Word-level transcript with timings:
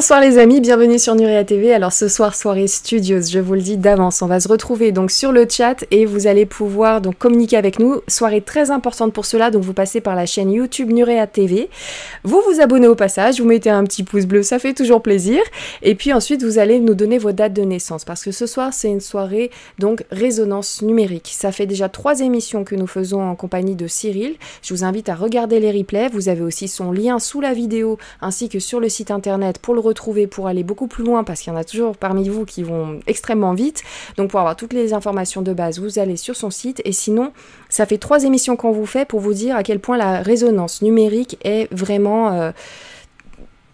Bonsoir 0.00 0.22
les 0.22 0.38
amis, 0.38 0.62
bienvenue 0.62 0.98
sur 0.98 1.14
Nurea 1.14 1.44
TV. 1.44 1.74
Alors 1.74 1.92
ce 1.92 2.08
soir, 2.08 2.34
soirée 2.34 2.68
studios, 2.68 3.20
je 3.20 3.38
vous 3.38 3.52
le 3.52 3.60
dis 3.60 3.76
d'avance, 3.76 4.22
on 4.22 4.26
va 4.28 4.40
se 4.40 4.48
retrouver 4.48 4.92
donc 4.92 5.10
sur 5.10 5.30
le 5.30 5.46
chat 5.46 5.84
et 5.90 6.06
vous 6.06 6.26
allez 6.26 6.46
pouvoir 6.46 7.02
donc 7.02 7.18
communiquer 7.18 7.58
avec 7.58 7.78
nous. 7.78 8.00
Soirée 8.08 8.40
très 8.40 8.70
importante 8.70 9.12
pour 9.12 9.26
cela, 9.26 9.50
donc 9.50 9.62
vous 9.62 9.74
passez 9.74 10.00
par 10.00 10.16
la 10.16 10.24
chaîne 10.24 10.50
YouTube 10.52 10.90
Nurea 10.90 11.26
TV. 11.26 11.68
Vous 12.24 12.40
vous 12.48 12.62
abonnez 12.62 12.88
au 12.88 12.94
passage, 12.94 13.42
vous 13.42 13.46
mettez 13.46 13.68
un 13.68 13.84
petit 13.84 14.02
pouce 14.02 14.24
bleu, 14.24 14.42
ça 14.42 14.58
fait 14.58 14.72
toujours 14.72 15.02
plaisir. 15.02 15.42
Et 15.82 15.94
puis 15.94 16.14
ensuite, 16.14 16.42
vous 16.42 16.58
allez 16.58 16.80
nous 16.80 16.94
donner 16.94 17.18
vos 17.18 17.32
dates 17.32 17.52
de 17.52 17.60
naissance 17.60 18.06
parce 18.06 18.24
que 18.24 18.32
ce 18.32 18.46
soir, 18.46 18.72
c'est 18.72 18.88
une 18.88 19.02
soirée 19.02 19.50
donc 19.78 20.04
résonance 20.10 20.80
numérique. 20.80 21.30
Ça 21.30 21.52
fait 21.52 21.66
déjà 21.66 21.90
trois 21.90 22.20
émissions 22.20 22.64
que 22.64 22.74
nous 22.74 22.86
faisons 22.86 23.20
en 23.20 23.34
compagnie 23.34 23.74
de 23.74 23.86
Cyril. 23.86 24.36
Je 24.62 24.72
vous 24.72 24.82
invite 24.82 25.10
à 25.10 25.14
regarder 25.14 25.60
les 25.60 25.72
replays. 25.72 26.08
Vous 26.10 26.30
avez 26.30 26.40
aussi 26.40 26.68
son 26.68 26.90
lien 26.90 27.18
sous 27.18 27.42
la 27.42 27.52
vidéo 27.52 27.98
ainsi 28.22 28.48
que 28.48 28.60
sur 28.60 28.80
le 28.80 28.88
site 28.88 29.10
internet 29.10 29.58
pour 29.58 29.74
le 29.74 29.89
retrouver, 29.90 30.26
pour 30.26 30.46
aller 30.46 30.64
beaucoup 30.64 30.86
plus 30.86 31.04
loin, 31.04 31.22
parce 31.24 31.40
qu'il 31.40 31.52
y 31.52 31.56
en 31.56 31.58
a 31.58 31.64
toujours 31.64 31.96
parmi 31.96 32.28
vous 32.28 32.44
qui 32.44 32.62
vont 32.62 33.00
extrêmement 33.06 33.54
vite. 33.54 33.82
Donc 34.16 34.30
pour 34.30 34.40
avoir 34.40 34.56
toutes 34.56 34.72
les 34.72 34.92
informations 34.94 35.42
de 35.42 35.52
base, 35.52 35.78
vous 35.78 35.98
allez 35.98 36.16
sur 36.16 36.34
son 36.34 36.50
site. 36.50 36.80
Et 36.84 36.92
sinon, 36.92 37.32
ça 37.68 37.86
fait 37.86 37.98
trois 37.98 38.24
émissions 38.24 38.56
qu'on 38.56 38.72
vous 38.72 38.86
fait 38.86 39.06
pour 39.06 39.20
vous 39.20 39.34
dire 39.34 39.54
à 39.56 39.62
quel 39.62 39.80
point 39.80 39.96
la 39.96 40.22
résonance 40.22 40.82
numérique 40.82 41.38
est 41.44 41.68
vraiment... 41.72 42.32
Euh, 42.32 42.52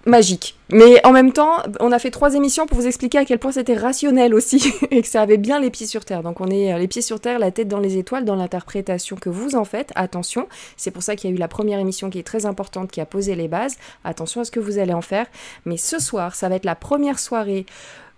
magique. 0.06 0.56
Mais 0.72 1.04
en 1.04 1.12
même 1.12 1.32
temps, 1.32 1.58
on 1.80 1.92
a 1.92 1.98
fait 1.98 2.10
trois 2.10 2.34
émissions 2.34 2.66
pour 2.66 2.78
vous 2.78 2.86
expliquer 2.86 3.18
à 3.18 3.24
quel 3.24 3.38
point 3.38 3.52
c'était 3.52 3.76
rationnel 3.76 4.34
aussi 4.34 4.72
et 4.90 5.02
que 5.02 5.08
ça 5.08 5.20
avait 5.20 5.36
bien 5.36 5.60
les 5.60 5.70
pieds 5.70 5.86
sur 5.86 6.04
terre. 6.04 6.22
Donc 6.22 6.40
on 6.40 6.48
est 6.48 6.72
euh, 6.72 6.78
les 6.78 6.88
pieds 6.88 7.02
sur 7.02 7.20
terre, 7.20 7.38
la 7.38 7.50
tête 7.50 7.68
dans 7.68 7.80
les 7.80 7.98
étoiles 7.98 8.24
dans 8.24 8.36
l'interprétation 8.36 9.16
que 9.16 9.28
vous 9.28 9.56
en 9.56 9.64
faites. 9.64 9.92
Attention, 9.94 10.48
c'est 10.76 10.90
pour 10.90 11.02
ça 11.02 11.16
qu'il 11.16 11.30
y 11.30 11.32
a 11.32 11.36
eu 11.36 11.38
la 11.38 11.48
première 11.48 11.78
émission 11.78 12.08
qui 12.08 12.18
est 12.18 12.26
très 12.26 12.46
importante, 12.46 12.90
qui 12.90 13.00
a 13.00 13.06
posé 13.06 13.34
les 13.34 13.48
bases. 13.48 13.76
Attention 14.04 14.40
à 14.40 14.44
ce 14.44 14.50
que 14.50 14.60
vous 14.60 14.78
allez 14.78 14.94
en 14.94 15.02
faire. 15.02 15.26
Mais 15.66 15.76
ce 15.76 15.98
soir, 15.98 16.34
ça 16.34 16.48
va 16.48 16.56
être 16.56 16.64
la 16.64 16.76
première 16.76 17.18
soirée 17.18 17.66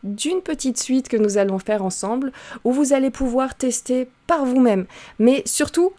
d'une 0.05 0.43
petite 0.43 0.79
suite 0.79 1.09
que 1.09 1.17
nous 1.17 1.39
allons 1.39 1.59
faire 1.59 1.83
ensemble 1.83 2.33
où 2.65 2.73
vous 2.73 2.93
allez 2.93 3.11
pouvoir 3.11 3.57
tester 3.57 4.09
par 4.29 4.45
vous-même, 4.45 4.85
mais 5.19 5.43
surtout 5.47 5.93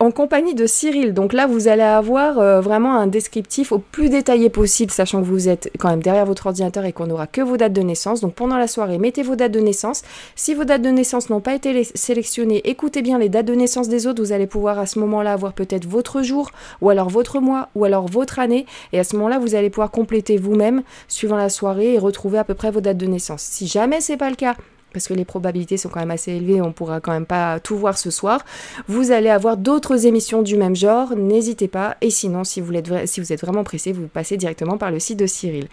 en, 0.00 0.10
compagnie 0.10 0.54
de 0.54 0.66
Cyril. 0.66 1.14
Donc 1.14 1.32
là, 1.32 1.46
vous 1.46 1.68
allez 1.68 1.82
avoir 1.82 2.38
euh, 2.38 2.60
vraiment 2.60 2.94
un 2.94 3.06
descriptif 3.06 3.72
au 3.72 3.78
plus 3.78 4.08
détaillé 4.08 4.48
possible, 4.48 4.90
sachant 4.90 5.20
que 5.20 5.26
vous 5.26 5.48
êtes 5.48 5.70
quand 5.78 5.88
même 5.88 6.02
derrière 6.02 6.26
votre 6.26 6.46
ordinateur 6.46 6.84
et 6.84 6.92
qu'on 6.92 7.06
n'aura 7.06 7.26
que 7.26 7.40
vos 7.40 7.56
dates 7.56 7.72
de 7.72 7.82
naissance. 7.82 8.20
Donc 8.20 8.34
pendant 8.34 8.56
la 8.56 8.68
soirée, 8.68 8.98
mettez 8.98 9.22
vos 9.22 9.36
dates 9.36 9.52
de 9.52 9.60
naissance. 9.60 10.02
Si 10.34 10.54
vos 10.54 10.64
dates 10.64 10.82
de 10.82 10.90
naissance 10.90 11.28
n'ont 11.28 11.40
pas 11.40 11.54
été 11.54 11.84
sélectionnées, 11.84 12.62
écoutez 12.68 13.02
bien 13.02 13.18
les 13.18 13.28
dates 13.28 13.46
de 13.46 13.54
naissance 13.54 13.88
des 13.88 14.06
autres. 14.06 14.22
Vous 14.22 14.32
allez 14.32 14.46
pouvoir 14.46 14.78
à 14.78 14.86
ce 14.86 14.98
moment-là 15.00 15.32
avoir 15.32 15.52
peut-être 15.52 15.86
votre 15.86 16.22
jour, 16.22 16.50
ou 16.80 16.90
alors 16.90 17.10
votre 17.10 17.40
mois, 17.40 17.68
ou 17.74 17.84
alors 17.84 18.06
votre 18.06 18.38
année. 18.38 18.66
Et 18.92 18.98
à 18.98 19.04
ce 19.04 19.16
moment-là, 19.16 19.38
vous 19.38 19.54
allez 19.54 19.70
pouvoir 19.70 19.90
compléter 19.90 20.36
vous-même, 20.36 20.82
suivant 21.08 21.36
la 21.36 21.48
soirée, 21.48 21.94
et 21.94 21.98
retrouver 21.98 22.38
à 22.38 22.44
peu 22.44 22.54
près 22.54 22.70
vos 22.70 22.80
dates 22.80 22.98
de 22.98 23.06
naissance. 23.06 23.42
Si 23.42 23.66
jamais 23.66 24.00
c'est 24.00 24.16
pas 24.16 24.30
le 24.30 24.36
cas, 24.36 24.54
parce 24.94 25.08
que 25.08 25.12
les 25.12 25.26
probabilités 25.26 25.76
sont 25.76 25.90
quand 25.90 26.00
même 26.00 26.10
assez 26.10 26.32
élevées, 26.32 26.62
on 26.62 26.72
pourra 26.72 27.00
quand 27.00 27.12
même 27.12 27.26
pas 27.26 27.60
tout 27.60 27.76
voir 27.76 27.98
ce 27.98 28.10
soir. 28.10 28.44
Vous 28.88 29.10
allez 29.10 29.28
avoir 29.28 29.58
d'autres 29.58 30.06
émissions 30.06 30.40
du 30.40 30.56
même 30.56 30.74
genre, 30.74 31.14
n'hésitez 31.16 31.68
pas. 31.68 31.96
Et 32.00 32.10
sinon, 32.10 32.44
si 32.44 32.60
vous, 32.60 32.72
êtes, 32.74 33.40
vraiment 33.40 33.64
pressé, 33.64 33.92
vous 33.92 34.06
passez 34.06 34.36
directement 34.36 34.78
par 34.78 34.90
le 34.90 34.98
site 34.98 35.18
de 35.18 35.26
Cyril. 35.26 35.66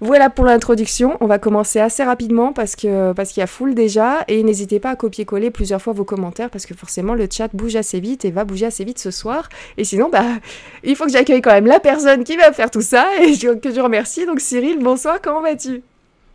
Voilà 0.00 0.30
pour 0.30 0.44
l'introduction. 0.44 1.16
On 1.20 1.26
va 1.26 1.38
commencer 1.38 1.80
assez 1.80 2.04
rapidement 2.04 2.52
parce 2.52 2.76
qu'il 2.76 2.90
y 2.90 3.40
a 3.40 3.46
full 3.46 3.74
déjà. 3.74 4.24
Et 4.28 4.42
n'hésitez 4.42 4.80
pas 4.80 4.90
à 4.90 4.96
copier-coller 4.96 5.50
plusieurs 5.50 5.82
fois 5.82 5.92
vos 5.92 6.04
commentaires 6.04 6.50
parce 6.50 6.64
que 6.64 6.74
forcément 6.74 7.14
le 7.14 7.28
chat 7.30 7.48
bouge 7.52 7.76
assez 7.76 8.00
vite 8.00 8.24
et 8.24 8.30
va 8.30 8.44
bouger 8.44 8.66
assez 8.66 8.84
vite 8.84 8.98
ce 8.98 9.10
soir. 9.10 9.48
Et 9.76 9.84
sinon, 9.84 10.08
bah, 10.08 10.24
il 10.84 10.96
faut 10.96 11.04
que 11.04 11.12
j'accueille 11.12 11.42
quand 11.42 11.52
même 11.52 11.66
la 11.66 11.80
personne 11.80 12.24
qui 12.24 12.36
va 12.36 12.52
faire 12.52 12.70
tout 12.70 12.80
ça 12.80 13.08
et 13.20 13.36
que 13.36 13.74
je 13.74 13.80
remercie. 13.80 14.26
Donc 14.26 14.40
Cyril, 14.40 14.78
bonsoir, 14.78 15.20
comment 15.20 15.42
vas-tu? 15.42 15.82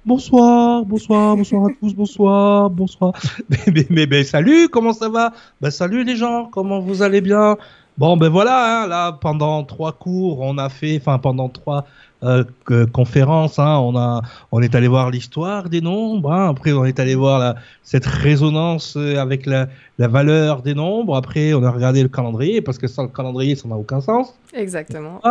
Bonsoir, 0.06 0.86
bonsoir, 0.86 1.36
bonsoir 1.36 1.66
à 1.66 1.70
tous, 1.80 1.96
bonsoir, 1.96 2.70
bonsoir. 2.70 3.12
Mais, 3.50 3.88
mais, 3.90 4.06
mais, 4.06 4.24
salut, 4.24 4.70
comment 4.70 4.94
ça 4.94 5.10
va? 5.10 5.34
Ben 5.62 5.72
salut 5.72 6.04
les 6.04 6.16
gens, 6.16 6.46
comment 6.46 6.80
vous 6.80 7.02
allez 7.02 7.22
bien? 7.22 7.58
Bon 7.98 8.16
ben 8.16 8.30
voilà, 8.30 8.84
hein, 8.84 8.88
là 8.88 9.14
pendant 9.14 9.64
trois 9.64 9.94
cours, 9.94 10.42
on 10.42 10.60
a 10.60 10.70
fait, 10.70 10.98
enfin 10.98 11.18
pendant 11.18 11.50
trois 11.50 11.86
euh, 12.26 12.86
conférence. 12.88 13.60
Hein, 13.60 13.78
on 13.80 13.96
a, 13.96 14.22
on 14.52 14.62
est 14.62 14.74
allé 14.76 14.88
voir 14.88 15.12
l'histoire 15.12 15.70
des 15.70 15.82
nombres. 15.82 16.32
Hein, 16.32 16.50
après, 16.50 16.72
on 16.72 16.86
est 16.86 17.00
allé 17.00 17.16
voir 17.16 17.40
la, 17.40 17.56
cette 17.84 18.06
résonance 18.06 18.96
euh, 18.98 19.18
avec 19.18 19.46
la, 19.46 19.68
la, 20.00 20.08
valeur 20.08 20.62
des 20.62 20.74
nombres. 20.74 21.16
Après, 21.16 21.54
on 21.54 21.64
a 21.64 21.72
regardé 21.72 22.02
le 22.02 22.10
calendrier 22.10 22.62
parce 22.62 22.78
que 22.78 22.88
sans 22.88 23.04
le 23.04 23.10
calendrier, 23.10 23.56
ça 23.56 23.68
n'a 23.68 23.76
aucun 23.76 24.02
sens. 24.02 24.34
Exactement. 24.54 25.22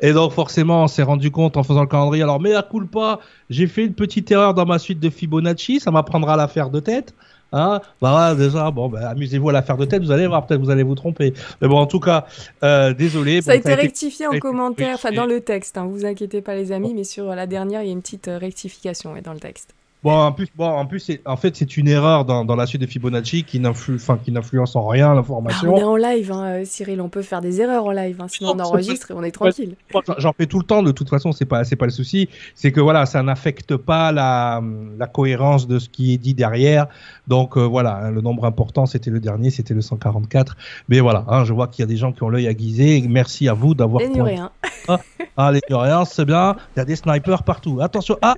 Et 0.00 0.12
donc, 0.12 0.32
forcément, 0.32 0.84
on 0.84 0.88
s'est 0.88 1.02
rendu 1.02 1.30
compte 1.30 1.56
en 1.56 1.62
faisant 1.62 1.82
le 1.82 1.88
calendrier. 1.88 2.22
Alors, 2.22 2.40
mais 2.40 2.54
à 2.54 2.62
coup 2.62 2.84
pas, 2.86 3.20
j'ai 3.48 3.66
fait 3.66 3.84
une 3.84 3.94
petite 3.94 4.30
erreur 4.30 4.54
dans 4.54 4.66
ma 4.66 4.78
suite 4.78 5.00
de 5.00 5.10
Fibonacci. 5.10 5.80
Ça 5.80 5.90
m'apprendra 5.90 6.34
à 6.34 6.36
la 6.36 6.48
faire 6.48 6.70
de 6.70 6.80
tête. 6.80 7.14
Hein 7.52 7.80
bah 8.00 8.34
déjà, 8.34 8.70
bon, 8.70 8.88
bah, 8.88 9.10
amusez-vous 9.10 9.50
à 9.50 9.52
la 9.52 9.62
faire 9.62 9.76
de 9.76 9.84
tête, 9.84 10.02
vous 10.02 10.10
allez 10.10 10.26
voir, 10.26 10.46
peut-être 10.46 10.60
vous 10.60 10.70
allez 10.70 10.82
vous 10.82 10.94
tromper. 10.94 11.34
Mais 11.60 11.68
bon, 11.68 11.76
en 11.76 11.86
tout 11.86 12.00
cas, 12.00 12.26
euh, 12.62 12.94
désolé. 12.94 13.42
Ça 13.42 13.52
a 13.52 13.54
été 13.56 13.74
rectifié 13.74 14.26
en 14.26 14.38
commentaire, 14.38 14.94
enfin 14.94 15.12
dans 15.12 15.26
le 15.26 15.40
texte, 15.40 15.76
hein, 15.76 15.86
vous 15.86 16.04
inquiétez 16.04 16.40
pas 16.40 16.54
les 16.54 16.72
amis, 16.72 16.94
mais 16.94 17.04
sur 17.04 17.26
la 17.26 17.46
dernière, 17.46 17.82
il 17.82 17.86
y 17.86 17.90
a 17.90 17.92
une 17.92 18.02
petite 18.02 18.28
euh, 18.28 18.38
rectification 18.38 19.14
dans 19.22 19.32
le 19.32 19.40
texte. 19.40 19.74
Bon, 20.02 20.12
en 20.12 20.32
plus, 20.32 20.48
bon, 20.56 20.66
en 20.66 20.84
plus, 20.84 21.12
en 21.24 21.36
fait, 21.36 21.54
c'est 21.54 21.76
une 21.76 21.86
erreur 21.86 22.24
dans, 22.24 22.44
dans, 22.44 22.56
la 22.56 22.66
suite 22.66 22.80
de 22.80 22.86
Fibonacci 22.88 23.44
qui 23.44 23.60
n'influence 23.60 24.74
en 24.74 24.88
rien 24.88 25.14
l'information. 25.14 25.70
Ah, 25.70 25.74
on 25.74 25.78
est 25.78 25.84
en 25.84 25.96
live, 25.96 26.32
hein, 26.32 26.44
euh, 26.44 26.62
Cyril. 26.64 27.00
On 27.00 27.08
peut 27.08 27.22
faire 27.22 27.40
des 27.40 27.60
erreurs 27.60 27.84
en 27.84 27.92
live. 27.92 28.20
Hein, 28.20 28.26
sinon, 28.28 28.54
on 28.56 28.58
enregistre 28.58 29.12
et 29.12 29.14
on 29.14 29.22
est 29.22 29.30
tranquille. 29.30 29.76
J'en 30.18 30.32
fais 30.32 30.46
tout 30.46 30.58
le 30.58 30.64
temps. 30.64 30.82
De 30.82 30.90
toute 30.90 31.08
façon, 31.08 31.30
c'est 31.30 31.44
pas, 31.44 31.62
c'est 31.62 31.76
pas 31.76 31.84
le 31.84 31.92
souci. 31.92 32.28
C'est 32.56 32.72
que 32.72 32.80
voilà, 32.80 33.06
ça 33.06 33.22
n'affecte 33.22 33.76
pas 33.76 34.10
la, 34.10 34.60
la 34.98 35.06
cohérence 35.06 35.68
de 35.68 35.78
ce 35.78 35.88
qui 35.88 36.14
est 36.14 36.18
dit 36.18 36.34
derrière. 36.34 36.88
Donc 37.28 37.56
euh, 37.56 37.60
voilà, 37.60 37.94
hein, 37.96 38.10
le 38.10 38.22
nombre 38.22 38.44
important, 38.44 38.86
c'était 38.86 39.10
le 39.10 39.20
dernier, 39.20 39.50
c'était 39.50 39.74
le 39.74 39.82
144. 39.82 40.56
Mais 40.88 40.98
voilà, 40.98 41.24
hein, 41.28 41.44
je 41.44 41.52
vois 41.52 41.68
qu'il 41.68 41.82
y 41.82 41.84
a 41.84 41.88
des 41.88 41.96
gens 41.96 42.10
qui 42.10 42.24
ont 42.24 42.28
l'œil 42.28 42.46
aiguisé. 42.46 43.04
Merci 43.08 43.48
à 43.48 43.54
vous 43.54 43.76
d'avoir. 43.76 44.02
Les 44.02 44.20
rien. 44.20 44.50
Ah, 44.88 44.98
ah, 45.36 45.52
les 45.52 45.60
rien, 45.70 46.04
c'est 46.04 46.24
bien. 46.24 46.56
Il 46.74 46.80
y 46.80 46.82
a 46.82 46.84
des 46.84 46.96
snipers 46.96 47.44
partout. 47.44 47.78
Attention. 47.80 48.18
Ah. 48.20 48.34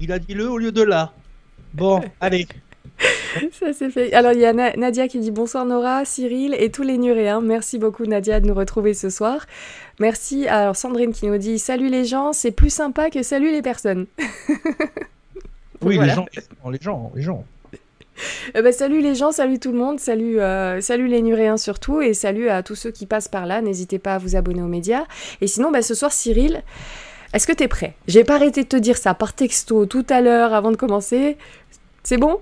Il 0.00 0.12
a 0.12 0.18
dit 0.18 0.34
le 0.34 0.50
au 0.50 0.58
lieu 0.58 0.72
de 0.72 0.82
là. 0.82 1.12
Bon, 1.72 2.02
allez. 2.20 2.46
Ça 3.52 3.72
c'est 3.72 3.90
fait. 3.90 4.12
Alors 4.12 4.32
il 4.32 4.40
y 4.40 4.46
a 4.46 4.52
Nadia 4.52 5.08
qui 5.08 5.18
dit 5.18 5.30
bonsoir 5.30 5.64
Nora, 5.64 6.04
Cyril 6.04 6.54
et 6.58 6.70
tous 6.70 6.82
les 6.82 6.98
Nuréens. 6.98 7.40
Merci 7.40 7.78
beaucoup 7.78 8.06
Nadia 8.06 8.40
de 8.40 8.46
nous 8.46 8.54
retrouver 8.54 8.94
ce 8.94 9.10
soir. 9.10 9.46
Merci. 9.98 10.46
Alors 10.46 10.76
Sandrine 10.76 11.12
qui 11.12 11.26
nous 11.26 11.38
dit 11.38 11.58
salut 11.58 11.88
les 11.88 12.04
gens, 12.04 12.32
c'est 12.32 12.52
plus 12.52 12.70
sympa 12.72 13.10
que 13.10 13.22
salut 13.22 13.50
les 13.50 13.62
personnes. 13.62 14.06
oui, 15.82 15.98
les 15.98 16.10
gens, 16.10 16.26
les 16.70 16.80
gens, 16.80 17.12
les 17.14 17.22
gens. 17.22 17.44
Euh, 18.56 18.62
bah, 18.62 18.72
salut 18.72 19.00
les 19.00 19.14
gens, 19.14 19.32
salut 19.32 19.58
tout 19.58 19.72
le 19.72 19.78
monde, 19.78 19.98
salut, 19.98 20.40
euh, 20.40 20.80
salut 20.80 21.08
les 21.08 21.22
Nuréens 21.22 21.56
surtout, 21.56 22.00
et 22.00 22.14
salut 22.14 22.48
à 22.48 22.62
tous 22.62 22.74
ceux 22.74 22.90
qui 22.90 23.06
passent 23.06 23.28
par 23.28 23.46
là. 23.46 23.60
N'hésitez 23.60 23.98
pas 23.98 24.14
à 24.14 24.18
vous 24.18 24.36
abonner 24.36 24.62
aux 24.62 24.68
médias. 24.68 25.04
Et 25.40 25.46
sinon, 25.46 25.70
bah, 25.70 25.82
ce 25.82 25.94
soir, 25.94 26.12
Cyril, 26.12 26.62
est-ce 27.34 27.48
que 27.48 27.52
t'es 27.52 27.66
prêt? 27.66 27.94
J'ai 28.06 28.22
pas 28.22 28.36
arrêté 28.36 28.62
de 28.62 28.68
te 28.68 28.76
dire 28.76 28.96
ça 28.96 29.12
par 29.12 29.32
texto 29.32 29.86
tout 29.86 30.06
à 30.08 30.20
l'heure 30.20 30.54
avant 30.54 30.70
de 30.70 30.76
commencer. 30.76 31.36
C'est 32.04 32.16
bon? 32.16 32.38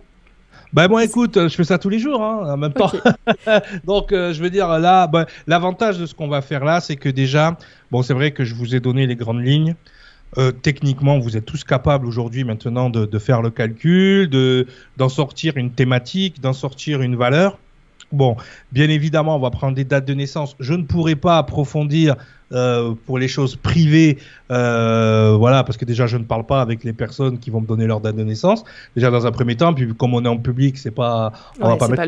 Bah 0.74 0.86
bon, 0.86 0.98
écoute, 0.98 1.48
je 1.48 1.54
fais 1.54 1.64
ça 1.64 1.78
tous 1.78 1.88
les 1.88 1.98
jours, 1.98 2.22
hein, 2.22 2.52
en 2.52 2.56
même 2.58 2.74
temps. 2.74 2.92
Donc, 3.84 4.12
euh, 4.12 4.34
je 4.34 4.42
veux 4.42 4.50
dire, 4.50 4.68
là, 4.78 5.06
bah, 5.06 5.26
l'avantage 5.46 5.98
de 5.98 6.04
ce 6.04 6.14
qu'on 6.14 6.28
va 6.28 6.42
faire 6.42 6.64
là, 6.64 6.80
c'est 6.80 6.96
que 6.96 7.08
déjà, 7.08 7.56
bon, 7.90 8.02
c'est 8.02 8.12
vrai 8.12 8.32
que 8.32 8.44
je 8.44 8.54
vous 8.54 8.74
ai 8.74 8.80
donné 8.80 9.06
les 9.06 9.16
grandes 9.16 9.42
lignes. 9.42 9.74
Euh, 10.38 10.50
techniquement, 10.50 11.18
vous 11.18 11.36
êtes 11.36 11.44
tous 11.46 11.64
capables 11.64 12.06
aujourd'hui 12.06 12.44
maintenant 12.44 12.90
de, 12.90 13.04
de, 13.06 13.18
faire 13.18 13.42
le 13.42 13.50
calcul, 13.50 14.28
de 14.28 14.66
d'en 14.96 15.10
sortir 15.10 15.56
une 15.56 15.72
thématique, 15.72 16.40
d'en 16.40 16.54
sortir 16.54 17.02
une 17.02 17.16
valeur. 17.16 17.58
Bon, 18.12 18.36
bien 18.72 18.90
évidemment, 18.90 19.36
on 19.36 19.40
va 19.40 19.50
prendre 19.50 19.74
des 19.74 19.84
dates 19.84 20.04
de 20.04 20.14
naissance. 20.14 20.54
Je 20.60 20.74
ne 20.74 20.84
pourrai 20.84 21.16
pas 21.16 21.38
approfondir 21.38 22.16
euh, 22.52 22.94
pour 23.06 23.18
les 23.18 23.28
choses 23.28 23.56
privées, 23.56 24.18
euh, 24.50 25.34
voilà, 25.38 25.64
parce 25.64 25.76
que 25.76 25.84
déjà 25.84 26.06
je 26.06 26.16
ne 26.16 26.24
parle 26.24 26.44
pas 26.44 26.60
avec 26.60 26.84
les 26.84 26.92
personnes 26.92 27.38
qui 27.38 27.50
vont 27.50 27.60
me 27.60 27.66
donner 27.66 27.86
leur 27.86 28.00
date 28.00 28.16
de 28.16 28.24
naissance. 28.24 28.64
Déjà 28.94 29.10
dans 29.10 29.26
un 29.26 29.32
premier 29.32 29.56
temps, 29.56 29.72
puis 29.72 29.94
comme 29.94 30.14
on 30.14 30.24
est 30.24 30.28
en 30.28 30.36
public, 30.36 30.76
c'est 30.78 30.90
pas, 30.90 31.32
on 31.60 31.68
va 31.68 31.76
pas 31.76 31.88
mettre 31.88 32.02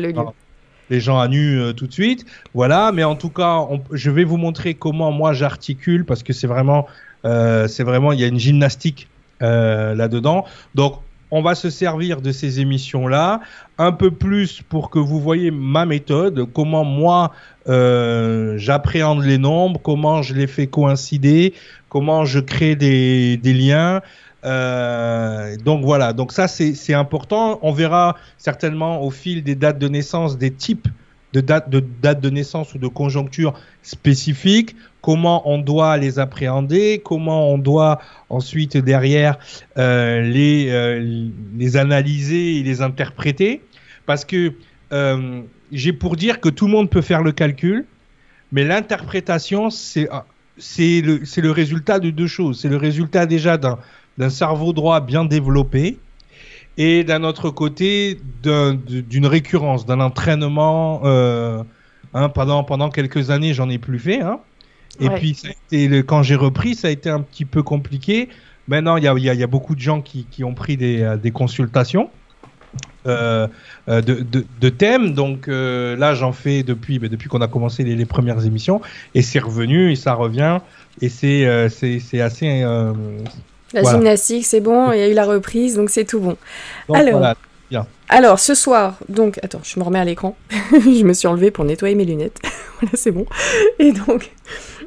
les 0.91 0.99
gens 0.99 1.19
à 1.19 1.27
nu 1.27 1.59
euh, 1.59 1.73
tout 1.73 1.87
de 1.87 1.93
suite, 1.93 2.25
voilà. 2.53 2.91
Mais 2.91 3.03
en 3.03 3.15
tout 3.15 3.29
cas, 3.29 3.61
je 3.91 4.11
vais 4.11 4.23
vous 4.23 4.37
montrer 4.37 4.75
comment 4.75 5.11
moi 5.11 5.33
j'articule 5.33 6.05
parce 6.05 6.21
que 6.21 6.31
c'est 6.31 6.47
vraiment, 6.47 6.87
c'est 7.23 7.83
vraiment, 7.83 8.11
il 8.11 8.19
y 8.19 8.23
a 8.23 8.27
une 8.27 8.39
gymnastique 8.39 9.07
là-dedans. 9.39 10.45
Donc 10.75 10.99
on 11.31 11.41
va 11.41 11.55
se 11.55 11.69
servir 11.69 12.21
de 12.21 12.31
ces 12.31 12.59
émissions-là 12.59 13.41
un 13.77 13.91
peu 13.91 14.11
plus 14.11 14.61
pour 14.61 14.89
que 14.89 14.99
vous 14.99 15.19
voyez 15.19 15.51
ma 15.51 15.85
méthode, 15.85 16.47
comment 16.53 16.83
moi 16.83 17.31
euh, 17.67 18.57
j'appréhende 18.57 19.23
les 19.23 19.37
nombres, 19.37 19.79
comment 19.83 20.21
je 20.21 20.33
les 20.33 20.47
fais 20.47 20.67
coïncider, 20.67 21.53
comment 21.89 22.25
je 22.25 22.39
crée 22.39 22.75
des, 22.75 23.39
liens. 23.43 24.01
Euh, 24.45 25.57
donc 25.57 25.83
voilà, 25.83 26.13
donc 26.13 26.31
ça 26.31 26.47
c'est 26.47 26.93
important. 26.93 27.59
On 27.63 27.71
verra 27.71 28.15
certainement 28.37 29.01
au 29.01 29.09
fil 29.09 29.43
des 29.43 29.55
dates 29.55 29.79
de 29.79 29.87
naissance 29.87 30.37
des 30.37 30.51
types 30.51 30.87
de 31.33 31.41
date 31.41 31.69
de 31.69 31.83
date 32.01 32.21
de 32.21 32.29
naissance 32.29 32.73
ou 32.75 32.77
de 32.77 32.87
conjoncture 32.87 33.53
spécifique, 33.83 34.73
comment 35.05 35.47
on 35.47 35.59
doit 35.59 35.97
les 35.97 36.17
appréhender, 36.17 36.99
comment 37.05 37.51
on 37.53 37.59
doit 37.59 37.99
ensuite 38.29 38.75
derrière 38.75 39.37
euh, 39.77 40.21
les 40.21 40.69
euh, 40.71 41.27
les 41.55 41.77
analyser 41.77 42.57
et 42.57 42.63
les 42.63 42.81
interpréter, 42.81 43.61
parce 44.07 44.25
que 44.25 44.53
euh, 44.93 45.41
j'ai 45.71 45.93
pour 45.93 46.15
dire 46.15 46.41
que 46.41 46.49
tout 46.49 46.65
le 46.65 46.71
monde 46.71 46.89
peut 46.89 47.03
faire 47.03 47.21
le 47.21 47.31
calcul, 47.33 47.85
mais 48.51 48.63
l'interprétation 48.63 49.69
c'est 49.69 50.09
c'est 50.57 51.01
le 51.01 51.21
le 51.21 51.51
résultat 51.51 51.99
de 51.99 52.09
deux 52.09 52.25
choses, 52.25 52.61
c'est 52.61 52.69
le 52.69 52.77
résultat 52.77 53.27
déjà 53.27 53.59
d'un 53.59 54.29
cerveau 54.31 54.73
droit 54.73 55.01
bien 55.01 55.23
développé 55.23 55.99
et 56.77 57.03
d'un 57.03 57.23
autre 57.23 57.51
côté 57.51 58.19
d'une 58.43 59.27
récurrence, 59.27 59.85
d'un 59.85 59.99
entraînement. 59.99 61.03
Hein, 62.17 62.29
pendant, 62.29 62.63
pendant 62.63 62.89
quelques 62.89 63.29
années, 63.29 63.53
j'en 63.53 63.69
ai 63.69 63.77
plus 63.77 63.99
fait. 63.99 64.21
Hein. 64.21 64.39
Et 64.99 65.09
puis, 65.09 65.35
ça 65.35 65.49
a 65.49 65.51
été, 65.51 66.03
quand 66.03 66.23
j'ai 66.23 66.35
repris, 66.35 66.75
ça 66.75 66.87
a 66.87 66.91
été 66.91 67.09
un 67.09 67.21
petit 67.21 67.45
peu 67.45 67.63
compliqué. 67.63 68.29
Maintenant, 68.67 68.97
il 68.97 69.03
y 69.03 69.07
a, 69.07 69.13
y 69.13 69.43
a, 69.43 69.47
beaucoup 69.47 69.75
de 69.75 69.79
gens 69.79 70.01
qui, 70.01 70.25
qui 70.31 70.43
ont 70.43 70.53
pris 70.53 70.75
des, 70.77 71.01
euh, 71.01 71.17
des 71.17 71.31
consultations. 71.31 72.09
Euh, 73.07 73.47
euh, 73.87 74.01
de, 74.01 74.15
de, 74.15 74.43
de, 74.59 74.69
thèmes. 74.69 75.13
Donc 75.13 75.47
euh, 75.47 75.95
là, 75.95 76.15
j'en 76.15 76.31
fais 76.31 76.63
depuis, 76.63 76.97
depuis 76.97 77.29
qu'on 77.29 77.41
a 77.41 77.47
commencé 77.47 77.83
les, 77.83 77.95
les, 77.95 78.05
premières 78.05 78.43
émissions, 78.45 78.81
et 79.13 79.21
c'est 79.21 79.37
revenu 79.37 79.91
et 79.91 79.95
ça 79.95 80.15
revient, 80.15 80.57
et 81.01 81.09
c'est 81.09 81.45
euh, 81.45 81.69
c'est 81.69 82.19
assez 82.19 82.65
la 83.73 83.83
gymnastique, 83.83 84.45
c'est 84.45 84.59
bon, 84.59 84.91
il 84.91 84.97
y 84.97 85.03
a 85.03 85.07
eu 85.07 85.13
la 85.13 85.25
reprise, 85.25 85.75
donc 85.75 85.91
c'est 85.91 86.05
tout 86.05 86.19
bon. 86.19 86.35
alors, 86.91 87.35
alors, 88.07 88.39
ce 88.39 88.53
soir, 88.53 88.97
donc, 89.09 89.39
attends, 89.43 89.61
je 89.63 89.79
me 89.79 89.83
remets 89.83 89.99
à 89.99 90.05
l'écran. 90.05 90.37
je 90.71 91.03
me 91.03 91.13
suis 91.13 91.27
enlevée 91.27 91.49
pour 91.49 91.65
nettoyer 91.65 91.95
mes 91.95 92.05
lunettes. 92.05 92.39
voilà, 92.79 92.95
c'est 92.95 93.11
bon. 93.11 93.25
Et 93.79 93.91
donc, 93.91 94.31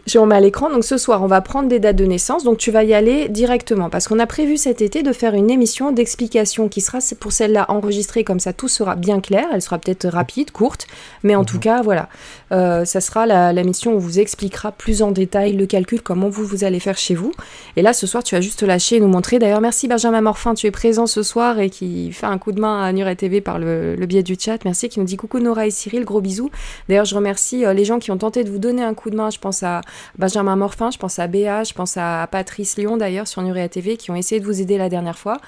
je 0.08 0.18
remets 0.18 0.36
à 0.36 0.40
l'écran. 0.40 0.70
Donc 0.70 0.84
ce 0.84 0.96
soir, 0.96 1.22
on 1.22 1.26
va 1.26 1.40
prendre 1.40 1.68
des 1.68 1.78
dates 1.78 1.96
de 1.96 2.04
naissance. 2.04 2.44
Donc 2.44 2.58
tu 2.58 2.70
vas 2.70 2.84
y 2.84 2.94
aller 2.94 3.28
directement 3.28 3.90
parce 3.90 4.08
qu'on 4.08 4.18
a 4.18 4.26
prévu 4.26 4.56
cet 4.56 4.80
été 4.80 5.02
de 5.02 5.12
faire 5.12 5.34
une 5.34 5.50
émission 5.50 5.92
d'explication 5.92 6.68
qui 6.68 6.80
sera 6.80 6.98
pour 7.20 7.32
celle-là 7.32 7.66
enregistrée 7.68 8.24
comme 8.24 8.40
ça, 8.40 8.52
tout 8.52 8.68
sera 8.68 8.96
bien 8.96 9.20
clair. 9.20 9.46
Elle 9.52 9.62
sera 9.62 9.78
peut-être 9.78 10.08
rapide, 10.08 10.50
courte, 10.50 10.86
mais 11.22 11.34
en 11.34 11.44
tout 11.44 11.56
mhm. 11.56 11.62
cas, 11.62 11.82
voilà, 11.82 12.08
euh, 12.52 12.84
ça 12.84 13.00
sera 13.00 13.26
la, 13.26 13.52
mission 13.62 13.92
où 13.92 13.96
on 13.96 13.98
vous 13.98 14.18
expliquera 14.18 14.72
plus 14.72 15.02
en 15.02 15.10
détail 15.10 15.52
le 15.52 15.66
calcul, 15.66 16.00
comment 16.00 16.28
vous 16.28 16.44
vous 16.44 16.64
allez 16.64 16.80
faire 16.80 16.96
chez 16.96 17.14
vous. 17.14 17.32
Et 17.76 17.82
là, 17.82 17.92
ce 17.92 18.06
soir, 18.06 18.22
tu 18.22 18.34
vas 18.34 18.40
juste 18.40 18.62
lâcher 18.62 18.96
et 18.96 19.00
nous 19.00 19.08
montrer. 19.08 19.38
D'ailleurs, 19.38 19.60
merci 19.60 19.88
Benjamin 19.88 20.20
Morfin, 20.20 20.54
tu 20.54 20.66
es 20.66 20.70
présent 20.70 21.06
ce 21.06 21.22
soir 21.22 21.58
et 21.58 21.70
qui 21.70 22.12
fait 22.12 22.26
un 22.26 22.38
coup 22.38 22.52
de 22.52 22.60
main 22.60 22.82
à 22.82 22.92
Nuret 22.92 23.16
TV 23.16 23.40
par 23.40 23.58
le, 23.58 23.96
biais 24.06 24.22
du 24.22 24.36
chat. 24.38 24.64
Merci, 24.64 24.88
qui 24.88 25.00
nous 25.00 25.06
dit 25.06 25.16
coucou 25.16 25.38
Nora 25.38 25.66
et 25.66 25.70
Cyril, 25.70 26.04
gros 26.04 26.20
bisous. 26.20 26.50
D'ailleurs, 26.88 27.04
je 27.04 27.14
remercie 27.14 27.66
euh, 27.66 27.74
les 27.74 27.84
gens 27.84 27.98
qui 27.98 28.10
ont 28.10 28.16
tenté 28.16 28.44
de 28.44 28.50
vous 28.50 28.58
donner 28.58 28.82
un 28.82 28.94
coup 28.94 29.10
de 29.10 29.16
main. 29.16 29.28
Je 29.30 29.38
pense 29.38 29.62
à 29.62 29.82
Benjamin 30.18 30.56
Morfin, 30.56 30.90
je 30.90 30.98
pense 30.98 31.18
à 31.18 31.26
Béa, 31.26 31.64
je 31.64 31.72
pense 31.72 31.96
à 31.96 32.26
Patrice 32.30 32.76
Lyon 32.76 32.96
d'ailleurs 32.96 33.28
sur 33.28 33.42
Nuria 33.42 33.68
TV 33.68 33.96
qui 33.96 34.10
ont 34.10 34.16
essayé 34.16 34.40
de 34.40 34.46
vous 34.46 34.60
aider 34.60 34.78
la 34.78 34.88
dernière 34.88 35.18
fois. 35.18 35.38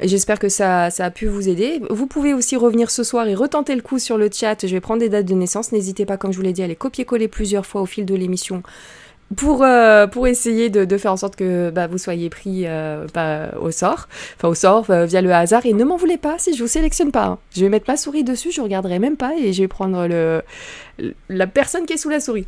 J'espère 0.00 0.40
que 0.40 0.48
ça, 0.48 0.90
ça, 0.90 1.04
a 1.04 1.10
pu 1.10 1.26
vous 1.26 1.48
aider. 1.48 1.80
Vous 1.88 2.08
pouvez 2.08 2.34
aussi 2.34 2.56
revenir 2.56 2.90
ce 2.90 3.04
soir 3.04 3.28
et 3.28 3.34
retenter 3.34 3.76
le 3.76 3.80
coup 3.80 4.00
sur 4.00 4.18
le 4.18 4.28
chat. 4.32 4.66
Je 4.66 4.72
vais 4.74 4.80
prendre 4.80 5.00
des 5.00 5.08
dates 5.08 5.26
de 5.26 5.34
naissance. 5.34 5.70
N'hésitez 5.70 6.04
pas, 6.04 6.16
comme 6.16 6.32
je 6.32 6.36
vous 6.36 6.42
l'ai 6.42 6.52
dit, 6.52 6.64
à 6.64 6.66
les 6.66 6.74
copier-coller 6.74 7.28
plusieurs 7.28 7.64
fois 7.64 7.80
au 7.80 7.86
fil 7.86 8.04
de 8.04 8.14
l'émission 8.16 8.64
pour, 9.36 9.62
euh, 9.62 10.06
pour 10.06 10.26
essayer 10.26 10.70
de, 10.70 10.98
faire 10.98 11.12
en 11.12 11.16
sorte 11.16 11.36
que 11.36 11.70
bah, 11.70 11.86
vous 11.86 11.98
soyez 11.98 12.30
pris 12.30 12.64
euh, 12.66 13.06
bah, 13.14 13.52
au 13.60 13.70
sort, 13.70 14.08
enfin 14.36 14.48
au 14.48 14.54
sort 14.54 14.90
euh, 14.90 15.06
via 15.06 15.22
le 15.22 15.32
hasard. 15.32 15.66
Et 15.66 15.72
ne 15.72 15.84
m'en 15.84 15.96
voulez 15.96 16.18
pas 16.18 16.38
si 16.38 16.54
je 16.54 16.62
vous 16.62 16.68
sélectionne 16.68 17.10
pas. 17.10 17.24
Hein. 17.24 17.38
Je 17.54 17.62
vais 17.62 17.68
mettre 17.68 17.86
ma 17.88 17.96
souris 17.96 18.24
dessus, 18.24 18.52
je 18.52 18.60
regarderai 18.60 18.98
même 18.98 19.16
pas 19.16 19.32
et 19.38 19.52
je 19.52 19.62
vais 19.62 19.68
prendre 19.68 20.06
le, 20.06 20.42
la 21.28 21.46
personne 21.46 21.86
qui 21.86 21.94
est 21.94 21.98
sous 21.98 22.10
la 22.10 22.20
souris. 22.20 22.46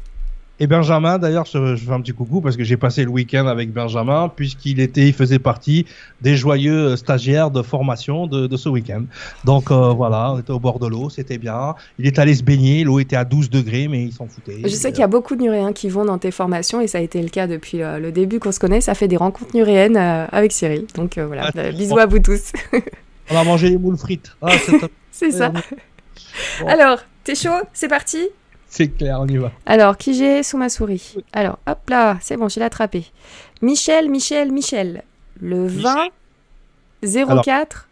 Et 0.58 0.66
Benjamin, 0.66 1.18
d'ailleurs, 1.18 1.44
je, 1.44 1.76
fais 1.76 1.92
un 1.92 2.00
petit 2.00 2.12
coucou 2.12 2.40
parce 2.40 2.56
que 2.56 2.64
j'ai 2.64 2.78
passé 2.78 3.04
le 3.04 3.10
week-end 3.10 3.46
avec 3.46 3.72
Benjamin, 3.72 4.30
puisqu'il 4.34 4.80
était, 4.80 5.06
il 5.06 5.12
faisait 5.12 5.38
partie 5.38 5.84
des 6.22 6.34
joyeux 6.34 6.96
stagiaires 6.96 7.50
de 7.50 7.60
formation 7.60 8.26
de, 8.26 8.46
de 8.46 8.56
ce 8.56 8.70
week-end. 8.70 9.02
Donc 9.44 9.70
euh, 9.70 9.90
voilà, 9.90 10.32
on 10.32 10.38
était 10.38 10.52
au 10.52 10.58
bord 10.58 10.78
de 10.78 10.86
l'eau, 10.86 11.10
c'était 11.10 11.36
bien. 11.36 11.74
Il 11.98 12.06
est 12.06 12.18
allé 12.18 12.34
se 12.34 12.42
baigner, 12.42 12.84
l'eau 12.84 13.00
était 13.00 13.16
à 13.16 13.26
12 13.26 13.50
degrés, 13.50 13.86
mais 13.86 14.04
il 14.04 14.12
s'en 14.12 14.26
foutait. 14.26 14.62
Je 14.64 14.68
sais 14.68 14.92
qu'il 14.92 15.00
y 15.00 15.04
a 15.04 15.08
beaucoup 15.08 15.36
de 15.36 15.42
Nuréens 15.42 15.74
qui 15.74 15.90
vont 15.90 16.06
dans 16.06 16.18
tes 16.18 16.30
formations 16.30 16.80
et 16.80 16.86
ça 16.86 16.98
a 16.98 17.00
été 17.02 17.20
le 17.20 17.28
cas 17.28 17.46
depuis 17.46 17.82
euh, 17.82 17.98
le 17.98 18.10
début 18.10 18.38
qu'on 18.38 18.52
se 18.52 18.60
connaît. 18.60 18.80
Ça 18.80 18.94
fait 18.94 19.08
des 19.08 19.18
rencontres 19.18 19.54
nuréennes 19.54 19.98
euh, 19.98 20.26
avec 20.32 20.52
Cyril. 20.52 20.86
Donc 20.94 21.18
voilà, 21.18 21.50
ah, 21.54 21.72
bisous 21.72 21.98
à 21.98 22.06
vous 22.06 22.18
tous. 22.18 22.52
on 23.30 23.34
va 23.34 23.44
manger 23.44 23.68
les 23.68 23.76
moules 23.76 23.98
frites. 23.98 24.34
Ah, 24.40 24.52
c'est 25.12 25.30
ça. 25.32 25.52
Alors, 26.66 27.00
t'es 27.24 27.34
chaud? 27.34 27.60
C'est 27.74 27.88
parti? 27.88 28.30
C'est 28.76 28.88
clair, 28.88 29.18
on 29.20 29.26
y 29.26 29.38
va. 29.38 29.52
Alors, 29.64 29.96
qui 29.96 30.12
j'ai 30.12 30.42
sous 30.42 30.58
ma 30.58 30.68
souris? 30.68 31.16
Alors, 31.32 31.58
hop 31.66 31.78
là, 31.88 32.18
c'est 32.20 32.36
bon, 32.36 32.48
j'ai 32.48 32.60
l'attrapé. 32.60 33.06
Michel, 33.62 34.10
Michel, 34.10 34.52
Michel. 34.52 35.02
Le 35.40 35.66
20 35.66 36.08
04. 37.42 37.88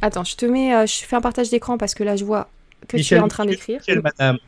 Attends, 0.00 0.24
je 0.24 0.36
te 0.36 0.46
mets, 0.46 0.74
euh, 0.74 0.86
je 0.86 1.04
fais 1.04 1.16
un 1.16 1.20
partage 1.20 1.50
d'écran 1.50 1.76
parce 1.76 1.94
que 1.94 2.02
là, 2.02 2.16
je 2.16 2.24
vois 2.24 2.48
que 2.88 2.96
tu 2.96 3.14
es 3.14 3.18
en 3.18 3.28
train 3.28 3.44
d'écrire. 3.44 3.80
Michel, 3.80 4.00
madame. 4.02 4.38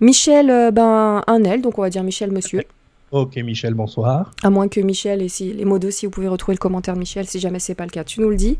Michel, 0.00 0.50
euh, 0.50 0.70
ben, 0.70 1.22
un 1.26 1.44
L, 1.44 1.62
donc 1.62 1.78
on 1.78 1.82
va 1.82 1.90
dire 1.90 2.04
Michel, 2.04 2.30
monsieur. 2.30 2.62
Ok, 3.10 3.34
Michel, 3.36 3.74
bonsoir. 3.74 4.30
À 4.44 4.50
moins 4.50 4.68
que 4.68 4.80
Michel, 4.80 5.20
et 5.20 5.28
si 5.28 5.52
les 5.52 5.64
mots 5.64 5.80
aussi, 5.84 6.06
vous 6.06 6.12
pouvez 6.12 6.28
retrouver 6.28 6.54
le 6.54 6.60
commentaire 6.60 6.94
de 6.94 7.00
Michel 7.00 7.26
si 7.26 7.40
jamais 7.40 7.58
c'est 7.58 7.74
pas 7.74 7.84
le 7.84 7.90
cas, 7.90 8.04
tu 8.04 8.20
nous 8.20 8.30
le 8.30 8.36
dis. 8.36 8.56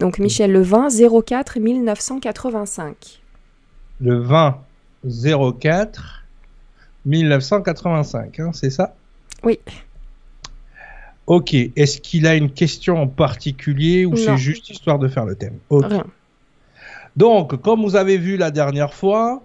Donc, 0.00 0.18
Michel, 0.18 0.52
le 0.52 0.62
20 0.62 0.88
04 1.22 1.60
1985. 1.60 3.20
Le 4.00 4.18
20 4.18 4.58
04 5.04 6.24
1985, 7.04 8.40
hein, 8.40 8.50
c'est 8.52 8.70
ça? 8.70 8.94
Oui. 9.42 9.58
Ok, 11.26 11.54
est-ce 11.54 12.00
qu'il 12.00 12.26
a 12.26 12.34
une 12.34 12.50
question 12.50 13.00
en 13.00 13.06
particulier 13.06 14.04
ou 14.04 14.16
c'est 14.16 14.36
juste 14.36 14.70
histoire 14.70 14.98
de 14.98 15.08
faire 15.08 15.24
le 15.24 15.34
thème? 15.34 15.58
Rien. 15.70 16.04
Donc, 17.16 17.60
comme 17.60 17.82
vous 17.82 17.96
avez 17.96 18.18
vu 18.18 18.36
la 18.36 18.50
dernière 18.50 18.94
fois, 18.94 19.42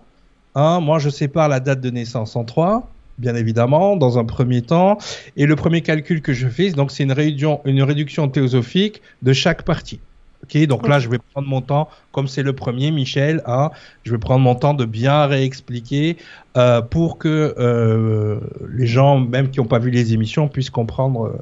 hein, 0.55 0.79
moi 0.79 0.99
je 0.99 1.09
sépare 1.09 1.49
la 1.49 1.59
date 1.59 1.81
de 1.81 1.89
naissance 1.89 2.35
en 2.35 2.43
trois, 2.45 2.89
bien 3.17 3.35
évidemment, 3.35 3.95
dans 3.95 4.17
un 4.17 4.25
premier 4.25 4.61
temps, 4.61 4.97
et 5.35 5.45
le 5.45 5.55
premier 5.55 5.81
calcul 5.81 6.21
que 6.21 6.33
je 6.33 6.47
fais, 6.47 6.71
donc 6.71 6.91
c'est 6.91 7.03
une 7.03 7.11
réduction, 7.11 7.61
une 7.65 7.83
réduction 7.83 8.27
théosophique 8.29 9.01
de 9.21 9.33
chaque 9.33 9.63
partie. 9.63 9.99
Ok, 10.43 10.57
donc 10.67 10.87
là, 10.87 10.99
je 10.99 11.09
vais 11.09 11.17
prendre 11.17 11.47
mon 11.47 11.61
temps, 11.61 11.89
comme 12.11 12.27
c'est 12.27 12.43
le 12.43 12.53
premier, 12.53 12.91
Michel, 12.91 13.41
hein, 13.47 13.71
je 14.03 14.11
vais 14.11 14.19
prendre 14.19 14.41
mon 14.41 14.53
temps 14.53 14.75
de 14.75 14.85
bien 14.85 15.25
réexpliquer 15.25 16.17
euh, 16.57 16.81
pour 16.81 17.17
que 17.17 17.55
euh, 17.57 18.39
les 18.71 18.85
gens, 18.85 19.19
même 19.19 19.49
qui 19.49 19.59
n'ont 19.59 19.65
pas 19.65 19.79
vu 19.79 19.89
les 19.89 20.13
émissions, 20.13 20.47
puissent 20.47 20.69
comprendre 20.69 21.25
euh, 21.25 21.41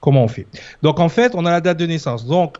comment 0.00 0.24
on 0.24 0.28
fait. 0.28 0.46
Donc 0.82 0.98
en 0.98 1.10
fait, 1.10 1.34
on 1.34 1.44
a 1.44 1.50
la 1.50 1.60
date 1.60 1.78
de 1.78 1.86
naissance. 1.86 2.26
Donc 2.26 2.56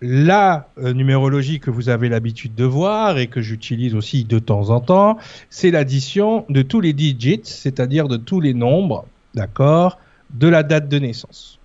la 0.00 0.68
numérologie 0.78 1.60
que 1.60 1.70
vous 1.70 1.90
avez 1.90 2.08
l'habitude 2.08 2.54
de 2.54 2.64
voir 2.64 3.18
et 3.18 3.26
que 3.26 3.42
j'utilise 3.42 3.94
aussi 3.94 4.24
de 4.24 4.38
temps 4.38 4.70
en 4.70 4.80
temps, 4.80 5.18
c'est 5.50 5.70
l'addition 5.70 6.46
de 6.48 6.62
tous 6.62 6.80
les 6.80 6.94
digits, 6.94 7.42
c'est-à-dire 7.44 8.08
de 8.08 8.16
tous 8.16 8.40
les 8.40 8.54
nombres, 8.54 9.04
d'accord, 9.34 9.98
de 10.30 10.48
la 10.48 10.62
date 10.62 10.88
de 10.88 10.98
naissance. 10.98 11.58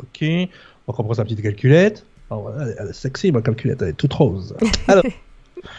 Ok, 0.00 0.26
on 0.88 0.92
prend 0.92 1.14
sa 1.14 1.24
petite 1.24 1.42
calculette. 1.42 2.04
Oh, 2.30 2.50
elle 2.58 2.88
est 2.88 2.92
sexy, 2.92 3.30
ma 3.30 3.40
calculette, 3.40 3.82
elle 3.82 3.88
est 3.88 3.92
toute 3.92 4.12
rose. 4.12 4.56
Alors, 4.88 5.04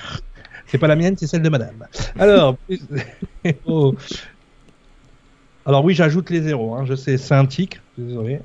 c'est 0.68 0.78
pas 0.78 0.88
la 0.88 0.96
mienne, 0.96 1.16
c'est 1.18 1.28
celle 1.28 1.42
de 1.42 1.50
madame. 1.50 1.86
Alors, 2.18 2.56
oh. 3.66 3.96
Alors 5.66 5.84
oui, 5.84 5.94
j'ajoute 5.94 6.30
les 6.30 6.42
zéros, 6.42 6.76
hein. 6.76 6.86
je 6.86 6.96
sais, 6.96 7.18
c'est 7.18 7.34
un 7.34 7.46
tic, 7.46 7.82
désolé. 7.98 8.40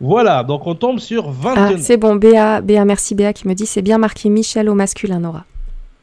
Voilà, 0.00 0.42
donc 0.42 0.66
on 0.66 0.74
tombe 0.74 0.98
sur 0.98 1.30
22. 1.30 1.60
Ah, 1.60 1.78
c'est 1.78 1.96
bon, 1.96 2.16
Béa, 2.16 2.60
Béa, 2.60 2.84
merci 2.84 3.14
Béa 3.14 3.32
qui 3.32 3.46
me 3.46 3.54
dit 3.54 3.66
c'est 3.66 3.82
bien 3.82 3.98
marqué 3.98 4.28
Michel 4.28 4.68
au 4.68 4.74
masculin, 4.74 5.20
Nora. 5.20 5.44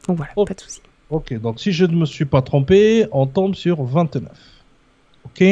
Donc 0.08 0.18
voilà, 0.18 0.32
pas 0.34 0.54
de 0.54 0.60
souci. 0.60 0.80
Ok, 1.10 1.38
donc 1.40 1.58
si 1.60 1.72
je 1.72 1.84
ne 1.84 1.96
me 1.96 2.06
suis 2.06 2.24
pas 2.24 2.40
trompé, 2.40 3.06
on 3.12 3.26
tombe 3.26 3.54
sur 3.54 3.82
29. 3.82 4.30
Ok 5.24 5.44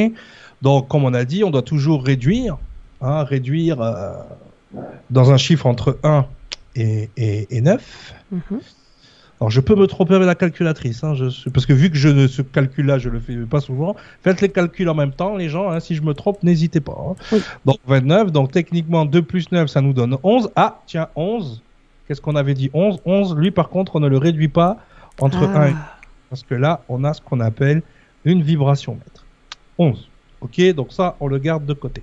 donc, 0.62 0.88
comme 0.88 1.04
on 1.04 1.14
a 1.14 1.24
dit, 1.24 1.44
on 1.44 1.50
doit 1.50 1.62
toujours 1.62 2.04
réduire, 2.04 2.58
hein, 3.00 3.22
réduire 3.22 3.80
euh, 3.80 4.12
dans 5.10 5.30
un 5.30 5.36
chiffre 5.36 5.66
entre 5.66 5.98
1 6.02 6.26
et, 6.74 7.08
et, 7.16 7.60
9. 7.60 8.14
Mhm. 8.32 8.40
Alors, 9.40 9.50
je 9.50 9.60
peux 9.60 9.76
me 9.76 9.86
tromper 9.86 10.14
avec 10.14 10.26
la 10.26 10.34
calculatrice, 10.34 11.04
hein, 11.04 11.14
je, 11.14 11.48
parce 11.50 11.64
que 11.64 11.72
vu 11.72 11.90
que 11.90 11.96
je 11.96 12.08
ne 12.08 12.26
ce 12.26 12.42
calcul-là, 12.42 12.98
je 12.98 13.08
le 13.08 13.20
fais 13.20 13.36
pas 13.36 13.60
souvent. 13.60 13.94
Faites 14.22 14.40
les 14.40 14.48
calculs 14.48 14.88
en 14.88 14.94
même 14.94 15.12
temps, 15.12 15.36
les 15.36 15.48
gens. 15.48 15.70
Hein, 15.70 15.78
si 15.78 15.94
je 15.94 16.02
me 16.02 16.12
trompe, 16.12 16.42
n'hésitez 16.42 16.80
pas. 16.80 16.96
Hein. 17.32 17.38
Donc, 17.64 17.78
29. 17.86 18.32
Donc, 18.32 18.50
techniquement, 18.50 19.04
2 19.04 19.22
plus 19.22 19.50
9, 19.52 19.68
ça 19.68 19.80
nous 19.80 19.92
donne 19.92 20.16
11. 20.24 20.50
Ah, 20.56 20.80
tiens, 20.86 21.08
11. 21.14 21.62
Qu'est-ce 22.06 22.20
qu'on 22.20 22.34
avait 22.34 22.54
dit? 22.54 22.68
11. 22.72 22.98
11, 23.04 23.36
lui, 23.36 23.52
par 23.52 23.68
contre, 23.68 23.94
on 23.94 24.00
ne 24.00 24.08
le 24.08 24.18
réduit 24.18 24.48
pas 24.48 24.78
entre 25.20 25.44
1 25.44 25.66
et 25.66 25.70
9. 25.70 25.74
Ah. 25.76 25.94
Parce 26.30 26.42
que 26.42 26.54
là, 26.54 26.82
on 26.88 27.04
a 27.04 27.14
ce 27.14 27.20
qu'on 27.20 27.38
appelle 27.38 27.82
une 28.24 28.42
vibration 28.42 28.94
mètre. 28.94 29.24
11. 29.78 30.07
Ok, 30.40 30.60
donc 30.74 30.92
ça, 30.92 31.16
on 31.20 31.26
le 31.26 31.38
garde 31.38 31.66
de 31.66 31.74
côté. 31.74 32.02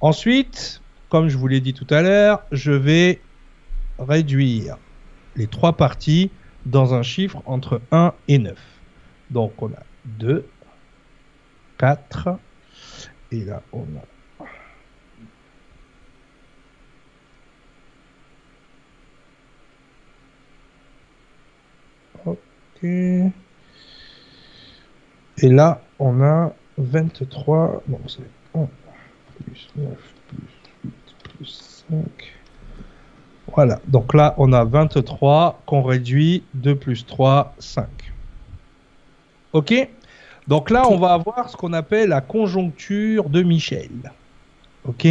Ensuite, 0.00 0.80
comme 1.08 1.28
je 1.28 1.36
vous 1.36 1.48
l'ai 1.48 1.60
dit 1.60 1.74
tout 1.74 1.86
à 1.90 2.02
l'heure, 2.02 2.42
je 2.52 2.72
vais 2.72 3.20
réduire 3.98 4.76
les 5.36 5.46
trois 5.46 5.76
parties 5.76 6.30
dans 6.66 6.94
un 6.94 7.02
chiffre 7.02 7.42
entre 7.46 7.80
1 7.92 8.12
et 8.28 8.38
9. 8.38 8.58
Donc 9.30 9.60
on 9.62 9.68
a 9.68 9.82
2, 10.06 10.46
4, 11.78 12.38
et 13.32 13.44
là 13.44 13.62
on 13.72 13.82
a 13.82 14.18
Ok. 22.26 22.84
Et 22.84 23.32
là, 25.42 25.82
on 25.98 26.22
a 26.22 26.52
23. 26.78 27.82
Bon, 27.86 28.00
c'est 28.06 28.22
1 28.58 28.66
plus 29.44 29.68
9 29.76 29.88
plus 30.28 30.38
8 30.84 30.92
plus 31.36 31.84
5. 31.90 31.98
Voilà, 33.54 33.80
donc 33.88 34.14
là 34.14 34.34
on 34.36 34.52
a 34.52 34.64
23 34.64 35.62
qu'on 35.66 35.82
réduit 35.82 36.44
2 36.54 36.76
plus 36.76 37.06
3, 37.06 37.54
5. 37.58 37.86
Ok? 39.52 39.88
Donc 40.46 40.70
là 40.70 40.84
on 40.88 40.98
va 40.98 41.12
avoir 41.12 41.48
ce 41.50 41.56
qu'on 41.56 41.72
appelle 41.72 42.10
la 42.10 42.20
conjoncture 42.20 43.28
de 43.28 43.42
Michel. 43.42 44.12
Ok? 44.84 45.06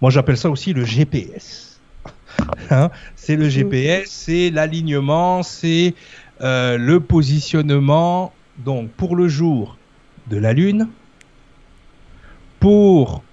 Moi 0.00 0.10
j'appelle 0.10 0.36
ça 0.36 0.50
aussi 0.50 0.72
le 0.72 0.84
GPS. 0.84 1.80
Hein? 2.70 2.90
C'est 3.14 3.36
le 3.36 3.48
GPS, 3.48 4.08
c'est 4.08 4.50
l'alignement, 4.50 5.42
c'est 5.42 5.94
euh, 6.40 6.78
le 6.78 7.00
positionnement. 7.00 8.32
Donc 8.58 8.90
pour 8.90 9.16
le 9.16 9.28
jour 9.28 9.76
de 10.28 10.38
la 10.38 10.52
Lune, 10.52 10.88
pour 12.62 13.24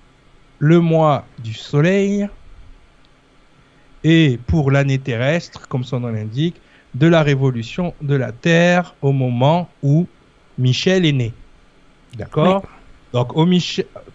le 0.57 0.79
mois 0.79 1.23
du 1.37 1.53
Soleil, 1.53 2.27
et 4.03 4.39
pour 4.47 4.71
l'année 4.71 4.97
terrestre, 4.97 5.67
comme 5.67 5.83
son 5.83 5.99
nom 5.99 6.07
l'indique, 6.07 6.55
de 6.95 7.05
la 7.05 7.21
révolution 7.21 7.93
de 8.01 8.15
la 8.15 8.31
Terre 8.31 8.95
au 9.03 9.11
moment 9.11 9.69
où 9.83 10.07
Michel 10.57 11.05
est 11.05 11.11
né. 11.11 11.31
D'accord 12.17 12.63
Donc 13.13 13.37
au 13.37 13.47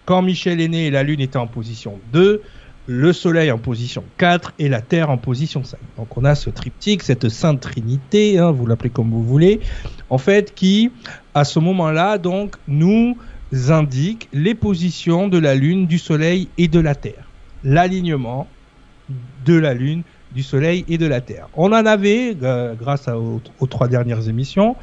quand 0.03 0.21
Michel 0.21 0.59
est 0.59 0.67
né, 0.67 0.91
la 0.91 1.03
Lune 1.03 1.21
était 1.21 1.37
en 1.37 1.47
position 1.47 1.97
2, 2.11 2.41
le 2.87 3.13
Soleil 3.13 3.51
en 3.51 3.57
position 3.57 4.03
4 4.17 4.55
et 4.59 4.67
la 4.67 4.81
Terre 4.81 5.09
en 5.09 5.17
position 5.17 5.63
5. 5.63 5.79
Donc 5.95 6.17
on 6.17 6.25
a 6.25 6.35
ce 6.35 6.49
triptyque, 6.49 7.03
cette 7.03 7.29
sainte 7.29 7.61
trinité, 7.61 8.37
hein, 8.37 8.51
vous 8.51 8.67
l'appelez 8.67 8.89
comme 8.89 9.11
vous 9.11 9.23
voulez, 9.23 9.61
en 10.09 10.17
fait, 10.17 10.53
qui, 10.53 10.91
à 11.33 11.45
ce 11.45 11.59
moment-là, 11.59 12.17
donc, 12.17 12.57
nous 12.67 13.15
indique 13.69 14.29
les 14.33 14.55
positions 14.55 15.27
de 15.27 15.37
la 15.37 15.55
Lune, 15.55 15.87
du 15.87 15.97
Soleil 15.97 16.49
et 16.57 16.67
de 16.67 16.79
la 16.79 16.95
Terre. 16.95 17.29
L'alignement 17.63 18.47
de 19.45 19.55
la 19.55 19.73
Lune, 19.73 20.03
du 20.31 20.43
Soleil 20.43 20.83
et 20.87 20.97
de 20.97 21.05
la 21.05 21.21
Terre. 21.21 21.47
On 21.55 21.71
en 21.71 21.85
avait, 21.85 22.35
euh, 22.43 22.73
grâce 22.75 23.07
aux, 23.07 23.41
trois 23.67 23.87
dernières 23.87 24.27
émissions, 24.27 24.75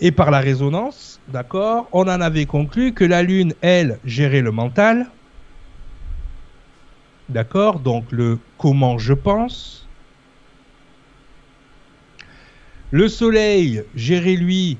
et 0.00 0.10
par 0.10 0.30
la 0.30 0.40
résonance, 0.40 1.20
d'accord, 1.28 1.88
on 1.92 2.02
en 2.02 2.20
avait 2.20 2.46
conclu 2.46 2.92
que 2.92 3.04
la 3.04 3.22
Lune, 3.22 3.54
elle, 3.60 3.98
gérait 4.04 4.42
le 4.42 4.50
mental, 4.50 5.06
d'accord, 7.28 7.80
donc 7.80 8.10
le 8.10 8.38
comment 8.58 8.98
je 8.98 9.14
pense. 9.14 9.88
Le 12.90 13.08
Soleil 13.08 13.82
gérait 13.94 14.36
lui 14.36 14.78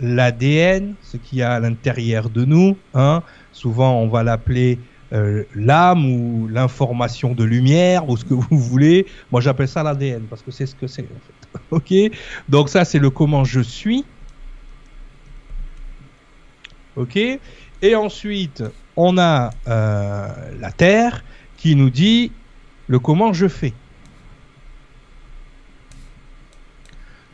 l'ADN, 0.00 0.94
ce 1.02 1.16
qu'il 1.16 1.38
y 1.38 1.42
a 1.42 1.52
à 1.52 1.60
l'intérieur 1.60 2.30
de 2.30 2.44
nous. 2.44 2.76
Hein. 2.94 3.22
Souvent, 3.52 4.00
on 4.00 4.08
va 4.08 4.22
l'appeler 4.22 4.78
euh, 5.12 5.44
l'âme 5.54 6.06
ou 6.06 6.48
l'information 6.48 7.34
de 7.34 7.44
lumière 7.44 8.08
ou 8.08 8.16
ce 8.16 8.24
que 8.24 8.34
vous 8.50 8.58
voulez. 8.58 9.06
Moi, 9.30 9.40
j'appelle 9.40 9.68
ça 9.68 9.82
l'ADN 9.82 10.22
parce 10.22 10.42
que 10.42 10.50
c'est 10.50 10.66
ce 10.66 10.74
que 10.74 10.86
c'est 10.86 11.02
fait. 11.02 11.58
ok? 11.70 12.16
Donc 12.48 12.68
ça, 12.68 12.84
c'est 12.84 12.98
le 12.98 13.10
comment 13.10 13.44
je 13.44 13.60
suis. 13.60 14.04
Ok? 16.96 17.16
Et 17.82 17.94
ensuite, 17.94 18.64
on 18.96 19.18
a 19.18 19.50
euh, 19.68 20.28
la 20.60 20.72
Terre 20.72 21.24
qui 21.56 21.76
nous 21.76 21.90
dit 21.90 22.32
le 22.88 22.98
comment 22.98 23.32
je 23.32 23.48
fais. 23.48 23.72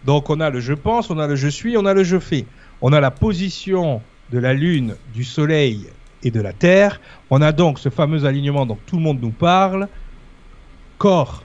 Donc 0.05 0.31
on 0.31 0.39
a 0.39 0.51
le 0.51 0.61
je 0.61 0.73
pense, 0.73 1.11
on 1.11 1.19
a 1.19 1.27
le 1.27 1.35
je 1.35 1.49
suis, 1.49 1.77
on 1.77 1.85
a 1.85 1.93
le 1.93 2.05
je 2.05 2.19
fais. 2.19 2.47
On 2.81 2.93
a 2.93 3.01
la 3.01 3.11
position 3.11 4.03
de 4.31 4.39
la 4.39 4.53
Lune, 4.53 4.97
du 5.15 5.25
Soleil 5.25 5.87
et 6.23 6.31
de 6.31 6.41
la 6.41 6.53
Terre. 6.53 7.01
On 7.31 7.41
a 7.41 7.53
donc 7.53 7.79
ce 7.79 7.89
fameux 7.89 8.25
alignement 8.25 8.67
dont 8.67 8.79
tout 8.87 8.97
le 8.97 9.03
monde 9.03 9.21
nous 9.21 9.31
parle. 9.31 9.89
Corps, 10.99 11.43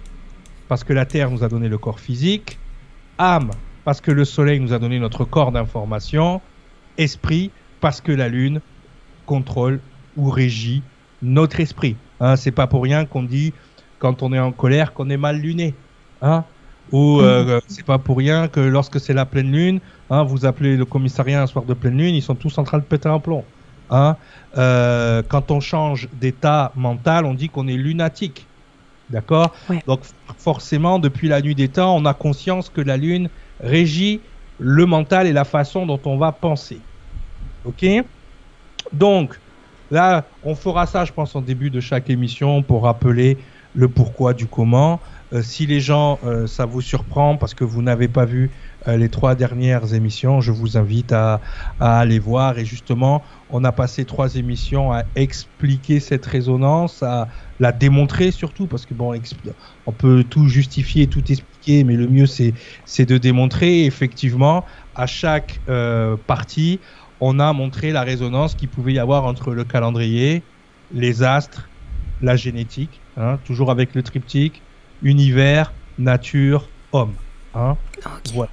parce 0.68 0.84
que 0.84 0.94
la 0.94 1.06
Terre 1.06 1.32
nous 1.32 1.44
a 1.44 1.50
donné 1.50 1.70
le 1.70 1.78
corps 1.78 2.00
physique. 2.00 2.58
Âme, 3.18 3.52
parce 3.86 4.02
que 4.02 4.12
le 4.12 4.26
Soleil 4.26 4.60
nous 4.60 4.74
a 4.74 4.80
donné 4.80 5.00
notre 5.00 5.26
corps 5.26 5.52
d'information. 5.52 6.42
Esprit, 6.98 7.52
parce 7.80 8.02
que 8.02 8.12
la 8.12 8.28
Lune 8.28 8.62
contrôle 9.26 9.80
ou 10.18 10.30
régit 10.30 10.84
notre 11.22 11.60
esprit. 11.60 11.96
Hein, 12.20 12.36
c'est 12.36 12.52
pas 12.52 12.68
pour 12.68 12.84
rien 12.84 13.06
qu'on 13.06 13.24
dit 13.24 13.54
quand 14.00 14.24
on 14.24 14.34
est 14.34 14.40
en 14.40 14.52
colère 14.52 14.94
qu'on 14.94 15.10
est 15.10 15.18
mal 15.18 15.38
luné. 15.38 15.76
Hein 16.22 16.44
ou 16.92 17.22
euh, 17.22 17.58
mmh. 17.58 17.62
c'est 17.68 17.86
pas 17.86 18.00
pour 18.00 18.18
rien 18.18 18.48
que 18.48 18.60
lorsque 18.60 19.00
c'est 19.00 19.14
la 19.14 19.26
pleine 19.26 19.52
lune, 19.52 19.80
hein, 20.12 20.24
vous 20.24 20.46
appelez 20.46 20.78
le 20.78 20.86
commissariat 20.86 21.42
un 21.42 21.48
soir 21.48 21.66
de 21.66 21.74
pleine 21.74 21.98
lune, 21.98 22.14
ils 22.14 22.22
sont 22.22 22.36
tous 22.36 22.56
en 22.60 22.64
train 22.64 22.78
de 22.78 22.84
péter 22.84 23.10
un 23.10 23.20
plomb. 23.20 23.44
Hein. 23.90 24.18
Euh, 24.58 25.24
quand 25.28 25.50
on 25.50 25.60
change 25.60 26.08
d'état 26.14 26.72
mental, 26.76 27.26
on 27.26 27.34
dit 27.34 27.50
qu'on 27.50 27.68
est 27.68 27.78
lunatique. 27.78 28.46
D'accord? 29.10 29.54
Donc 29.88 30.02
forcément, 30.38 31.00
depuis 31.00 31.28
la 31.28 31.42
nuit 31.42 31.56
des 31.56 31.68
temps, 31.68 31.96
on 31.98 32.06
a 32.06 32.14
conscience 32.14 32.70
que 32.70 32.80
la 32.80 32.96
Lune 32.96 33.30
régit 33.60 34.22
le 34.58 34.86
mental 34.86 35.28
et 35.28 35.34
la 35.34 35.44
façon 35.44 35.86
dont 35.86 36.00
on 36.06 36.18
va 36.18 36.32
penser. 36.32 36.80
Ok? 37.66 37.86
Donc 38.94 39.38
là, 39.92 40.24
on 40.44 40.56
fera 40.56 40.86
ça, 40.86 41.04
je 41.04 41.12
pense, 41.12 41.36
en 41.36 41.42
début 41.42 41.70
de 41.70 41.82
chaque 41.82 42.10
émission 42.10 42.64
pour 42.64 42.84
rappeler 42.84 43.38
le 43.76 43.90
pourquoi 43.90 44.34
du 44.34 44.46
comment. 44.46 45.02
Euh, 45.34 45.42
si 45.42 45.66
les 45.66 45.80
gens, 45.80 46.20
euh, 46.26 46.48
ça 46.48 46.66
vous 46.66 46.82
surprend 46.82 47.38
parce 47.38 47.54
que 47.54 47.64
vous 47.64 47.82
n'avez 47.82 48.08
pas 48.08 48.26
vu 48.26 48.50
les 48.88 49.10
trois 49.10 49.36
dernières 49.36 49.94
émissions, 49.94 50.42
je 50.42 50.52
vous 50.52 50.78
invite 50.78 51.12
à, 51.12 51.40
aller 51.80 52.20
voir. 52.20 52.58
Et 52.58 52.66
justement, 52.66 53.24
on 53.50 53.64
a 53.64 53.72
passé 53.72 54.06
trois 54.06 54.36
émissions 54.36 54.92
à 54.92 55.04
expliquer 55.16 56.00
cette 56.00 56.26
résonance, 56.26 57.04
à 57.04 57.28
la 57.60 57.72
démontrer 57.72 58.32
surtout, 58.32 58.68
parce 58.68 58.86
que 58.86 58.94
bon, 58.94 59.14
on 59.86 59.92
peut 59.92 60.24
tout 60.24 60.48
justifier, 60.48 61.08
tout 61.08 61.32
expliquer, 61.32 61.84
mais 61.84 61.96
le 61.96 62.08
mieux 62.08 62.26
c'est 62.26 63.06
de 63.06 63.18
démontrer. 63.18 63.86
effectivement, 63.86 64.66
à 64.96 65.06
chaque 65.06 65.60
partie, 66.26 66.80
on 67.20 67.40
a 67.40 67.54
montré 67.54 67.92
la 67.92 68.02
résonance 68.02 68.56
qu'il 68.56 68.70
pouvait 68.70 68.94
y 68.94 69.00
avoir 69.00 69.26
entre 69.26 69.54
le 69.54 69.64
calendrier, 69.64 70.42
les 70.92 71.24
astres, 71.24 71.70
la 72.22 72.36
génétique, 72.36 73.00
hein, 73.18 73.40
toujours 73.46 73.72
avec 73.72 73.96
le 73.96 74.04
triptyque 74.04 74.62
univers, 75.02 75.74
nature, 75.98 76.68
homme. 76.92 77.14
Hein 77.54 77.78
voilà. 78.34 78.52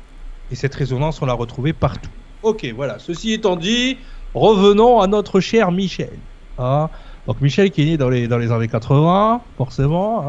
Et 0.51 0.55
cette 0.55 0.75
résonance, 0.75 1.21
on 1.23 1.27
l'a 1.27 1.33
retrouvée 1.35 1.73
partout. 1.73 2.11
Ok, 2.43 2.67
voilà. 2.75 2.99
Ceci 2.99 3.33
étant 3.33 3.57
dit, 3.57 3.99
revenons 4.35 5.01
à 5.01 5.07
notre 5.07 5.41
cher 5.41 5.73
Michel. 5.73 6.11
Hein 6.59 6.89
Donc 7.27 7.41
Michel 7.41 7.71
qui 7.71 7.83
est 7.83 7.87
né 7.87 7.97
dans 7.97 8.09
les, 8.09 8.29
dans 8.29 8.39
les 8.39 8.51
années 8.51 8.69
80, 8.69 9.41
forcément. 9.57 10.25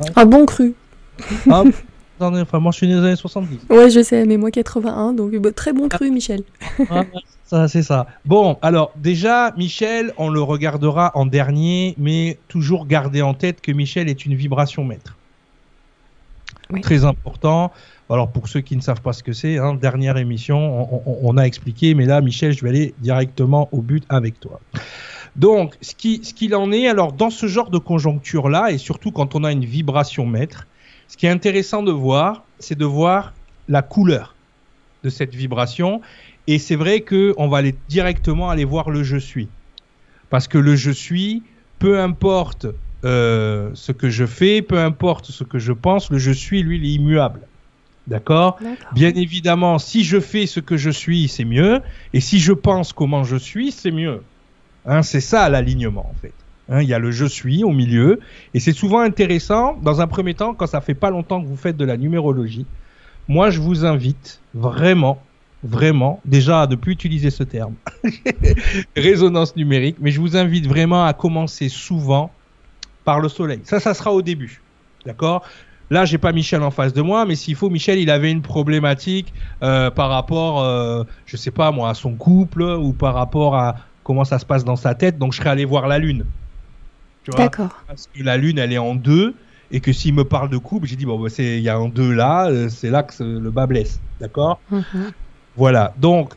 Hein 0.00 0.04
Un 0.16 0.24
bon 0.26 0.46
cru. 0.46 0.74
Ah, 2.20 2.30
enfin, 2.32 2.58
moi 2.58 2.72
je 2.72 2.78
suis 2.78 2.88
né 2.88 2.94
dans 2.94 3.02
les 3.02 3.06
années 3.08 3.16
70. 3.16 3.58
Ouais, 3.70 3.90
je 3.90 4.02
sais, 4.02 4.24
mais 4.26 4.36
moi 4.36 4.50
81, 4.50 5.12
donc 5.12 5.36
bah, 5.36 5.52
très 5.52 5.72
bon 5.72 5.88
cru, 5.88 6.10
Michel. 6.10 6.42
ça, 7.44 7.68
c'est 7.68 7.84
ça. 7.84 8.08
Bon, 8.24 8.58
alors 8.60 8.90
déjà, 8.96 9.52
Michel, 9.56 10.12
on 10.16 10.28
le 10.28 10.42
regardera 10.42 11.12
en 11.14 11.26
dernier, 11.26 11.94
mais 11.96 12.38
toujours 12.48 12.86
garder 12.86 13.22
en 13.22 13.34
tête 13.34 13.60
que 13.60 13.70
Michel 13.70 14.08
est 14.08 14.26
une 14.26 14.34
vibration 14.34 14.84
maître. 14.84 15.16
Très 16.82 17.04
important. 17.04 17.72
Alors 18.10 18.30
pour 18.30 18.48
ceux 18.48 18.60
qui 18.60 18.74
ne 18.74 18.80
savent 18.80 19.02
pas 19.02 19.12
ce 19.12 19.22
que 19.22 19.32
c'est, 19.32 19.58
hein, 19.58 19.74
dernière 19.74 20.16
émission, 20.16 20.88
on, 21.06 21.36
a 21.36 21.42
expliqué, 21.42 21.94
mais 21.94 22.06
là, 22.06 22.20
Michel, 22.22 22.52
je 22.52 22.62
vais 22.62 22.70
aller 22.70 22.94
directement 22.98 23.68
au 23.70 23.82
but 23.82 24.04
avec 24.08 24.40
toi. 24.40 24.60
Donc, 25.36 25.76
ce 25.82 25.94
qu'il 25.94 26.54
en 26.54 26.72
est, 26.72 26.88
alors 26.88 27.12
dans 27.12 27.30
ce 27.30 27.46
genre 27.46 27.70
de 27.70 27.78
conjoncture-là, 27.78 28.72
et 28.72 28.78
surtout 28.78 29.12
quand 29.12 29.34
on 29.34 29.44
a 29.44 29.52
une 29.52 29.64
vibration 29.64 30.24
maître, 30.24 30.66
ce 31.06 31.16
qui 31.16 31.26
est 31.26 31.30
intéressant 31.30 31.82
de 31.82 31.92
voir, 31.92 32.44
c'est 32.58 32.78
de 32.78 32.84
voir 32.84 33.34
la 33.68 33.82
couleur 33.82 34.34
de 35.04 35.10
cette 35.10 35.34
vibration. 35.34 36.00
Et 36.46 36.58
c'est 36.58 36.76
vrai 36.76 37.02
qu'on 37.02 37.48
va 37.48 37.58
aller 37.58 37.74
directement 37.88 38.48
aller 38.50 38.64
voir 38.64 38.90
le 38.90 39.02
je 39.02 39.18
suis. 39.18 39.48
Parce 40.30 40.48
que 40.48 40.58
le 40.58 40.76
je 40.76 40.90
suis, 40.90 41.42
peu 41.78 42.00
importe 42.00 42.66
euh, 43.04 43.70
ce 43.74 43.92
que 43.92 44.10
je 44.10 44.26
fais, 44.26 44.62
peu 44.62 44.78
importe 44.78 45.26
ce 45.26 45.44
que 45.44 45.58
je 45.58 45.72
pense, 45.72 46.10
le 46.10 46.18
je 46.18 46.32
suis, 46.32 46.62
lui, 46.62 46.78
il 46.78 46.84
est 46.84 46.94
immuable. 46.94 47.40
D'accord? 48.08 48.58
Bien 48.92 49.12
évidemment, 49.14 49.78
si 49.78 50.02
je 50.02 50.18
fais 50.18 50.46
ce 50.46 50.60
que 50.60 50.78
je 50.78 50.88
suis, 50.88 51.28
c'est 51.28 51.44
mieux. 51.44 51.80
Et 52.14 52.20
si 52.20 52.40
je 52.40 52.52
pense 52.52 52.94
comment 52.94 53.22
je 53.22 53.36
suis, 53.36 53.70
c'est 53.70 53.90
mieux. 53.90 54.22
Hein, 54.86 55.02
c'est 55.02 55.20
ça 55.20 55.48
l'alignement, 55.50 56.06
en 56.08 56.14
fait. 56.20 56.32
Hein, 56.70 56.80
il 56.80 56.88
y 56.88 56.94
a 56.94 56.98
le 56.98 57.10
je 57.10 57.26
suis 57.26 57.64
au 57.64 57.70
milieu. 57.70 58.20
Et 58.54 58.60
c'est 58.60 58.72
souvent 58.72 59.00
intéressant, 59.00 59.76
dans 59.82 60.00
un 60.00 60.06
premier 60.06 60.34
temps, 60.34 60.54
quand 60.54 60.66
ça 60.66 60.80
fait 60.80 60.94
pas 60.94 61.10
longtemps 61.10 61.42
que 61.42 61.46
vous 61.46 61.56
faites 61.56 61.76
de 61.76 61.84
la 61.84 61.98
numérologie, 61.98 62.66
moi 63.28 63.50
je 63.50 63.60
vous 63.60 63.84
invite 63.84 64.40
vraiment, 64.54 65.22
vraiment, 65.62 66.20
déjà 66.24 66.62
à 66.62 66.66
ne 66.66 66.76
plus 66.76 66.92
utiliser 66.92 67.30
ce 67.30 67.42
terme, 67.42 67.74
résonance 68.96 69.54
numérique, 69.56 69.96
mais 70.00 70.10
je 70.10 70.20
vous 70.20 70.36
invite 70.36 70.66
vraiment 70.66 71.04
à 71.04 71.12
commencer 71.12 71.68
souvent 71.68 72.30
par 73.04 73.20
le 73.20 73.28
soleil. 73.28 73.60
Ça, 73.64 73.80
ça 73.80 73.94
sera 73.94 74.12
au 74.12 74.22
début. 74.22 74.60
D'accord? 75.06 75.44
Là, 75.90 76.04
j'ai 76.04 76.18
pas 76.18 76.32
Michel 76.32 76.62
en 76.62 76.70
face 76.70 76.92
de 76.92 77.00
moi, 77.00 77.24
mais 77.24 77.34
s'il 77.34 77.54
faut, 77.54 77.70
Michel, 77.70 77.98
il 77.98 78.10
avait 78.10 78.30
une 78.30 78.42
problématique 78.42 79.32
euh, 79.62 79.90
par 79.90 80.10
rapport, 80.10 80.62
euh, 80.62 81.04
je 81.26 81.36
sais 81.36 81.50
pas 81.50 81.70
moi, 81.70 81.88
à 81.88 81.94
son 81.94 82.14
couple 82.14 82.62
ou 82.62 82.92
par 82.92 83.14
rapport 83.14 83.56
à 83.56 83.76
comment 84.04 84.24
ça 84.24 84.38
se 84.38 84.44
passe 84.44 84.64
dans 84.64 84.76
sa 84.76 84.94
tête. 84.94 85.18
Donc, 85.18 85.32
je 85.32 85.38
serais 85.38 85.50
allé 85.50 85.64
voir 85.64 85.88
la 85.88 85.98
lune. 85.98 86.24
D'accord. 87.36 87.70
Parce 87.86 88.08
que 88.14 88.22
la 88.22 88.36
lune, 88.36 88.58
elle 88.58 88.72
est 88.72 88.78
en 88.78 88.94
deux 88.94 89.34
et 89.70 89.80
que 89.80 89.92
s'il 89.92 90.14
me 90.14 90.24
parle 90.24 90.48
de 90.48 90.56
couple, 90.56 90.86
j'ai 90.86 90.96
dit 90.96 91.04
bon, 91.04 91.18
bah, 91.18 91.28
c'est 91.30 91.58
il 91.58 91.62
y 91.62 91.68
a 91.68 91.76
un 91.76 91.88
deux 91.88 92.12
là, 92.12 92.48
euh, 92.48 92.68
c'est 92.68 92.90
là 92.90 93.02
que 93.02 93.22
le 93.22 93.50
bas 93.50 93.66
blesse. 93.66 94.00
D'accord? 94.20 94.60
Mhm. 94.70 95.12
Voilà. 95.56 95.94
Donc, 95.98 96.34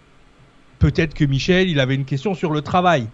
peut-être 0.79 1.13
que 1.13 1.23
Michel, 1.23 1.69
il 1.69 1.79
avait 1.79 1.95
une 1.95 2.05
question 2.05 2.33
sur 2.33 2.51
le 2.51 2.61
travail. 2.61 3.07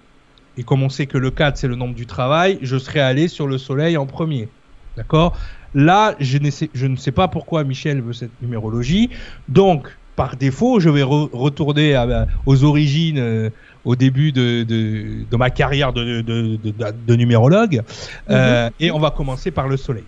Et 0.58 0.64
comme 0.64 0.82
on 0.82 0.90
sait 0.90 1.06
que 1.06 1.20
le 1.20 1.30
4, 1.30 1.58
c'est 1.58 1.68
le 1.68 1.76
nombre 1.76 1.94
du 1.94 2.08
travail, 2.08 2.58
je 2.62 2.78
serais 2.78 3.00
allé 3.00 3.28
sur 3.28 3.46
le 3.48 3.60
soleil 3.60 3.96
en 3.96 4.08
premier. 4.08 4.50
D'accord? 4.96 5.38
Là, 5.78 6.16
je 6.20 6.40
ne, 6.40 6.50
sais, 6.50 6.72
je 6.74 6.88
ne 6.88 6.96
sais 6.96 7.12
pas 7.12 7.28
pourquoi 7.28 7.64
Michel 7.64 8.02
veut 8.02 8.12
cette 8.14 8.42
numérologie. 8.42 9.12
Donc, 9.48 9.88
par 10.16 10.36
défaut, 10.36 10.80
je 10.80 10.90
vais 10.90 11.04
re- 11.04 11.30
retourner 11.32 11.94
à- 11.94 12.26
aux 12.48 12.64
origines, 12.64 13.20
euh, 13.20 13.52
au 13.84 13.96
début 13.96 14.32
de, 14.32 14.64
de, 14.64 15.24
de 15.30 15.38
ma 15.38 15.52
carrière 15.52 15.94
de, 15.94 17.16
numérologue. 17.16 17.84
Euh, 18.32 18.70
et 18.80 18.90
on 18.90 18.98
va 18.98 19.12
commencer 19.12 19.52
par 19.52 19.68
le 19.68 19.78
soleil. 19.78 20.06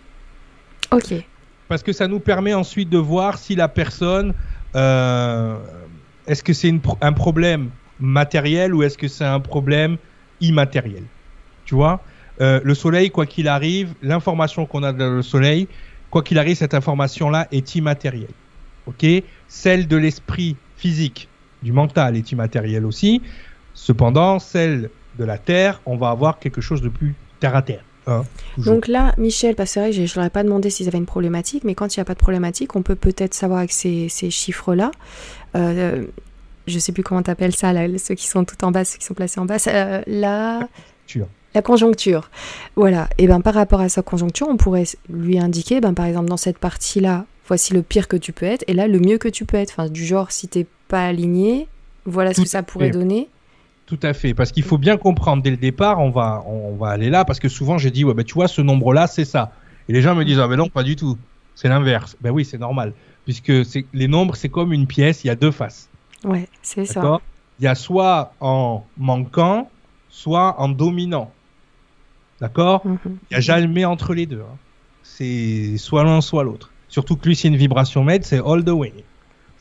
Ok. 0.92 1.14
Parce 1.68 1.84
que 1.84 1.94
ça 1.94 2.08
nous 2.08 2.20
permet 2.20 2.56
ensuite 2.56 2.90
de 2.90 2.98
voir 2.98 3.38
si 3.38 3.54
la 3.56 3.68
personne, 3.68 4.34
euh, 4.76 5.60
est-ce 6.26 6.42
que 6.44 6.54
c'est 6.54 6.72
pro- 6.80 6.98
un 7.02 7.14
problème 7.14 7.70
matériel 8.00 8.74
ou 8.74 8.82
est-ce 8.82 8.98
que 8.98 9.08
c'est 9.08 9.24
un 9.26 9.40
problème 9.40 9.98
immatériel. 10.40 11.04
Tu 11.66 11.76
vois? 11.76 12.04
Euh, 12.42 12.60
Le 12.64 12.74
soleil, 12.76 13.10
quoi 13.10 13.26
qu'il 13.26 13.48
arrive, 13.48 13.94
l'information 14.02 14.66
qu'on 14.66 14.84
a 14.84 14.94
dans 14.94 15.10
le 15.12 15.22
soleil, 15.22 15.68
quoi 16.10 16.24
qu'il 16.24 16.38
arrive, 16.40 16.56
cette 16.58 16.74
information-là 16.74 17.48
est 17.52 17.76
immatérielle. 17.76 18.30
Ok? 18.88 19.06
Celle 19.48 19.88
de 19.88 19.98
l'esprit 19.98 20.56
physique, 20.78 21.28
du 21.62 21.72
mental 21.74 22.16
est 22.16 22.32
immatérielle 22.32 22.86
aussi. 22.86 23.22
Cependant, 23.74 24.40
celle 24.40 24.90
de 25.18 25.26
la 25.26 25.38
terre, 25.38 25.82
on 25.86 25.98
va 25.98 26.10
avoir 26.10 26.40
quelque 26.40 26.62
chose 26.62 26.82
de 26.82 26.90
plus 26.90 27.14
terre 27.40 27.56
à 27.56 27.62
terre. 27.62 27.84
hein. 28.08 28.24
Donc 28.58 28.88
là, 28.88 29.14
Michel, 29.18 29.56
parce 29.56 29.70
que 29.70 29.74
c'est 29.74 29.80
vrai 29.82 29.90
que 29.90 29.96
je 29.96 30.02
ne 30.02 30.16
leur 30.16 30.26
ai 30.26 30.30
pas 30.30 30.44
demandé 30.44 30.70
s'ils 30.70 30.88
avaient 30.88 30.98
une 30.98 31.06
problématique, 31.06 31.64
mais 31.64 31.76
quand 31.76 31.96
il 31.96 32.00
n'y 32.00 32.02
a 32.02 32.06
pas 32.06 32.14
de 32.14 32.20
problématique, 32.20 32.76
on 32.76 32.82
peut 32.82 32.96
peut-être 32.96 33.34
savoir 33.34 33.60
avec 33.60 33.72
ces, 33.72 34.08
ces 34.10 34.30
chiffres-là. 34.32 34.92
Euh, 35.56 36.06
je 36.68 36.80
sais 36.80 36.92
plus 36.92 37.04
comment 37.04 37.22
tu 37.24 37.32
appelles 37.32 37.56
ça, 37.56 37.74
là, 37.74 37.86
ceux 37.98 38.16
qui 38.16 38.28
sont 38.28 38.46
tout 38.46 38.64
en 38.64 38.72
bas, 38.72 38.86
ceux 38.86 38.98
qui 38.98 39.06
sont 39.06 39.14
placés 39.14 39.40
en 39.40 39.46
bas. 39.46 39.58
euh, 39.68 40.02
la, 40.08 40.68
Tu 41.08 41.20
vois. 41.20 41.30
La 41.54 41.62
conjoncture. 41.62 42.30
Voilà. 42.76 43.10
Et 43.18 43.28
ben 43.28 43.42
par 43.42 43.54
rapport 43.54 43.82
à 43.82 43.90
sa 43.90 44.02
conjoncture, 44.02 44.48
on 44.50 44.58
pourrait 44.58 44.86
lui 45.10 45.40
indiquer, 45.40 45.82
ben 45.82 45.94
par 45.94 46.06
exemple 46.06 46.30
dans 46.30 46.38
cette 46.38 46.58
partie-là, 46.58 47.26
voici 47.48 47.74
le 47.74 47.82
pire 47.82 48.08
que 48.08 48.18
tu 48.18 48.32
peux 48.32 48.46
être, 48.46 48.64
et 48.68 48.74
là 48.74 48.88
le 48.88 49.00
mieux 49.00 49.18
que 49.18 49.28
tu 49.28 49.46
peux 49.46 49.58
être. 49.58 49.72
Enfin, 49.72 49.90
du 49.90 50.06
genre 50.06 50.32
si 50.32 50.48
t'es 50.48 50.66
pas 50.88 51.06
aligné, 51.06 51.68
voilà 52.06 52.34
ce 52.34 52.42
que 52.42 52.48
ça 52.48 52.64
pourrait 52.64 52.88
fait. 52.88 52.92
donner. 52.92 53.28
Tout 53.86 54.00
à 54.04 54.14
fait, 54.14 54.36
parce 54.36 54.52
qu'il 54.52 54.62
faut 54.62 54.78
bien 54.78 54.98
comprendre 54.98 55.42
dès 55.42 55.50
le 55.50 55.58
départ, 55.58 56.00
on 56.00 56.12
va, 56.12 56.44
on 56.46 56.76
va 56.76 56.90
aller 56.90 57.10
là, 57.10 57.26
parce 57.26 57.40
que 57.40 57.50
souvent 57.50 57.80
j'ai 57.80 57.90
dit, 57.90 58.06
ouais, 58.06 58.14
ben, 58.14 58.24
tu 58.24 58.36
vois, 58.36 58.48
ce 58.48 58.62
nombre-là, 58.62 59.08
c'est 59.08 59.26
ça. 59.26 59.52
Et 59.88 59.94
les 59.94 60.04
gens 60.04 60.14
me 60.14 60.24
disent, 60.24 60.40
ah 60.40 60.48
ben 60.48 60.58
non, 60.58 60.70
pas 60.70 60.84
du 60.84 60.96
tout, 60.96 61.18
c'est 61.56 61.70
l'inverse. 61.70 62.16
Ben 62.22 62.30
oui, 62.30 62.46
c'est 62.46 62.60
normal, 62.60 62.94
puisque 63.26 63.52
les 63.94 64.08
nombres, 64.08 64.36
c'est 64.36 64.50
comme 64.50 64.74
une 64.74 64.86
pièce, 64.86 65.24
il 65.24 65.28
y 65.28 65.30
a 65.32 65.36
deux 65.36 65.50
faces. 65.50 65.90
Ouais, 66.24 66.48
c'est 66.62 66.86
ça. 66.86 67.20
Il 67.60 67.66
y 67.66 67.68
a 67.68 67.74
soit 67.74 68.34
en 68.40 68.84
manquant, 68.98 69.72
soit 70.10 70.62
en 70.62 70.70
dominant. 70.70 71.32
D'accord 72.42 72.82
Mhm. 72.86 72.98
Il 73.06 73.12
n'y 73.32 73.38
a 73.38 73.40
jamais 73.42 73.86
entre 73.86 74.14
les 74.14 74.26
deux. 74.26 74.42
hein. 74.42 74.56
C'est 75.04 75.78
soit 75.78 76.04
l'un, 76.04 76.22
soit 76.22 76.44
l'autre. 76.44 76.72
Surtout 76.88 77.16
que 77.16 77.28
lui, 77.28 77.36
c'est 77.36 77.48
une 77.50 77.58
vibration 77.58 78.04
maître, 78.04 78.26
c'est 78.26 78.40
all 78.46 78.64
the 78.64 78.70
way. 78.70 78.94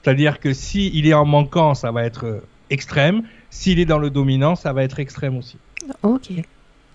C'est-à-dire 0.03 0.41
que 0.41 0.53
si 0.53 0.91
il 0.95 1.07
est 1.07 1.15
en 1.15 1.25
manquant, 1.25 1.75
ça 1.75 1.91
va 1.91 2.05
être 2.05 2.25
euh, 2.27 2.41
extrême. 2.71 3.23
S'il 3.51 3.79
est 3.81 3.85
dans 3.85 3.99
le 3.99 4.11
dominant, 4.11 4.55
ça 4.57 4.73
va 4.73 4.85
être 4.85 4.99
extrême 5.01 5.37
aussi. 5.37 5.57
Ok. 6.03 6.31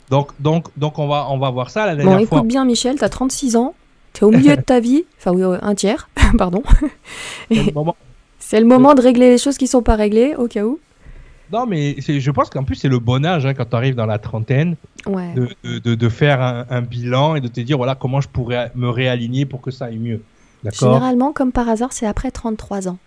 Donc, 0.10 0.32
donc, 0.39 0.67
donc 0.78 1.00
on 1.00 1.08
va, 1.08 1.28
on 1.30 1.38
va 1.38 1.50
voir 1.50 1.69
ça 1.69 1.86
la 1.86 1.93
Bon, 1.93 1.98
dernière 1.98 2.17
écoute 2.19 2.30
fois. 2.30 2.41
bien, 2.43 2.65
Michel, 2.65 2.98
t'as 2.98 3.10
36 3.10 3.56
ans, 3.56 3.74
t'es 4.13 4.24
au 4.24 4.32
milieu 4.32 4.56
de 4.56 4.62
ta 4.62 4.80
vie, 4.80 5.04
enfin 5.19 5.32
oui, 5.32 5.43
un 5.62 5.76
tiers, 5.76 6.10
pardon. 6.38 6.62
Au 7.52 7.56
moment- 7.74 7.96
C'est 8.39 8.60
le 8.60 8.65
moment 8.65 8.93
de 8.96 9.02
régler 9.02 9.30
les 9.32 9.38
choses 9.38 9.58
qui 9.58 9.67
sont 9.67 9.82
pas 9.84 9.96
réglées, 9.96 10.36
au 10.38 10.48
cas 10.48 10.63
où. 10.65 10.80
Non, 11.51 11.65
mais 11.67 11.95
je 11.99 12.32
pense 12.32 12.49
qu'en 12.49 12.63
plus, 12.63 12.75
c'est 12.75 12.88
le 12.88 12.99
bon 12.99 13.25
âge 13.25 13.45
hein, 13.45 13.53
quand 13.53 13.65
tu 13.69 13.75
arrives 13.75 13.95
dans 13.95 14.06
la 14.06 14.17
trentaine 14.17 14.75
Ouais. 15.06 15.34
de, 15.34 15.49
de, 15.63 15.79
de- 15.79 15.95
de 15.95 16.10
faire 16.10 16.41
un, 16.41 16.65
un 16.69 16.82
bilan 16.82 17.36
et 17.36 17.41
de 17.41 17.47
te 17.49 17.60
dire 17.60 17.77
voilà 17.77 17.93
comment 17.95 18.21
je 18.21 18.29
pourrais 18.29 18.71
me 18.75 18.89
réaligner 18.89 19.45
pour 19.45 19.62
que 19.62 19.69
ça 19.71 19.86
aille 19.86 19.97
mieux. 19.97 20.21
Généralement, 20.79 21.34
comme 21.34 21.51
par 21.51 21.67
hasard, 21.67 21.91
c'est 21.91 22.06
après 22.08 22.32
33 22.32 22.88
ans. 22.88 22.97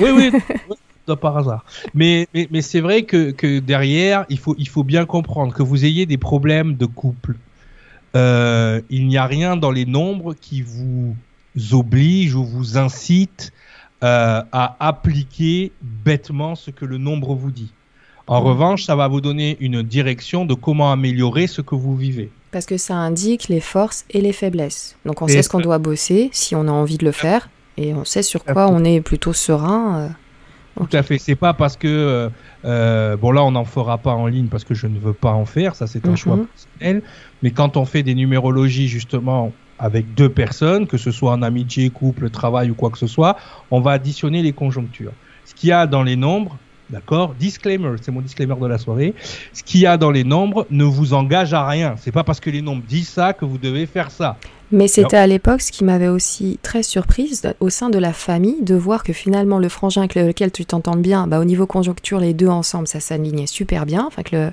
Oui, 0.00 0.10
oui, 0.12 0.32
par 1.20 1.36
hasard. 1.38 1.64
Mais, 1.94 2.26
mais, 2.34 2.48
mais 2.50 2.60
c'est 2.60 2.80
vrai 2.80 3.04
que, 3.04 3.30
que 3.30 3.60
derrière, 3.60 4.26
il 4.28 4.38
faut, 4.40 4.56
il 4.58 4.68
faut 4.68 4.82
bien 4.82 5.06
comprendre 5.06 5.54
que 5.54 5.62
vous 5.62 5.84
ayez 5.84 6.06
des 6.06 6.18
problèmes 6.18 6.74
de 6.76 6.86
couple. 6.86 7.36
Euh, 8.16 8.80
il 8.90 9.06
n'y 9.06 9.16
a 9.16 9.26
rien 9.26 9.56
dans 9.56 9.70
les 9.70 9.84
nombres 9.86 10.34
qui 10.34 10.62
vous 10.62 11.14
oblige 11.70 12.34
ou 12.34 12.44
vous 12.44 12.76
incite 12.78 13.52
euh, 14.04 14.42
à 14.52 14.76
appliquer 14.80 15.72
bêtement 15.82 16.54
ce 16.54 16.70
que 16.70 16.84
le 16.84 16.98
nombre 16.98 17.34
vous 17.34 17.50
dit. 17.50 17.72
En 18.26 18.40
Mhm. 18.40 18.46
revanche, 18.46 18.84
ça 18.84 18.96
va 18.96 19.06
vous 19.08 19.20
donner 19.20 19.56
une 19.60 19.82
direction 19.82 20.44
de 20.44 20.54
comment 20.54 20.90
améliorer 20.92 21.46
ce 21.46 21.60
que 21.62 21.74
vous 21.74 21.96
vivez. 21.96 22.30
Parce 22.50 22.66
que 22.66 22.76
ça 22.76 22.94
indique 22.94 23.48
les 23.48 23.60
forces 23.60 24.04
et 24.10 24.20
les 24.20 24.32
faiblesses. 24.32 24.96
Donc 25.04 25.22
on 25.22 25.26
Et 25.26 25.32
sait 25.32 25.42
ce 25.42 25.48
qu'on 25.48 25.60
doit 25.60 25.78
bosser, 25.78 26.30
si 26.32 26.54
on 26.56 26.66
a 26.68 26.72
envie 26.72 26.98
de 26.98 27.04
le 27.04 27.12
faire, 27.12 27.48
et 27.76 27.94
on 27.94 28.04
sait 28.04 28.22
sur 28.22 28.44
quoi 28.44 28.68
on 28.68 28.82
est 28.84 29.00
plutôt 29.00 29.32
serein. 29.32 29.98
euh. 30.00 30.08
Tout 30.78 30.94
à 30.96 31.02
fait. 31.02 31.18
C'est 31.18 31.36
pas 31.36 31.54
parce 31.54 31.76
que 31.76 32.30
euh, 32.64 33.16
bon 33.16 33.30
là 33.30 33.42
on 33.44 33.52
n'en 33.52 33.64
fera 33.64 33.96
pas 33.98 34.12
en 34.12 34.26
ligne 34.26 34.48
parce 34.48 34.64
que 34.64 34.74
je 34.74 34.86
ne 34.86 34.98
veux 34.98 35.12
pas 35.14 35.32
en 35.32 35.46
faire. 35.46 35.74
Ça 35.74 35.86
c'est 35.86 36.06
un 36.06 36.10
Mhm. 36.10 36.16
choix 36.16 36.38
personnel. 36.78 37.02
Mais 37.42 37.50
quand 37.50 37.76
on 37.76 37.84
fait 37.86 38.02
des 38.02 38.14
numérologies 38.14 38.88
justement 38.88 39.52
avec 39.78 40.14
deux 40.14 40.28
personnes, 40.28 40.86
que 40.86 40.96
ce 40.96 41.10
soit 41.10 41.32
en 41.32 41.42
amitié, 41.42 41.90
couple, 41.90 42.30
travail 42.30 42.70
ou 42.70 42.74
quoi 42.74 42.90
que 42.90 42.98
ce 42.98 43.06
soit, 43.06 43.36
on 43.70 43.80
va 43.80 43.92
additionner 43.92 44.42
les 44.42 44.52
conjonctures. 44.52 45.12
Ce 45.44 45.54
qu'il 45.54 45.68
y 45.68 45.72
a 45.72 45.86
dans 45.86 46.02
les 46.02 46.16
nombres, 46.16 46.56
d'accord, 46.90 47.34
disclaimer, 47.34 47.90
c'est 48.00 48.10
mon 48.12 48.20
disclaimer 48.20 48.54
de 48.60 48.66
la 48.66 48.78
soirée. 48.78 49.14
Ce 49.52 49.62
qu'il 49.62 49.80
y 49.80 49.86
a 49.86 49.96
dans 49.96 50.10
les 50.10 50.24
nombres 50.24 50.66
ne 50.70 50.84
vous 50.84 51.14
engage 51.14 51.52
à 51.54 51.66
rien. 51.66 51.94
C'est 52.00 52.12
pas 52.12 52.24
parce 52.24 52.40
que 52.40 52.50
les 52.50 52.62
nombres 52.62 52.82
disent 52.88 53.08
ça 53.08 53.32
que 53.32 53.44
vous 53.44 53.58
devez 53.58 53.86
faire 53.86 54.10
ça. 54.10 54.36
Mais 54.72 54.88
c'était 54.88 55.16
à 55.16 55.28
l'époque 55.28 55.60
ce 55.60 55.70
qui 55.70 55.84
m'avait 55.84 56.08
aussi 56.08 56.58
très 56.62 56.82
surprise 56.82 57.42
au 57.60 57.70
sein 57.70 57.88
de 57.88 57.98
la 57.98 58.12
famille 58.12 58.62
de 58.62 58.74
voir 58.74 59.04
que 59.04 59.12
finalement 59.12 59.60
le 59.60 59.68
frangin 59.68 60.00
avec 60.00 60.16
lequel 60.16 60.50
tu 60.50 60.64
t'entends 60.66 60.96
bien, 60.96 61.28
bah, 61.28 61.38
au 61.38 61.44
niveau 61.44 61.66
conjoncture, 61.66 62.18
les 62.18 62.34
deux 62.34 62.48
ensemble, 62.48 62.88
ça 62.88 62.98
s'alignait 62.98 63.46
super 63.46 63.86
bien. 63.86 64.04
Enfin, 64.06 64.22
que 64.24 64.34
le- 64.34 64.52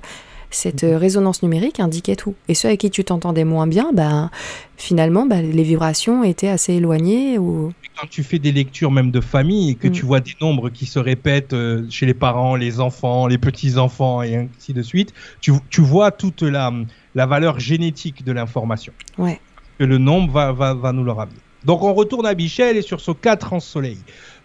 cette 0.55 0.83
euh, 0.83 0.97
résonance 0.97 1.43
numérique 1.43 1.79
indiquait 1.79 2.15
tout. 2.15 2.35
Et 2.47 2.53
ceux 2.53 2.67
avec 2.67 2.81
qui 2.81 2.89
tu 2.89 3.03
t'entendais 3.03 3.43
moins 3.43 3.67
bien, 3.67 3.91
bah, 3.93 4.29
finalement, 4.77 5.25
bah, 5.25 5.41
les 5.41 5.63
vibrations 5.63 6.23
étaient 6.23 6.49
assez 6.49 6.73
éloignées. 6.73 7.37
Ou... 7.37 7.71
quand 7.99 8.07
tu 8.07 8.23
fais 8.23 8.39
des 8.39 8.51
lectures 8.51 8.91
même 8.91 9.11
de 9.11 9.21
famille 9.21 9.71
et 9.71 9.75
que 9.75 9.87
tu 9.87 10.05
vois 10.05 10.19
des 10.19 10.35
nombres 10.41 10.69
qui 10.69 10.85
se 10.85 10.99
répètent 10.99 11.53
euh, 11.53 11.85
chez 11.89 12.05
les 12.05 12.13
parents, 12.13 12.55
les 12.55 12.79
enfants, 12.79 13.27
les 13.27 13.37
petits-enfants 13.37 14.21
et 14.21 14.35
ainsi 14.35 14.73
de 14.73 14.81
suite, 14.81 15.13
tu, 15.41 15.51
tu 15.69 15.81
vois 15.81 16.11
toute 16.11 16.41
la, 16.41 16.71
la 17.15 17.25
valeur 17.25 17.59
génétique 17.59 18.23
de 18.23 18.31
l'information. 18.31 18.93
Ouais. 19.17 19.39
Que 19.79 19.85
le 19.85 19.97
nombre 19.97 20.31
va, 20.31 20.51
va, 20.51 20.73
va 20.73 20.91
nous 20.91 21.03
le 21.03 21.11
ramener. 21.11 21.39
Donc 21.65 21.81
on 21.83 21.93
retourne 21.93 22.25
à 22.25 22.33
Michel 22.33 22.77
et 22.77 22.81
sur 22.81 22.99
ce 22.99 23.11
4 23.11 23.53
en 23.53 23.59
soleil. 23.59 23.97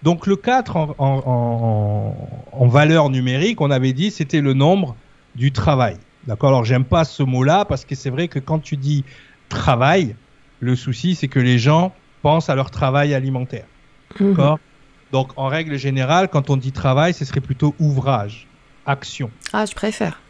Donc 0.03 0.27
le 0.27 0.37
4 0.37 0.77
en, 0.77 0.95
en, 0.99 1.23
en, 1.27 2.17
en 2.53 2.69
valeur 2.69 3.11
numérique, 3.11 3.61
on 3.61 3.71
avait 3.71 3.93
dit 3.93 4.11
c'était 4.11 4.41
le 4.41 4.55
nombre 4.55 4.95
du 5.39 5.53
travail. 5.53 5.97
D'accord? 6.27 6.51
Alors 6.51 6.65
j'aime 6.65 6.85
pas 6.85 7.05
ce 7.05 7.23
mot-là 7.23 7.65
parce 7.65 7.85
que 7.85 7.95
c'est 7.95 8.11
vrai 8.11 8.29
que 8.29 8.39
quand 8.39 8.59
tu 8.59 8.77
dis 8.77 9.05
travail, 9.49 10.15
le 10.61 10.77
souci 10.77 11.15
c'est 11.15 11.29
que 11.29 11.41
les 11.41 11.59
gens 11.59 11.95
pensent 12.23 12.51
à 12.51 12.55
leur 12.55 12.71
travail 12.71 13.15
alimentaire. 13.15 13.65
Mhm. 14.21 14.31
D'accord? 14.31 14.59
Donc, 15.11 15.31
en 15.37 15.47
règle 15.47 15.79
générale, 15.79 16.29
quand 16.29 16.51
on 16.51 16.59
dit 16.59 16.73
travail, 16.73 17.15
ce 17.15 17.25
serait 17.25 17.41
plutôt 17.41 17.75
ouvrage, 17.79 18.47
action. 18.85 19.31
Ah, 19.55 19.65
je 19.65 19.75
préfère. 19.75 20.21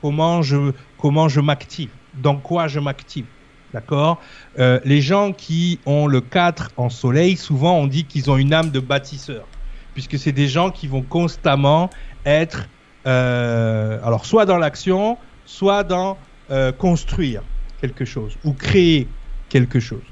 Comment 0.00 0.40
je, 0.42 0.72
comment 0.98 1.28
je 1.28 1.40
m'active? 1.40 1.90
Dans 2.14 2.36
quoi 2.36 2.68
je 2.68 2.78
m'active? 2.78 3.26
D'accord? 3.74 4.20
Euh, 4.58 4.78
Les 4.84 5.00
gens 5.00 5.32
qui 5.32 5.80
ont 5.84 6.06
le 6.06 6.20
4 6.20 6.70
en 6.76 6.90
soleil, 6.90 7.36
souvent 7.36 7.76
on 7.76 7.86
dit 7.88 8.04
qu'ils 8.04 8.30
ont 8.30 8.36
une 8.36 8.52
âme 8.54 8.70
de 8.70 8.80
bâtisseur. 8.80 9.46
Puisque 9.94 10.16
c'est 10.16 10.32
des 10.32 10.46
gens 10.48 10.70
qui 10.70 10.86
vont 10.86 11.02
constamment 11.02 11.90
être, 12.24 12.68
alors 13.04 14.26
soit 14.26 14.46
dans 14.46 14.58
l'action, 14.58 15.18
soit 15.44 15.84
dans 15.84 16.16
euh, 16.50 16.72
construire 16.72 17.42
quelque 17.80 18.04
chose 18.04 18.36
ou 18.44 18.52
créer 18.52 19.06
quelque 19.48 19.78
chose. 19.78 20.02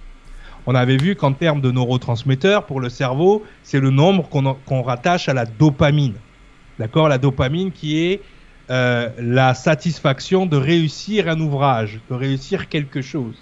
On 0.66 0.74
avait 0.76 0.96
vu 0.96 1.16
qu'en 1.16 1.32
termes 1.32 1.60
de 1.60 1.72
neurotransmetteurs, 1.72 2.64
pour 2.64 2.80
le 2.80 2.88
cerveau, 2.90 3.44
c'est 3.64 3.80
le 3.80 3.90
nombre 3.90 4.28
qu'on 4.28 4.82
rattache 4.82 5.28
à 5.28 5.34
la 5.34 5.46
dopamine. 5.46 6.14
D'accord? 6.78 7.08
La 7.08 7.18
dopamine 7.18 7.72
qui 7.72 7.98
est 7.98 8.20
euh, 8.70 9.08
la 9.18 9.54
satisfaction 9.54 10.46
de 10.46 10.56
réussir 10.56 11.28
un 11.28 11.40
ouvrage, 11.40 11.98
de 12.08 12.14
réussir 12.14 12.68
quelque 12.68 13.00
chose. 13.02 13.34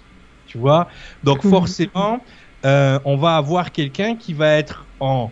Tu 0.47 0.57
vois? 0.57 0.87
Donc 1.23 1.43
forcément, 1.43 2.21
euh, 2.65 2.97
on 3.05 3.17
va 3.17 3.35
avoir 3.35 3.71
quelqu'un 3.71 4.15
qui 4.15 4.33
va 4.33 4.53
être 4.53 4.85
en 4.99 5.29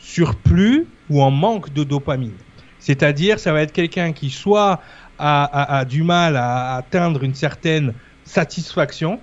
surplus 0.00 0.86
ou 1.10 1.22
en 1.22 1.30
manque 1.30 1.72
de 1.72 1.84
dopamine. 1.84 2.32
C'est-à-dire, 2.80 3.38
ça 3.38 3.52
va 3.52 3.62
être 3.62 3.72
quelqu'un 3.72 4.12
qui 4.12 4.30
soit 4.30 4.80
a, 5.18 5.84
du 5.84 6.02
mal 6.02 6.36
à 6.36 6.76
atteindre 6.76 7.24
une 7.24 7.34
certaine 7.34 7.92
satisfaction, 8.24 9.20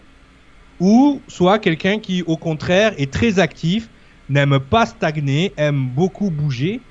ou 0.79 1.21
soit 1.27 1.59
quelqu'un 1.59 1.99
qui, 1.99 2.23
au 2.23 2.37
contraire, 2.37 2.93
est 2.97 3.11
très 3.11 3.39
actif, 3.39 3.89
n'aime 4.29 4.59
pas 4.59 4.85
stagner, 4.85 5.53
aime 5.57 5.87
beaucoup 5.87 6.29
bouger, 6.29 6.81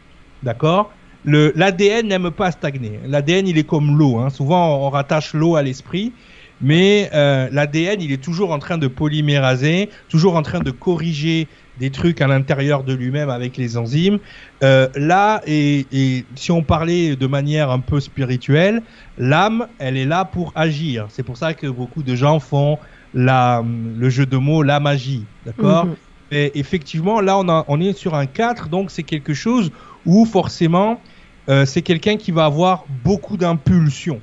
d'accord? 0.43 0.91
L'ADN 1.27 2.09
n'aime 2.09 2.31
pas 2.31 2.51
stagner. 2.51 3.01
L'ADN, 3.07 3.49
il 3.49 3.59
est 3.59 3.65
comme 3.65 3.97
l'eau. 3.97 4.19
Hein. 4.19 4.31
Souvent, 4.31 4.87
on 4.87 4.91
rattache 4.91 5.33
l'eau 5.33 5.57
à 5.57 5.63
l'esprit, 5.63 6.13
mais 6.61 7.11
euh, 7.15 7.49
l'ADN, 7.51 8.01
il 8.01 8.13
est 8.13 8.23
toujours 8.23 8.53
en 8.53 8.59
train 8.59 8.79
de 8.79 8.87
polyméraser, 8.87 9.89
toujours 10.09 10.37
en 10.37 10.43
train 10.43 10.61
de 10.61 10.71
corriger 10.71 11.49
des 11.79 11.91
trucs 11.91 12.21
à 12.21 12.27
l'intérieur 12.27 12.85
de 12.85 12.95
lui-même 12.95 13.31
avec 13.31 13.57
les 13.57 13.77
enzymes. 13.77 14.19
Euh, 14.63 14.89
là, 14.95 15.43
et, 15.47 15.87
et, 15.93 16.25
si 16.37 16.53
on 16.53 16.63
parlait 16.63 17.17
de 17.17 17.27
manière 17.27 17.71
un 17.71 17.81
peu 17.81 18.01
spirituelle, 18.01 18.83
l'âme, 19.19 19.69
elle 19.79 19.97
est 19.97 20.05
là 20.05 20.25
pour 20.25 20.53
agir. 20.55 21.07
C'est 21.09 21.23
pour 21.23 21.37
ça 21.37 21.55
que 21.55 21.67
beaucoup 21.67 22.03
de 22.03 22.15
gens 22.15 22.39
font 22.41 22.79
la, 23.13 23.65
le 23.65 24.09
jeu 24.11 24.27
de 24.27 24.37
mots, 24.37 24.63
la 24.63 24.81
magie. 24.81 25.25
D'accord? 25.45 25.87
Mhm. 25.87 25.95
Et 26.31 26.59
effectivement, 26.59 27.21
là, 27.21 27.39
on, 27.39 27.49
a, 27.49 27.65
on 27.69 27.81
est 27.81 27.93
sur 27.93 28.15
un 28.15 28.27
4, 28.27 28.69
donc 28.69 28.91
c'est 28.91 29.03
quelque 29.03 29.35
chose 29.35 29.71
où 30.07 30.25
forcément, 30.25 31.01
euh, 31.49 31.65
c'est 31.65 31.83
quelqu'un 31.83 32.17
qui 32.17 32.33
va 32.33 32.47
avoir 32.47 32.85
beaucoup 33.05 33.37
d'impulsions. 33.37 34.21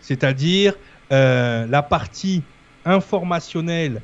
C'est-à-dire, 0.00 0.74
euh, 1.10 1.66
la 1.66 1.82
partie 1.82 2.42
informationnelle 2.84 4.02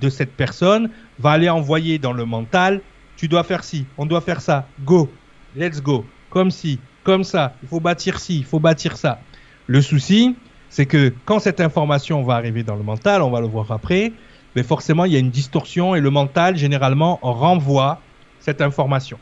de 0.00 0.08
cette 0.08 0.32
personne 0.32 0.90
va 1.18 1.30
aller 1.32 1.48
envoyer 1.48 1.98
dans 1.98 2.12
le 2.12 2.24
mental, 2.24 2.80
tu 3.16 3.28
dois 3.28 3.44
faire 3.44 3.64
ci, 3.64 3.86
on 3.98 4.06
doit 4.06 4.20
faire 4.20 4.40
ça, 4.40 4.66
go, 4.84 5.10
let's 5.56 5.82
go, 5.82 6.04
comme 6.30 6.50
ci, 6.50 6.78
comme 7.04 7.24
ça, 7.24 7.54
il 7.62 7.68
faut 7.68 7.80
bâtir 7.80 8.18
ci, 8.18 8.38
il 8.38 8.44
faut 8.44 8.60
bâtir 8.60 8.96
ça. 8.96 9.20
Le 9.66 9.82
souci, 9.82 10.36
c'est 10.68 10.86
que 10.86 11.12
quand 11.24 11.38
cette 11.38 11.60
information 11.60 12.22
va 12.22 12.34
arriver 12.34 12.62
dans 12.62 12.76
le 12.76 12.82
mental, 12.82 13.22
on 13.22 13.30
va 13.30 13.40
le 13.40 13.46
voir 13.46 13.70
après, 13.72 14.12
mais 14.56 14.62
forcément 14.62 15.04
il 15.04 15.12
y 15.12 15.16
a 15.16 15.18
une 15.18 15.30
distorsion 15.30 15.94
et 15.94 16.00
le 16.00 16.10
mental 16.10 16.56
généralement 16.56 17.18
renvoie 17.22 18.00
cette 18.38 18.60
information. 18.60 19.18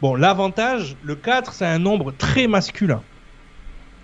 Bon, 0.00 0.14
l'avantage, 0.14 0.96
le 1.02 1.14
4, 1.14 1.52
c'est 1.52 1.66
un 1.66 1.78
nombre 1.78 2.12
très 2.12 2.46
masculin. 2.46 3.02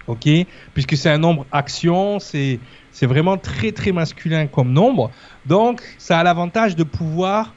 OK? 0.07 0.29
Puisque 0.75 0.97
c'est 0.97 1.11
un 1.11 1.19
nombre 1.19 1.47
action, 1.53 2.21
c'est 2.21 2.61
c'est 2.97 3.05
vraiment 3.05 3.37
très 3.37 3.73
très 3.73 3.93
masculin 3.93 4.47
comme 4.47 4.73
nombre. 4.73 5.11
Donc, 5.45 5.83
ça 5.99 6.19
a 6.19 6.23
l'avantage 6.25 6.77
de 6.77 6.83
pouvoir 6.83 7.53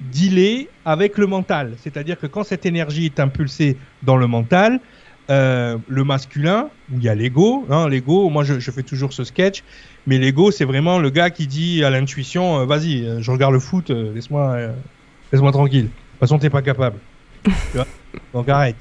dealer 0.00 0.70
avec 0.86 1.18
le 1.18 1.26
mental. 1.26 1.74
C'est-à-dire 1.76 2.18
que 2.18 2.26
quand 2.26 2.42
cette 2.42 2.64
énergie 2.64 3.04
est 3.04 3.20
impulsée 3.20 3.76
dans 4.02 4.16
le 4.16 4.26
mental, 4.26 4.80
euh, 5.28 5.76
le 5.88 6.04
masculin, 6.04 6.70
où 6.90 6.96
il 6.96 7.04
y 7.04 7.10
a 7.10 7.14
l'ego, 7.14 7.66
hein, 7.68 7.86
l'ego, 7.86 8.30
moi 8.30 8.44
je, 8.44 8.70
fais 8.70 8.82
toujours 8.82 9.12
ce 9.12 9.24
sketch, 9.24 9.62
mais 10.06 10.16
l'ego 10.16 10.50
c'est 10.50 10.64
vraiment 10.64 10.98
le 10.98 11.10
gars 11.10 11.28
qui 11.28 11.46
dit 11.46 11.84
à 11.84 11.90
l'intuition, 11.90 12.60
euh, 12.60 12.64
vas-y, 12.64 13.04
euh, 13.04 13.20
je 13.20 13.30
regarde 13.30 13.52
le 13.52 13.60
foot, 13.60 13.90
laisse-moi 13.90 14.56
laisse-moi 15.32 15.52
tranquille. 15.52 15.84
De 15.84 15.88
toute 15.88 16.20
façon, 16.20 16.38
t'es 16.38 16.50
pas 16.50 16.62
capable. 16.62 16.96
Donc 18.32 18.48
arrête 18.48 18.76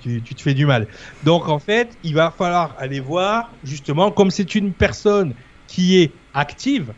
tu, 0.00 0.22
te 0.22 0.42
fais 0.42 0.54
du 0.54 0.66
mal. 0.66 0.86
Donc 1.24 1.48
en 1.48 1.58
fait, 1.58 1.96
il 2.04 2.14
va 2.14 2.30
falloir 2.30 2.74
aller 2.78 3.00
voir 3.00 3.50
justement, 3.64 4.10
comme 4.10 4.30
c'est 4.30 4.54
une 4.54 4.72
personne 4.72 5.34
qui 5.66 6.00
est 6.00 6.12
active, 6.34 6.92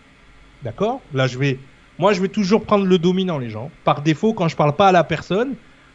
d'accord? 0.62 1.00
Là, 1.12 1.26
je 1.26 1.38
vais, 1.38 1.58
moi, 1.98 2.12
je 2.12 2.20
vais 2.20 2.28
toujours 2.28 2.64
prendre 2.64 2.86
le 2.86 2.98
dominant, 2.98 3.38
les 3.38 3.50
gens. 3.50 3.70
Par 3.84 4.02
défaut, 4.02 4.32
quand 4.32 4.48
je 4.48 4.56
parle 4.56 4.74
pas 4.74 4.88
à 4.88 4.92
la 4.92 5.04
personne, 5.04 5.54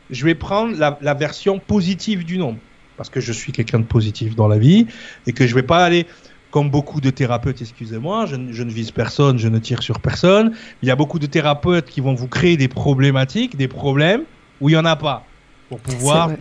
je 0.10 0.26
vais 0.26 0.36
prendre 0.36 0.76
la, 0.78 1.14
version 1.14 1.60
positive 1.60 2.24
du 2.26 2.38
nombre, 2.38 2.60
parce 2.98 3.10
que 3.10 3.20
je 3.20 3.32
suis 3.32 3.52
quelqu'un 3.52 3.80
de 3.80 3.86
positif 3.86 4.36
dans 4.36 4.48
la 4.48 4.58
vie 4.58 4.88
et 5.28 5.34
que 5.34 5.46
je 5.46 5.54
vais 5.54 5.64
pas 5.64 5.84
aller 5.84 6.08
comme 6.52 6.72
beaucoup 6.72 7.00
de 7.00 7.12
thérapeutes, 7.12 7.62
excusez-moi, 7.62 8.26
je, 8.26 8.36
je, 8.50 8.64
ne 8.64 8.72
vise 8.72 8.90
personne, 8.90 9.38
je 9.38 9.48
ne 9.48 9.60
tire 9.60 9.84
sur 9.84 10.00
personne. 10.00 10.56
Il 10.82 10.88
y 10.88 10.92
a 10.92 10.96
beaucoup 10.96 11.20
de 11.20 11.28
thérapeutes 11.28 11.86
qui 11.86 12.02
vont 12.02 12.16
vous 12.16 12.28
créer 12.28 12.58
des 12.58 12.68
problématiques, 12.68 13.56
des 13.56 13.68
problèmes 13.68 14.24
où 14.60 14.70
il 14.70 14.72
y 14.72 14.78
en 14.78 14.86
a 14.86 14.96
pas, 14.96 15.26
pour 15.70 15.80
pouvoir 15.80 16.32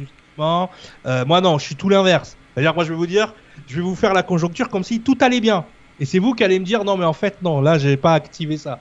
euh, 0.41 1.25
moi, 1.25 1.41
non, 1.41 1.59
je 1.59 1.65
suis 1.65 1.75
tout 1.75 1.89
l'inverse. 1.89 2.37
C'est-à-dire, 2.55 2.75
moi, 2.75 2.85
je 2.85 2.91
vais 2.91 2.97
vous 2.97 3.07
dire, 3.07 3.35
je 3.67 3.77
vais 3.77 3.83
vous 3.83 3.95
faire 3.95 4.15
la 4.15 4.23
conjoncture 4.23 4.69
comme 4.69 4.85
si 4.85 5.01
tout 5.01 5.17
allait 5.21 5.41
bien. 5.41 5.65
Et 6.01 6.05
c'est 6.05 6.19
vous 6.19 6.35
qui 6.35 6.45
allez 6.45 6.59
me 6.59 6.65
dire, 6.65 6.85
non, 6.85 6.97
mais 6.97 7.05
en 7.05 7.13
fait, 7.13 7.43
non, 7.43 7.61
là, 7.61 7.79
j'ai 7.79 7.97
pas 7.97 8.15
activé 8.15 8.57
ça. 8.57 8.81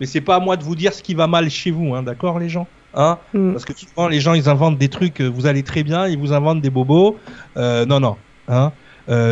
Mais 0.00 0.06
c'est 0.06 0.20
pas 0.20 0.36
à 0.36 0.40
moi 0.40 0.56
de 0.56 0.64
vous 0.64 0.74
dire 0.74 0.92
ce 0.92 1.02
qui 1.02 1.14
va 1.14 1.26
mal 1.26 1.48
chez 1.50 1.70
vous, 1.70 1.94
hein, 1.94 2.02
d'accord, 2.02 2.38
les 2.38 2.48
gens 2.48 2.66
hein? 2.94 3.18
Mm. 3.32 3.52
Parce 3.52 3.64
que 3.64 3.72
souvent, 3.76 4.08
les 4.08 4.20
gens, 4.20 4.34
ils 4.34 4.48
inventent 4.48 4.78
des 4.78 4.88
trucs, 4.88 5.20
euh, 5.20 5.28
vous 5.28 5.46
allez 5.46 5.62
très 5.62 5.82
bien, 5.82 6.08
ils 6.08 6.18
vous 6.18 6.32
inventent 6.32 6.60
des 6.60 6.70
bobos. 6.70 7.16
Euh, 7.56 7.86
non, 7.86 8.00
non. 8.00 8.16
Hein? 8.48 8.72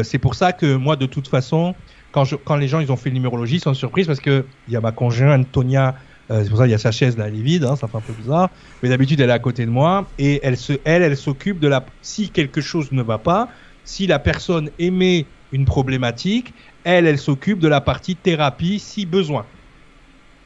C'est 0.05 0.19
pour 0.19 0.35
ça 0.35 0.53
que 0.53 0.77
moi, 0.77 0.97
de 0.97 1.07
toute 1.07 1.29
façon, 1.29 1.75
quand, 2.13 2.25
je, 2.25 2.37
quand 2.37 2.57
les 2.57 2.69
gens 2.69 2.79
ils 2.81 2.93
ont 2.93 2.97
fait 2.97 3.09
le 3.09 3.15
numérologie, 3.15 3.57
ils 3.57 3.61
sont 3.61 3.75
surpris 3.75 4.05
parce 4.05 4.21
que 4.21 4.45
il 4.69 4.75
y 4.75 4.77
a 4.77 4.81
ma 4.81 4.93
conjointe 4.93 5.51
Tonia 5.51 5.97
c'est 6.29 6.49
pour 6.49 6.59
ça 6.59 6.65
qu'il 6.65 6.73
y 6.73 6.75
a 6.75 6.79
sa 6.79 6.93
chaise 6.93 7.17
là, 7.17 7.29
elle 7.29 7.37
est 7.37 7.43
vide, 7.43 7.65
hein, 7.65 7.77
ça 7.77 7.89
fait 7.89 7.97
un 7.97 8.01
peu 8.01 8.13
bizarre. 8.13 8.51
Mais 8.83 8.89
d'habitude, 8.89 9.21
elle 9.21 9.31
est 9.31 9.35
à 9.35 9.39
côté 9.39 9.67
de 9.67 9.71
moi 9.71 10.09
et 10.19 10.41
elle 10.43 10.57
se, 10.57 10.75
elle, 10.85 11.03
elle 11.03 11.17
s'occupe 11.17 11.59
de 11.59 11.69
la. 11.69 11.85
Si 12.01 12.31
quelque 12.31 12.61
chose 12.61 12.93
ne 12.93 13.03
va 13.03 13.19
pas, 13.19 13.49
si 13.85 14.07
la 14.07 14.19
personne 14.19 14.71
émet 14.79 15.27
une 15.53 15.65
problématique, 15.65 16.55
elle, 16.85 17.07
elle 17.07 17.19
s'occupe 17.19 17.59
de 17.59 17.69
la 17.69 17.81
partie 17.81 18.17
thérapie 18.17 18.79
si 18.79 19.07
besoin. 19.07 19.47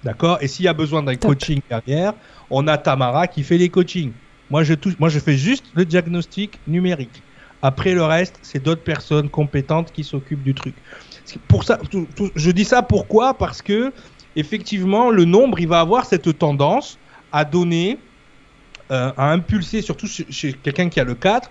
D'accord? 0.03 0.39
Et 0.41 0.49
s'il 0.49 0.65
y 0.65 0.69
a 0.69 0.73
besoin 0.73 1.03
d'un 1.03 1.17
coaching 1.17 1.61
derrière, 1.69 2.15
on 2.51 2.67
a 2.69 2.79
Tamara 2.79 3.27
qui 3.27 3.43
fait 3.43 3.59
les 3.59 3.69
coachings. 3.69 4.13
Moi 4.51 4.63
je, 4.63 4.75
touche, 4.75 4.99
moi, 4.99 5.09
je 5.09 5.19
fais 5.19 5.37
juste 5.37 5.67
le 5.75 5.85
diagnostic 5.85 6.61
numérique. 6.67 7.23
Après, 7.63 7.95
le 7.95 8.05
reste, 8.05 8.39
c'est 8.43 8.63
d'autres 8.63 8.85
personnes 8.85 9.29
compétentes 9.29 9.91
qui 9.91 10.05
s'occupent 10.05 10.43
du 10.43 10.55
truc. 10.55 10.77
Pour 11.49 11.65
ça, 11.65 11.81
je 12.37 12.51
dis 12.51 12.65
ça 12.65 12.83
pourquoi? 12.83 13.37
Parce 13.39 13.63
que 13.63 13.93
effectivement, 14.37 15.11
le 15.11 15.25
nombre, 15.25 15.59
il 15.59 15.67
va 15.67 15.81
avoir 15.81 16.05
cette 16.05 16.39
tendance 16.39 16.99
à 17.33 17.45
donner, 17.45 17.99
euh, 18.91 19.11
à 19.17 19.33
impulser, 19.33 19.83
surtout 19.83 20.07
chez, 20.07 20.53
quelqu'un 20.53 20.89
qui 20.89 21.01
a 21.01 21.05
le 21.05 21.15
4, 21.15 21.51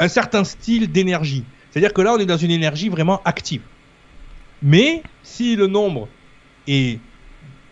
un 0.00 0.08
certain 0.08 0.44
style 0.44 0.90
d'énergie. 0.92 1.44
C'est-à-dire 1.70 1.94
que 1.94 2.02
là, 2.02 2.14
on 2.14 2.18
est 2.18 2.26
dans 2.26 2.36
une 2.36 2.50
énergie 2.50 2.88
vraiment 2.88 3.22
active. 3.24 3.62
Mais 4.62 5.02
si 5.22 5.56
le 5.56 5.68
nombre 5.68 6.08
est 6.66 6.98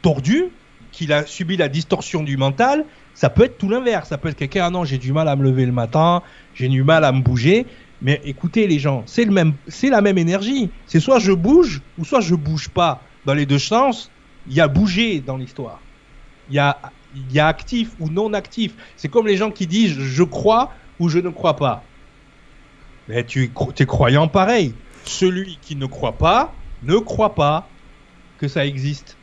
tordu, 0.03 0.47
qu'il 0.93 1.13
a 1.13 1.27
subi 1.27 1.57
la 1.57 1.69
distorsion 1.69 2.23
du 2.23 2.37
mental, 2.37 2.87
ça 3.15 3.29
peut 3.29 3.45
être 3.45 3.59
tout 3.59 3.69
l'inverse. 3.69 4.09
Ça 4.09 4.19
peut 4.19 4.29
être 4.29 4.37
quelqu'un, 4.37 4.67
ah 4.67 4.71
non, 4.71 4.85
j'ai 4.85 4.99
du 4.99 5.13
mal 5.13 5.29
à 5.29 5.37
me 5.37 5.43
lever 5.43 5.67
le 5.67 5.73
matin, 5.73 6.23
j'ai 6.55 6.69
du 6.69 6.85
mal 6.85 7.05
à 7.05 7.13
me 7.13 7.21
bouger. 7.21 7.67
Mais 8.01 8.21
écoutez 8.25 8.67
les 8.67 8.79
gens, 8.79 9.03
c'est 9.07 9.25
la 9.91 10.01
même 10.01 10.19
énergie. 10.19 10.71
C'est 10.87 11.01
soit 11.01 11.19
je 11.19 11.33
bouge 11.33 11.83
ou 11.99 12.05
soit 12.05 12.21
je 12.21 12.35
bouge 12.35 12.69
pas. 12.69 13.03
Dans 13.25 13.35
les 13.35 13.47
deux 13.47 13.59
sens, 13.59 14.11
il 14.49 14.55
y 14.55 14.61
a 14.61 14.69
bougé 14.69 15.21
dans 15.21 15.37
l'histoire. 15.37 15.81
Il 16.49 16.55
y 16.55 16.59
a, 16.59 16.79
y 17.31 17.39
a 17.39 17.47
actif 17.47 17.91
ou 17.99 18.09
non 18.09 18.33
actif. 18.33 18.75
C'est 18.97 19.09
comme 19.09 19.27
les 19.27 19.37
gens 19.37 19.51
qui 19.51 19.67
disent 19.67 19.99
je 19.99 20.23
crois 20.23 20.73
ou 20.99 21.09
je 21.09 21.19
ne 21.19 21.31
crois 21.31 21.57
pas. 21.57 21.83
Mais 23.09 23.25
tu 23.25 23.51
es 23.79 23.87
croyant 23.87 24.29
pareil. 24.29 24.75
Celui 25.05 25.59
qui 25.63 25.77
ne 25.77 25.87
croit 25.87 26.19
pas 26.19 26.53
ne 26.83 26.97
croit 26.99 27.35
pas 27.35 27.69
que 28.39 28.49
ça 28.49 28.67
existe. 28.67 29.17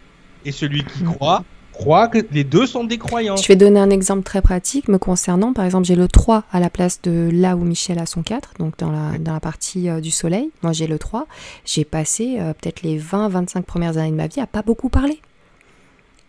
Et 0.45 0.51
celui 0.51 0.83
qui 0.83 1.03
croit 1.03 1.43
croit 1.73 2.07
que 2.07 2.19
les 2.31 2.43
deux 2.43 2.65
sont 2.65 2.83
des 2.83 2.97
croyants. 2.97 3.35
Je 3.35 3.47
vais 3.47 3.55
donner 3.55 3.79
un 3.79 3.89
exemple 3.89 4.23
très 4.23 4.41
pratique 4.41 4.87
me 4.87 4.97
concernant. 4.97 5.53
Par 5.53 5.65
exemple, 5.65 5.85
j'ai 5.85 5.95
le 5.95 6.07
3 6.07 6.43
à 6.51 6.59
la 6.59 6.69
place 6.69 7.01
de 7.01 7.29
là 7.33 7.55
où 7.55 7.63
Michel 7.63 7.99
a 7.99 8.05
son 8.05 8.23
4, 8.23 8.53
donc 8.59 8.77
dans 8.77 8.91
la, 8.91 9.17
dans 9.17 9.33
la 9.33 9.39
partie 9.39 9.89
euh, 9.89 9.99
du 9.99 10.11
soleil. 10.11 10.49
Moi, 10.61 10.71
j'ai 10.71 10.87
le 10.87 10.97
3. 10.97 11.27
J'ai 11.65 11.83
passé 11.83 12.37
euh, 12.39 12.53
peut-être 12.53 12.83
les 12.83 12.99
20-25 12.99 13.63
premières 13.63 13.97
années 13.97 14.11
de 14.11 14.15
ma 14.15 14.27
vie 14.27 14.39
à 14.39 14.47
pas 14.47 14.61
beaucoup 14.61 14.89
parler. 14.89 15.19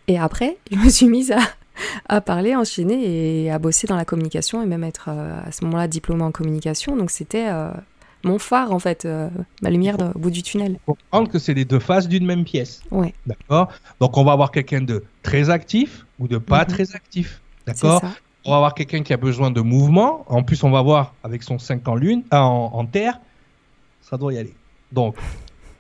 Et 0.08 0.18
après, 0.18 0.56
je 0.72 0.76
me 0.76 0.88
suis 0.88 1.06
mise 1.06 1.30
à, 1.30 1.38
à 2.08 2.20
parler, 2.20 2.56
enchaîner 2.56 3.44
et 3.44 3.50
à 3.50 3.58
bosser 3.58 3.86
dans 3.86 3.96
la 3.96 4.04
communication 4.04 4.62
et 4.62 4.66
même 4.66 4.84
être 4.84 5.08
euh, 5.08 5.40
à 5.44 5.52
ce 5.52 5.64
moment-là 5.64 5.88
diplômée 5.88 6.24
en 6.24 6.32
communication. 6.32 6.96
Donc 6.96 7.10
c'était 7.10 7.46
mon 8.24 8.38
phare 8.38 8.72
en 8.72 8.78
fait, 8.78 9.04
euh, 9.04 9.28
ma 9.62 9.70
lumière 9.70 9.96
au 10.14 10.18
bout 10.18 10.30
du 10.30 10.42
tunnel. 10.42 10.78
Faut 10.86 10.94
comprendre 10.94 11.30
que 11.30 11.38
c'est 11.38 11.54
les 11.54 11.64
deux 11.64 11.78
faces 11.78 12.08
d'une 12.08 12.26
même 12.26 12.44
pièce. 12.44 12.82
Ouais. 12.90 13.14
D'accord? 13.26 13.68
Donc 14.00 14.16
on 14.16 14.24
va 14.24 14.32
avoir 14.32 14.50
quelqu'un 14.50 14.80
de 14.80 15.04
très 15.22 15.50
actif 15.50 16.06
ou 16.18 16.28
de 16.28 16.38
pas 16.38 16.62
mhm. 16.62 16.66
très 16.66 16.94
actif. 16.94 17.40
D'accord? 17.66 18.02
On 18.44 18.50
va 18.50 18.56
avoir 18.56 18.74
quelqu'un 18.74 19.02
qui 19.02 19.12
a 19.12 19.16
besoin 19.16 19.50
de 19.50 19.62
mouvement. 19.62 20.24
En 20.28 20.42
plus, 20.42 20.62
on 20.64 20.70
va 20.70 20.82
voir 20.82 21.14
avec 21.22 21.42
son 21.42 21.58
5 21.58 21.88
en 21.88 21.94
lune, 21.94 22.24
euh, 22.32 22.36
en, 22.36 22.84
terre, 22.84 23.18
ça 24.02 24.18
doit 24.18 24.34
y 24.34 24.38
aller. 24.38 24.52
Donc, 24.92 25.16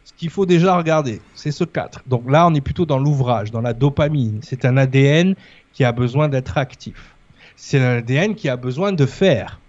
ce 0.04 0.14
qu'il 0.14 0.30
faut 0.30 0.46
déjà 0.46 0.74
regarder, 0.76 1.20
c'est 1.34 1.50
ce 1.50 1.64
4. 1.64 2.04
Donc 2.06 2.30
là, 2.30 2.46
on 2.46 2.54
est 2.54 2.62
plutôt 2.62 2.86
dans 2.86 2.98
l'ouvrage, 2.98 3.50
dans 3.50 3.60
la 3.60 3.74
dopamine. 3.74 4.40
C'est 4.42 4.64
un 4.64 4.78
ADN 4.78 5.34
qui 5.74 5.84
a 5.84 5.92
besoin 5.92 6.28
d'être 6.28 6.56
actif. 6.56 7.14
C'est 7.54 7.80
un 7.80 7.98
ADN 7.98 8.34
qui 8.34 8.48
a 8.48 8.56
besoin 8.56 8.92
de 8.92 9.04
faire. 9.04 9.60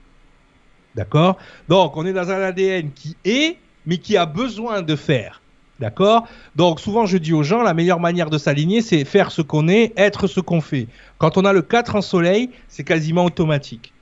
D'accord? 0.95 1.37
Donc, 1.67 1.97
on 1.97 2.05
est 2.05 2.13
dans 2.13 2.29
un 2.29 2.41
ADN 2.41 2.91
qui 2.91 3.15
est, 3.25 3.57
mais 3.85 3.97
qui 3.97 4.17
a 4.17 4.25
besoin 4.25 4.81
de 4.81 4.95
faire. 4.95 5.41
D'accord? 5.79 6.25
Donc, 6.55 6.79
souvent, 6.79 7.05
je 7.05 7.17
dis 7.17 7.33
aux 7.33 7.43
gens, 7.43 7.61
la 7.61 7.73
meilleure 7.73 7.99
manière 7.99 8.29
de 8.29 8.37
s'aligner, 8.37 8.81
c'est 8.81 9.03
faire 9.03 9.31
ce 9.31 9.41
qu'on 9.41 9.67
est, 9.67 9.93
être 9.97 10.27
ce 10.27 10.39
qu'on 10.39 10.61
fait. 10.61 10.87
Quand 11.17 11.37
on 11.37 11.43
a 11.43 11.51
le 11.51 11.61
4 11.61 11.95
en 11.95 12.01
soleil, 12.01 12.49
c'est 12.69 12.83
quasiment 12.83 13.25
automatique. 13.25 13.93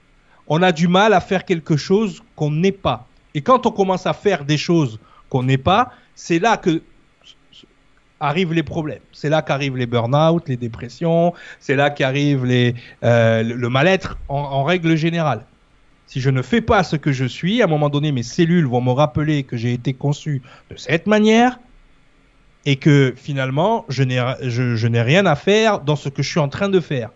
On 0.48 0.62
a 0.62 0.72
du 0.72 0.88
mal 0.88 1.14
à 1.14 1.20
faire 1.20 1.46
quelque 1.46 1.78
chose 1.78 2.22
qu'on 2.36 2.52
n'est 2.52 2.72
pas. 2.72 3.08
Et 3.34 3.42
quand 3.42 3.66
on 3.66 3.72
commence 3.72 4.06
à 4.06 4.14
faire 4.14 4.46
des 4.46 4.58
choses 4.58 5.00
qu'on 5.30 5.44
n'est 5.44 5.58
pas, 5.58 5.92
c'est 6.16 6.40
là 6.40 6.58
que 6.58 6.82
arrivent 8.20 8.54
les 8.54 8.64
problèmes. 8.64 9.02
C'est 9.12 9.30
là 9.30 9.42
qu'arrivent 9.42 9.78
les 9.78 9.86
burn-out, 9.86 10.48
les 10.48 10.58
dépressions, 10.58 11.34
c'est 11.60 11.76
là 11.76 11.90
qu'arrive 11.90 12.46
euh, 13.04 13.44
le 13.44 13.70
mal-être 13.70 14.18
en, 14.30 14.64
règle 14.64 14.96
générale. 14.96 15.46
Si 16.08 16.22
je 16.22 16.30
ne 16.30 16.42
fais 16.42 16.62
pas 16.62 16.84
ce 16.84 16.96
que 16.96 17.12
je 17.12 17.26
suis, 17.26 17.62
à 17.62 17.66
un 17.66 17.68
moment 17.68 17.90
donné, 17.90 18.12
mes 18.12 18.24
cellules 18.24 18.66
vont 18.66 18.82
me 18.82 18.92
rappeler 18.92 19.44
que 19.44 19.58
j'ai 19.58 19.74
été 19.74 19.94
conçu 19.94 20.42
de 20.70 20.78
cette 20.78 21.08
manière 21.08 21.60
et 22.66 22.76
que 22.76 23.14
finalement, 23.16 23.86
je 23.90 24.04
n'ai, 24.04 24.22
je, 24.42 24.88
n'ai 24.88 25.02
rien 25.02 25.26
à 25.26 25.36
faire 25.36 25.80
dans 25.80 25.96
ce 25.96 26.10
que 26.10 26.22
je 26.22 26.30
suis 26.30 26.40
en 26.40 26.50
train 26.50 26.70
de 26.70 26.80
faire. 26.80 27.10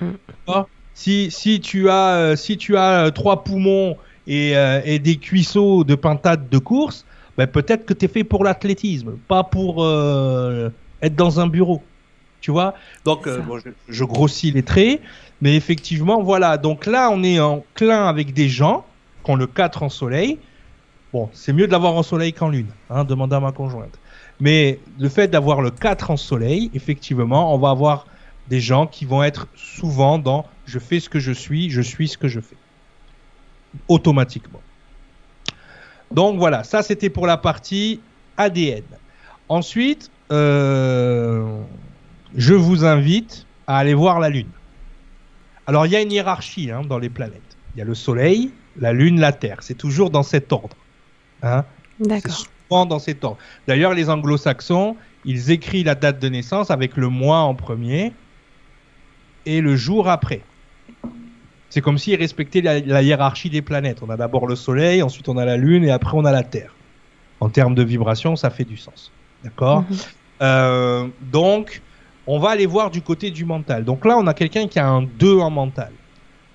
Mm. 0.00 0.52
Si, 0.94 1.30
si, 1.30 1.60
tu 1.60 1.88
as, 1.88 2.16
euh, 2.16 2.36
si 2.36 2.56
tu 2.56 2.76
as 2.76 3.06
euh, 3.06 3.10
trois 3.10 3.44
poumons 3.44 3.96
et, 4.26 4.52
et 4.84 4.98
des 4.98 5.16
cuisseaux 5.16 5.82
de 5.84 5.94
pintade 5.94 6.48
de 6.48 6.58
course, 6.58 7.04
ben 7.36 7.46
peut-être 7.46 7.86
que 7.86 7.94
tu 7.94 8.04
es 8.04 8.08
fait 8.08 8.24
pour 8.24 8.44
l'athlétisme, 8.44 9.12
pas 9.28 9.44
pour 9.44 9.84
euh, 9.84 10.70
être 11.00 11.16
dans 11.16 11.40
un 11.40 11.46
bureau. 11.46 11.82
Tu 12.40 12.50
vois? 12.50 12.74
Donc, 13.04 13.26
euh, 13.26 13.40
je, 13.88 14.04
grossis 14.04 14.50
les 14.50 14.64
traits, 14.64 15.00
mais 15.42 15.56
effectivement, 15.56 16.22
voilà. 16.22 16.56
Donc 16.56 16.86
là, 16.86 17.10
on 17.10 17.24
est 17.24 17.40
en 17.40 17.64
clin 17.74 18.06
avec 18.06 18.32
des 18.32 18.48
gens 18.48 18.86
qui 19.24 19.30
ont 19.32 19.34
le 19.34 19.48
4 19.48 19.82
en 19.82 19.88
soleil. 19.88 20.38
Bon, 21.12 21.28
c'est 21.32 21.52
mieux 21.52 21.66
de 21.66 21.72
l'avoir 21.72 21.94
en 21.94 22.04
soleil 22.04 22.32
qu'en 22.32 22.48
lune, 22.48 22.68
hein, 22.88 23.02
demande 23.02 23.34
à 23.34 23.40
ma 23.40 23.50
conjointe. 23.50 23.98
Mais 24.38 24.78
le 25.00 25.08
fait 25.08 25.26
d'avoir 25.26 25.60
le 25.60 25.72
4 25.72 26.12
en 26.12 26.16
soleil, 26.16 26.70
effectivement, 26.74 27.52
on 27.52 27.58
va 27.58 27.70
avoir 27.70 28.06
des 28.48 28.60
gens 28.60 28.86
qui 28.86 29.04
vont 29.04 29.24
être 29.24 29.48
souvent 29.56 30.16
dans 30.16 30.46
je 30.64 30.78
fais 30.78 31.00
ce 31.00 31.08
que 31.08 31.18
je 31.18 31.32
suis, 31.32 31.70
je 31.70 31.82
suis 31.82 32.06
ce 32.06 32.16
que 32.16 32.28
je 32.28 32.38
fais. 32.38 32.56
Automatiquement. 33.88 34.60
Donc 36.12 36.38
voilà, 36.38 36.62
ça 36.62 36.82
c'était 36.82 37.10
pour 37.10 37.26
la 37.26 37.36
partie 37.36 38.00
ADN. 38.36 38.84
Ensuite, 39.48 40.08
euh, 40.30 41.58
je 42.36 42.54
vous 42.54 42.84
invite 42.84 43.44
à 43.66 43.78
aller 43.78 43.94
voir 43.94 44.20
la 44.20 44.28
Lune. 44.28 44.46
Alors 45.72 45.86
il 45.86 45.92
y 45.92 45.96
a 45.96 46.02
une 46.02 46.12
hiérarchie 46.12 46.70
hein, 46.70 46.82
dans 46.86 46.98
les 46.98 47.08
planètes. 47.08 47.56
Il 47.74 47.78
y 47.78 47.80
a 47.80 47.86
le 47.86 47.94
Soleil, 47.94 48.50
la 48.78 48.92
Lune, 48.92 49.18
la 49.18 49.32
Terre. 49.32 49.56
C'est 49.62 49.72
toujours 49.72 50.10
dans 50.10 50.22
cet 50.22 50.52
ordre. 50.52 50.76
Hein. 51.42 51.64
D'accord. 51.98 52.30
Souvent 52.30 52.84
dans 52.84 52.98
cet 52.98 53.24
ordre. 53.24 53.38
D'ailleurs, 53.66 53.94
les 53.94 54.10
anglo-saxons, 54.10 54.96
ils 55.24 55.50
écrivent 55.50 55.86
la 55.86 55.94
date 55.94 56.18
de 56.18 56.28
naissance 56.28 56.70
avec 56.70 56.98
le 56.98 57.08
mois 57.08 57.38
en 57.38 57.54
premier 57.54 58.12
et 59.46 59.62
le 59.62 59.74
jour 59.74 60.10
après. 60.10 60.42
C'est 61.70 61.80
comme 61.80 61.96
s'ils 61.96 62.16
respectaient 62.16 62.60
la, 62.60 63.00
hiérarchie 63.00 63.48
des 63.48 63.62
planètes. 63.62 64.00
On 64.02 64.10
a 64.10 64.18
d'abord 64.18 64.46
le 64.46 64.56
Soleil, 64.56 65.02
ensuite 65.02 65.30
on 65.30 65.38
a 65.38 65.46
la 65.46 65.56
Lune 65.56 65.84
et 65.84 65.90
après 65.90 66.18
on 66.18 66.26
a 66.26 66.32
la 66.32 66.42
Terre. 66.42 66.74
En 67.40 67.48
termes 67.48 67.74
de 67.74 67.82
vibration, 67.82 68.36
ça 68.36 68.50
fait 68.50 68.64
du 68.64 68.76
sens. 68.76 69.10
D'accord? 69.42 69.86
Mhm. 69.88 69.96
euh, 70.42 71.08
Donc, 71.22 71.80
on 72.26 72.38
va 72.38 72.50
aller 72.50 72.66
voir 72.66 72.90
du 72.90 73.02
côté 73.02 73.30
du 73.30 73.44
mental. 73.44 73.84
Donc 73.84 74.04
là, 74.04 74.16
on 74.18 74.26
a 74.26 74.34
quelqu'un 74.34 74.68
qui 74.68 74.78
a 74.78 74.88
un 74.88 75.02
2 75.02 75.38
en 75.38 75.50
mental. 75.50 75.90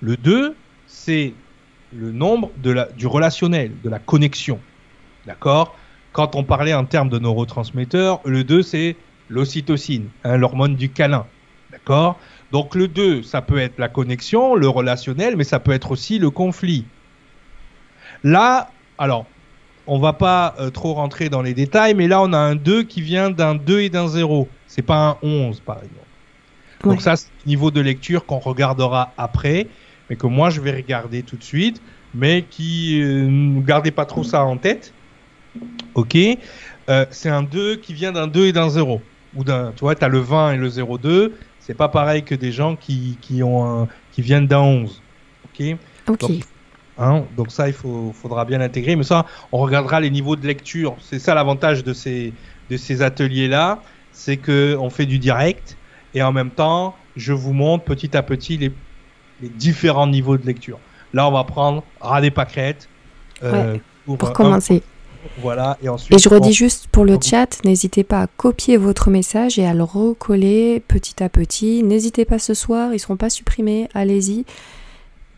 Le 0.00 0.16
2, 0.16 0.54
c'est 0.86 1.34
le 1.92 2.12
nombre 2.12 2.50
du 2.96 3.06
relationnel, 3.06 3.72
de 3.82 3.90
la 3.90 3.98
connexion. 3.98 4.60
D'accord? 5.26 5.76
Quand 6.12 6.36
on 6.36 6.44
parlait 6.44 6.74
en 6.74 6.84
termes 6.84 7.08
de 7.08 7.18
neurotransmetteurs, 7.18 8.20
le 8.24 8.44
2, 8.44 8.62
c'est 8.62 8.96
l'ocytocine, 9.28 10.08
hein, 10.24 10.36
l'hormone 10.36 10.76
du 10.76 10.88
câlin. 10.90 11.26
D'accord? 11.70 12.18
Donc 12.50 12.74
le 12.74 12.88
2, 12.88 13.22
ça 13.22 13.42
peut 13.42 13.58
être 13.58 13.78
la 13.78 13.88
connexion, 13.88 14.54
le 14.54 14.68
relationnel, 14.68 15.36
mais 15.36 15.44
ça 15.44 15.60
peut 15.60 15.72
être 15.72 15.90
aussi 15.90 16.18
le 16.18 16.30
conflit. 16.30 16.86
Là, 18.24 18.70
alors, 18.96 19.26
on 19.86 19.98
va 19.98 20.12
pas 20.12 20.54
euh, 20.58 20.70
trop 20.70 20.94
rentrer 20.94 21.28
dans 21.28 21.42
les 21.42 21.54
détails, 21.54 21.94
mais 21.94 22.08
là 22.08 22.22
on 22.22 22.32
a 22.32 22.38
un 22.38 22.56
2 22.56 22.82
qui 22.82 23.00
vient 23.00 23.30
d'un 23.30 23.54
2 23.54 23.80
et 23.80 23.90
d'un 23.90 24.08
0. 24.08 24.48
C'est 24.68 24.82
pas 24.82 25.18
un 25.22 25.26
11 25.26 25.60
par 25.60 25.78
exemple. 25.78 25.94
Donc 26.84 27.00
ça, 27.00 27.16
c'est 27.16 27.28
le 27.44 27.48
niveau 27.48 27.72
de 27.72 27.80
lecture 27.80 28.24
qu'on 28.24 28.38
regardera 28.38 29.12
après, 29.16 29.66
mais 30.08 30.14
que 30.14 30.28
moi 30.28 30.50
je 30.50 30.60
vais 30.60 30.70
regarder 30.70 31.24
tout 31.24 31.36
de 31.36 31.42
suite, 31.42 31.82
mais 32.14 32.44
qui 32.48 33.00
ne 33.02 33.58
euh, 33.58 33.62
gardez 33.62 33.90
pas 33.90 34.04
trop 34.04 34.22
ça 34.22 34.44
en 34.44 34.56
tête. 34.56 34.92
Ok, 35.94 36.16
euh, 36.88 37.06
c'est 37.10 37.30
un 37.30 37.42
2 37.42 37.76
qui 37.76 37.94
vient 37.94 38.12
d'un 38.12 38.28
2 38.28 38.46
et 38.46 38.52
d'un 38.52 38.68
0. 38.68 39.02
Ou 39.34 39.44
d'un, 39.44 39.72
tu 39.72 39.80
vois, 39.80 39.94
tu 39.94 40.04
as 40.04 40.08
le 40.08 40.20
20 40.20 40.52
et 40.52 40.56
le 40.56 40.70
02, 40.70 41.34
c'est 41.58 41.74
pas 41.74 41.88
pareil 41.88 42.22
que 42.22 42.34
des 42.34 42.52
gens 42.52 42.76
qui, 42.76 43.18
qui, 43.20 43.42
ont 43.42 43.88
qui 44.12 44.22
viennent 44.22 44.46
d'un 44.46 44.60
11. 44.60 45.02
Ok. 45.44 45.76
Ok. 46.06 46.30
Hein, 46.98 47.24
donc, 47.36 47.52
ça, 47.52 47.68
il 47.68 47.74
faut, 47.74 48.12
faudra 48.12 48.44
bien 48.44 48.58
l'intégrer. 48.58 48.96
Mais 48.96 49.04
ça, 49.04 49.26
on 49.52 49.58
regardera 49.58 50.00
les 50.00 50.10
niveaux 50.10 50.34
de 50.34 50.46
lecture. 50.46 50.96
C'est 51.00 51.18
ça 51.18 51.34
l'avantage 51.34 51.84
de 51.84 51.92
ces, 51.92 52.32
de 52.70 52.76
ces 52.76 53.02
ateliers-là, 53.02 53.82
c'est 54.18 54.36
que 54.36 54.76
on 54.80 54.90
fait 54.90 55.06
du 55.06 55.20
direct 55.20 55.76
et 56.12 56.22
en 56.22 56.32
même 56.32 56.50
temps, 56.50 56.96
je 57.16 57.32
vous 57.32 57.52
montre 57.52 57.84
petit 57.84 58.16
à 58.16 58.22
petit 58.22 58.56
les, 58.56 58.72
les 59.40 59.48
différents 59.48 60.08
niveaux 60.08 60.36
de 60.36 60.44
lecture. 60.44 60.80
Là, 61.14 61.28
on 61.28 61.32
va 61.32 61.44
prendre 61.44 61.84
ras 62.00 62.20
des 62.20 62.32
pâquerettes 62.32 62.88
euh, 63.44 63.76
pour, 64.04 64.32
commencer. 64.32 64.82
Voilà, 65.40 65.78
et 65.80 65.88
ensuite. 65.88 66.12
Et 66.12 66.18
je 66.20 66.28
redis 66.28 66.52
juste 66.52 66.88
pour 66.88 67.04
le 67.04 67.16
chat, 67.22 67.64
n'hésitez 67.64 68.02
pas 68.02 68.22
à 68.22 68.26
copier 68.26 68.76
votre 68.76 69.08
message 69.08 69.56
et 69.56 69.66
à 69.66 69.72
le 69.72 69.84
recoller 69.84 70.82
petit 70.88 71.22
à 71.22 71.28
petit. 71.28 71.84
N'hésitez 71.84 72.24
pas 72.24 72.40
ce 72.40 72.54
soir, 72.54 72.92
ils 72.92 72.98
seront 72.98 73.16
pas 73.16 73.30
supprimés, 73.30 73.88
allez-y. 73.94 74.44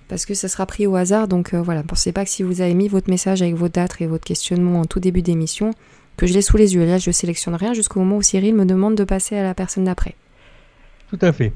Parce 0.08 0.24
que 0.24 0.32
ça 0.32 0.48
sera 0.48 0.64
pris 0.64 0.86
au 0.86 0.96
hasard, 0.96 1.28
donc 1.28 1.52
euh, 1.52 1.60
voilà, 1.60 1.82
pensez 1.82 2.12
pas 2.12 2.24
que 2.24 2.30
si 2.30 2.42
vous 2.42 2.62
avez 2.62 2.74
mis 2.74 2.88
votre 2.88 3.10
message 3.10 3.42
avec 3.42 3.54
vos 3.54 3.68
dates 3.68 4.00
et 4.00 4.06
votre 4.06 4.24
questionnement 4.24 4.80
en 4.80 4.84
tout 4.86 5.00
début 5.00 5.22
d'émission, 5.22 5.70
que 6.20 6.26
je 6.26 6.34
l'ai 6.34 6.42
sous 6.42 6.58
les 6.58 6.74
yeux. 6.74 6.84
Là, 6.84 6.98
je 6.98 7.10
sélectionne 7.10 7.54
rien 7.54 7.72
jusqu'au 7.72 8.00
moment 8.00 8.18
où 8.18 8.22
Cyril 8.22 8.54
me 8.54 8.66
demande 8.66 8.94
de 8.94 9.04
passer 9.04 9.38
à 9.38 9.42
la 9.42 9.54
personne 9.54 9.84
d'après. 9.84 10.14
Tout 11.08 11.18
à 11.22 11.32
fait. 11.32 11.54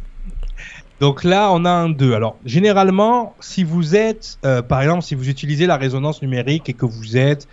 Donc 1.01 1.23
là, 1.23 1.51
on 1.53 1.67
a 1.67 1.71
un 1.71 1.91
2. 1.91 2.15
Alors, 2.15 2.39
généralement, 2.47 3.35
si 3.41 3.63
vous 3.63 3.95
êtes, 3.95 4.39
euh, 4.47 4.63
par 4.63 4.81
exemple, 4.81 5.03
si 5.03 5.15
vous 5.15 5.29
utilisez 5.29 5.67
la 5.67 5.77
résonance 5.77 6.23
numérique 6.23 6.71
et 6.71 6.73
que 6.73 6.87
vous 6.87 7.19
êtes 7.19 7.47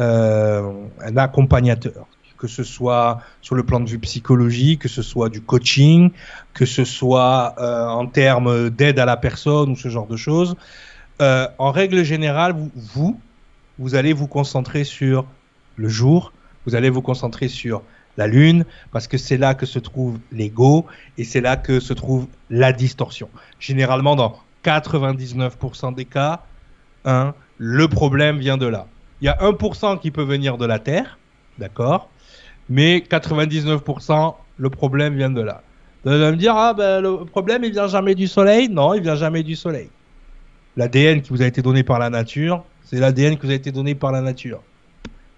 euh, 0.00 0.72
un 1.02 1.16
accompagnateur, 1.18 2.06
que 2.38 2.46
ce 2.46 2.62
soit 2.62 3.20
sur 3.42 3.56
le 3.56 3.62
plan 3.62 3.80
de 3.80 3.90
vue 3.90 3.98
psychologique, 3.98 4.80
que 4.80 4.88
ce 4.88 5.02
soit 5.02 5.28
du 5.28 5.42
coaching, 5.42 6.12
que 6.54 6.64
ce 6.64 6.84
soit 6.84 7.56
euh, 7.58 7.86
en 7.88 8.06
termes 8.06 8.70
d'aide 8.70 8.98
à 8.98 9.04
la 9.04 9.18
personne 9.18 9.70
ou 9.70 9.76
ce 9.76 9.90
genre 9.90 10.06
de 10.06 10.16
choses. 10.16 10.56
En 11.20 11.70
règle 11.70 12.02
générale, 12.04 12.54
vous, 12.74 13.20
vous, 13.78 13.94
allez 13.94 14.14
vous 14.14 14.26
concentrer 14.26 14.84
sur 14.84 15.26
le 15.76 15.88
jour, 15.88 16.32
vous 16.66 16.74
allez 16.74 16.90
vous 16.90 17.02
concentrer 17.02 17.48
sur 17.48 17.82
la 18.16 18.26
lune, 18.26 18.64
parce 18.92 19.08
que 19.08 19.18
c'est 19.18 19.36
là 19.36 19.54
que 19.54 19.66
se 19.66 19.78
trouve 19.78 20.18
l'ego 20.32 20.86
et 21.18 21.24
c'est 21.24 21.40
là 21.40 21.56
que 21.56 21.80
se 21.80 21.92
trouve 21.92 22.26
la 22.50 22.72
distorsion. 22.72 23.28
Généralement, 23.58 24.16
dans 24.16 24.36
99% 24.64 25.94
des 25.94 26.04
cas, 26.04 26.42
hein, 27.04 27.34
le 27.58 27.88
problème 27.88 28.38
vient 28.38 28.56
de 28.56 28.66
là. 28.66 28.86
Il 29.20 29.26
y 29.26 29.28
a 29.28 29.36
1% 29.38 30.00
qui 30.00 30.10
peut 30.10 30.22
venir 30.22 30.58
de 30.58 30.66
la 30.66 30.78
Terre, 30.78 31.18
d'accord 31.58 32.10
Mais 32.68 32.98
99%, 32.98 34.34
le 34.58 34.70
problème 34.70 35.16
vient 35.16 35.30
de 35.30 35.40
là. 35.40 35.62
Vous 36.04 36.10
allez 36.10 36.32
me 36.32 36.36
dire, 36.36 36.54
ah 36.54 36.74
ben 36.74 37.00
le 37.00 37.24
problème, 37.24 37.64
il 37.64 37.72
vient 37.72 37.86
jamais 37.86 38.14
du 38.14 38.26
Soleil? 38.26 38.68
Non, 38.68 38.94
il 38.94 39.02
vient 39.02 39.16
jamais 39.16 39.42
du 39.42 39.56
Soleil. 39.56 39.88
L'ADN 40.76 41.22
qui 41.22 41.30
vous 41.30 41.40
a 41.40 41.46
été 41.46 41.62
donné 41.62 41.82
par 41.82 41.98
la 41.98 42.10
nature, 42.10 42.64
c'est 42.82 42.98
l'ADN 42.98 43.36
qui 43.36 43.46
vous 43.46 43.52
a 43.52 43.54
été 43.54 43.72
donné 43.72 43.94
par 43.94 44.12
la 44.12 44.20
nature. 44.20 44.60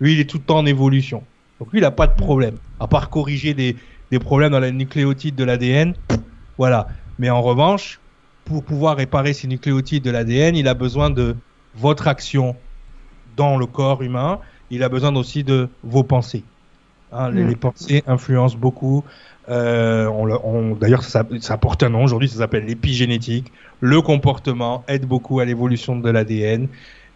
Lui, 0.00 0.12
il 0.14 0.20
est 0.20 0.28
tout 0.28 0.38
le 0.38 0.44
temps 0.44 0.58
en 0.58 0.66
évolution. 0.66 1.22
Donc 1.58 1.72
lui, 1.72 1.78
il 1.78 1.82
n'a 1.82 1.90
pas 1.90 2.06
de 2.06 2.14
problème. 2.14 2.56
À 2.80 2.86
part 2.86 3.10
corriger 3.10 3.54
des, 3.54 3.76
des 4.10 4.18
problèmes 4.18 4.52
dans 4.52 4.60
la 4.60 4.70
nucléotide 4.70 5.34
de 5.34 5.44
l'ADN, 5.44 5.94
voilà. 6.58 6.88
Mais 7.18 7.30
en 7.30 7.42
revanche, 7.42 7.98
pour 8.44 8.62
pouvoir 8.62 8.96
réparer 8.96 9.32
ces 9.32 9.48
nucléotides 9.48 10.04
de 10.04 10.10
l'ADN, 10.10 10.56
il 10.56 10.68
a 10.68 10.74
besoin 10.74 11.10
de 11.10 11.36
votre 11.74 12.08
action 12.08 12.56
dans 13.36 13.56
le 13.56 13.66
corps 13.66 14.02
humain, 14.02 14.38
il 14.70 14.82
a 14.82 14.88
besoin 14.88 15.14
aussi 15.16 15.44
de 15.44 15.68
vos 15.82 16.02
pensées. 16.02 16.44
Hein, 17.12 17.30
les, 17.30 17.44
mm. 17.44 17.56
pensées 17.56 18.02
influencent 18.06 18.56
beaucoup. 18.56 19.04
Euh, 19.48 20.06
on, 20.06 20.74
D'ailleurs, 20.74 21.04
ça, 21.04 21.24
ça, 21.40 21.56
porte 21.56 21.82
un 21.82 21.90
nom 21.90 22.02
aujourd'hui, 22.02 22.28
ça 22.28 22.38
s'appelle 22.38 22.64
l'épigénétique. 22.64 23.52
Le 23.80 24.00
comportement 24.02 24.84
aide 24.88 25.06
beaucoup 25.06 25.38
à 25.40 25.44
l'évolution 25.44 25.96
de 25.96 26.10
l'ADN. 26.10 26.68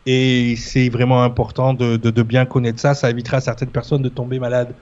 Et 0.06 0.54
c'est 0.56 0.88
vraiment 0.88 1.22
important 1.22 1.74
de, 1.74 2.22
bien 2.22 2.46
connaître 2.46 2.80
ça. 2.80 2.94
Ça 2.94 3.10
évitera 3.10 3.38
à 3.38 3.40
certaines 3.40 3.70
personnes 3.70 4.02
de 4.02 4.08
tomber 4.08 4.38
malades 4.38 4.74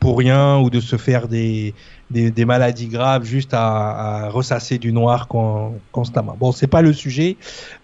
pour 0.00 0.18
rien 0.18 0.58
ou 0.58 0.70
de 0.70 0.80
se 0.80 0.96
faire 0.96 1.28
des, 1.28 1.74
maladies 2.44 2.88
graves 2.88 3.24
juste 3.24 3.54
à, 3.54 4.28
ressasser 4.30 4.78
du 4.78 4.92
noir 4.92 5.28
constamment. 5.92 6.36
Bon, 6.38 6.50
c'est 6.52 6.66
pas 6.66 6.82
le 6.82 6.92
sujet, 6.92 7.36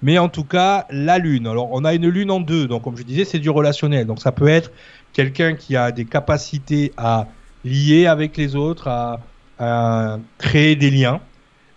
mais 0.02 0.18
en 0.18 0.28
tout 0.28 0.44
cas, 0.44 0.86
la 0.90 1.18
lune. 1.18 1.46
Alors, 1.46 1.68
on 1.72 1.84
a 1.84 1.94
une 1.94 2.08
lune 2.08 2.30
en 2.30 2.40
deux. 2.40 2.66
Donc, 2.66 2.82
comme 2.82 2.96
je 2.96 3.04
disais, 3.04 3.24
c'est 3.24 3.38
du 3.38 3.50
relationnel. 3.50 4.06
Donc, 4.06 4.20
ça 4.20 4.32
peut 4.32 4.48
être 4.48 4.72
quelqu'un 5.12 5.54
qui 5.54 5.76
a 5.76 5.92
des 5.92 6.04
capacités 6.04 6.92
à 6.96 7.28
lier 7.64 8.06
avec 8.06 8.36
les 8.36 8.56
autres, 8.56 8.88
à 8.88 10.18
créer 10.38 10.74
des 10.74 10.90
liens, 10.90 11.20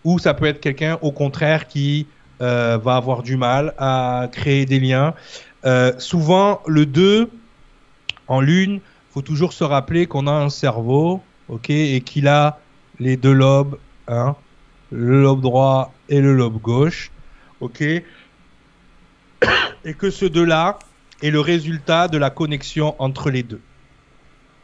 ou 0.03 0.19
ça 0.19 0.33
peut 0.33 0.45
être 0.45 0.59
quelqu'un, 0.59 0.97
au 1.01 1.11
contraire, 1.11 1.67
qui 1.67 2.07
euh, 2.41 2.77
va 2.77 2.95
avoir 2.95 3.23
du 3.23 3.37
mal 3.37 3.73
à 3.77 4.27
créer 4.31 4.65
des 4.65 4.79
liens. 4.79 5.13
Euh, 5.65 5.93
souvent, 5.99 6.61
le 6.67 6.85
2 6.85 7.29
en 8.27 8.41
lune, 8.41 8.81
faut 9.11 9.21
toujours 9.21 9.53
se 9.53 9.63
rappeler 9.63 10.07
qu'on 10.07 10.27
a 10.27 10.31
un 10.31 10.49
cerveau, 10.49 11.21
ok, 11.47 11.69
et 11.69 12.01
qu'il 12.01 12.27
a 12.27 12.59
les 12.99 13.15
deux 13.17 13.33
lobes, 13.33 13.77
hein, 14.07 14.35
le 14.91 15.21
lobe 15.21 15.41
droit 15.41 15.93
et 16.09 16.19
le 16.21 16.33
lobe 16.33 16.59
gauche, 16.59 17.11
ok, 17.59 17.81
et 17.81 18.03
que 19.97 20.09
ce 20.09 20.25
deux-là 20.25 20.79
est 21.21 21.29
le 21.29 21.39
résultat 21.39 22.07
de 22.07 22.17
la 22.17 22.29
connexion 22.29 22.95
entre 22.99 23.29
les 23.29 23.43
deux, 23.43 23.61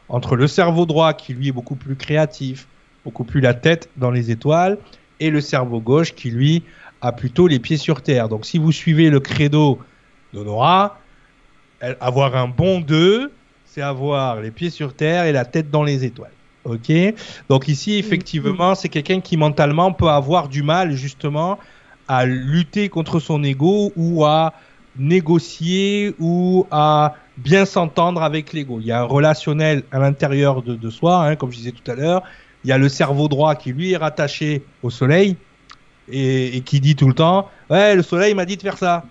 entre 0.08 0.36
le 0.36 0.48
cerveau 0.48 0.84
droit 0.86 1.14
qui 1.14 1.32
lui 1.32 1.48
est 1.48 1.52
beaucoup 1.52 1.76
plus 1.76 1.96
créatif, 1.96 2.66
beaucoup 3.04 3.24
plus 3.24 3.40
la 3.40 3.54
tête 3.54 3.88
dans 3.96 4.10
les 4.10 4.30
étoiles, 4.30 4.78
et 5.20 5.30
le 5.30 5.40
cerveau 5.40 5.80
gauche 5.80 6.14
qui 6.14 6.30
lui 6.30 6.64
a 7.00 7.12
plutôt 7.12 7.46
les 7.46 7.58
pieds 7.58 7.76
sur 7.76 8.02
terre. 8.02 8.28
Donc 8.28 8.46
si 8.46 8.58
vous 8.58 8.72
suivez 8.72 9.10
le 9.10 9.20
credo 9.20 9.78
d'Honora, 10.32 10.98
avoir 12.00 12.36
un 12.36 12.48
bon 12.48 12.80
2, 12.80 13.32
c'est 13.64 13.82
avoir 13.82 14.40
les 14.40 14.50
pieds 14.50 14.70
sur 14.70 14.94
terre 14.94 15.24
et 15.24 15.32
la 15.32 15.44
tête 15.44 15.70
dans 15.70 15.82
les 15.82 16.04
étoiles. 16.04 16.32
Ok? 16.64 16.92
Donc 17.48 17.68
ici, 17.68 17.96
effectivement, 17.96 18.74
c'est 18.74 18.88
quelqu'un 18.88 19.20
qui 19.20 19.36
mentalement 19.36 19.92
peut 19.92 20.08
avoir 20.08 20.48
du 20.48 20.62
mal 20.62 20.92
justement 20.92 21.58
à 22.06 22.26
lutter 22.26 22.88
contre 22.88 23.20
son 23.20 23.42
ego 23.44 23.92
ou 23.96 24.24
à 24.24 24.52
négocier 24.96 26.14
ou 26.18 26.66
à 26.70 27.14
bien 27.36 27.64
s'entendre 27.64 28.22
avec 28.22 28.52
l'ego. 28.52 28.78
Il 28.80 28.86
y 28.86 28.92
a 28.92 29.00
un 29.00 29.04
relationnel 29.04 29.84
à 29.92 29.98
l'intérieur 29.98 30.62
de, 30.62 30.90
soi, 30.90 31.24
hein, 31.24 31.36
comme 31.36 31.52
je 31.52 31.56
disais 31.56 31.72
tout 31.72 31.88
à 31.90 31.94
l'heure. 31.94 32.22
Il 32.64 32.68
y 32.68 32.72
a 32.72 32.78
le 32.78 32.88
cerveau 32.88 33.28
droit 33.28 33.54
qui 33.54 33.72
lui 33.72 33.92
est 33.92 33.96
rattaché 33.96 34.62
au 34.82 34.90
soleil, 34.90 35.36
et, 36.12 36.60
qui 36.64 36.80
dit 36.80 36.96
tout 36.96 37.08
le 37.08 37.14
temps 37.14 37.50
Ouais, 37.68 37.94
le 37.94 38.02
soleil 38.02 38.34
m'a 38.34 38.44
dit 38.44 38.56
de 38.56 38.62
faire 38.62 38.78
ça. 38.78 39.04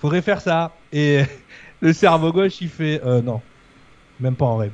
Faudrait 0.00 0.22
faire 0.22 0.40
ça. 0.40 0.72
Et 0.92 1.22
le 1.80 1.92
cerveau 1.92 2.32
gauche, 2.32 2.60
il 2.60 2.68
fait 2.68 3.00
euh, 3.04 3.22
Non, 3.22 3.40
même 4.20 4.36
pas 4.36 4.46
en 4.46 4.56
rêve. 4.56 4.72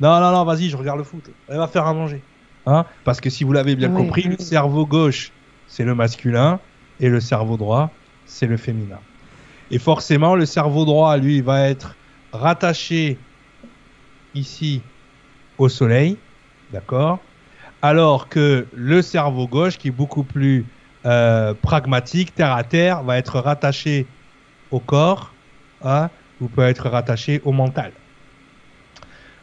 Non, 0.00 0.20
non, 0.20 0.30
non, 0.30 0.44
vas-y, 0.44 0.68
je 0.68 0.76
regarde 0.76 0.98
le 0.98 1.04
foot. 1.04 1.30
Elle 1.48 1.56
va 1.58 1.68
faire 1.68 1.86
à 1.86 1.94
manger. 1.94 2.22
Hein? 2.66 2.84
Parce 3.04 3.20
que 3.20 3.30
si 3.30 3.44
vous 3.44 3.52
l'avez 3.52 3.76
bien 3.76 3.90
compris, 3.90 4.24
le 4.24 4.36
cerveau 4.38 4.84
gauche, 4.86 5.32
c'est 5.68 5.84
le 5.84 5.94
masculin 5.94 6.60
et 7.00 7.08
le 7.08 7.20
cerveau 7.20 7.56
droit, 7.56 7.90
c'est 8.26 8.46
le 8.46 8.56
féminin. 8.56 8.98
Et 9.70 9.78
forcément, 9.78 10.34
le 10.34 10.46
cerveau 10.46 10.84
droit, 10.84 11.16
lui, 11.16 11.40
va 11.40 11.68
être 11.68 11.96
rattaché 12.32 13.18
ici 14.34 14.82
au 15.58 15.68
soleil, 15.68 16.16
d'accord? 16.72 17.20
Alors 17.82 18.28
que 18.28 18.66
le 18.74 19.02
cerveau 19.02 19.46
gauche, 19.46 19.78
qui 19.78 19.88
est 19.88 19.92
beaucoup 19.92 20.24
plus 20.24 20.64
euh, 21.06 21.54
pragmatique, 21.54 22.34
terre 22.34 22.52
à 22.52 22.64
terre, 22.64 23.02
va 23.02 23.16
être 23.16 23.38
rattaché 23.38 24.06
au 24.70 24.80
corps 24.80 25.32
hein, 25.82 26.10
ou 26.40 26.48
peut 26.48 26.62
être 26.62 26.88
rattaché 26.88 27.40
au 27.44 27.52
mental. 27.52 27.92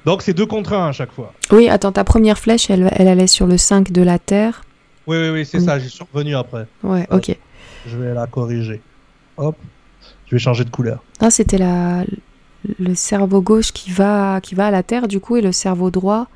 Donc 0.06 0.22
c'est 0.22 0.34
deux 0.34 0.46
contre 0.46 0.74
un 0.74 0.90
à 0.90 0.92
chaque 0.92 1.12
fois. 1.12 1.34
Oui, 1.52 1.70
attends, 1.70 1.94
ta 1.94 2.04
première 2.04 2.38
flèche, 2.38 2.70
elle, 2.70 2.92
elle 2.96 3.08
allait 3.08 3.28
sur 3.28 3.48
le 3.48 3.58
5 3.58 3.92
de 3.92 4.02
la 4.02 4.20
Terre. 4.20 4.64
Oui, 5.08 5.18
oui, 5.18 5.30
oui, 5.30 5.46
c'est 5.46 5.60
ça, 5.60 5.80
j'y 5.80 5.90
suis 5.90 6.04
revenu 6.12 6.36
après. 6.36 6.66
Ouais, 6.84 7.08
ok. 7.10 7.36
Je 7.88 7.98
vais 7.98 8.14
la 8.14 8.28
corriger. 8.28 8.82
Hop, 9.38 9.58
je 10.28 10.36
vais 10.36 10.40
changer 10.40 10.64
de 10.66 10.70
couleur. 10.70 11.04
Ah, 11.20 11.30
c'était 11.30 11.58
la, 11.58 12.04
le 12.80 12.96
cerveau 12.96 13.42
gauche 13.42 13.72
qui 13.72 13.92
va, 13.92 14.40
qui 14.42 14.56
va 14.56 14.68
à 14.68 14.72
la 14.72 14.84
Terre, 14.84 15.08
du 15.08 15.20
coup, 15.20 15.38
et 15.38 15.42
le 15.42 15.52
cerveau 15.52 15.92
droit 15.92 16.28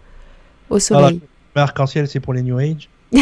au 0.70 0.80
Soleil. 0.80 1.22
Ah, 1.24 1.28
L'arc-en-ciel, 1.56 2.08
c'est 2.08 2.20
pour 2.20 2.34
les 2.34 2.44
New 2.44 2.58
Age. 2.58 2.90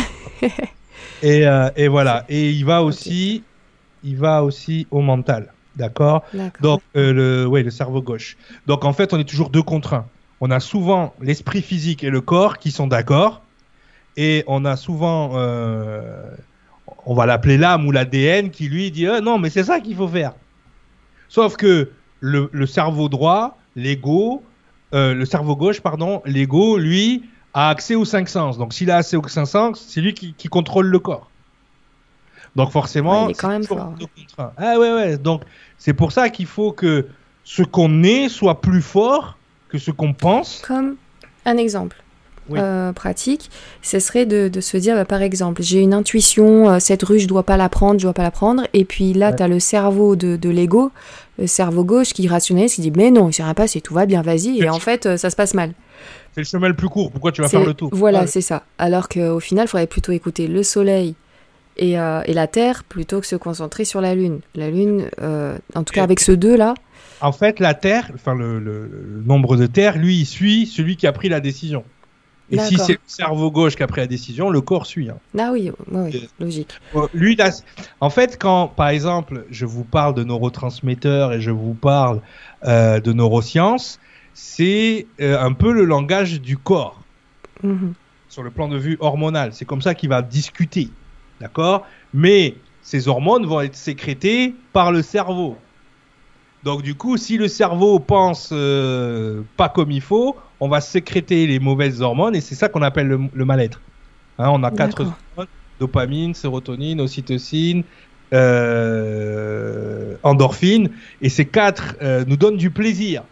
Et, 1.25 1.47
euh, 1.47 1.69
et, 1.75 1.87
voilà. 1.87 2.23
Et 2.29 2.51
il 2.51 2.65
va 2.65 2.83
aussi, 2.83 3.43
il 4.03 4.15
va 4.15 4.43
aussi 4.43 4.85
au 4.91 5.01
mental. 5.01 5.51
D'accord? 5.75 6.23
Donc, 6.61 6.81
euh, 6.95 7.11
le, 7.11 7.47
ouais, 7.47 7.63
le 7.63 7.71
cerveau 7.71 8.01
gauche. 8.01 8.37
Donc, 8.67 8.85
en 8.85 8.93
fait, 8.93 9.11
on 9.11 9.19
est 9.19 9.27
toujours 9.27 9.49
deux 9.49 9.63
contre 9.63 9.95
un. 9.95 10.05
On 10.39 10.51
a 10.51 10.59
souvent 10.59 11.15
l'esprit 11.19 11.63
physique 11.63 12.03
et 12.03 12.11
le 12.11 12.21
corps 12.21 12.59
qui 12.59 12.69
sont 12.69 12.85
d'accord. 12.85 13.41
Et 14.17 14.43
on 14.45 14.65
a 14.65 14.77
souvent, 14.77 15.31
euh, 15.33 16.29
on 17.07 17.15
va 17.15 17.25
l'appeler 17.25 17.57
l'âme 17.57 17.87
ou 17.87 17.91
l'ADN 17.91 18.51
qui 18.51 18.69
lui 18.69 18.91
dit 18.91 19.07
non, 19.23 19.39
mais 19.39 19.49
c'est 19.49 19.63
ça 19.63 19.79
qu'il 19.79 19.95
faut 19.95 20.07
faire. 20.07 20.33
Sauf 21.27 21.57
que 21.57 21.89
le, 22.19 22.49
le 22.53 22.65
cerveau 22.67 23.09
droit, 23.09 23.57
l'ego, 23.75 24.43
le 24.93 25.25
cerveau 25.25 25.57
gauche, 25.57 25.81
pardon, 25.81 26.21
l'ego, 26.25 26.77
lui, 26.77 27.23
a 27.55 27.69
accès 27.69 27.95
aux 27.95 28.05
cinq 28.05 28.29
sens. 28.29 28.57
Donc 28.59 28.73
s'il 28.73 28.91
a 28.91 28.97
accès 28.97 29.15
aux 29.15 29.27
cinq 29.27 29.45
sens, 29.45 29.83
c'est 29.87 30.01
lui 30.01 30.13
qui, 30.13 30.47
contrôle 30.49 30.87
le 30.87 30.99
corps. 30.99 31.31
Donc 32.55 32.71
forcément, 32.71 33.27
il 33.27 33.31
est 33.31 33.33
quand 33.33 33.47
même 33.47 33.63
fort. 33.63 33.93
Ah 34.57 34.77
ouais 34.77 34.93
ouais. 34.93 35.17
Donc 35.17 35.41
c'est 35.77 35.93
pour 35.93 36.11
ça 36.11 36.29
qu'il 36.29 36.45
faut 36.45 36.73
que 36.73 37.07
ce 37.43 37.63
qu'on 37.63 38.03
est 38.03 38.29
soit 38.29 38.61
plus 38.61 38.81
fort 38.81 39.37
que 39.69 39.77
ce 39.77 39.89
qu'on 39.89 40.13
pense. 40.13 40.61
Comme 40.67 40.97
un 41.45 41.57
exemple. 41.57 41.97
Euh, 42.51 42.93
pratique, 42.93 43.49
ce 43.81 43.97
serait 43.97 44.27
de, 44.27 44.51
se 44.61 44.77
dire, 44.77 44.93
bah, 44.93 45.05
par 45.05 45.23
exemple, 45.23 45.63
j'ai 45.63 45.79
une 45.79 45.95
intuition, 45.95 46.69
euh, 46.69 46.79
cette 46.79 47.01
rue, 47.01 47.17
je 47.17 47.27
dois 47.27 47.41
pas 47.41 47.57
la 47.57 47.69
prendre, 47.69 47.99
je 47.99 48.05
dois 48.05 48.13
pas 48.13 48.21
la 48.21 48.29
prendre, 48.29 48.67
et 48.73 48.85
puis 48.85 49.13
là, 49.13 49.33
tu 49.33 49.41
as 49.41 49.47
le 49.47 49.59
cerveau 49.59 50.15
de, 50.15 50.35
de 50.35 50.49
l'ego, 50.49 50.91
le 51.39 51.47
cerveau 51.47 51.83
gauche 51.83 52.13
qui 52.13 52.27
rationalise, 52.27 52.75
qui 52.75 52.81
dit, 52.81 52.91
mais 52.95 53.09
non, 53.09 53.29
il 53.29 53.33
s'est 53.33 53.41
rien 53.41 53.55
passé, 53.55 53.81
tout 53.81 53.95
va 53.95 54.05
bien, 54.05 54.21
vas-y, 54.21 54.61
et 54.61 54.69
en 54.69 54.79
fait, 54.79 55.07
euh, 55.07 55.17
ça 55.17 55.31
se 55.31 55.35
passe 55.35 55.55
mal. 55.55 55.73
C'est 56.35 56.41
le 56.41 56.45
chemin 56.47 56.67
le 56.67 56.73
plus 56.73 56.89
court. 56.89 57.11
Pourquoi 57.11 57.31
tu 57.31 57.41
vas 57.41 57.47
faire 57.47 57.63
le 57.63 57.73
tour 57.73 57.89
Voilà, 57.93 58.27
c'est 58.27 58.41
ça. 58.41 58.63
Alors 58.77 59.07
qu'au 59.07 59.39
final, 59.39 59.65
il 59.65 59.67
faudrait 59.69 59.87
plutôt 59.87 60.11
écouter 60.11 60.47
le 60.47 60.63
soleil 60.63 61.15
et, 61.77 61.97
euh, 61.97 62.23
et, 62.25 62.33
la 62.33 62.47
Terre 62.47 62.83
plutôt 62.83 63.21
que 63.21 63.25
se 63.25 63.37
concentrer 63.37 63.85
sur 63.85 64.01
la 64.01 64.15
Lune. 64.15 64.41
La 64.53 64.69
Lune, 64.69 65.09
euh, 65.21 65.57
en 65.75 65.83
tout 65.85 65.93
cas 65.93 66.03
avec 66.03 66.19
ce 66.19 66.33
deux-là. 66.33 66.73
En 67.21 67.31
fait, 67.31 67.61
la 67.61 67.73
Terre, 67.73 68.11
enfin 68.13 68.35
le, 68.35 69.23
nombre 69.25 69.55
de 69.55 69.65
Terres, 69.65 69.97
lui, 69.97 70.17
il 70.17 70.25
suit 70.25 70.65
celui 70.65 70.97
qui 70.97 71.07
a 71.07 71.13
pris 71.13 71.29
la 71.29 71.39
décision. 71.39 71.85
Et 72.51 72.59
si 72.59 72.77
c'est 72.77 72.93
le 72.93 72.99
cerveau 73.07 73.49
gauche 73.49 73.77
qui 73.77 73.83
a 73.83 73.87
pris 73.87 74.01
la 74.01 74.07
décision, 74.07 74.49
le 74.49 74.59
corps 74.59 74.85
suit. 74.85 75.09
Hein. 75.09 75.17
Ah 75.39 75.51
oui, 75.53 75.71
oui, 75.89 76.27
logique. 76.41 76.73
Euh, 76.95 77.07
lui, 77.13 77.37
en 78.01 78.09
fait, 78.09 78.37
quand, 78.37 78.67
par 78.67 78.89
exemple, 78.89 79.45
je 79.49 79.65
vous 79.65 79.85
parle 79.85 80.13
de 80.15 80.25
neurotransmetteurs 80.25 81.31
et 81.31 81.39
je 81.39 81.51
vous 81.51 81.75
parle 81.75 82.19
de 82.61 83.13
neurosciences, 83.13 84.01
c'est 84.35 85.07
euh, 85.21 85.39
un 85.39 85.53
peu 85.53 85.71
le 85.71 85.85
langage 85.85 86.41
du 86.41 86.57
corps. 86.57 87.01
Mhm. 87.63 87.93
Sur 88.27 88.43
le 88.43 88.51
plan 88.51 88.67
de 88.67 88.77
vue 88.77 88.97
hormonal. 88.99 89.53
C'est 89.53 89.65
comme 89.65 89.81
ça 89.81 89.95
qu'il 89.95 90.09
va 90.09 90.21
discuter. 90.21 90.89
D'accord? 91.39 91.87
Mais 92.13 92.55
ces 92.81 93.07
hormones 93.07 93.45
vont 93.45 93.61
être 93.61 93.75
sécrétées 93.75 94.53
par 94.73 94.91
le 94.91 95.01
cerveau. 95.01 95.57
Donc 96.63 96.81
du 96.81 96.95
coup, 96.95 97.15
si 97.15 97.37
le 97.37 97.47
cerveau 97.47 97.99
pense 97.99 98.49
euh, 98.51 99.41
pas 99.55 99.69
comme 99.69 99.91
il 99.91 100.01
faut, 100.01 100.35
on 100.59 100.67
va 100.67 100.81
sécréter 100.81 101.47
les 101.47 101.59
mauvaises 101.59 102.01
hormones 102.01 102.35
et 102.35 102.41
c'est 102.41 102.55
ça 102.55 102.67
qu'on 102.67 102.81
appelle 102.81 103.07
le, 103.07 103.45
mal-être. 103.45 103.79
Hein, 104.37 104.49
on 104.51 104.63
a 104.63 104.71
quatre 104.71 105.01
hormones 105.01 105.47
dopamine, 105.79 106.33
sérotonine, 106.33 107.01
ocytocine, 107.01 107.83
euh, 108.33 110.15
endorphine, 110.23 110.89
et 111.21 111.27
ces 111.27 111.45
quatre 111.45 111.95
nous 112.25 112.37
donnent 112.37 112.55
du 112.55 112.71
plaisir. 112.71 113.23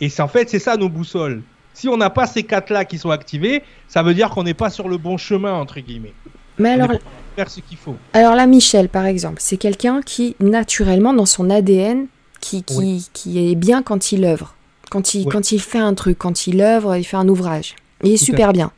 Et 0.00 0.08
c'est 0.08 0.22
en 0.22 0.28
fait, 0.28 0.48
c'est 0.50 0.58
ça 0.58 0.76
nos 0.76 0.88
boussoles. 0.88 1.42
Si 1.72 1.88
on 1.88 1.96
n'a 1.96 2.10
pas 2.10 2.26
ces 2.26 2.42
quatre-là 2.42 2.84
qui 2.84 2.98
sont 2.98 3.10
activés, 3.10 3.62
ça 3.88 4.02
veut 4.02 4.14
dire 4.14 4.30
qu'on 4.30 4.44
n'est 4.44 4.54
pas 4.54 4.70
sur 4.70 4.88
le 4.88 4.96
bon 4.96 5.16
chemin, 5.16 5.52
entre 5.52 5.80
guillemets. 5.80 6.14
Mais 6.58 6.70
alors, 6.70 6.90
faire 7.36 7.50
ce 7.50 7.60
qu'il 7.60 7.76
faut. 7.76 7.96
Alors 8.14 8.34
là, 8.34 8.46
Michel, 8.46 8.88
par 8.88 9.04
exemple, 9.04 9.36
c'est 9.40 9.58
quelqu'un 9.58 10.00
qui, 10.00 10.36
naturellement, 10.40 11.12
dans 11.12 11.26
son 11.26 11.50
ADN, 11.50 12.06
qui, 12.40 12.62
qui, 12.62 13.08
qui 13.12 13.50
est 13.50 13.54
bien 13.54 13.82
quand 13.82 14.12
il 14.12 14.24
œuvre. 14.24 14.54
Quand 14.90 15.14
il, 15.14 15.26
quand 15.26 15.52
il 15.52 15.60
fait 15.60 15.78
un 15.78 15.94
truc, 15.94 16.16
quand 16.16 16.46
il 16.46 16.60
œuvre, 16.62 16.96
il 16.96 17.04
fait 17.04 17.16
un 17.16 17.28
ouvrage. 17.28 17.74
Il 18.02 18.12
est 18.12 18.16
super 18.16 18.52
bien. 18.52 18.72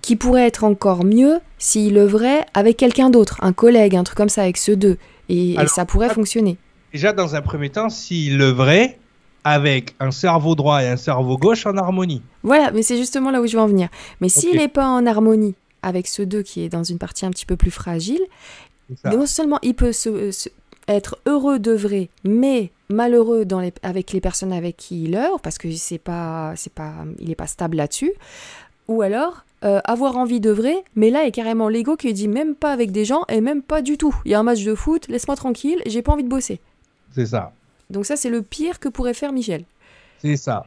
Qui 0.00 0.16
pourrait 0.16 0.46
être 0.46 0.62
encore 0.64 1.04
mieux 1.04 1.40
s'il 1.58 1.98
œuvrait 1.98 2.46
avec 2.54 2.76
quelqu'un 2.76 3.10
d'autre, 3.10 3.38
un 3.40 3.52
collègue, 3.52 3.96
un 3.96 4.04
truc 4.04 4.16
comme 4.16 4.28
ça, 4.28 4.42
avec 4.42 4.56
ceux 4.56 4.76
deux. 4.76 4.96
Et, 5.28 5.54
et 5.54 5.66
ça 5.66 5.84
pourrait 5.84 6.10
fonctionner. 6.10 6.56
Déjà, 6.92 7.12
dans 7.12 7.34
un 7.34 7.42
premier 7.42 7.70
temps, 7.70 7.88
s'il 7.88 8.40
œuvrait, 8.40 8.98
avec 9.44 9.94
un 10.00 10.10
cerveau 10.10 10.54
droit 10.54 10.82
et 10.82 10.88
un 10.88 10.96
cerveau 10.96 11.36
gauche 11.36 11.66
en 11.66 11.76
harmonie. 11.76 12.22
Voilà, 12.42 12.70
mais 12.70 12.82
c'est 12.82 12.96
justement 12.96 13.30
là 13.30 13.40
où 13.40 13.46
je 13.46 13.56
veux 13.56 13.62
en 13.62 13.66
venir. 13.66 13.88
Mais 14.20 14.28
s'il 14.28 14.56
n'est 14.56 14.68
pas 14.68 14.86
en 14.86 15.06
harmonie 15.06 15.54
avec 15.82 16.06
ce 16.06 16.22
deux 16.22 16.42
qui 16.42 16.62
est 16.62 16.68
dans 16.68 16.84
une 16.84 16.98
partie 16.98 17.26
un 17.26 17.30
petit 17.30 17.46
peu 17.46 17.56
plus 17.56 17.70
fragile, 17.70 18.22
non 19.04 19.26
seulement 19.26 19.58
il 19.62 19.74
peut 19.74 19.92
se, 19.92 20.48
être 20.88 21.18
heureux 21.26 21.58
de 21.58 21.72
vrai, 21.72 22.08
mais 22.24 22.70
malheureux 22.88 23.44
dans 23.44 23.60
les, 23.60 23.72
avec 23.82 24.12
les 24.12 24.20
personnes 24.20 24.52
avec 24.52 24.76
qui 24.76 25.04
il 25.04 25.16
œuvre, 25.16 25.40
parce 25.40 25.58
que 25.58 25.70
c'est 25.72 25.98
pas, 25.98 26.52
c'est 26.56 26.72
pas, 26.72 26.92
il 27.18 27.28
n'est 27.28 27.34
pas 27.34 27.46
stable 27.46 27.76
là-dessus, 27.76 28.12
ou 28.88 29.02
alors 29.02 29.44
euh, 29.64 29.80
avoir 29.84 30.16
envie 30.16 30.40
de 30.40 30.50
vrai, 30.50 30.84
mais 30.96 31.10
là 31.10 31.22
il 31.22 31.26
y 31.26 31.28
a 31.28 31.32
carrément 31.32 31.68
l'ego 31.68 31.96
qui 31.96 32.12
dit 32.12 32.28
même 32.28 32.54
pas 32.54 32.72
avec 32.72 32.90
des 32.90 33.04
gens 33.04 33.22
et 33.28 33.40
même 33.40 33.62
pas 33.62 33.82
du 33.82 33.96
tout. 33.96 34.14
Il 34.24 34.32
y 34.32 34.34
a 34.34 34.40
un 34.40 34.42
match 34.42 34.64
de 34.64 34.74
foot, 34.74 35.08
laisse-moi 35.08 35.36
tranquille, 35.36 35.80
j'ai 35.86 36.02
pas 36.02 36.12
envie 36.12 36.24
de 36.24 36.28
bosser. 36.28 36.60
C'est 37.14 37.26
ça. 37.26 37.52
Donc 37.92 38.06
ça 38.06 38.16
c'est 38.16 38.30
le 38.30 38.42
pire 38.42 38.80
que 38.80 38.88
pourrait 38.88 39.14
faire 39.14 39.32
Michel. 39.32 39.64
C'est 40.18 40.36
ça. 40.36 40.66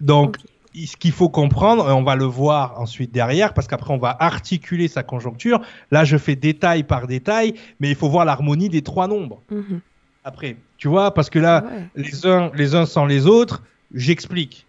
Donc 0.00 0.36
ce 0.74 0.96
qu'il 0.96 1.12
faut 1.12 1.28
comprendre, 1.28 1.88
et 1.88 1.92
on 1.92 2.02
va 2.02 2.14
le 2.14 2.24
voir 2.24 2.80
ensuite 2.80 3.12
derrière, 3.12 3.54
parce 3.54 3.66
qu'après 3.66 3.92
on 3.92 3.98
va 3.98 4.16
articuler 4.20 4.88
sa 4.88 5.02
conjoncture. 5.02 5.60
Là, 5.90 6.04
je 6.04 6.16
fais 6.16 6.36
détail 6.36 6.84
par 6.84 7.06
détail, 7.06 7.54
mais 7.80 7.90
il 7.90 7.96
faut 7.96 8.08
voir 8.08 8.24
l'harmonie 8.24 8.68
des 8.68 8.82
trois 8.82 9.08
nombres. 9.08 9.42
Mhm. 9.50 9.80
Après, 10.22 10.56
tu 10.76 10.88
vois, 10.88 11.14
parce 11.14 11.30
que 11.30 11.38
là, 11.38 11.64
les 11.96 12.26
uns, 12.26 12.50
les 12.54 12.74
uns 12.74 12.86
sans 12.86 13.06
les 13.06 13.26
autres, 13.26 13.62
j'explique 13.94 14.66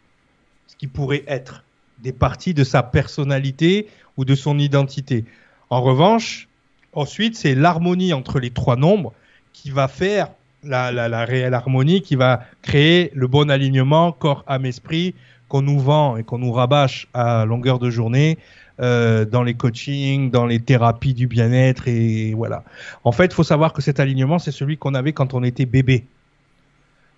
ce 0.68 0.76
qui 0.76 0.88
pourrait 0.88 1.24
être 1.28 1.64
des 2.00 2.14
parties 2.14 2.54
de 2.54 2.64
sa 2.64 2.84
personnalité 2.84 3.88
ou 4.18 4.26
de 4.26 4.34
son 4.34 4.58
identité. 4.58 5.26
En 5.70 5.82
revanche, 5.82 6.48
ensuite, 6.94 7.36
c'est 7.36 7.54
l'harmonie 7.54 8.14
entre 8.14 8.40
les 8.40 8.50
trois 8.50 8.76
nombres 8.76 9.14
qui 9.54 9.70
va 9.70 9.88
faire 9.88 10.30
la, 10.64 10.92
la 10.92 11.26
réelle 11.26 11.54
harmonie, 11.54 12.02
qui 12.02 12.16
va 12.16 12.42
créer 12.62 13.12
le 13.14 13.28
bon 13.28 13.50
alignement 13.50 14.12
corps, 14.12 14.44
âme, 14.48 14.66
esprit, 14.66 15.16
qu'on 15.52 15.62
nous 15.62 15.80
vend 15.80 16.16
et 16.16 16.24
qu'on 16.24 16.38
nous 16.38 16.54
rabâche 16.54 17.08
à 17.14 17.44
longueur 17.46 17.78
de 17.78 17.90
journée 17.90 18.38
euh, 18.80 19.26
dans 19.26 19.44
les 19.44 19.54
coachings, 19.54 20.32
dans 20.32 20.46
les 20.46 20.60
thérapies 20.60 21.14
du 21.14 21.28
bien-être 21.28 21.90
et 21.90 22.34
voilà. 22.34 22.64
En 23.04 23.12
fait, 23.12 23.26
il 23.26 23.34
faut 23.34 23.44
savoir 23.44 23.74
que 23.74 23.82
cet 23.82 24.00
alignement, 24.00 24.40
c'est 24.40 24.52
celui 24.52 24.78
qu'on 24.78 24.96
avait 24.96 25.12
quand 25.12 25.34
on 25.34 25.44
était 25.44 25.66
bébé. 25.66 26.06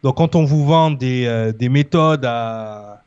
Donc, 0.02 0.18
quand 0.18 0.36
on 0.36 0.46
vous 0.46 0.66
vend 0.66 0.89
des, 0.89 1.26
euh, 1.28 1.52
des 1.52 1.70
méthodes 1.70 2.26
à, 2.26 3.04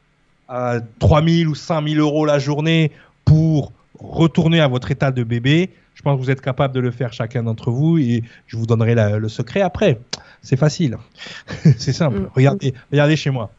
à 0.49 0.79
3000 1.01 1.49
ou 1.49 1.55
5000 1.55 1.99
euros 1.99 2.25
la 2.25 2.39
journée 2.39 2.93
pour 3.25 3.73
retourner 3.99 4.61
à 4.61 4.69
votre 4.69 4.93
état 4.93 5.11
de 5.11 5.25
bébé, 5.25 5.71
je 5.95 6.03
pense 6.03 6.17
que 6.19 6.23
vous 6.23 6.31
êtes 6.31 6.41
capable 6.41 6.73
de 6.73 6.81
le 6.81 6.93
faire 6.93 7.13
chacun 7.13 7.43
d'entre 7.43 7.71
vous 7.73 7.99
et 7.99 8.23
je 8.47 8.57
vous 8.57 8.67
donnerai 8.67 8.95
le 9.19 9.29
secret 9.29 9.61
après. 9.61 9.99
C'est 10.47 10.57
facile. 10.57 10.97
c'est 11.77 11.93
simple. 11.93 12.21
Mm. 12.21 12.29
Regardez, 12.37 12.75
regardez 12.93 13.17
chez 13.17 13.31
moi. 13.31 13.51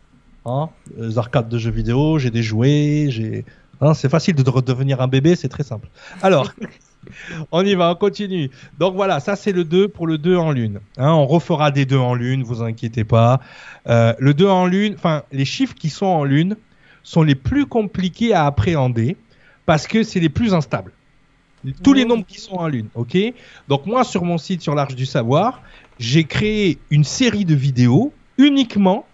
Hein, 0.46 0.70
les 0.98 1.18
arcades 1.18 1.50
de 1.50 1.58
jeux 1.58 1.72
vidéo, 1.72 2.18
j'ai 2.18 2.32
des 2.32 2.44
jouets, 2.44 3.08
j'ai. 3.10 3.44
Hein, 3.82 3.94
c'est 3.94 4.08
facile 4.08 4.36
de 4.36 4.50
redevenir 4.50 5.02
un 5.02 5.10
bébé, 5.10 5.36
c'est 5.36 5.50
très 5.50 5.64
simple. 5.64 5.90
Alors, 6.22 6.54
on 7.52 7.66
y 7.66 7.76
va, 7.76 7.92
on 7.92 7.96
continue. 7.96 8.50
Donc 8.80 8.96
voilà, 8.96 9.20
ça 9.20 9.36
c'est 9.36 9.52
le 9.52 9.66
2 9.66 9.90
pour 9.90 10.08
le 10.08 10.18
2 10.18 10.38
en 10.38 10.52
lune. 10.52 10.80
Hein, 10.98 11.12
on 11.12 11.28
refera 11.28 11.72
des 11.72 11.86
2 11.86 11.98
en 11.98 12.16
lune, 12.16 12.44
vous 12.44 12.64
inquiétez 12.64 13.04
pas. 13.04 13.42
Euh, 13.90 14.14
le 14.18 14.34
2 14.34 14.48
en 14.48 14.66
lune, 14.66 14.94
enfin, 14.96 15.24
les 15.34 15.46
chiffres 15.46 15.76
qui 15.76 15.90
sont 15.90 16.06
en 16.06 16.24
lune 16.24 16.56
sont 17.04 17.22
les 17.22 17.36
plus 17.36 17.66
compliqués 17.66 18.34
à 18.34 18.46
appréhender 18.46 19.18
parce 19.66 19.88
que 19.88 20.04
c'est 20.04 20.22
les 20.22 20.30
plus 20.30 20.54
instables. 20.54 20.94
Tous 21.84 21.94
les 21.94 22.06
nombres 22.06 22.26
qui 22.26 22.40
sont 22.40 22.56
en 22.56 22.68
lune, 22.68 22.88
ok? 22.96 23.18
Donc 23.68 23.86
moi, 23.86 24.04
sur 24.04 24.24
mon 24.24 24.38
site, 24.38 24.62
sur 24.62 24.76
l'Arche 24.76 24.96
du 24.96 25.06
Savoir, 25.06 25.62
j'ai 26.00 26.24
créé 26.24 26.78
une 26.90 27.04
série 27.04 27.46
de 27.46 27.56
vidéos 27.56 28.14
uniquement 28.38 29.06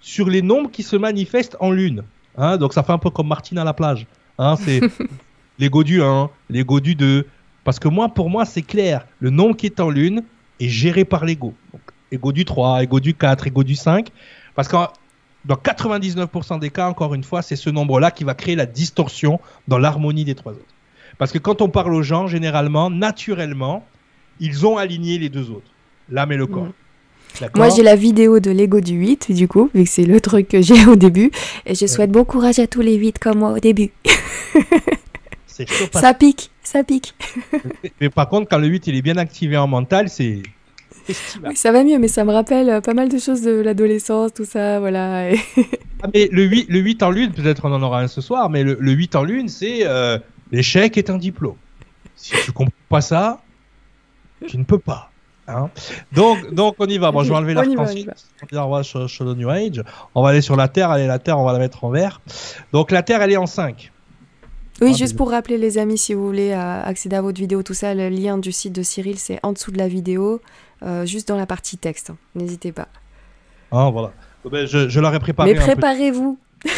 sur 0.00 0.28
les 0.28 0.42
nombres 0.42 0.70
qui 0.70 0.82
se 0.82 0.96
manifestent 0.96 1.56
en 1.60 1.70
lune. 1.70 2.04
Hein, 2.36 2.56
donc 2.56 2.72
ça 2.72 2.82
fait 2.82 2.92
un 2.92 2.98
peu 2.98 3.10
comme 3.10 3.28
Martine 3.28 3.58
à 3.58 3.64
la 3.64 3.74
plage. 3.74 4.06
Hein, 4.38 4.56
c'est 4.56 4.80
l'ego 5.58 5.82
du 5.82 6.02
1, 6.02 6.30
l'ego 6.50 6.80
du 6.80 6.94
2. 6.94 7.26
Parce 7.64 7.78
que 7.78 7.88
moi, 7.88 8.08
pour 8.08 8.30
moi, 8.30 8.44
c'est 8.44 8.62
clair. 8.62 9.06
Le 9.20 9.30
nombre 9.30 9.56
qui 9.56 9.66
est 9.66 9.80
en 9.80 9.90
lune 9.90 10.22
est 10.60 10.68
géré 10.68 11.04
par 11.04 11.24
l'ego. 11.24 11.52
ego 12.12 12.32
du 12.32 12.44
3, 12.44 12.84
ego 12.84 13.00
du 13.00 13.14
4, 13.14 13.48
ego 13.48 13.64
du 13.64 13.74
5. 13.74 14.08
Parce 14.54 14.68
que 14.68 14.76
dans 15.44 15.56
99% 15.56 16.58
des 16.60 16.70
cas, 16.70 16.88
encore 16.88 17.14
une 17.14 17.24
fois, 17.24 17.42
c'est 17.42 17.56
ce 17.56 17.70
nombre-là 17.70 18.10
qui 18.10 18.24
va 18.24 18.34
créer 18.34 18.56
la 18.56 18.66
distorsion 18.66 19.40
dans 19.66 19.78
l'harmonie 19.78 20.24
des 20.24 20.34
trois 20.34 20.52
autres. 20.52 20.64
Parce 21.18 21.32
que 21.32 21.38
quand 21.38 21.60
on 21.62 21.68
parle 21.68 21.94
aux 21.94 22.02
gens, 22.02 22.26
généralement, 22.26 22.90
naturellement, 22.90 23.84
ils 24.40 24.66
ont 24.66 24.76
aligné 24.76 25.18
les 25.18 25.28
deux 25.28 25.50
autres, 25.50 25.70
l'âme 26.10 26.32
et 26.32 26.36
le 26.36 26.46
corps. 26.46 26.64
Mm. 26.64 26.72
Moi, 27.56 27.68
j'ai 27.68 27.82
la 27.82 27.94
vidéo 27.94 28.40
de 28.40 28.50
Lego 28.50 28.80
du 28.80 28.94
8, 28.94 29.32
du 29.32 29.46
coup, 29.46 29.70
vu 29.74 29.84
que 29.84 29.90
c'est 29.90 30.04
le 30.04 30.20
truc 30.20 30.48
que 30.48 30.62
j'ai 30.62 30.86
au 30.88 30.96
début. 30.96 31.30
Et 31.66 31.74
je 31.74 31.86
souhaite 31.86 32.10
bon 32.10 32.24
courage 32.24 32.58
à 32.58 32.66
tous 32.66 32.80
les 32.80 32.94
8 32.94 33.18
comme 33.18 33.38
moi 33.38 33.52
au 33.52 33.58
début. 33.58 33.90
Ça 35.92 36.14
pique, 36.14 36.50
ça 36.62 36.84
pique. 36.84 37.14
mais 38.00 38.10
par 38.10 38.28
contre, 38.28 38.48
quand 38.48 38.58
le 38.58 38.68
8 38.68 38.86
il 38.86 38.94
est 38.94 39.02
bien 39.02 39.16
activé 39.16 39.56
en 39.56 39.66
mental, 39.66 40.08
c'est. 40.08 40.42
Oui, 41.08 41.56
ça 41.56 41.72
va 41.72 41.82
mieux, 41.82 41.98
mais 41.98 42.06
ça 42.06 42.24
me 42.24 42.32
rappelle 42.32 42.68
euh, 42.68 42.80
pas 42.80 42.94
mal 42.94 43.08
de 43.08 43.18
choses 43.18 43.40
de 43.40 43.50
l'adolescence, 43.50 44.32
tout 44.34 44.44
ça, 44.44 44.78
voilà. 44.78 45.30
ah, 46.02 46.08
mais 46.14 46.28
le 46.30 46.44
8, 46.44 46.68
le 46.68 46.78
8 46.78 47.02
en 47.02 47.10
lune, 47.10 47.32
peut-être 47.32 47.64
on 47.64 47.72
en 47.72 47.82
aura 47.82 48.02
un 48.02 48.08
ce 48.08 48.20
soir, 48.20 48.50
mais 48.50 48.62
le, 48.62 48.76
8 48.78 49.16
en 49.16 49.24
lune, 49.24 49.48
c'est 49.48 49.80
euh, 49.86 50.18
l'échec 50.52 50.96
est 50.98 51.10
un 51.10 51.18
diplôme. 51.18 51.56
Si 52.16 52.32
tu 52.44 52.52
comprends 52.52 52.72
pas 52.88 53.00
ça, 53.00 53.40
tu 54.46 54.58
ne 54.58 54.64
peux 54.64 54.78
pas. 54.78 55.10
Hein. 55.50 55.70
donc, 56.12 56.52
donc 56.52 56.74
on 56.78 56.86
y 56.86 56.98
va. 56.98 57.10
Bon, 57.10 57.24
je 57.24 57.30
vais 57.30 57.36
enlever 57.36 57.54
l'arc-en-ciel. 57.54 58.12
On 58.52 58.68
va 58.68 58.82
sur, 58.82 59.24
le 59.24 59.34
New 59.34 59.48
Age. 59.48 59.82
On 60.14 60.22
va 60.22 60.30
aller 60.30 60.42
sur 60.42 60.56
la 60.56 60.68
Terre. 60.68 60.90
Allez, 60.90 61.06
la 61.06 61.18
Terre, 61.18 61.38
on 61.38 61.44
va 61.44 61.52
la 61.52 61.58
mettre 61.58 61.84
en 61.84 61.90
vert. 61.90 62.20
Donc 62.72 62.90
la 62.90 63.02
Terre, 63.02 63.22
elle 63.22 63.32
est 63.32 63.38
en 63.38 63.46
5. 63.46 63.90
Oui, 64.80 64.94
juste 64.94 65.16
pour 65.16 65.30
rappeler 65.30 65.58
les 65.58 65.78
amis, 65.78 65.98
si 65.98 66.14
vous 66.14 66.24
voulez 66.24 66.52
euh, 66.52 66.82
accéder 66.82 67.16
à 67.16 67.22
votre 67.22 67.40
vidéo, 67.40 67.62
tout 67.62 67.74
ça, 67.74 67.94
le 67.94 68.08
lien 68.10 68.38
du 68.38 68.52
site 68.52 68.72
de 68.72 68.82
Cyril, 68.82 69.18
c'est 69.18 69.40
en 69.42 69.52
dessous 69.52 69.72
de 69.72 69.78
la 69.78 69.88
vidéo, 69.88 70.40
euh, 70.84 71.04
juste 71.04 71.26
dans 71.26 71.36
la 71.36 71.46
partie 71.46 71.78
texte. 71.78 72.12
N'hésitez 72.36 72.70
pas. 72.70 72.86
Ah, 73.72 73.90
voilà. 73.90 74.12
Ben, 74.48 74.66
je, 74.66 75.00
leur 75.00 75.14
ai 75.14 75.18
préparé. 75.18 75.52
Mais 75.52 75.58
préparez-vous. 75.58 76.38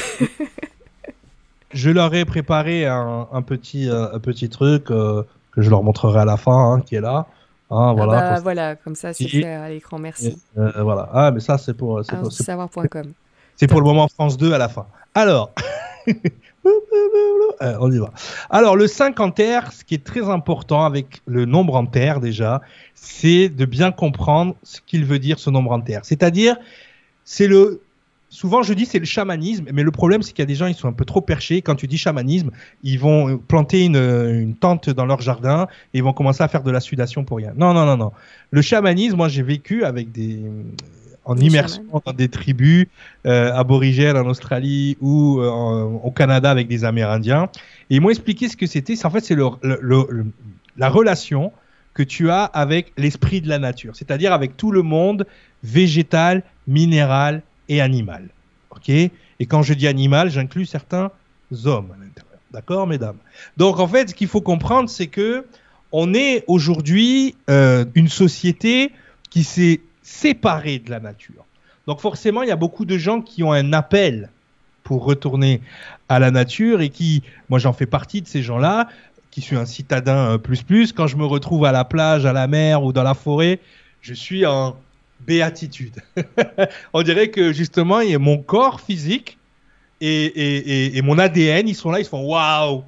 je 1.73 1.91
leur 1.91 2.15
ai 2.15 2.25
préparé 2.25 2.87
un, 2.87 3.43
petit, 3.47 3.89
euh, 3.89 4.15
un 4.15 4.19
petit 4.19 4.49
truc 4.49 4.85
que 4.85 5.25
je 5.57 5.71
leur 5.71 5.83
montrerai 5.83 6.21
à 6.21 6.25
la 6.25 6.37
fin, 6.37 6.73
hein, 6.73 6.81
qui 6.81 6.97
est 6.97 7.01
là. 7.01 7.27
Ah, 7.71 7.93
voilà, 7.95 8.13
ah 8.19 8.35
bah, 8.35 8.41
voilà, 8.41 8.77
comme 8.77 8.97
ça 8.97 9.13
c'est 9.13 9.29
fait 9.29 9.45
à 9.45 9.69
l'écran, 9.69 9.99
merci. 9.99 10.37
Euh, 10.59 10.83
voilà. 10.83 11.09
Ah, 11.13 11.31
mais 11.31 11.39
ça 11.39 11.57
c'est 11.57 11.75
pour. 11.75 12.05
C'est 12.05 12.17
pour, 12.17 12.33
savoir.com. 12.33 13.13
C'est 13.55 13.69
pour 13.69 13.81
le 13.81 13.87
moment 13.87 14.09
France 14.09 14.37
2 14.37 14.53
à 14.53 14.59
la 14.59 14.69
fin. 14.69 14.87
Alors, 15.15 15.53
euh, 16.09 17.77
on 17.81 17.93
y 17.93 17.99
va. 17.99 18.11
Alors, 18.49 18.75
le 18.75 18.89
5 18.89 19.21
en 19.21 19.31
terre, 19.31 19.73
ce 19.73 19.85
qui 19.85 19.95
est 19.95 20.05
très 20.05 20.29
important 20.29 20.85
avec 20.85 21.23
le 21.27 21.45
nombre 21.45 21.77
en 21.77 21.87
terre 21.87 22.19
déjà, 22.19 22.61
c'est 22.97 23.49
de 23.49 23.65
bien 23.67 23.93
comprendre 23.93 24.57
ce 24.65 24.81
qu'il 24.81 25.05
veut 25.05 25.21
dire 25.21 25.39
ce 25.39 25.51
nombre 25.51 25.71
en 25.71 25.81
terre. 25.81 26.01
C'est-à-dire, 26.03 26.57
c'est 27.25 27.47
le 27.47 27.83
souvent 28.31 28.63
je 28.63 28.73
dis 28.73 28.87
c'est 28.87 28.99
le 28.99 29.05
chamanisme, 29.05 29.67
mais 29.73 29.83
le 29.83 29.91
problème 29.91 30.23
c'est 30.23 30.33
qu'il 30.33 30.43
y 30.43 30.45
a 30.45 30.47
des 30.47 30.55
gens 30.55 30.67
ils 30.67 30.75
sont 30.75 30.89
un 30.89 30.93
peu 30.93 31.05
trop 31.05 31.21
perchés. 31.21 31.61
Quand 31.61 31.75
tu 31.75 31.87
dis 31.87 31.99
chamanisme, 31.99 32.51
ils 32.83 32.99
vont 32.99 33.37
planter 33.37 33.85
une, 33.85 33.97
une, 33.97 34.55
tente 34.55 34.89
dans 34.89 35.05
leur 35.05 35.21
jardin 35.21 35.67
et 35.93 35.99
ils 35.99 36.05
vont 36.05 36.15
commencer 36.15 36.43
à 36.43 36.49
faire 36.49 36.63
de 36.63 36.71
la 36.71 36.81
sudation 36.81 37.25
pour 37.25 37.37
rien. 37.37 37.53
Non 37.57 37.75
non 37.75 37.85
non 37.85 37.97
non. 37.97 38.13
Le 38.51 38.63
chamanisme, 38.63 39.17
moi 39.17 39.29
j'ai 39.29 39.43
vécu 39.43 39.85
avec 39.85 40.13
des 40.13 40.41
en 41.27 41.37
immersion 41.37 41.83
dans 42.05 42.13
des 42.13 42.29
tribus 42.29 42.87
euh, 43.27 43.53
aborigènes 43.53 44.17
en 44.17 44.27
Australie 44.27 44.97
ou 45.01 45.41
euh, 45.41 45.83
au 46.03 46.11
Canada 46.11 46.51
avec 46.51 46.67
des 46.67 46.85
Amérindiens 46.85 47.51
et 47.91 47.97
ils 47.97 48.01
m'ont 48.01 48.11
expliqué 48.11 48.49
ce 48.49 48.57
que 48.57 48.67
c'était. 48.67 48.95
En 49.05 49.11
fait 49.11 49.25
c'est 49.25 49.35
le, 49.35 49.49
le, 49.63 50.27
la 50.79 50.89
relation 50.89 51.53
que 51.93 52.03
tu 52.05 52.31
as 52.31 52.45
avec 52.45 52.93
l'esprit 52.97 53.41
de 53.41 53.49
la 53.49 53.59
nature, 53.59 53.97
c'est-à-dire 53.97 54.33
avec 54.33 54.57
tout 54.57 54.71
le 54.71 54.83
monde 54.83 55.27
végétal, 55.65 56.45
minéral 56.67 57.43
et 57.71 57.81
animal. 57.81 58.29
Ok? 58.71 58.91
Et 58.91 59.47
quand 59.49 59.63
je 59.63 59.73
dis 59.73 59.87
animal, 59.87 60.31
j'inclus 60.31 60.67
certains 60.67 61.11
hommes 61.65 61.93
à 61.93 62.05
l'intérieur. 62.05 62.39
D'accord, 62.53 62.87
mesdames? 62.87 63.17
Donc 63.57 63.79
en 63.79 63.89
fait, 63.89 64.11
ce 64.11 64.15
qu'il 64.15 64.29
faut 64.29 64.43
comprendre, 64.43 64.91
c'est 64.91 65.07
que 65.07 65.47
on 65.93 66.13
est 66.15 66.45
aujourd'hui 66.47 67.37
euh, 67.49 67.85
une 67.95 68.09
société 68.09 68.93
qui 69.31 69.45
s'est 69.45 69.81
séparée 70.03 70.79
de 70.79 70.91
la 70.91 71.01
nature. 71.01 71.45
Donc 71.87 72.01
forcément, 72.01 72.43
il 72.43 72.49
y 72.49 72.53
a 72.53 72.57
beaucoup 72.57 72.85
de 72.85 72.99
gens 72.99 73.23
qui 73.23 73.43
ont 73.43 73.53
un 73.53 73.73
appel 73.73 74.31
pour 74.83 75.05
retourner 75.05 75.61
à 76.09 76.19
la 76.19 76.31
nature 76.31 76.81
et 76.81 76.91
qui, 76.91 77.23
moi 77.49 77.59
j'en 77.59 77.73
fais 77.73 77.87
partie 77.87 78.23
de 78.23 78.27
ces 78.27 78.43
gens-là, 78.43 78.89
qui 79.31 79.41
suis 79.41 79.57
un 79.57 79.67
citadin 79.67 80.33
euh, 80.33 80.39
plus 80.39 80.63
plus, 80.63 80.93
quand 80.93 81.07
je 81.07 81.17
me 81.17 81.25
retrouve 81.25 81.65
à 81.65 81.73
la 81.73 81.85
plage, 81.85 82.27
à 82.27 82.33
la 82.33 82.49
mer 82.49 82.83
ou 82.83 82.93
dans 82.93 83.05
la 83.05 83.15
forêt, 83.15 83.61
je 84.01 84.15
suis 84.15 84.45
en 84.47 84.77
béatitude. 85.27 85.95
on 86.93 87.03
dirait 87.03 87.29
que 87.29 87.53
justement, 87.53 88.01
il 88.01 88.11
y 88.11 88.15
a 88.15 88.19
mon 88.19 88.39
corps 88.39 88.81
physique 88.81 89.39
et, 90.01 91.01
mon 91.05 91.19
ADN, 91.19 91.69
ils 91.69 91.75
sont 91.75 91.91
là, 91.91 92.01
ils 92.01 92.05
se 92.05 92.11
font 92.11 92.25
waouh, 92.25 92.85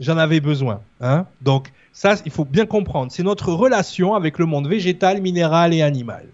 j'en 0.00 0.18
avais 0.18 0.40
besoin. 0.40 0.80
Hein 1.00 1.26
Donc, 1.42 1.72
ça, 1.92 2.16
il 2.26 2.32
faut 2.32 2.44
bien 2.44 2.66
comprendre. 2.66 3.12
C'est 3.12 3.22
notre 3.22 3.52
relation 3.52 4.14
avec 4.14 4.38
le 4.38 4.46
monde 4.46 4.66
végétal, 4.66 5.20
minéral 5.22 5.72
et 5.72 5.82
animal. 5.82 6.26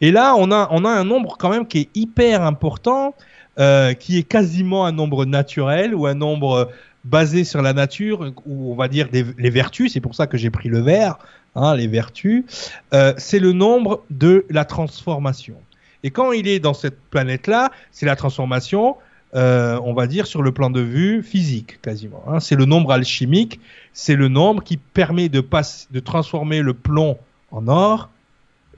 Et 0.00 0.12
là, 0.12 0.34
on 0.36 0.52
a, 0.52 0.68
on 0.70 0.84
a 0.84 0.90
un 0.90 1.04
nombre 1.04 1.36
quand 1.38 1.48
même 1.48 1.66
qui 1.66 1.78
est 1.78 1.88
hyper 1.94 2.42
important, 2.42 3.14
euh, 3.58 3.94
qui 3.94 4.18
est 4.18 4.22
quasiment 4.22 4.84
un 4.84 4.92
nombre 4.92 5.24
naturel 5.24 5.94
ou 5.94 6.06
un 6.06 6.14
nombre 6.14 6.70
basé 7.08 7.44
sur 7.44 7.62
la 7.62 7.72
nature, 7.72 8.32
ou 8.46 8.72
on 8.72 8.76
va 8.76 8.88
dire 8.88 9.08
les 9.12 9.50
vertus, 9.50 9.92
c'est 9.92 10.00
pour 10.00 10.14
ça 10.14 10.26
que 10.26 10.36
j'ai 10.36 10.50
pris 10.50 10.68
le 10.68 10.80
vert, 10.80 11.18
hein, 11.54 11.74
les 11.74 11.86
vertus, 11.86 12.44
euh, 12.92 13.14
c'est 13.16 13.38
le 13.38 13.52
nombre 13.52 14.04
de 14.10 14.44
la 14.50 14.64
transformation. 14.64 15.56
Et 16.02 16.10
quand 16.10 16.32
il 16.32 16.46
est 16.46 16.60
dans 16.60 16.74
cette 16.74 17.00
planète-là, 17.10 17.72
c'est 17.90 18.06
la 18.06 18.16
transformation, 18.16 18.96
euh, 19.34 19.80
on 19.82 19.94
va 19.94 20.06
dire, 20.06 20.26
sur 20.26 20.42
le 20.42 20.52
plan 20.52 20.70
de 20.70 20.80
vue 20.80 21.22
physique, 21.22 21.80
quasiment. 21.82 22.22
Hein. 22.28 22.40
C'est 22.40 22.54
le 22.54 22.66
nombre 22.66 22.92
alchimique, 22.92 23.60
c'est 23.92 24.14
le 24.14 24.28
nombre 24.28 24.62
qui 24.62 24.76
permet 24.76 25.28
de, 25.28 25.42
de 25.90 26.00
transformer 26.00 26.62
le 26.62 26.74
plomb 26.74 27.18
en 27.50 27.66
or, 27.68 28.10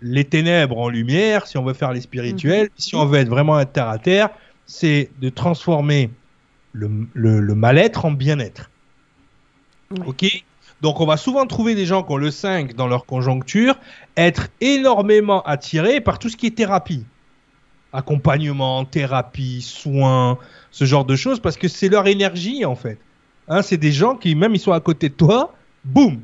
les 0.03 0.25
ténèbres 0.25 0.79
en 0.79 0.89
lumière, 0.89 1.47
si 1.47 1.59
on 1.59 1.65
veut 1.65 1.75
faire 1.75 1.93
les 1.93 2.01
spirituels. 2.01 2.67
Mhm. 2.67 2.75
Si 2.77 2.95
on 2.95 3.05
veut 3.05 3.19
être 3.19 3.29
vraiment 3.29 3.57
un 3.57 3.67
terre 3.67 3.89
à 3.89 3.99
terre, 3.99 4.31
c'est 4.67 5.11
de 5.21 5.29
transformer 5.29 6.11
le, 6.73 7.55
mal-être 7.55 8.05
en 8.05 8.13
bien-être. 8.13 8.71
Ok 10.07 10.45
Donc 10.83 11.01
on 11.01 11.07
va 11.07 11.17
souvent 11.17 11.47
trouver 11.47 11.75
des 11.75 11.87
gens 11.87 12.03
qui 12.03 12.13
ont 12.13 12.17
le 12.17 12.31
5 12.31 12.75
dans 12.75 12.87
leur 12.87 13.07
conjoncture, 13.07 13.77
être 14.17 14.49
énormément 14.61 15.43
attirés 15.43 16.01
par 16.01 16.19
tout 16.19 16.29
ce 16.29 16.37
qui 16.37 16.47
est 16.47 16.57
thérapie. 16.57 17.05
Accompagnement, 17.93 18.85
thérapie, 18.85 19.63
soins, 19.63 20.39
ce 20.71 20.85
genre 20.85 21.05
de 21.05 21.17
choses, 21.17 21.41
parce 21.41 21.57
que 21.57 21.67
c'est 21.67 21.89
leur 21.89 22.07
énergie 22.07 22.65
en 22.65 22.77
fait. 22.77 22.99
Hein, 23.49 23.63
c'est 23.63 23.79
des 23.79 23.91
gens 23.91 24.15
qui, 24.15 24.37
même 24.37 24.55
ils 24.55 24.61
sont 24.61 24.73
à 24.73 24.81
côté 24.81 25.09
de 25.09 25.15
toi, 25.15 25.55
boum, 25.85 26.21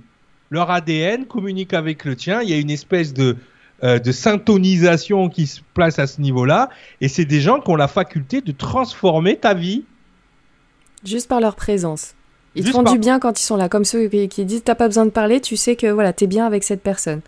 leur 0.51 0.71
ADN 0.71 1.27
communique 1.27 1.75
avec 1.75 2.05
le 2.05 2.15
tien. 2.15 2.41
Il 2.43 2.49
y 2.49 2.53
a 2.53 2.59
une 2.59 2.71
espèce 2.71 3.13
de, 3.13 3.37
euh, 3.83 3.99
de 3.99 4.13
syntonisation 4.13 5.29
qui 5.29 5.47
se 5.47 5.61
place 5.75 5.99
à 5.99 6.07
ce 6.07 6.21
niveau-là. 6.21 6.71
Et 7.01 7.09
c'est 7.09 7.25
des 7.25 7.41
gens 7.41 7.61
qui 7.61 7.71
ont 7.71 7.77
la 7.77 7.89
faculté 7.89 8.41
de 8.41 8.53
transformer 8.53 9.37
ta 9.37 9.55
vie. 9.55 9.85
Juste 11.07 11.29
par 11.29 11.41
leur 11.41 11.55
présence. 11.55 12.15
Ils 12.55 12.67
font 12.67 12.83
du 12.83 12.99
bien 12.99 13.19
quand 13.19 13.39
ils 13.39 13.45
sont 13.45 13.57
là. 13.57 13.69
Comme 13.69 13.85
ceux 13.85 14.09
qui, 14.09 14.29
qui 14.29 14.45
disent 14.45 14.63
T'as 14.65 14.75
pas 14.75 14.89
besoin 14.89 15.05
de 15.05 15.11
parler, 15.11 15.41
tu 15.41 15.57
sais 15.57 15.77
que 15.77 15.87
voilà, 15.87 16.13
t'es 16.13 16.27
bien 16.27 16.47
avec 16.47 16.65
cette 16.65 16.83
personne. 16.83 17.21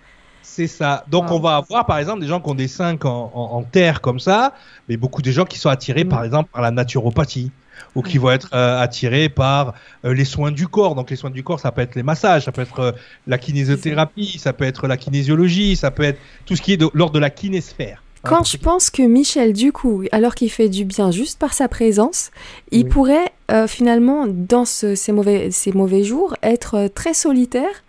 C'est 0.43 0.66
ça. 0.66 1.05
Donc 1.09 1.31
on 1.31 1.39
va 1.39 1.57
avoir 1.57 1.87
par 1.87 1.99
exemple 1.99 2.20
des 2.20 2.26
gens 2.26 2.41
qui 2.41 2.51
ont 2.51 2.55
des 2.55 2.68
5 2.68 3.05
en, 3.05 3.62
terre 3.70 4.01
comme 4.01 4.18
ça, 4.18 4.55
mais 4.89 4.97
beaucoup 4.97 5.22
de 5.22 5.31
gens 5.31 5.45
qui 5.45 5.59
sont 5.59 5.68
attirés 5.68 6.05
mm. 6.05 6.09
par 6.09 6.24
exemple 6.24 6.51
par 6.53 6.62
la 6.62 6.70
naturopathie 6.70 7.53
ou 7.95 8.03
qui 8.03 8.18
vont 8.18 8.31
être 8.31 8.49
euh, 8.55 8.81
attirés 8.81 9.29
par 9.29 9.74
euh, 10.05 10.14
les 10.14 10.24
soins 10.24 10.51
du 10.51 10.66
corps. 10.66 10.95
Donc 10.95 11.11
les 11.11 11.16
soins 11.16 11.31
du 11.31 11.45
corps, 11.45 11.61
ça 11.61 11.70
peut 11.70 11.83
être 11.83 11.95
les 11.95 12.03
massages, 12.03 12.47
ça 12.47 12.53
peut 12.53 12.62
être 12.62 12.81
euh, 12.81 12.93
la 13.26 13.39
kinésiothérapie, 13.39 14.39
ça 14.39 14.53
peut 14.53 14.64
être 14.64 14.89
la 14.89 14.97
kinésiologie, 14.97 15.76
ça 15.76 15.91
peut 15.91 16.03
être 16.03 16.18
tout 16.45 16.57
ce 16.57 16.62
qui 16.62 16.72
est 16.72 16.76
de 16.76 16.89
l'ordre 16.93 17.14
de 17.14 17.20
la 17.20 17.31
kinésphère. 17.31 18.03
Quand 18.25 18.45
je 18.45 18.57
pense 18.57 18.91
que 18.91 19.03
Michel, 19.03 19.53
du 19.53 19.73
coup, 19.73 20.05
alors 20.12 20.35
qu'il 20.35 20.51
fait 20.51 20.69
du 20.69 20.85
bien 20.85 21.11
juste 21.11 21.39
par 21.39 21.55
sa 21.55 21.69
présence, 21.69 22.31
il 22.71 22.89
pourrait 22.89 23.33
finalement, 23.66 24.27
dans 24.27 24.64
ces, 24.64 25.12
mauvais, 25.12 25.51
ces 25.51 25.73
mauvais 25.73 26.03
jours, 26.03 26.35
être 26.43 26.89
très 26.95 27.14
solitaire. 27.14 27.83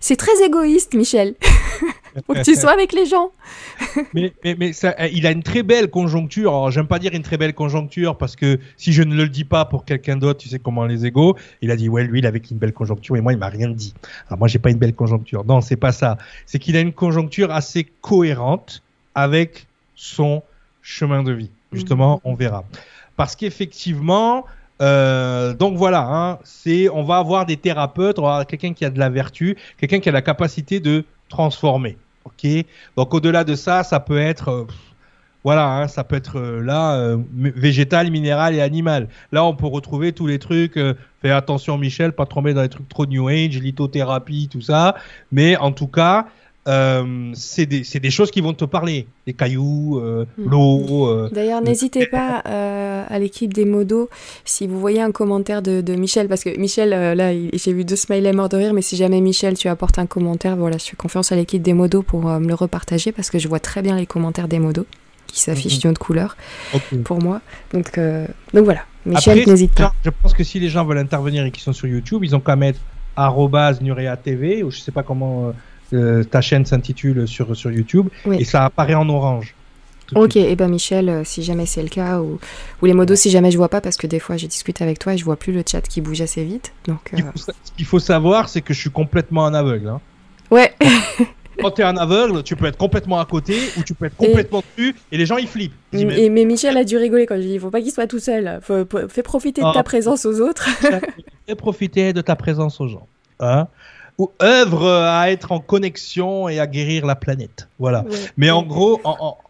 C'est 0.00 0.16
très 0.16 0.42
égoïste, 0.44 0.94
Michel. 0.94 1.34
Faut 2.26 2.34
que 2.34 2.42
tu 2.42 2.54
sois 2.54 2.72
avec 2.72 2.92
les 2.92 3.06
gens. 3.06 3.30
mais 4.14 4.32
mais, 4.44 4.72
ça, 4.72 4.94
eh, 4.98 5.10
il 5.12 5.26
a 5.26 5.30
une 5.30 5.42
très 5.42 5.62
belle 5.62 5.90
conjoncture. 5.90 6.50
Alors, 6.50 6.70
j'aime 6.70 6.86
pas 6.86 6.98
dire 6.98 7.12
une 7.14 7.22
très 7.22 7.36
belle 7.36 7.54
conjoncture 7.54 8.16
parce 8.16 8.34
que 8.34 8.58
si 8.76 8.92
je 8.92 9.02
ne 9.02 9.14
le 9.14 9.28
dis 9.28 9.44
pas 9.44 9.64
pour 9.64 9.84
quelqu'un 9.84 10.16
d'autre, 10.16 10.40
tu 10.40 10.48
sais 10.48 10.58
comment 10.58 10.86
les 10.86 11.06
égaux. 11.06 11.36
Il 11.60 11.70
a 11.70 11.76
dit, 11.76 11.88
ouais, 11.88 12.04
lui, 12.04 12.20
il 12.20 12.26
avait 12.26 12.40
une 12.50 12.58
belle 12.58 12.72
conjoncture 12.72 13.16
et 13.16 13.20
moi, 13.20 13.32
il 13.32 13.38
m'a 13.38 13.48
rien 13.48 13.68
dit. 13.68 13.94
Alors, 14.28 14.38
moi, 14.38 14.48
j'ai 14.48 14.58
pas 14.58 14.70
une 14.70 14.78
belle 14.78 14.94
conjoncture. 14.94 15.44
Non, 15.44 15.60
c'est 15.60 15.76
pas 15.76 15.92
ça. 15.92 16.18
C'est 16.46 16.58
qu'il 16.58 16.76
a 16.76 16.80
une 16.80 16.92
conjoncture 16.92 17.50
assez 17.50 17.86
cohérente 18.00 18.82
avec 19.14 19.66
son 20.00 20.42
chemin 20.80 21.22
de 21.22 21.32
vie. 21.32 21.50
Justement, 21.72 22.14
mhm. 22.14 22.20
on 22.24 22.34
verra. 22.34 22.64
Parce 23.16 23.36
qu'effectivement, 23.36 24.46
euh, 24.80 25.52
donc 25.52 25.76
voilà, 25.76 26.06
hein, 26.08 26.38
c'est 26.42 26.88
on 26.88 27.04
va 27.04 27.18
avoir 27.18 27.44
des 27.44 27.58
thérapeutes, 27.58 28.18
on 28.18 28.22
va 28.22 28.30
avoir 28.30 28.46
quelqu'un 28.46 28.72
qui 28.72 28.84
a 28.84 28.90
de 28.90 28.98
la 28.98 29.10
vertu, 29.10 29.56
quelqu'un 29.76 30.00
qui 30.00 30.08
a 30.08 30.12
la 30.12 30.22
capacité 30.22 30.80
de 30.80 31.04
transformer. 31.28 31.98
Ok? 32.24 32.46
Donc 32.96 33.12
au-delà 33.12 33.44
de 33.44 33.54
ça, 33.54 33.82
ça 33.82 34.00
peut 34.00 34.18
être 34.18 34.48
euh, 34.48 34.66
voilà, 35.44 35.68
hein, 35.68 35.88
ça 35.88 36.02
peut 36.02 36.16
être 36.16 36.38
euh, 36.38 36.62
là 36.62 36.96
euh, 36.96 37.18
végétal, 37.34 38.10
minéral 38.10 38.54
et 38.54 38.62
animal. 38.62 39.08
Là, 39.32 39.44
on 39.44 39.54
peut 39.54 39.66
retrouver 39.66 40.12
tous 40.12 40.26
les 40.26 40.38
trucs. 40.38 40.78
fais 41.20 41.30
attention, 41.30 41.76
Michel, 41.76 42.12
pas 42.12 42.26
tomber 42.26 42.54
dans 42.54 42.62
les 42.62 42.68
trucs 42.70 42.88
trop 42.88 43.06
New 43.06 43.28
Age, 43.28 43.58
lithothérapie, 43.58 44.48
tout 44.50 44.62
ça. 44.62 44.96
Mais 45.30 45.56
en 45.56 45.72
tout 45.72 45.86
cas, 45.86 46.26
euh, 46.68 47.32
c'est 47.34 47.64
des, 47.64 47.82
des, 47.82 48.10
choses 48.10 48.30
qui 48.30 48.42
vont 48.42 48.52
te 48.52 48.66
parler. 48.66 49.06
Les 49.26 49.32
cailloux, 49.32 49.98
euh, 49.98 50.26
hmm. 50.36 50.48
l'eau. 50.48 51.08
Euh, 51.08 51.30
D'ailleurs, 51.32 51.62
n'hésitez 51.62 52.06
pas 52.06 52.36
à 52.38 53.18
l'équipe 53.18 53.52
des 53.52 53.64
modos, 53.64 54.08
si 54.44 54.66
vous 54.66 54.78
voyez 54.78 55.00
un 55.00 55.10
commentaire 55.10 55.62
de, 55.62 55.80
de 55.80 55.94
Michel, 55.94 56.28
parce 56.28 56.44
que 56.44 56.56
Michel, 56.58 56.90
là, 56.90 57.32
j'ai 57.52 57.72
vu 57.72 57.84
deux 57.84 57.96
smileys 57.96 58.32
morts 58.32 58.48
de 58.48 58.56
rire, 58.56 58.74
mais 58.74 58.82
si 58.82 58.96
jamais 58.96 59.20
Michel, 59.20 59.56
tu 59.56 59.68
apportes 59.68 59.98
un 59.98 60.06
commentaire, 60.06 60.56
voilà, 60.56 60.76
je 60.78 60.84
fais 60.84 60.96
confiance 60.96 61.32
à 61.32 61.36
l'équipe 61.36 61.62
des 61.62 61.72
modos 61.72 62.02
pour 62.02 62.24
me 62.24 62.46
le 62.46 62.54
repartager, 62.54 63.10
parce 63.10 63.30
que 63.30 63.38
je 63.38 63.48
vois 63.48 63.60
très 63.60 63.82
bien 63.82 63.96
les 63.96 64.06
commentaires 64.06 64.48
des 64.48 64.58
modos 64.58 64.86
qui 65.26 65.40
s'affichent 65.40 65.76
mhm. 65.76 65.80
d'une 65.80 65.90
autre 65.92 66.00
couleur 66.00 66.36
pour 67.04 67.22
moi. 67.22 67.40
Donc, 67.72 67.98
donc 68.52 68.64
voilà, 68.64 68.82
Michel, 69.06 69.44
n'hésite 69.46 69.72
pas. 69.72 69.94
Je 70.04 70.10
pense 70.10 70.34
que 70.34 70.44
si 70.44 70.60
les 70.60 70.68
gens 70.68 70.84
veulent 70.84 70.98
intervenir 70.98 71.44
et 71.44 71.50
qui 71.50 71.62
sont 71.62 71.72
sur 71.72 71.88
YouTube, 71.88 72.22
ils 72.22 72.36
ont 72.36 72.40
qu'à 72.40 72.56
mettre 72.56 72.80
Nurea 73.80 74.16
TV, 74.16 74.62
ou 74.62 74.70
je 74.70 74.78
sais 74.78 74.92
pas 74.92 75.02
comment 75.02 75.52
euh, 75.92 76.24
ta 76.24 76.40
chaîne 76.40 76.66
s'intitule 76.66 77.26
sur, 77.26 77.56
sur 77.56 77.70
YouTube 77.70 78.08
et 78.30 78.44
ça 78.44 78.64
apparaît 78.64 78.94
en 78.94 79.08
orange. 79.08 79.54
Ok, 80.14 80.36
et 80.36 80.50
eh 80.50 80.56
ben 80.56 80.68
Michel, 80.68 81.08
euh, 81.08 81.22
si 81.24 81.42
jamais 81.42 81.66
c'est 81.66 81.82
le 81.82 81.88
cas, 81.88 82.20
ou, 82.20 82.38
ou, 82.82 82.86
les 82.86 82.94
modos, 82.94 83.14
si 83.14 83.30
jamais 83.30 83.50
je 83.50 83.56
vois 83.56 83.68
pas, 83.68 83.80
parce 83.80 83.96
que 83.96 84.06
des 84.06 84.18
fois 84.18 84.36
j'ai 84.36 84.48
discuté 84.48 84.82
avec 84.82 84.98
toi 84.98 85.14
et 85.14 85.18
je 85.18 85.24
vois 85.24 85.36
plus 85.36 85.52
le 85.52 85.62
chat 85.68 85.82
qui 85.82 86.00
bouge 86.00 86.20
assez 86.20 86.44
vite. 86.44 86.72
Donc, 86.86 87.12
euh, 87.14 87.18
Ce 87.36 87.72
qu'il 87.76 87.86
faut 87.86 87.98
savoir, 87.98 88.48
c'est 88.48 88.60
que 88.60 88.74
je 88.74 88.80
suis 88.80 88.90
complètement 88.90 89.46
un 89.46 89.54
aveugle. 89.54 89.88
Hein. 89.88 90.00
Ouais. 90.50 90.74
Quand 91.60 91.70
tu 91.72 91.82
es 91.82 91.84
un 91.84 91.96
aveugle, 91.96 92.42
tu 92.42 92.56
peux 92.56 92.64
être 92.64 92.78
complètement 92.78 93.20
à 93.20 93.26
côté 93.26 93.54
ou 93.76 93.82
tu 93.82 93.92
peux 93.92 94.06
être 94.06 94.16
complètement 94.16 94.62
dessus 94.76 94.96
et 95.12 95.18
les 95.18 95.26
gens 95.26 95.36
ils 95.36 95.46
flippent. 95.46 95.74
mais... 95.92 96.30
mais 96.30 96.44
Michel 96.46 96.74
a 96.78 96.84
dû 96.84 96.96
rigoler 96.96 97.26
quand 97.26 97.36
je 97.36 97.42
dis 97.42 97.52
il 97.54 97.60
faut 97.60 97.70
pas 97.70 97.82
qu'il 97.82 97.92
soit 97.92 98.06
tout 98.06 98.18
seul. 98.18 98.60
Faut, 98.62 98.86
fais 99.08 99.22
profiter 99.22 99.60
de 99.60 99.70
ta 99.70 99.80
ah. 99.80 99.82
présence 99.82 100.24
aux 100.24 100.40
autres. 100.40 100.66
fais 101.46 101.54
profiter 101.54 102.14
de 102.14 102.22
ta 102.22 102.34
présence 102.34 102.80
aux 102.80 102.88
gens. 102.88 103.06
Hein 103.40 103.68
ou 104.20 104.30
œuvre 104.42 104.86
à 104.86 105.30
être 105.30 105.50
en 105.50 105.60
connexion 105.60 106.46
et 106.50 106.60
à 106.60 106.66
guérir 106.66 107.06
la 107.06 107.14
planète. 107.14 107.70
Voilà. 107.78 108.04
Mais 108.36 108.50
en 108.50 108.62
gros, 108.62 109.00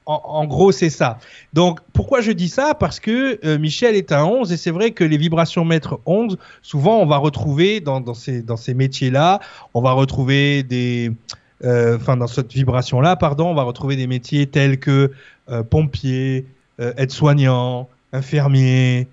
en, 0.06 0.44
gros, 0.44 0.70
c'est 0.70 0.90
ça. 0.90 1.18
Donc, 1.52 1.80
pourquoi 1.92 2.20
je 2.20 2.30
dis 2.30 2.48
ça? 2.48 2.74
Parce 2.74 3.00
que 3.00 3.40
euh, 3.44 3.58
Michel 3.58 3.96
est 3.96 4.12
un 4.12 4.22
11 4.22 4.52
et 4.52 4.56
c'est 4.56 4.70
vrai 4.70 4.92
que 4.92 5.02
les 5.02 5.16
vibrations 5.16 5.64
maîtres 5.64 5.98
11, 6.06 6.38
souvent, 6.62 7.00
on 7.00 7.06
va 7.06 7.16
retrouver 7.16 7.80
dans, 7.80 8.00
dans 8.00 8.14
ces, 8.14 8.42
dans 8.42 8.56
ces 8.56 8.74
métiers-là, 8.74 9.40
on 9.74 9.80
va 9.80 9.90
retrouver 9.90 10.62
des. 10.62 11.10
Euh, 11.64 11.96
enfin, 11.96 12.16
dans 12.16 12.28
cette 12.28 12.52
vibration-là, 12.52 13.16
pardon, 13.16 13.48
on 13.48 13.54
va 13.54 13.64
retrouver 13.64 13.96
des 13.96 14.06
métiers 14.06 14.46
tels 14.46 14.78
que 14.78 15.10
euh, 15.50 15.64
pompier, 15.64 16.46
aide-soignant, 16.78 17.88
infirmier, 18.12 19.08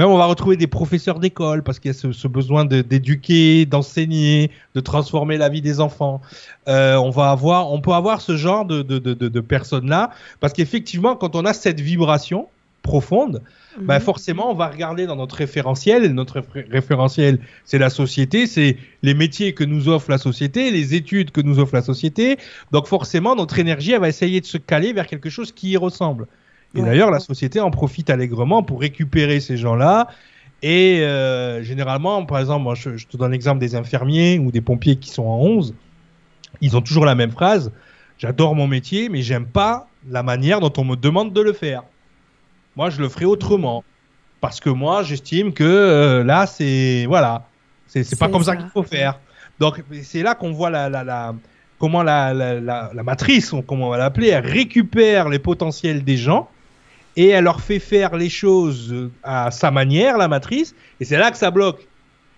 même 0.00 0.08
on 0.08 0.16
va 0.16 0.24
retrouver 0.24 0.56
des 0.56 0.66
professeurs 0.66 1.20
d'école 1.20 1.62
parce 1.62 1.78
qu'il 1.78 1.90
y 1.90 1.94
a 1.94 2.12
ce, 2.12 2.26
besoin 2.26 2.64
d'éduquer, 2.64 3.66
d'enseigner, 3.66 4.50
de 4.74 4.80
transformer 4.80 5.36
la 5.36 5.50
vie 5.50 5.60
des 5.60 5.78
enfants. 5.78 6.22
Euh, 6.68 6.96
on 6.96 7.10
va 7.10 7.30
avoir, 7.30 7.70
on 7.70 7.82
peut 7.82 7.92
avoir 7.92 8.22
ce 8.22 8.34
genre 8.34 8.64
de, 8.64 8.80
de, 8.80 9.40
personnes-là 9.40 10.08
parce 10.40 10.54
qu'effectivement, 10.54 11.16
quand 11.16 11.36
on 11.36 11.44
a 11.44 11.52
cette 11.52 11.80
vibration 11.80 12.48
profonde, 12.80 13.42
bah 13.78 13.98
mhm. 13.98 14.04
forcément, 14.04 14.50
on 14.50 14.54
va 14.54 14.68
regarder 14.68 15.04
dans 15.04 15.16
notre 15.16 15.36
référentiel. 15.36 16.04
Et 16.04 16.08
notre 16.08 16.42
référentiel, 16.70 17.38
c'est 17.66 17.78
la 17.78 17.90
société, 17.90 18.46
c'est 18.46 18.78
les 19.02 19.12
métiers 19.12 19.52
que 19.52 19.64
nous 19.64 19.90
offre 19.90 20.10
la 20.10 20.16
société, 20.16 20.70
les 20.70 20.94
études 20.94 21.30
que 21.30 21.42
nous 21.42 21.58
offre 21.58 21.74
la 21.74 21.82
société. 21.82 22.38
Donc 22.72 22.86
forcément, 22.86 23.36
notre 23.36 23.58
énergie, 23.58 23.92
elle 23.92 24.00
va 24.00 24.08
essayer 24.08 24.40
de 24.40 24.46
se 24.46 24.56
caler 24.56 24.94
vers 24.94 25.06
quelque 25.06 25.28
chose 25.28 25.52
qui 25.52 25.72
y 25.72 25.76
ressemble. 25.76 26.26
Et 26.74 26.82
d'ailleurs, 26.82 27.10
la 27.10 27.18
société 27.18 27.60
en 27.60 27.70
profite 27.70 28.10
allègrement 28.10 28.62
pour 28.62 28.80
récupérer 28.80 29.40
ces 29.40 29.56
gens-là. 29.56 30.06
Et 30.62 31.00
euh, 31.00 31.62
généralement, 31.62 32.24
par 32.26 32.38
exemple, 32.38 32.62
moi, 32.62 32.74
je, 32.74 32.90
te 32.90 33.16
donne 33.16 33.32
l'exemple 33.32 33.58
des 33.58 33.74
infirmiers 33.74 34.38
ou 34.38 34.52
des 34.52 34.60
pompiers 34.60 34.96
qui 34.96 35.10
sont 35.10 35.24
en 35.24 35.38
11. 35.38 35.74
Ils 36.60 36.76
ont 36.76 36.82
toujours 36.82 37.04
la 37.04 37.14
même 37.14 37.30
phrase. 37.30 37.72
J'adore 38.18 38.54
mon 38.54 38.66
métier, 38.66 39.08
mais 39.08 39.22
j'aime 39.22 39.46
pas 39.46 39.88
la 40.08 40.22
manière 40.22 40.60
dont 40.60 40.72
on 40.76 40.84
me 40.84 40.96
demande 40.96 41.32
de 41.32 41.40
le 41.40 41.52
faire. 41.52 41.82
Moi, 42.76 42.90
je 42.90 43.00
le 43.00 43.08
ferai 43.08 43.24
autrement. 43.24 43.82
Parce 44.40 44.60
que 44.60 44.70
moi, 44.70 45.02
j'estime 45.02 45.52
que 45.52 45.64
euh, 45.64 46.24
là, 46.24 46.46
c'est. 46.46 47.04
Voilà. 47.06 47.46
C'est 47.86 48.18
pas 48.18 48.28
comme 48.28 48.44
ça 48.44 48.56
qu'il 48.56 48.68
faut 48.68 48.84
faire. 48.84 49.18
Donc, 49.58 49.82
c'est 50.02 50.22
là 50.22 50.34
qu'on 50.34 50.52
voit 50.52 50.70
la, 50.70 50.88
la, 50.88 51.02
la, 51.02 51.34
comment 51.78 52.02
la, 52.02 52.32
la, 52.32 53.02
matrice, 53.02 53.52
comment 53.66 53.88
on 53.88 53.90
va 53.90 53.98
l'appeler, 53.98 54.28
elle 54.28 54.46
récupère 54.46 55.28
les 55.28 55.40
potentiels 55.40 56.04
des 56.04 56.16
gens 56.16 56.48
et 57.20 57.28
elle 57.28 57.44
leur 57.44 57.60
fait 57.60 57.80
faire 57.80 58.16
les 58.16 58.30
choses 58.30 59.10
à 59.22 59.50
sa 59.50 59.70
manière, 59.70 60.16
la 60.16 60.26
matrice, 60.26 60.74
et 61.00 61.04
c'est 61.04 61.18
là 61.18 61.30
que 61.30 61.36
ça 61.36 61.50
bloque. 61.50 61.86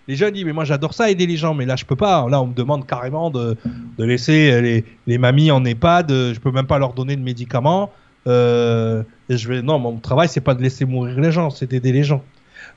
Les 0.09 0.17
gens 0.17 0.29
disent, 0.29 0.43
mais 0.43 0.51
moi 0.51 0.65
j'adore 0.65 0.93
ça, 0.93 1.09
aider 1.09 1.25
les 1.25 1.37
gens, 1.37 1.53
mais 1.53 1.65
là 1.65 1.77
je 1.77 1.85
peux 1.85 1.95
pas. 1.95 2.27
Là 2.29 2.41
on 2.41 2.47
me 2.47 2.53
demande 2.53 2.85
carrément 2.85 3.29
de, 3.29 3.55
laisser 3.97 4.61
les, 4.61 4.83
les, 5.07 5.17
mamies 5.17 5.51
en 5.51 5.63
EHPAD, 5.63 6.09
je 6.09 6.39
peux 6.41 6.51
même 6.51 6.67
pas 6.67 6.79
leur 6.79 6.91
donner 6.91 7.15
de 7.15 7.21
médicaments. 7.21 7.91
Euh, 8.27 9.03
et 9.29 9.37
je 9.37 9.47
vais, 9.47 9.61
non, 9.61 9.79
mon 9.79 9.95
travail 9.99 10.27
c'est 10.27 10.41
pas 10.41 10.53
de 10.53 10.61
laisser 10.61 10.83
mourir 10.83 11.17
les 11.17 11.31
gens, 11.31 11.49
c'est 11.49 11.69
d'aider 11.69 11.93
les 11.93 12.03
gens. 12.03 12.21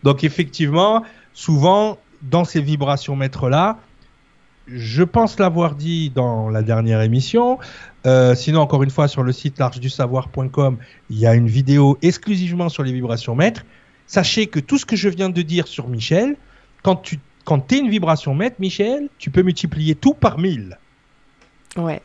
Donc 0.05 0.23
effectivement, 0.23 1.03
souvent, 1.35 1.99
dans 2.23 2.45
ces 2.45 2.61
vibrations 2.61 3.17
mètres-là, 3.17 3.79
je 4.67 5.03
pense 5.03 5.39
l'avoir 5.39 5.75
dit 5.75 6.11
dans 6.11 6.49
la 6.49 6.63
dernière 6.63 7.01
émission. 7.01 7.59
Euh, 8.07 8.35
sinon, 8.35 8.61
encore 8.61 8.83
une 8.83 8.91
fois, 8.91 9.09
sur 9.09 9.23
le 9.23 9.33
site 9.33 9.59
largedusavoir.com, 9.59 10.79
il 11.11 11.19
y 11.19 11.27
a 11.27 11.35
une 11.35 11.49
vidéo 11.49 11.99
exclusivement 12.03 12.69
sur 12.69 12.83
les 12.83 12.93
vibrations 12.93 13.35
mètres. 13.35 13.65
Sachez 14.07 14.47
que 14.47 14.61
tout 14.61 14.79
ce 14.79 14.87
que 14.87 14.97
je 14.97 15.09
viens 15.09 15.31
de 15.31 15.43
dire 15.43 15.67
sur 15.67 15.89
Michel, 15.89 16.37
quand 16.83 16.97
tu 16.97 17.19
quand 17.45 17.73
es 17.73 17.79
une 17.79 17.89
vibration 17.89 18.35
mètre, 18.35 18.57
Michel, 18.59 19.09
tu 19.19 19.31
peux 19.31 19.43
multiplier 19.43 19.95
tout 19.95 20.15
par 20.15 20.37
1000. 20.37 20.79
Ouais. 21.77 22.03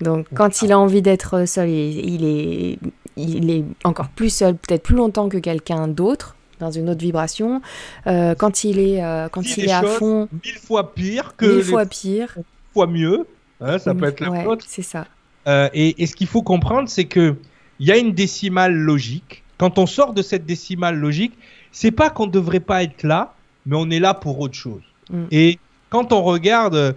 Donc, 0.00 0.28
quand 0.32 0.62
il 0.62 0.70
a 0.70 0.78
envie 0.78 1.02
d'être 1.02 1.48
seul, 1.48 1.68
il 1.68 2.24
est, 2.24 2.78
il 3.16 3.50
est 3.50 3.64
encore 3.82 4.08
plus 4.10 4.30
seul, 4.30 4.54
peut-être 4.54 4.84
plus 4.84 4.94
longtemps 4.94 5.28
que 5.28 5.38
quelqu'un 5.38 5.88
d'autre 5.88 6.36
dans 6.58 6.70
une 6.70 6.90
autre 6.90 7.00
vibration. 7.00 7.60
Euh, 8.06 8.34
quand 8.34 8.64
il 8.64 8.78
est, 8.78 9.02
euh, 9.02 9.28
quand 9.28 9.42
il, 9.56 9.64
est 9.64 9.72
à 9.72 9.82
fond, 9.82 10.28
mille 10.44 10.58
fois 10.58 10.94
pire 10.94 11.34
que 11.36 11.46
mille 11.46 11.64
fois 11.64 11.86
pire, 11.86 12.36
fois 12.72 12.86
mieux. 12.86 13.26
Hein, 13.60 13.78
ça 13.78 13.94
peut 13.94 14.06
être 14.06 14.20
la 14.20 14.30
ouais, 14.30 14.56
C'est 14.66 14.82
ça. 14.82 15.06
Euh, 15.46 15.68
et, 15.72 16.02
et, 16.02 16.06
ce 16.06 16.14
qu'il 16.14 16.26
faut 16.26 16.42
comprendre, 16.42 16.88
c'est 16.88 17.06
que 17.06 17.36
il 17.80 17.86
y 17.86 17.92
a 17.92 17.96
une 17.96 18.12
décimale 18.12 18.74
logique. 18.74 19.42
Quand 19.56 19.78
on 19.78 19.86
sort 19.86 20.12
de 20.12 20.22
cette 20.22 20.46
décimale 20.46 20.96
logique, 20.96 21.36
c'est 21.72 21.90
pas 21.90 22.10
qu'on 22.10 22.26
ne 22.26 22.32
devrait 22.32 22.60
pas 22.60 22.82
être 22.82 23.02
là, 23.02 23.34
mais 23.66 23.76
on 23.76 23.90
est 23.90 23.98
là 23.98 24.14
pour 24.14 24.38
autre 24.40 24.54
chose. 24.54 24.82
Mm. 25.10 25.24
Et 25.30 25.58
quand 25.90 26.12
on 26.12 26.22
regarde 26.22 26.96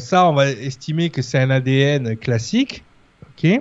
ça, 0.00 0.26
on 0.26 0.34
va 0.34 0.50
estimer 0.50 1.10
que 1.10 1.22
c'est 1.22 1.38
un 1.38 1.50
ADN 1.50 2.16
classique, 2.16 2.82
ok? 3.28 3.60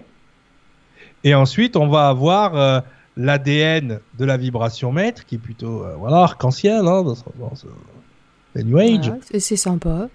Et 1.24 1.36
ensuite, 1.36 1.76
on 1.76 1.88
va 1.88 2.08
avoir 2.08 2.84
l'ADN 3.20 4.00
de 4.18 4.26
la 4.26 4.38
vibration 4.38 4.92
mètre, 4.92 5.26
qui 5.26 5.36
est 5.36 5.40
plutôt 5.40 5.84
euh, 5.84 5.94
voilà 5.98 6.18
arc-en-ciel, 6.24 6.80
hein, 6.80 7.04
dans, 7.04 7.04
dans, 7.04 7.52
dans 8.56 8.64
New 8.64 8.78
Age. 8.78 9.10
Voilà, 9.10 9.20
c'est 9.40 9.56
sympa. 9.56 10.10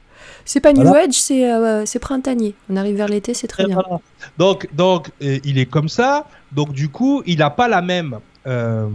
C'est 0.45 0.61
pas 0.61 0.73
New 0.73 0.83
voilà. 0.83 1.05
Age, 1.05 1.15
c'est 1.15 1.53
euh, 1.53 1.85
printanier. 2.01 2.55
On 2.71 2.77
arrive 2.77 2.97
vers 2.97 3.09
l'été, 3.09 3.35
c'est 3.35 3.47
très 3.47 3.65
Et 3.65 3.67
bien. 3.67 3.75
Voilà. 3.77 4.01
Donc, 4.39 4.69
donc 4.75 5.11
euh, 5.23 5.39
il 5.45 5.59
est 5.59 5.67
comme 5.67 5.89
ça. 5.89 6.27
Donc, 6.53 6.73
du 6.73 6.89
coup, 6.89 7.23
il 7.27 7.39
n'a 7.39 7.51
pas 7.51 7.69
la 7.69 7.83
même. 7.83 8.19
Euh, 8.47 8.89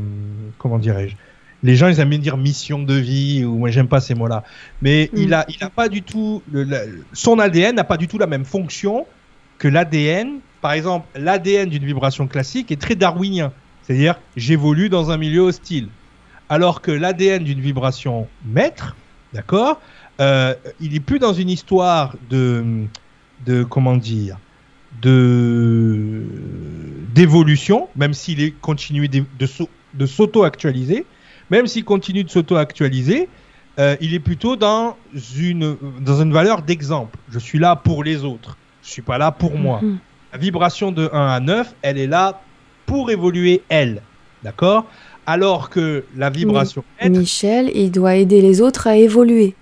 comment 0.57 0.79
dirais-je? 0.79 1.15
Les 1.61 1.75
gens, 1.75 1.87
ils 1.87 1.99
aiment 1.99 2.09
bien 2.09 2.19
dire 2.19 2.37
mission 2.37 2.79
de 2.79 2.93
vie, 2.93 3.43
ou 3.43 3.57
moi, 3.57 3.69
j'aime 3.69 3.87
pas 3.87 3.99
ces 3.99 4.15
mots-là. 4.15 4.43
Mais 4.81 5.09
mm. 5.13 5.17
il 5.17 5.33
a, 5.33 5.45
il 5.49 5.63
a 5.63 5.69
pas 5.69 5.89
du 5.89 6.01
tout. 6.01 6.41
Le, 6.51 6.63
la, 6.63 6.81
son 7.13 7.37
ADN 7.37 7.75
n'a 7.75 7.83
pas 7.83 7.97
du 7.97 8.07
tout 8.07 8.17
la 8.17 8.27
même 8.27 8.45
fonction 8.45 9.05
que 9.59 9.67
l'ADN. 9.67 10.39
Par 10.61 10.71
exemple, 10.73 11.07
l'ADN 11.15 11.69
d'une 11.69 11.85
vibration 11.85 12.27
classique 12.27 12.71
est 12.71 12.81
très 12.81 12.95
darwinien. 12.95 13.51
C'est-à-dire, 13.89 14.19
j'évolue 14.35 14.87
dans 14.87 15.09
un 15.09 15.17
milieu 15.17 15.41
hostile. 15.41 15.87
Alors 16.47 16.81
que 16.81 16.91
l'ADN 16.91 17.43
d'une 17.43 17.59
vibration 17.59 18.27
maître, 18.45 18.95
d'accord 19.33 19.81
euh, 20.21 20.53
il 20.79 20.95
est 20.95 20.99
plus 20.99 21.17
dans 21.17 21.33
une 21.33 21.49
histoire 21.49 22.15
de, 22.29 22.85
de 23.47 23.63
comment 23.63 23.95
dire, 23.95 24.37
de 25.01 26.23
d'évolution, 27.15 27.87
même 27.95 28.13
s'il 28.13 28.41
est 28.41 28.51
continué 28.51 29.07
de, 29.07 29.23
de, 29.39 29.47
de 29.95 30.05
s'auto-actualiser, 30.05 31.05
même 31.49 31.65
s'il 31.65 31.83
continue 31.83 32.23
de 32.23 32.29
s'auto-actualiser, 32.29 33.27
euh, 33.79 33.95
il 34.01 34.13
est 34.13 34.19
plutôt 34.19 34.55
dans 34.55 34.97
une 35.35 35.77
dans 36.01 36.21
une 36.21 36.33
valeur 36.33 36.61
d'exemple. 36.61 37.17
Je 37.29 37.39
suis 37.39 37.57
là 37.57 37.75
pour 37.75 38.03
les 38.03 38.23
autres. 38.23 38.57
Je 38.83 38.89
suis 38.89 39.01
pas 39.01 39.17
là 39.17 39.31
pour 39.31 39.57
moi. 39.57 39.79
Mm-hmm. 39.81 39.97
La 40.33 40.37
vibration 40.37 40.91
de 40.91 41.09
1 41.11 41.27
à 41.27 41.39
9, 41.39 41.75
elle 41.81 41.97
est 41.97 42.07
là 42.07 42.41
pour 42.89 43.11
évoluer 43.11 43.61
elle. 43.69 44.01
D'accord? 44.43 44.85
Alors 45.27 45.69
que 45.69 46.05
la 46.17 46.29
vibration 46.29 46.83
Mi 47.03 47.19
Michel, 47.19 47.71
il 47.75 47.91
doit 47.91 48.15
aider 48.15 48.41
les 48.41 48.61
autres 48.61 48.87
à 48.87 48.97
évoluer. 48.97 49.53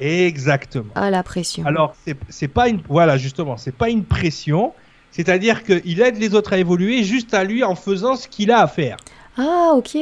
Exactement. 0.00 0.92
À 0.94 1.10
la 1.10 1.22
pression. 1.22 1.64
Alors, 1.64 1.94
c'est 2.28 2.48
pas 2.48 2.68
une. 2.68 2.80
Voilà, 2.88 3.16
justement, 3.16 3.56
c'est 3.56 3.74
pas 3.74 3.88
une 3.88 4.04
pression. 4.04 4.72
C'est-à-dire 5.12 5.62
qu'il 5.62 6.02
aide 6.02 6.18
les 6.18 6.34
autres 6.34 6.52
à 6.52 6.58
évoluer 6.58 7.04
juste 7.04 7.32
à 7.32 7.44
lui 7.44 7.64
en 7.64 7.74
faisant 7.74 8.16
ce 8.16 8.28
qu'il 8.28 8.50
a 8.50 8.60
à 8.60 8.66
faire. 8.66 8.96
Ah, 9.38 9.72
ok. 9.76 9.96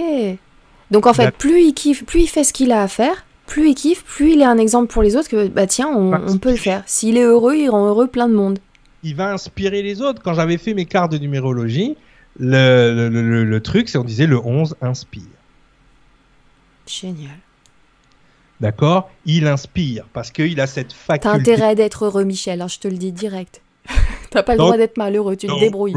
Donc, 0.90 1.06
en 1.06 1.12
fait, 1.12 1.30
plus 1.36 1.62
il 1.62 1.74
kiffe, 1.74 2.04
plus 2.04 2.22
il 2.22 2.26
fait 2.26 2.44
ce 2.44 2.52
qu'il 2.52 2.72
a 2.72 2.82
à 2.82 2.88
faire, 2.88 3.26
plus 3.46 3.68
il 3.68 3.74
kiffe, 3.74 4.02
plus 4.02 4.32
il 4.32 4.40
est 4.40 4.46
un 4.46 4.58
exemple 4.58 4.92
pour 4.92 5.02
les 5.02 5.16
autres 5.16 5.28
que, 5.28 5.46
bah 5.46 5.66
tiens, 5.66 5.88
on, 5.88 6.14
on 6.14 6.38
peut 6.38 6.50
le 6.50 6.56
faire. 6.56 6.82
S'il 6.86 7.16
est 7.16 7.22
heureux, 7.22 7.54
il 7.54 7.68
rend 7.68 7.86
heureux 7.86 8.08
plein 8.08 8.28
de 8.28 8.34
monde. 8.34 8.58
Il 9.04 9.14
va 9.14 9.30
inspirer 9.32 9.82
les 9.82 10.00
autres. 10.00 10.22
Quand 10.22 10.34
j'avais 10.34 10.58
fait 10.58 10.74
mes 10.74 10.86
cartes 10.86 11.12
de 11.12 11.18
numérologie, 11.18 11.96
le, 12.38 13.08
le, 13.08 13.22
le, 13.22 13.44
le 13.44 13.60
truc, 13.62 13.88
c'est 13.88 13.98
on 13.98 14.04
disait 14.04 14.26
le 14.26 14.38
11 14.38 14.76
inspire. 14.80 15.22
Génial. 16.86 17.38
D'accord? 18.60 19.10
Il 19.24 19.46
inspire 19.46 20.04
parce 20.12 20.30
qu'il 20.30 20.60
a 20.60 20.66
cette 20.66 20.92
faculté. 20.92 21.28
T'as 21.28 21.34
intérêt 21.34 21.74
d'être 21.74 22.04
heureux, 22.04 22.24
Michel, 22.24 22.62
hein, 22.62 22.68
je 22.68 22.78
te 22.78 22.88
le 22.88 22.96
dis 22.96 23.12
direct. 23.12 23.60
T'as 24.30 24.42
pas 24.42 24.52
le 24.52 24.58
Donc, 24.58 24.68
droit 24.68 24.78
d'être 24.78 24.96
malheureux, 24.96 25.36
tu 25.36 25.46
te 25.46 25.58
débrouilles. 25.60 25.96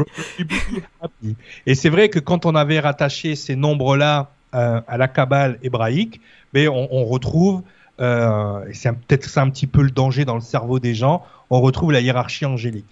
Et 1.66 1.74
c'est 1.74 1.88
vrai 1.88 2.08
que 2.08 2.18
quand 2.18 2.44
on 2.44 2.54
avait 2.54 2.80
rattaché 2.80 3.36
ces 3.36 3.56
nombres-là 3.56 4.30
euh, 4.54 4.80
à 4.86 4.96
la 4.98 5.08
Kabbale 5.08 5.58
hébraïque, 5.62 6.20
mais 6.52 6.68
on, 6.68 6.92
on 6.92 7.04
retrouve, 7.04 7.62
euh, 8.00 8.60
c'est 8.72 8.92
peut-être 8.92 9.24
c'est 9.28 9.40
un 9.40 9.48
petit 9.48 9.66
peu 9.66 9.82
le 9.82 9.90
danger 9.90 10.24
dans 10.24 10.34
le 10.34 10.40
cerveau 10.40 10.80
des 10.80 10.94
gens, 10.94 11.24
on 11.50 11.60
retrouve 11.60 11.92
la 11.92 12.00
hiérarchie 12.00 12.44
angélique. 12.44 12.86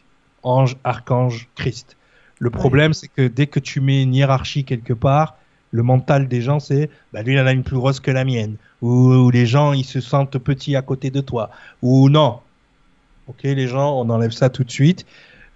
Ange, 0.44 0.76
archange, 0.84 1.48
Christ. 1.56 1.96
Le 2.38 2.50
problème, 2.50 2.90
ouais. 2.90 2.94
c'est 2.94 3.08
que 3.08 3.26
dès 3.28 3.46
que 3.46 3.60
tu 3.60 3.80
mets 3.80 4.02
une 4.02 4.14
hiérarchie 4.14 4.64
quelque 4.64 4.92
part, 4.92 5.36
le 5.70 5.82
mental 5.82 6.28
des 6.28 6.40
gens, 6.40 6.60
c'est 6.60 6.90
bah, 7.12 7.22
lui, 7.22 7.34
il 7.34 7.40
en 7.40 7.46
a 7.46 7.52
une 7.52 7.64
plus 7.64 7.76
grosse 7.76 8.00
que 8.00 8.10
la 8.10 8.24
mienne. 8.24 8.56
Ou, 8.82 9.12
ou, 9.12 9.30
les 9.30 9.46
gens, 9.46 9.72
ils 9.72 9.84
se 9.84 10.00
sentent 10.00 10.38
petits 10.38 10.76
à 10.76 10.82
côté 10.82 11.10
de 11.10 11.20
toi. 11.20 11.50
Ou 11.82 12.08
non. 12.08 12.40
Ok, 13.26 13.42
les 13.42 13.66
gens, 13.66 13.98
on 13.98 14.08
enlève 14.10 14.32
ça 14.32 14.50
tout 14.50 14.64
de 14.64 14.70
suite. 14.70 15.06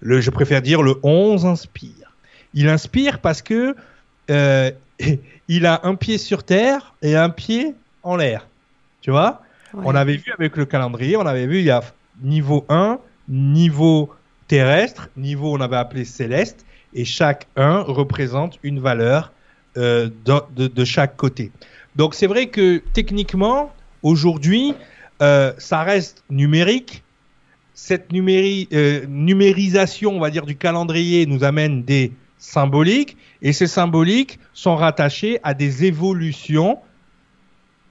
Le, 0.01 0.21
je 0.21 0.29
préfère 0.29 0.61
dire 0.61 0.81
le 0.81 0.95
11 1.03 1.45
inspire. 1.45 2.15
Il 2.53 2.67
inspire 2.67 3.19
parce 3.19 3.41
que 3.41 3.75
euh, 4.29 4.71
il 5.47 5.65
a 5.65 5.81
un 5.83 5.95
pied 5.95 6.17
sur 6.17 6.43
terre 6.43 6.95
et 7.01 7.15
un 7.15 7.29
pied 7.29 7.75
en 8.03 8.15
l'air. 8.15 8.47
Tu 9.01 9.11
vois? 9.11 9.41
Ouais. 9.73 9.83
On 9.85 9.95
avait 9.95 10.17
vu 10.17 10.31
avec 10.37 10.57
le 10.57 10.65
calendrier, 10.65 11.15
on 11.15 11.25
avait 11.25 11.47
vu, 11.47 11.59
il 11.59 11.65
y 11.65 11.71
a 11.71 11.81
niveau 12.21 12.65
1, 12.69 12.99
niveau 13.27 14.13
terrestre, 14.47 15.09
niveau 15.15 15.55
on 15.55 15.61
avait 15.61 15.77
appelé 15.77 16.05
céleste, 16.05 16.65
et 16.93 17.05
chaque 17.05 17.47
1 17.55 17.81
représente 17.81 18.59
une 18.63 18.79
valeur 18.79 19.31
euh, 19.77 20.09
de, 20.25 20.85
chaque 20.85 21.15
côté. 21.15 21.51
Donc 21.95 22.15
c'est 22.15 22.27
vrai 22.27 22.47
que 22.47 22.81
techniquement, 22.93 23.71
aujourd'hui, 24.03 24.73
euh, 25.21 25.53
ça 25.57 25.83
reste 25.83 26.23
numérique. 26.29 27.03
Cette 27.73 28.13
euh, 28.13 29.05
numérisation, 29.07 30.11
on 30.15 30.19
va 30.19 30.29
dire, 30.29 30.45
du 30.45 30.55
calendrier 30.55 31.25
nous 31.25 31.43
amène 31.43 31.83
des 31.83 32.11
symboliques, 32.37 33.17
et 33.41 33.53
ces 33.53 33.67
symboliques 33.67 34.39
sont 34.53 34.75
rattachés 34.75 35.39
à 35.43 35.53
des 35.53 35.85
évolutions, 35.85 36.79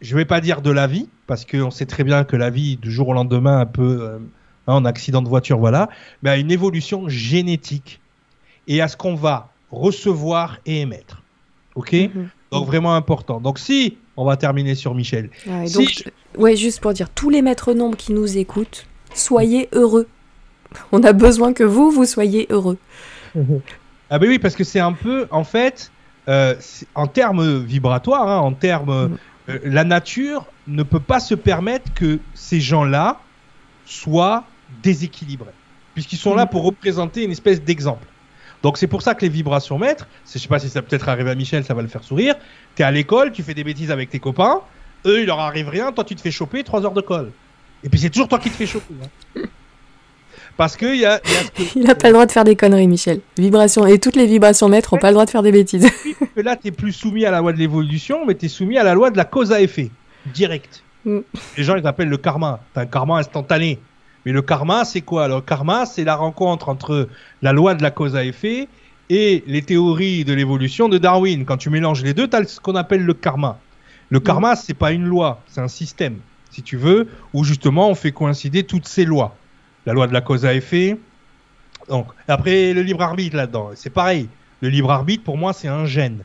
je 0.00 0.14
ne 0.14 0.20
vais 0.20 0.24
pas 0.24 0.40
dire 0.40 0.62
de 0.62 0.70
la 0.70 0.86
vie, 0.86 1.08
parce 1.26 1.44
qu'on 1.44 1.70
sait 1.70 1.86
très 1.86 2.04
bien 2.04 2.24
que 2.24 2.36
la 2.36 2.50
vie, 2.50 2.76
du 2.76 2.90
jour 2.90 3.08
au 3.08 3.12
lendemain, 3.12 3.60
un 3.60 3.66
peu 3.66 3.98
euh, 4.00 4.18
en 4.66 4.84
accident 4.84 5.22
de 5.22 5.28
voiture, 5.28 5.58
voilà, 5.58 5.88
mais 6.22 6.30
à 6.30 6.36
une 6.36 6.50
évolution 6.50 7.08
génétique, 7.08 8.00
et 8.68 8.80
à 8.80 8.86
ce 8.86 8.96
qu'on 8.96 9.16
va 9.16 9.50
recevoir 9.72 10.58
et 10.64 10.82
émettre. 10.82 11.22
Ok? 11.74 11.92
-hmm. 11.92 12.28
Donc 12.52 12.66
vraiment 12.66 12.94
important. 12.94 13.40
Donc 13.40 13.58
si, 13.58 13.96
on 14.16 14.24
va 14.24 14.36
terminer 14.36 14.74
sur 14.74 14.94
Michel. 14.94 15.30
Ouais, 15.46 15.66
si 15.66 15.74
donc, 15.74 15.88
je... 15.88 16.40
ouais, 16.40 16.56
juste 16.56 16.80
pour 16.80 16.92
dire, 16.92 17.08
tous 17.10 17.30
les 17.30 17.42
maîtres 17.42 17.72
nombres 17.72 17.96
qui 17.96 18.12
nous 18.12 18.38
écoutent, 18.38 18.86
soyez 19.14 19.68
heureux. 19.72 20.08
On 20.92 21.02
a 21.02 21.12
besoin 21.12 21.52
que 21.52 21.64
vous, 21.64 21.90
vous 21.90 22.04
soyez 22.04 22.46
heureux. 22.50 22.78
ah 24.10 24.18
ben 24.18 24.28
oui, 24.28 24.38
parce 24.38 24.56
que 24.56 24.64
c'est 24.64 24.80
un 24.80 24.92
peu, 24.92 25.26
en 25.30 25.44
fait, 25.44 25.90
euh, 26.28 26.54
en 26.94 27.06
termes 27.06 27.62
vibratoires, 27.64 28.28
hein, 28.28 28.38
en 28.38 28.52
termes, 28.52 29.08
mm. 29.08 29.18
euh, 29.50 29.58
la 29.64 29.84
nature 29.84 30.46
ne 30.66 30.82
peut 30.82 31.00
pas 31.00 31.20
se 31.20 31.34
permettre 31.34 31.92
que 31.94 32.18
ces 32.34 32.60
gens-là 32.60 33.20
soient 33.86 34.44
déséquilibrés, 34.82 35.54
puisqu'ils 35.94 36.18
sont 36.18 36.34
mm. 36.34 36.38
là 36.38 36.46
pour 36.46 36.64
représenter 36.64 37.24
une 37.24 37.30
espèce 37.30 37.62
d'exemple. 37.62 38.06
Donc 38.62 38.78
c'est 38.78 38.86
pour 38.86 39.02
ça 39.02 39.14
que 39.14 39.22
les 39.22 39.28
vibrations 39.28 39.78
maîtres, 39.78 40.06
je 40.32 40.38
sais 40.38 40.48
pas 40.48 40.58
si 40.58 40.68
ça 40.68 40.82
peut-être 40.82 41.08
arrivé 41.08 41.30
à 41.30 41.34
Michel, 41.34 41.64
ça 41.64 41.74
va 41.74 41.82
le 41.82 41.88
faire 41.88 42.02
sourire. 42.02 42.34
Tu 42.74 42.82
es 42.82 42.84
à 42.84 42.90
l'école, 42.90 43.32
tu 43.32 43.42
fais 43.42 43.54
des 43.54 43.64
bêtises 43.64 43.90
avec 43.90 44.10
tes 44.10 44.18
copains, 44.18 44.60
eux 45.06 45.20
il 45.20 45.26
leur 45.26 45.40
arrive 45.40 45.68
rien, 45.68 45.92
toi 45.92 46.04
tu 46.04 46.16
te 46.16 46.20
fais 46.20 46.30
choper 46.30 46.64
3 46.64 46.84
heures 46.84 46.92
de 46.92 47.00
colle. 47.00 47.30
Et 47.84 47.88
puis 47.88 48.00
c'est 48.00 48.10
toujours 48.10 48.28
toi 48.28 48.38
qui 48.38 48.50
te 48.50 48.56
fais 48.56 48.66
choper. 48.66 48.94
Hein. 49.36 49.42
Parce 50.56 50.76
que 50.76 50.86
y 50.86 51.06
a, 51.06 51.20
y 51.24 51.36
a 51.36 51.44
que... 51.54 51.62
il 51.76 51.88
a 51.88 51.94
pas 51.94 52.08
le 52.08 52.14
droit 52.14 52.26
de 52.26 52.32
faire 52.32 52.42
des 52.42 52.56
conneries, 52.56 52.88
Michel. 52.88 53.20
Vibrations 53.36 53.86
et 53.86 54.00
toutes 54.00 54.16
les 54.16 54.26
vibrations 54.26 54.68
maîtres 54.68 54.92
ont 54.92 54.98
pas 54.98 55.10
le 55.10 55.14
droit 55.14 55.24
de 55.24 55.30
faire 55.30 55.44
des 55.44 55.52
bêtises. 55.52 55.88
là 56.36 56.56
t'es 56.56 56.72
plus 56.72 56.92
soumis 56.92 57.24
à 57.24 57.30
la 57.30 57.38
loi 57.38 57.52
de 57.52 57.58
l'évolution, 57.58 58.26
mais 58.26 58.34
t'es 58.34 58.48
soumis 58.48 58.76
à 58.76 58.82
la 58.82 58.94
loi 58.94 59.10
de 59.10 59.16
la 59.16 59.24
cause 59.24 59.52
à 59.52 59.60
effet, 59.60 59.90
direct. 60.26 60.82
Mm. 61.04 61.18
Les 61.56 61.62
gens 61.62 61.76
ils 61.76 61.86
appellent 61.86 62.08
le 62.08 62.16
karma, 62.16 62.60
t'as 62.74 62.82
un 62.82 62.86
karma 62.86 63.18
instantané. 63.18 63.78
Mais 64.26 64.32
le 64.32 64.42
karma, 64.42 64.84
c'est 64.84 65.00
quoi 65.00 65.28
Le 65.28 65.40
karma, 65.40 65.86
c'est 65.86 66.04
la 66.04 66.16
rencontre 66.16 66.68
entre 66.68 67.08
la 67.42 67.52
loi 67.52 67.74
de 67.74 67.82
la 67.82 67.90
cause 67.90 68.16
à 68.16 68.24
effet 68.24 68.68
et 69.10 69.42
les 69.46 69.62
théories 69.62 70.24
de 70.24 70.32
l'évolution 70.32 70.88
de 70.88 70.98
Darwin. 70.98 71.44
Quand 71.44 71.56
tu 71.56 71.70
mélanges 71.70 72.02
les 72.02 72.14
deux, 72.14 72.28
tu 72.28 72.36
as 72.36 72.44
ce 72.44 72.60
qu'on 72.60 72.74
appelle 72.74 73.04
le 73.04 73.14
karma. 73.14 73.58
Le 74.10 74.20
karma, 74.20 74.56
c'est 74.56 74.74
pas 74.74 74.92
une 74.92 75.04
loi, 75.04 75.42
c'est 75.46 75.60
un 75.60 75.68
système, 75.68 76.18
si 76.50 76.62
tu 76.62 76.76
veux, 76.76 77.08
où 77.34 77.44
justement 77.44 77.90
on 77.90 77.94
fait 77.94 78.12
coïncider 78.12 78.64
toutes 78.64 78.86
ces 78.86 79.04
lois. 79.04 79.36
La 79.86 79.92
loi 79.92 80.06
de 80.06 80.12
la 80.12 80.20
cause 80.20 80.44
à 80.44 80.54
effet. 80.54 80.98
Donc, 81.88 82.08
après 82.26 82.72
le 82.74 82.82
libre 82.82 83.02
arbitre 83.02 83.36
là-dedans, 83.36 83.70
c'est 83.74 83.90
pareil. 83.90 84.28
Le 84.60 84.68
libre 84.68 84.90
arbitre, 84.90 85.24
pour 85.24 85.38
moi, 85.38 85.52
c'est 85.52 85.68
un 85.68 85.86
gène. 85.86 86.22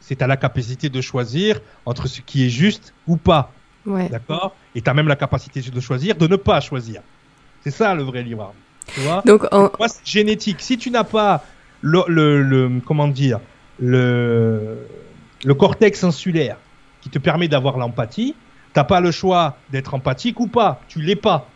C'est 0.00 0.20
à 0.20 0.26
la 0.26 0.36
capacité 0.36 0.88
de 0.88 1.00
choisir 1.00 1.60
entre 1.86 2.08
ce 2.08 2.20
qui 2.20 2.44
est 2.44 2.50
juste 2.50 2.92
ou 3.06 3.16
pas. 3.16 3.52
Ouais. 3.86 4.08
D'accord 4.08 4.54
Et 4.74 4.80
tu 4.82 4.88
as 4.90 4.94
même 4.94 5.08
la 5.08 5.16
capacité 5.16 5.60
de 5.60 5.80
choisir 5.80 6.14
de 6.16 6.26
ne 6.26 6.36
pas 6.36 6.60
choisir. 6.60 7.02
C'est 7.64 7.70
ça 7.70 7.94
le 7.94 8.02
vrai 8.02 8.22
libre 8.22 8.42
arbitre. 8.44 8.62
Tu 8.94 9.00
vois? 9.00 9.22
Donc, 9.24 9.44
en- 9.52 9.70
Moi, 9.78 9.88
c'est 9.88 10.04
génétique. 10.06 10.60
Si 10.60 10.76
tu 10.78 10.90
n'as 10.90 11.04
pas 11.04 11.44
le, 11.80 12.02
le, 12.08 12.42
le- 12.42 12.80
comment 12.84 13.08
dire 13.08 13.40
le, 13.80 14.86
le 15.44 15.54
cortex 15.54 16.04
insulaire 16.04 16.56
qui 17.00 17.08
te 17.10 17.18
permet 17.18 17.48
d'avoir 17.48 17.76
l'empathie, 17.78 18.34
t'as 18.72 18.84
pas 18.84 19.00
le 19.00 19.10
choix 19.10 19.56
d'être 19.70 19.94
empathique 19.94 20.38
ou 20.40 20.46
pas. 20.46 20.80
Tu 20.88 21.00
l'es 21.00 21.16
pas. 21.16 21.48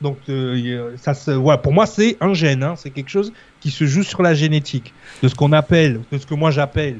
Donc 0.00 0.18
euh, 0.28 0.94
ça 0.98 1.14
se, 1.14 1.30
voilà, 1.30 1.56
pour 1.58 1.72
moi 1.72 1.86
c'est 1.86 2.18
un 2.20 2.34
gène, 2.34 2.62
hein. 2.62 2.74
c'est 2.76 2.90
quelque 2.90 3.08
chose 3.08 3.32
qui 3.60 3.70
se 3.70 3.86
joue 3.86 4.02
sur 4.02 4.20
la 4.22 4.34
génétique, 4.34 4.92
de 5.22 5.28
ce 5.28 5.34
qu'on 5.34 5.52
appelle, 5.52 6.00
de 6.12 6.18
ce 6.18 6.26
que 6.26 6.34
moi 6.34 6.50
j'appelle 6.50 6.98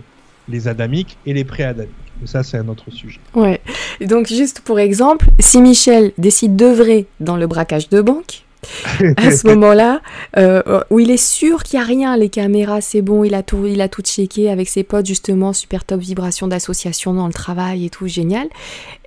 les 0.48 0.66
adamiques 0.66 1.18
et 1.26 1.34
les 1.34 1.44
pré-adamiques. 1.44 1.92
Mais 2.20 2.26
ça 2.26 2.42
c'est 2.42 2.56
un 2.58 2.68
autre 2.68 2.90
sujet. 2.90 3.20
Ouais. 3.34 3.60
Et 4.00 4.06
Donc, 4.06 4.26
juste 4.28 4.60
pour 4.60 4.78
exemple, 4.78 5.26
si 5.38 5.60
Michel 5.60 6.12
décide 6.18 6.56
d'œuvrer 6.56 7.06
dans 7.20 7.36
le 7.36 7.46
braquage 7.46 7.88
de 7.88 8.00
banque, 8.00 8.42
à 9.18 9.30
ce 9.30 9.46
moment-là, 9.46 10.00
euh, 10.38 10.80
où 10.90 10.98
il 10.98 11.10
est 11.12 11.16
sûr 11.22 11.62
qu'il 11.62 11.78
n'y 11.78 11.84
a 11.84 11.86
rien, 11.86 12.16
les 12.16 12.28
caméras, 12.30 12.80
c'est 12.80 13.02
bon, 13.02 13.22
il 13.22 13.34
a 13.34 13.42
tout, 13.44 13.64
il 13.66 13.80
a 13.80 13.88
tout 13.88 14.02
checké 14.02 14.50
avec 14.50 14.68
ses 14.68 14.82
potes, 14.82 15.06
justement, 15.06 15.52
super 15.52 15.84
top 15.84 16.00
vibration 16.00 16.48
d'association 16.48 17.14
dans 17.14 17.26
le 17.28 17.32
travail 17.32 17.84
et 17.86 17.90
tout, 17.90 18.08
génial. 18.08 18.48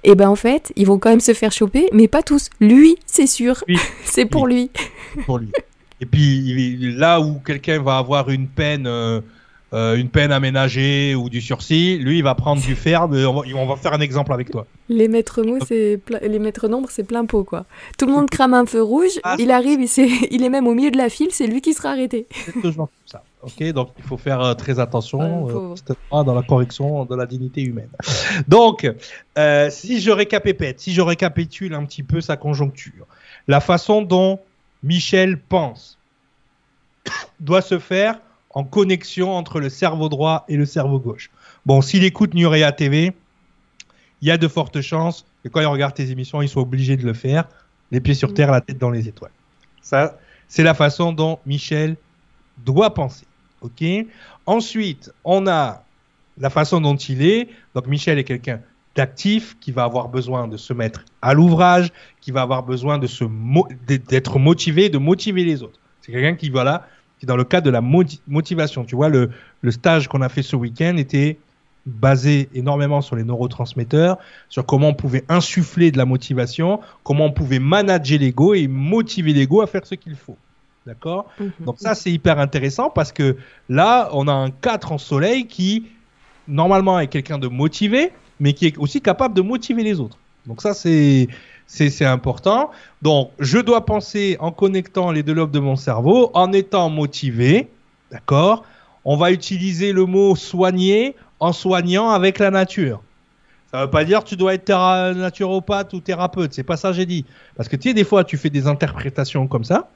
Et 0.06 0.16
ben 0.16 0.30
en 0.30 0.36
fait, 0.36 0.72
ils 0.78 0.86
vont 0.86 0.98
quand 0.98 1.10
même 1.10 1.20
se 1.20 1.34
faire 1.34 1.52
choper, 1.52 1.90
mais 1.92 2.08
pas 2.08 2.24
tous. 2.24 2.50
Lui, 2.62 2.96
c'est 3.06 3.28
sûr, 3.28 3.62
Oui. 3.68 3.78
c'est 4.06 4.26
pour 4.26 4.48
lui. 4.48 4.70
pour 5.26 5.40
lui. 5.40 5.50
Et 6.00 6.06
puis 6.06 6.22
il- 6.38 6.96
là 6.98 7.20
où 7.20 7.40
quelqu'un 7.46 7.82
va 7.82 7.98
avoir 7.98 8.30
une 8.30 8.48
peine, 8.48 8.86
euh, 8.88 9.20
euh, 9.74 9.96
une 9.96 10.10
peine 10.10 10.32
aménagée 10.32 11.14
ou 11.16 11.30
du 11.30 11.42
sursis, 11.42 11.98
lui 12.00 12.18
il 12.18 12.24
va 12.24 12.34
prendre 12.36 12.62
du 12.62 12.76
ferme. 12.76 13.16
et 13.16 13.26
On 13.26 13.34
va, 13.34 13.42
on 13.56 13.66
va 13.68 13.76
faire 13.76 13.94
un 13.94 14.02
exemple 14.02 14.34
avec 14.34 14.50
toi. 14.52 14.66
Les 14.90 15.08
maîtres 15.08 15.44
mots, 15.44 15.60
c'est 15.68 16.00
les 16.22 16.40
maîtres 16.40 16.68
nombres, 16.68 16.90
c'est 16.92 17.04
plein 17.04 17.26
pot 17.26 17.44
quoi. 17.44 17.66
Tout 17.98 18.06
le 18.08 18.14
monde 18.14 18.30
crame 18.30 18.54
un 18.56 18.66
feu 18.66 18.82
rouge, 18.82 19.20
Ah, 19.24 19.36
il 19.38 19.52
arrive, 19.52 19.80
il, 19.82 19.88
s'est- 19.88 20.10
il 20.32 20.44
est 20.44 20.50
même 20.50 20.68
au 20.68 20.74
milieu 20.74 20.92
de 20.92 20.98
la 20.98 21.10
file, 21.10 21.30
c'est 21.32 21.46
lui 21.48 21.62
qui 21.62 21.74
sera 21.74 21.90
arrêté. 21.92 22.26
C'est 22.46 22.60
toujours 22.62 22.90
ça. 23.06 23.24
Ok, 23.42 23.64
donc 23.72 23.92
il 23.98 24.04
faut 24.04 24.18
faire 24.18 24.42
euh, 24.42 24.54
très 24.54 24.80
attention 24.80 25.20
Ouais, 25.46 25.50
euh, 25.52 25.54
pauvre. 25.54 25.76
justement, 25.76 26.24
dans 26.26 26.34
la 26.34 26.42
correction 26.44 27.06
de 27.06 27.16
la 27.16 27.26
dignité 27.26 27.62
humaine. 27.62 27.88
Donc, 28.50 28.86
euh, 29.38 29.70
si 29.70 30.02
je 30.02 30.12
récapépète, 30.12 30.82
si 30.82 30.92
je 30.94 31.00
récapitule 31.02 31.74
un 31.74 31.86
petit 31.86 32.04
peu 32.04 32.20
sa 32.20 32.36
conjoncture, 32.36 33.06
la 33.48 33.62
façon 33.62 34.02
dont 34.02 34.40
Michel 34.84 35.38
pense 35.40 35.98
doit 37.40 37.62
se 37.62 37.80
faire 37.80 38.20
en 38.52 38.64
connexion 38.64 39.32
entre 39.36 39.60
le 39.60 39.70
cerveau 39.70 40.10
droit 40.10 40.46
et 40.48 40.56
le 40.56 40.66
cerveau 40.66 41.00
gauche. 41.00 41.30
Bon, 41.66 41.82
s'il 41.82 42.04
écoute 42.04 42.34
Nurea 42.34 42.72
TV, 42.72 43.14
il 44.22 44.28
y 44.28 44.32
a 44.32 44.38
de 44.38 44.48
fortes 44.48 44.82
chances 44.82 45.26
que 45.44 45.50
quand 45.50 45.62
il 45.62 45.68
regarde 45.68 45.94
tes 45.94 46.12
émissions, 46.12 46.42
il 46.42 46.50
soit 46.50 46.62
obligé 46.62 46.98
de 46.98 47.06
le 47.06 47.14
faire, 47.14 47.48
les 47.92 48.02
pieds 48.02 48.14
sur 48.14 48.34
terre, 48.34 48.52
la 48.52 48.62
tête 48.62 48.78
dans 48.78 48.90
les 48.90 49.08
étoiles. 49.08 49.32
Ça, 49.82 50.18
c'est 50.48 50.64
la 50.64 50.74
façon 50.74 51.12
dont 51.12 51.40
Michel 51.46 51.96
doit 52.66 52.94
penser. 52.94 53.26
Ok? 53.62 53.84
Ensuite, 54.46 55.12
on 55.24 55.48
a 55.48 55.84
la 56.38 56.50
façon 56.50 56.82
dont 56.82 56.96
il 56.96 57.22
est. 57.22 57.50
Donc, 57.76 57.88
Michel 57.88 58.18
est 58.18 58.24
quelqu'un 58.24 58.62
d'actif 58.96 59.58
qui 59.60 59.72
va 59.72 59.84
avoir 59.84 60.10
besoin 60.10 60.48
de 60.48 60.58
se 60.58 60.74
mettre 60.74 61.06
à 61.22 61.34
l'ouvrage, 61.34 61.92
qui 62.22 62.32
va 62.32 62.42
avoir 62.42 62.64
besoin 62.64 62.98
de 62.98 63.08
se 63.08 63.24
mo- 63.24 63.68
d'être 63.88 64.40
motivé, 64.40 64.90
de 64.90 64.98
motiver 64.98 65.44
les 65.44 65.62
autres. 65.64 65.80
C'est 66.02 66.12
quelqu'un 66.12 66.36
qui 66.36 66.50
voilà, 66.50 66.88
qui 67.20 67.26
dans 67.26 67.36
le 67.38 67.44
cadre 67.44 67.66
de 67.66 67.72
la 67.72 67.82
moti- 67.82 68.22
motivation. 68.28 68.84
Tu 68.86 68.96
vois, 68.96 69.10
le, 69.10 69.30
le 69.62 69.72
stage 69.72 70.08
qu'on 70.08 70.22
a 70.22 70.30
fait 70.30 70.42
ce 70.42 70.56
week-end 70.56 70.96
était 70.98 71.38
basé 71.86 72.50
énormément 72.54 73.02
sur 73.02 73.16
les 73.16 73.24
neurotransmetteurs, 73.24 74.18
sur 74.50 74.66
comment 74.66 74.90
on 74.90 74.94
pouvait 74.94 75.24
insuffler 75.30 75.92
de 75.92 75.98
la 75.98 76.06
motivation, 76.06 76.80
comment 77.04 77.26
on 77.26 77.32
pouvait 77.32 77.60
manager 77.60 78.20
l'ego 78.20 78.54
et 78.54 78.68
motiver 78.68 79.34
l'ego 79.34 79.62
à 79.62 79.68
faire 79.68 79.86
ce 79.86 79.96
qu'il 79.96 80.16
faut. 80.16 80.38
D'accord? 80.86 81.30
Donc 81.66 81.76
ça, 81.80 81.96
c'est 81.96 82.12
hyper 82.12 82.40
intéressant 82.40 82.90
parce 82.90 83.12
que 83.12 83.38
là, 83.70 84.10
on 84.14 84.28
a 84.28 84.34
un 84.34 84.50
4 84.50 84.92
en 84.92 84.98
soleil 84.98 85.46
qui, 85.48 85.86
normalement, 86.48 87.00
est 87.00 87.08
quelqu'un 87.08 87.38
de 87.38 87.48
motivé, 87.48 88.12
mais 88.40 88.54
qui 88.54 88.68
est 88.68 88.78
aussi 88.78 89.02
capable 89.02 89.34
de 89.36 89.42
motiver 89.42 89.84
les 89.84 90.00
autres. 90.00 90.18
Donc 90.48 90.62
ça, 90.62 90.74
c'est 90.74 91.28
c'est 91.70 92.06
important. 92.06 92.72
Donc, 93.02 93.32
je 93.40 93.60
dois 93.60 93.86
penser 93.86 94.38
en 94.40 94.52
connectant 94.52 95.12
les 95.12 95.22
deux 95.22 95.34
lobes 95.34 95.52
de 95.52 95.60
mon 95.60 95.76
cerveau, 95.76 96.32
en 96.34 96.52
étant 96.52 96.90
motivé, 96.90 97.70
d'accord? 98.12 98.66
On 99.06 99.16
va 99.16 99.32
utiliser 99.32 99.94
le 99.94 100.06
mot 100.06 100.36
soigner 100.36 101.16
en 101.40 101.54
soignant 101.54 102.10
avec 102.10 102.40
la 102.40 102.50
nature. 102.50 103.02
Ça 103.72 103.86
veut 103.86 103.90
pas 103.90 104.04
dire 104.04 104.24
que 104.24 104.30
tu 104.30 104.36
dois 104.36 104.56
être 104.56 105.14
naturopathe 105.14 105.94
ou 105.94 106.00
thérapeute, 106.00 106.54
c'est 106.54 106.64
pas 106.64 106.76
ça 106.76 106.90
que 106.90 106.96
j'ai 106.96 107.06
dit. 107.06 107.24
Parce 107.56 107.70
que 107.70 107.76
tu 107.76 107.90
sais, 107.90 107.94
des 107.94 108.04
fois, 108.04 108.24
tu 108.24 108.36
fais 108.36 108.50
des 108.50 108.66
interprétations 108.66 109.48
comme 109.48 109.64
ça. 109.64 109.90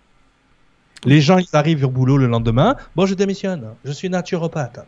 Les 1.05 1.21
gens, 1.21 1.39
ils 1.39 1.49
arrivent 1.53 1.83
au 1.83 1.89
boulot 1.89 2.17
le 2.17 2.27
lendemain. 2.27 2.75
Bon, 2.95 3.07
je 3.07 3.15
démissionne. 3.15 3.73
Je 3.83 3.91
suis 3.91 4.09
naturopathe. 4.09 4.85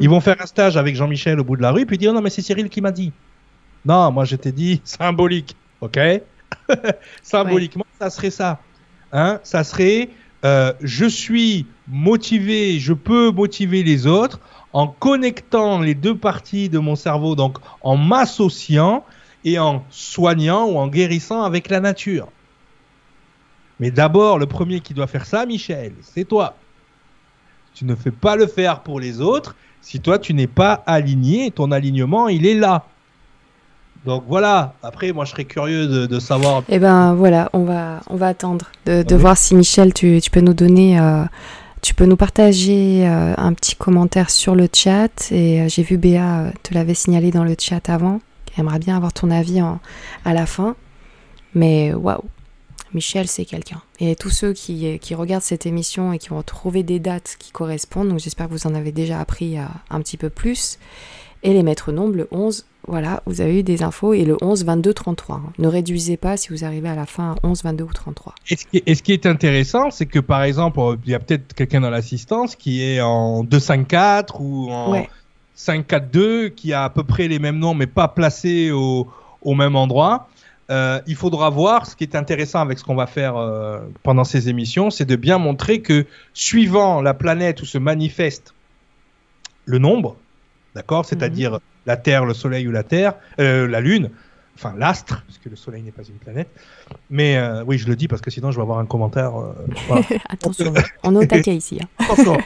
Ils 0.00 0.08
vont 0.08 0.20
faire 0.20 0.36
un 0.40 0.46
stage 0.46 0.76
avec 0.76 0.96
Jean-Michel 0.96 1.38
au 1.40 1.44
bout 1.44 1.56
de 1.56 1.62
la 1.62 1.72
rue, 1.72 1.84
puis 1.84 1.98
dire 1.98 2.12
non, 2.14 2.22
mais 2.22 2.30
c'est 2.30 2.42
Cyril 2.42 2.70
qui 2.70 2.80
m'a 2.80 2.90
dit. 2.90 3.12
Non, 3.84 4.10
moi 4.12 4.24
je 4.24 4.36
t'ai 4.36 4.52
dit 4.52 4.80
symbolique, 4.84 5.56
ok? 5.80 5.98
Symboliquement, 7.22 7.86
ça 8.00 8.10
serait 8.10 8.30
ça. 8.30 8.60
Hein? 9.12 9.40
Ça 9.42 9.64
serait 9.64 10.10
euh, 10.44 10.72
je 10.80 11.04
suis 11.04 11.66
motivé, 11.86 12.78
je 12.78 12.92
peux 12.92 13.30
motiver 13.30 13.82
les 13.82 14.06
autres 14.06 14.40
en 14.72 14.86
connectant 14.86 15.80
les 15.80 15.94
deux 15.94 16.16
parties 16.16 16.68
de 16.68 16.78
mon 16.78 16.96
cerveau, 16.96 17.34
donc 17.34 17.58
en 17.82 17.96
m'associant 17.96 19.04
et 19.44 19.58
en 19.58 19.84
soignant 19.90 20.66
ou 20.66 20.78
en 20.78 20.88
guérissant 20.88 21.42
avec 21.42 21.68
la 21.68 21.80
nature. 21.80 22.28
Mais 23.80 23.90
d'abord, 23.90 24.38
le 24.38 24.46
premier 24.46 24.80
qui 24.80 24.94
doit 24.94 25.06
faire 25.06 25.26
ça, 25.26 25.44
Michel, 25.44 25.92
c'est 26.02 26.24
toi. 26.24 26.56
Tu 27.74 27.84
ne 27.84 27.94
fais 27.94 28.10
pas 28.10 28.36
le 28.36 28.46
faire 28.46 28.82
pour 28.82 29.00
les 29.00 29.20
autres 29.20 29.56
si 29.80 30.00
toi 30.00 30.18
tu 30.18 30.34
n'es 30.34 30.46
pas 30.46 30.82
aligné, 30.86 31.50
ton 31.50 31.70
alignement 31.70 32.28
il 32.28 32.46
est 32.46 32.54
là. 32.54 32.84
Donc 34.06 34.24
voilà, 34.26 34.74
après 34.82 35.12
moi 35.12 35.24
je 35.26 35.32
serais 35.32 35.44
curieux 35.44 35.86
de, 35.86 36.06
de 36.06 36.18
savoir. 36.20 36.62
Eh 36.68 36.78
ben 36.78 37.14
voilà, 37.14 37.50
on 37.52 37.64
va, 37.64 38.00
on 38.08 38.16
va 38.16 38.28
attendre 38.28 38.66
de, 38.86 39.02
de 39.02 39.14
oui. 39.14 39.20
voir 39.20 39.36
si 39.36 39.54
Michel, 39.54 39.92
tu, 39.92 40.20
tu 40.22 40.30
peux 40.30 40.40
nous 40.40 40.54
donner, 40.54 40.98
euh, 40.98 41.24
tu 41.82 41.92
peux 41.94 42.06
nous 42.06 42.16
partager 42.16 43.06
euh, 43.06 43.34
un 43.36 43.52
petit 43.52 43.76
commentaire 43.76 44.30
sur 44.30 44.54
le 44.54 44.68
chat. 44.72 45.30
Et 45.30 45.60
euh, 45.60 45.68
j'ai 45.68 45.82
vu 45.82 45.98
Béa 45.98 46.50
te 46.62 46.72
l'avait 46.72 46.94
signalé 46.94 47.30
dans 47.30 47.44
le 47.44 47.54
chat 47.58 47.90
avant, 47.90 48.20
qui 48.46 48.58
aimerait 48.58 48.78
bien 48.78 48.96
avoir 48.96 49.12
ton 49.12 49.30
avis 49.30 49.60
en- 49.60 49.80
à 50.24 50.32
la 50.32 50.46
fin. 50.46 50.76
Mais 51.54 51.92
waouh, 51.92 52.22
Michel 52.94 53.28
c'est 53.28 53.44
quelqu'un. 53.44 53.82
Et 53.98 54.16
tous 54.16 54.30
ceux 54.30 54.54
qui, 54.54 54.98
qui 54.98 55.14
regardent 55.14 55.42
cette 55.42 55.66
émission 55.66 56.14
et 56.14 56.18
qui 56.18 56.30
vont 56.30 56.42
trouver 56.42 56.82
des 56.82 57.00
dates 57.00 57.36
qui 57.38 57.52
correspondent, 57.52 58.08
donc 58.08 58.20
j'espère 58.20 58.46
que 58.48 58.52
vous 58.52 58.66
en 58.66 58.74
avez 58.74 58.92
déjà 58.92 59.20
appris 59.20 59.58
un 59.58 60.00
petit 60.00 60.16
peu 60.16 60.30
plus. 60.30 60.78
Et 61.42 61.52
les 61.54 61.62
maîtres 61.62 61.90
nombres, 61.92 62.16
le 62.16 62.28
11, 62.30 62.66
voilà, 62.88 63.22
vous 63.26 63.40
avez 63.40 63.60
eu 63.60 63.62
des 63.62 63.82
infos, 63.82 64.14
et 64.14 64.24
le 64.24 64.36
11, 64.40 64.64
22, 64.64 64.92
33. 64.94 65.36
hein. 65.36 65.42
Ne 65.58 65.68
réduisez 65.68 66.16
pas 66.16 66.36
si 66.36 66.48
vous 66.48 66.64
arrivez 66.64 66.88
à 66.88 66.94
la 66.94 67.06
fin 67.06 67.32
à 67.32 67.46
11, 67.46 67.62
22 67.62 67.84
ou 67.84 67.92
33. 67.92 68.34
Et 68.48 68.56
ce, 68.56 68.66
qui 68.66 68.78
est, 68.78 68.82
et 68.86 68.94
ce 68.94 69.02
qui 69.02 69.12
est 69.12 69.26
intéressant, 69.26 69.90
c'est 69.90 70.06
que 70.06 70.18
par 70.18 70.42
exemple, 70.42 70.80
euh, 70.80 70.96
il 71.04 71.10
y 71.12 71.14
a 71.14 71.18
peut-être 71.18 71.54
quelqu'un 71.54 71.80
dans 71.80 71.90
l'assistance 71.90 72.56
qui 72.56 72.82
est 72.82 73.00
en 73.00 73.44
2-5-4 73.44 74.36
ou 74.40 74.70
en 74.70 74.92
Ouais. 74.92 75.08
5-4-2, 75.56 76.50
qui 76.50 76.72
a 76.72 76.84
à 76.84 76.90
peu 76.90 77.04
près 77.04 77.28
les 77.28 77.38
mêmes 77.38 77.58
noms, 77.58 77.74
mais 77.74 77.86
pas 77.86 78.08
placés 78.08 78.70
au, 78.70 79.06
au 79.42 79.54
même 79.54 79.76
endroit. 79.76 80.28
Euh, 80.70 81.00
il 81.06 81.16
faudra 81.16 81.50
voir, 81.50 81.86
ce 81.86 81.96
qui 81.96 82.04
est 82.04 82.14
intéressant 82.14 82.60
avec 82.60 82.78
ce 82.78 82.84
qu'on 82.84 82.94
va 82.94 83.06
faire 83.06 83.36
euh, 83.36 83.80
pendant 84.02 84.24
ces 84.24 84.48
émissions, 84.48 84.88
c'est 84.90 85.04
de 85.04 85.16
bien 85.16 85.36
montrer 85.38 85.80
que 85.82 86.06
suivant 86.32 87.02
la 87.02 87.12
planète 87.12 87.60
où 87.60 87.64
se 87.66 87.76
manifeste 87.76 88.54
le 89.66 89.78
nombre, 89.78 90.16
d'accord, 90.74 91.04
c'est-à-dire 91.04 91.58
la 91.86 91.96
Terre, 91.96 92.24
le 92.24 92.34
Soleil 92.34 92.66
ou 92.68 92.70
la 92.72 92.82
Terre, 92.82 93.14
euh, 93.38 93.66
la 93.66 93.80
Lune, 93.80 94.10
enfin 94.56 94.74
l'astre, 94.78 95.22
puisque 95.26 95.46
le 95.46 95.56
Soleil 95.56 95.82
n'est 95.82 95.90
pas 95.92 96.02
une 96.02 96.16
planète. 96.16 96.48
Mais 97.10 97.36
euh, 97.36 97.64
oui, 97.66 97.78
je 97.78 97.86
le 97.88 97.96
dis 97.96 98.08
parce 98.08 98.20
que 98.22 98.30
sinon 98.30 98.50
je 98.50 98.56
vais 98.56 98.62
avoir 98.62 98.78
un 98.78 98.86
commentaire. 98.86 99.38
euh, 99.38 99.52
voilà. 99.88 100.04
Attention, 100.28 100.72
on 101.02 101.14
est 101.14 101.18
au 101.18 101.26
taquet 101.26 101.56
ici. 101.56 101.78
hein. 101.82 101.88
Attention, 102.04 102.36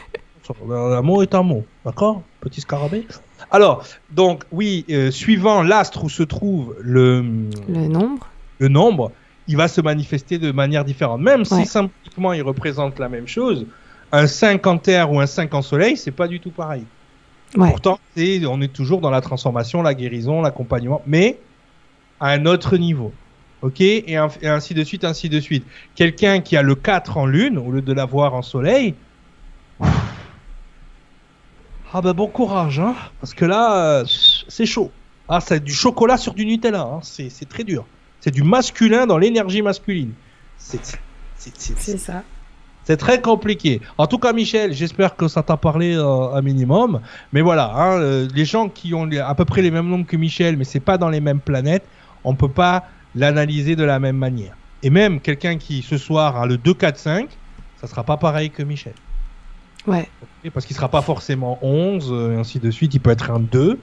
un 0.71 1.03
mot 1.03 1.23
est 1.23 1.35
un 1.35 1.43
mot, 1.43 1.65
d'accord? 1.85 2.23
Petit 2.41 2.61
scarabée. 2.61 3.07
Alors, 3.51 3.85
donc, 4.11 4.45
oui, 4.53 4.85
suivant 5.11 5.63
l'astre 5.63 6.05
où 6.05 6.09
se 6.09 6.23
trouve 6.23 6.77
le, 6.81 7.23
Le 7.69 7.89
nombre. 7.89 8.27
le 8.59 8.69
nombre, 8.69 9.11
il 9.49 9.57
va 9.57 9.69
se 9.69 9.81
manifester 9.81 10.39
de 10.39 10.53
manière 10.53 10.85
différente. 10.85 11.21
Même 11.21 11.45
si 11.45 11.65
symboliquement 11.67 12.33
il 12.33 12.43
représente 12.43 12.99
la 12.99 13.09
même 13.09 13.27
chose, 13.27 13.67
un 14.13 14.27
5 14.27 14.67
en 14.67 14.79
terre 14.79 15.11
ou 15.13 15.19
un 15.21 15.27
5 15.27 15.53
en 15.55 15.63
soleil, 15.63 15.97
c'est 15.97 16.11
pas 16.11 16.29
du 16.29 16.41
tout 16.41 16.51
pareil. 16.51 16.85
Pourtant, 17.55 17.99
on 18.17 18.61
est 18.61 18.73
toujours 18.73 19.01
dans 19.01 19.11
la 19.11 19.21
transformation, 19.21 19.83
la 19.83 19.95
guérison, 19.95 20.43
l'accompagnement, 20.43 21.03
mais 21.07 21.39
à 22.21 22.31
un 22.31 22.47
autre 22.47 22.77
niveau. 22.77 23.13
Ok? 23.63 23.81
Et, 23.81 24.17
ainsi 24.17 24.75
de 24.75 24.85
suite, 24.85 25.05
ainsi 25.05 25.29
de 25.29 25.41
suite. 25.41 25.65
Quelqu'un 25.95 26.41
qui 26.41 26.57
a 26.57 26.63
le 26.63 26.75
4 26.75 27.17
en 27.17 27.27
lune, 27.27 27.59
au 27.59 27.71
lieu 27.71 27.83
de 27.83 27.93
l'avoir 27.93 28.35
en 28.35 28.43
soleil, 28.43 28.95
ah 31.97 32.01
ben 32.03 32.13
bon 32.13 32.27
courage, 32.27 32.81
hein, 32.81 32.97
parce 33.21 33.35
que 33.35 33.45
là, 33.45 34.01
euh, 34.01 34.05
c'est 34.49 34.67
chaud. 34.67 34.91
Ah, 35.29 35.41
c'est 35.41 35.63
du 35.63 35.73
chocolat 35.73 36.17
sur 36.17 36.35
du 36.35 36.45
Nutella, 36.45 36.83
hein. 36.83 37.01
c'est 37.03 37.49
très 37.49 37.63
dur. 37.63 37.87
C'est 38.21 38.33
du 38.33 38.43
masculin 38.43 39.07
dans 39.07 39.17
l'énergie 39.17 39.63
masculine. 39.63 40.13
C'est 40.59 40.85
ça. 40.85 40.99
C'est 42.85 42.99
très 42.99 43.21
compliqué. 43.21 43.81
En 43.97 44.07
tout 44.07 44.19
cas, 44.19 44.33
Michel, 44.33 44.73
j'espère 44.75 45.17
que 45.17 45.27
ça 45.27 45.43
t'a 45.43 45.57
parlé 45.57 45.97
euh, 45.97 46.35
un 46.35 46.43
minimum. 46.43 47.01
Mais 47.33 47.41
voilà, 47.41 47.73
hein, 47.75 47.99
euh, 47.99 48.29
les 48.35 48.45
gens 48.45 48.69
qui 48.69 48.93
ont 48.93 49.09
à 49.11 49.35
peu 49.35 49.45
près 49.47 49.63
les 49.63 49.71
mêmes 49.71 49.89
nombres 49.89 50.07
que 50.07 50.17
Michel, 50.17 50.57
mais 50.57 50.65
c'est 50.65 50.81
pas 50.81 50.99
dans 50.99 51.09
les 51.09 51.21
mêmes 51.21 51.41
planètes, 51.41 51.85
on 52.25 52.35
peut 52.35 52.49
pas 52.49 52.85
l'analyser 53.15 53.75
de 53.75 53.85
la 53.85 53.99
même 53.99 54.17
manière. 54.17 54.55
Et 54.83 54.91
même 54.91 55.21
quelqu'un 55.21 55.57
qui 55.57 55.81
ce 55.81 55.97
soir 55.97 56.37
a 56.37 56.47
le 56.47 56.59
2, 56.59 56.75
4, 56.75 56.99
5, 56.99 57.29
ça 57.81 57.87
sera 57.87 58.05
pas 58.05 58.19
pareil 58.19 58.51
que 58.51 58.63
Michel. 58.63 58.95
Ouais. 59.87 60.09
Parce 60.53 60.67
qu'il 60.67 60.77
sera 60.77 60.89
pas 60.89 61.03
forcément 61.03 61.59
11, 61.63 62.11
euh, 62.13 62.35
et 62.35 62.37
ainsi 62.39 62.59
de 62.59 62.71
suite. 62.71 62.95
Il 62.95 63.01
peut 63.01 63.11
être 63.11 63.31
un 63.31 63.41
2. 63.41 63.79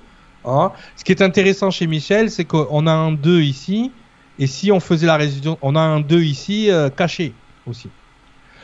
Hein. 0.46 0.72
Ce 0.96 1.04
qui 1.04 1.12
est 1.12 1.22
intéressant 1.22 1.72
chez 1.72 1.88
Michel, 1.88 2.30
c'est 2.30 2.46
qu'on 2.46 2.88
a 2.88 2.92
un 2.92 3.12
2 3.12 3.42
ici. 3.42 3.92
Et 4.40 4.48
si 4.48 4.72
on 4.72 4.80
faisait 4.80 5.08
la 5.08 5.18
résolution, 5.18 5.58
on 5.62 5.76
a 5.76 5.82
un 5.82 6.02
2 6.02 6.22
ici 6.22 6.70
euh, 6.70 6.90
caché 6.90 7.34
aussi. 7.68 7.90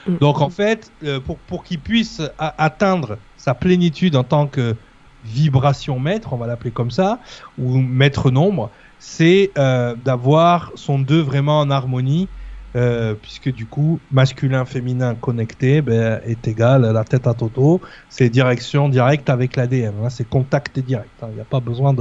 Mm. 0.08 0.18
Donc 0.18 0.42
en 0.42 0.50
fait, 0.50 0.92
euh, 1.04 1.20
pour, 1.20 1.38
pour 1.38 1.64
qu'il 1.64 1.80
puisse 1.80 2.22
atteindre 2.38 3.18
sa 3.38 3.54
plénitude 3.54 4.16
en 4.16 4.24
tant 4.24 4.48
que 4.48 4.76
vibration 5.24 6.00
maître, 6.00 6.34
on 6.34 6.38
va 6.38 6.48
l'appeler 6.48 6.72
comme 6.72 6.92
ça, 6.92 7.20
ou 7.58 7.78
maître 7.78 8.32
nombre, 8.32 8.70
c'est 9.00 9.52
euh, 9.58 9.96
d'avoir 9.96 10.72
son 10.76 11.00
2 11.00 11.22
vraiment 11.22 11.60
en 11.60 11.70
harmonie, 11.70 12.28
euh, 12.76 13.16
puisque 13.20 13.52
du 13.52 13.66
coup, 13.66 14.00
masculin-féminin 14.12 15.16
connecté 15.16 15.82
ben, 15.82 16.22
est 16.26 16.48
égal 16.48 16.86
à 16.86 16.94
la 16.94 17.04
tête 17.04 17.26
à 17.28 17.34
Toto, 17.34 17.82
c'est 18.10 18.30
direction 18.30 18.90
directe 18.90 19.30
avec 19.30 19.56
l'ADN, 19.56 19.94
hein, 20.04 20.10
c'est 20.10 20.28
contact 20.28 20.80
direct. 20.80 21.10
Il 21.22 21.26
hein. 21.26 21.30
n'y 21.36 21.42
a 21.42 21.46
pas 21.46 21.60
besoin 21.60 21.96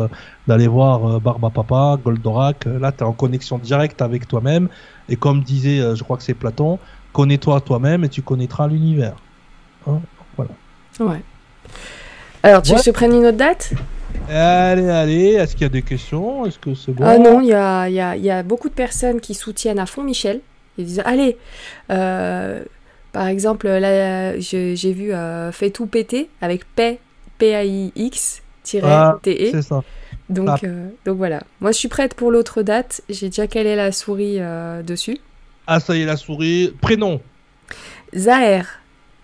d'aller 0.47 0.69
voir 0.69 1.21
Barba 1.21 1.51
Papa, 1.51 1.99
Goldorak, 2.03 2.67
là 2.67 2.93
tu 2.93 2.99
es 2.99 3.03
en 3.03 3.13
connexion 3.13 3.59
directe 3.59 4.03
avec 4.03 4.29
toi-même, 4.29 4.69
et 5.09 5.17
comme 5.17 5.43
disait, 5.43 5.97
je 5.97 6.03
crois 6.03 6.17
que 6.17 6.23
c'est 6.23 6.35
Platon, 6.35 6.79
connais-toi 7.17 7.62
toi-même 7.62 8.05
et 8.05 8.11
tu 8.11 8.21
connaîtras 8.21 8.69
l'univers. 8.69 9.17
Hein, 9.87 10.01
voilà. 10.37 10.51
Ouais. 11.01 11.23
Alors, 12.43 12.61
tu 12.61 12.73
veux 12.73 12.79
que 12.79 12.85
je 12.85 12.91
prenne 12.91 13.14
une 13.14 13.25
autre 13.25 13.39
date? 13.39 13.73
Allez, 14.29 14.91
allez, 14.91 15.29
est-ce 15.33 15.55
qu'il 15.55 15.62
y 15.62 15.64
a 15.64 15.71
des 15.71 15.81
questions? 15.81 16.45
Est-ce 16.45 16.59
que 16.59 16.75
c'est 16.75 16.93
bon? 16.93 17.05
Ah 17.07 17.17
non, 17.17 17.41
il 17.41 17.47
y 17.47 17.55
a, 17.55 17.89
y, 17.89 18.01
a, 18.01 18.17
y 18.19 18.29
a, 18.29 18.43
beaucoup 18.43 18.69
de 18.69 18.75
personnes 18.75 19.21
qui 19.21 19.33
soutiennent 19.33 19.79
à 19.79 19.87
fond 19.87 20.03
Michel. 20.03 20.41
Ils 20.77 20.85
disent 20.85 21.03
Allez, 21.07 21.39
euh, 21.91 22.62
par 23.12 23.29
exemple, 23.29 23.67
là, 23.67 24.39
j'ai 24.39 24.93
vu 24.93 25.14
euh, 25.14 25.53
Fais 25.53 25.71
tout 25.71 25.87
péter 25.87 26.29
avec 26.43 26.67
P, 26.75 26.99
P-A-I-X-T-E. 27.39 28.83
Ah, 28.85 29.19
c'est 29.25 29.62
ça. 29.62 29.83
Donc, 30.29 30.49
ah. 30.51 30.59
euh, 30.64 30.89
donc 31.07 31.17
voilà. 31.17 31.41
Moi, 31.62 31.73
je 31.73 31.79
suis 31.79 31.89
prête 31.89 32.12
pour 32.12 32.31
l'autre 32.31 32.61
date. 32.61 33.01
J'ai 33.09 33.31
déjà 33.31 33.47
calé 33.47 33.75
la 33.75 33.91
souris 33.91 34.39
dessus. 34.85 35.19
Ah, 35.67 35.81
ça 35.81 35.97
y 35.97 36.03
est, 36.03 36.05
la 36.07 36.17
souris. 36.17 36.75
Prénom 36.81 37.21
Zaher. 38.14 38.64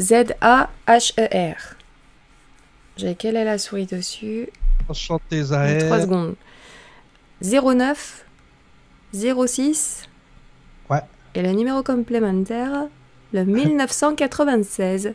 Z-A-H-E-R. 0.01 1.57
J'ai 2.97 3.15
calé 3.15 3.45
la 3.45 3.59
souris 3.59 3.87
dessus? 3.87 4.49
Enchanté 4.89 5.43
Zahir. 5.43 5.87
3 5.87 6.01
secondes. 6.03 6.35
09 7.43 8.25
06. 9.15 10.09
Ouais. 10.91 11.01
Et 11.35 11.43
le 11.43 11.53
numéro 11.53 11.83
complémentaire, 11.83 12.87
le 13.33 13.45
1996. 13.47 15.15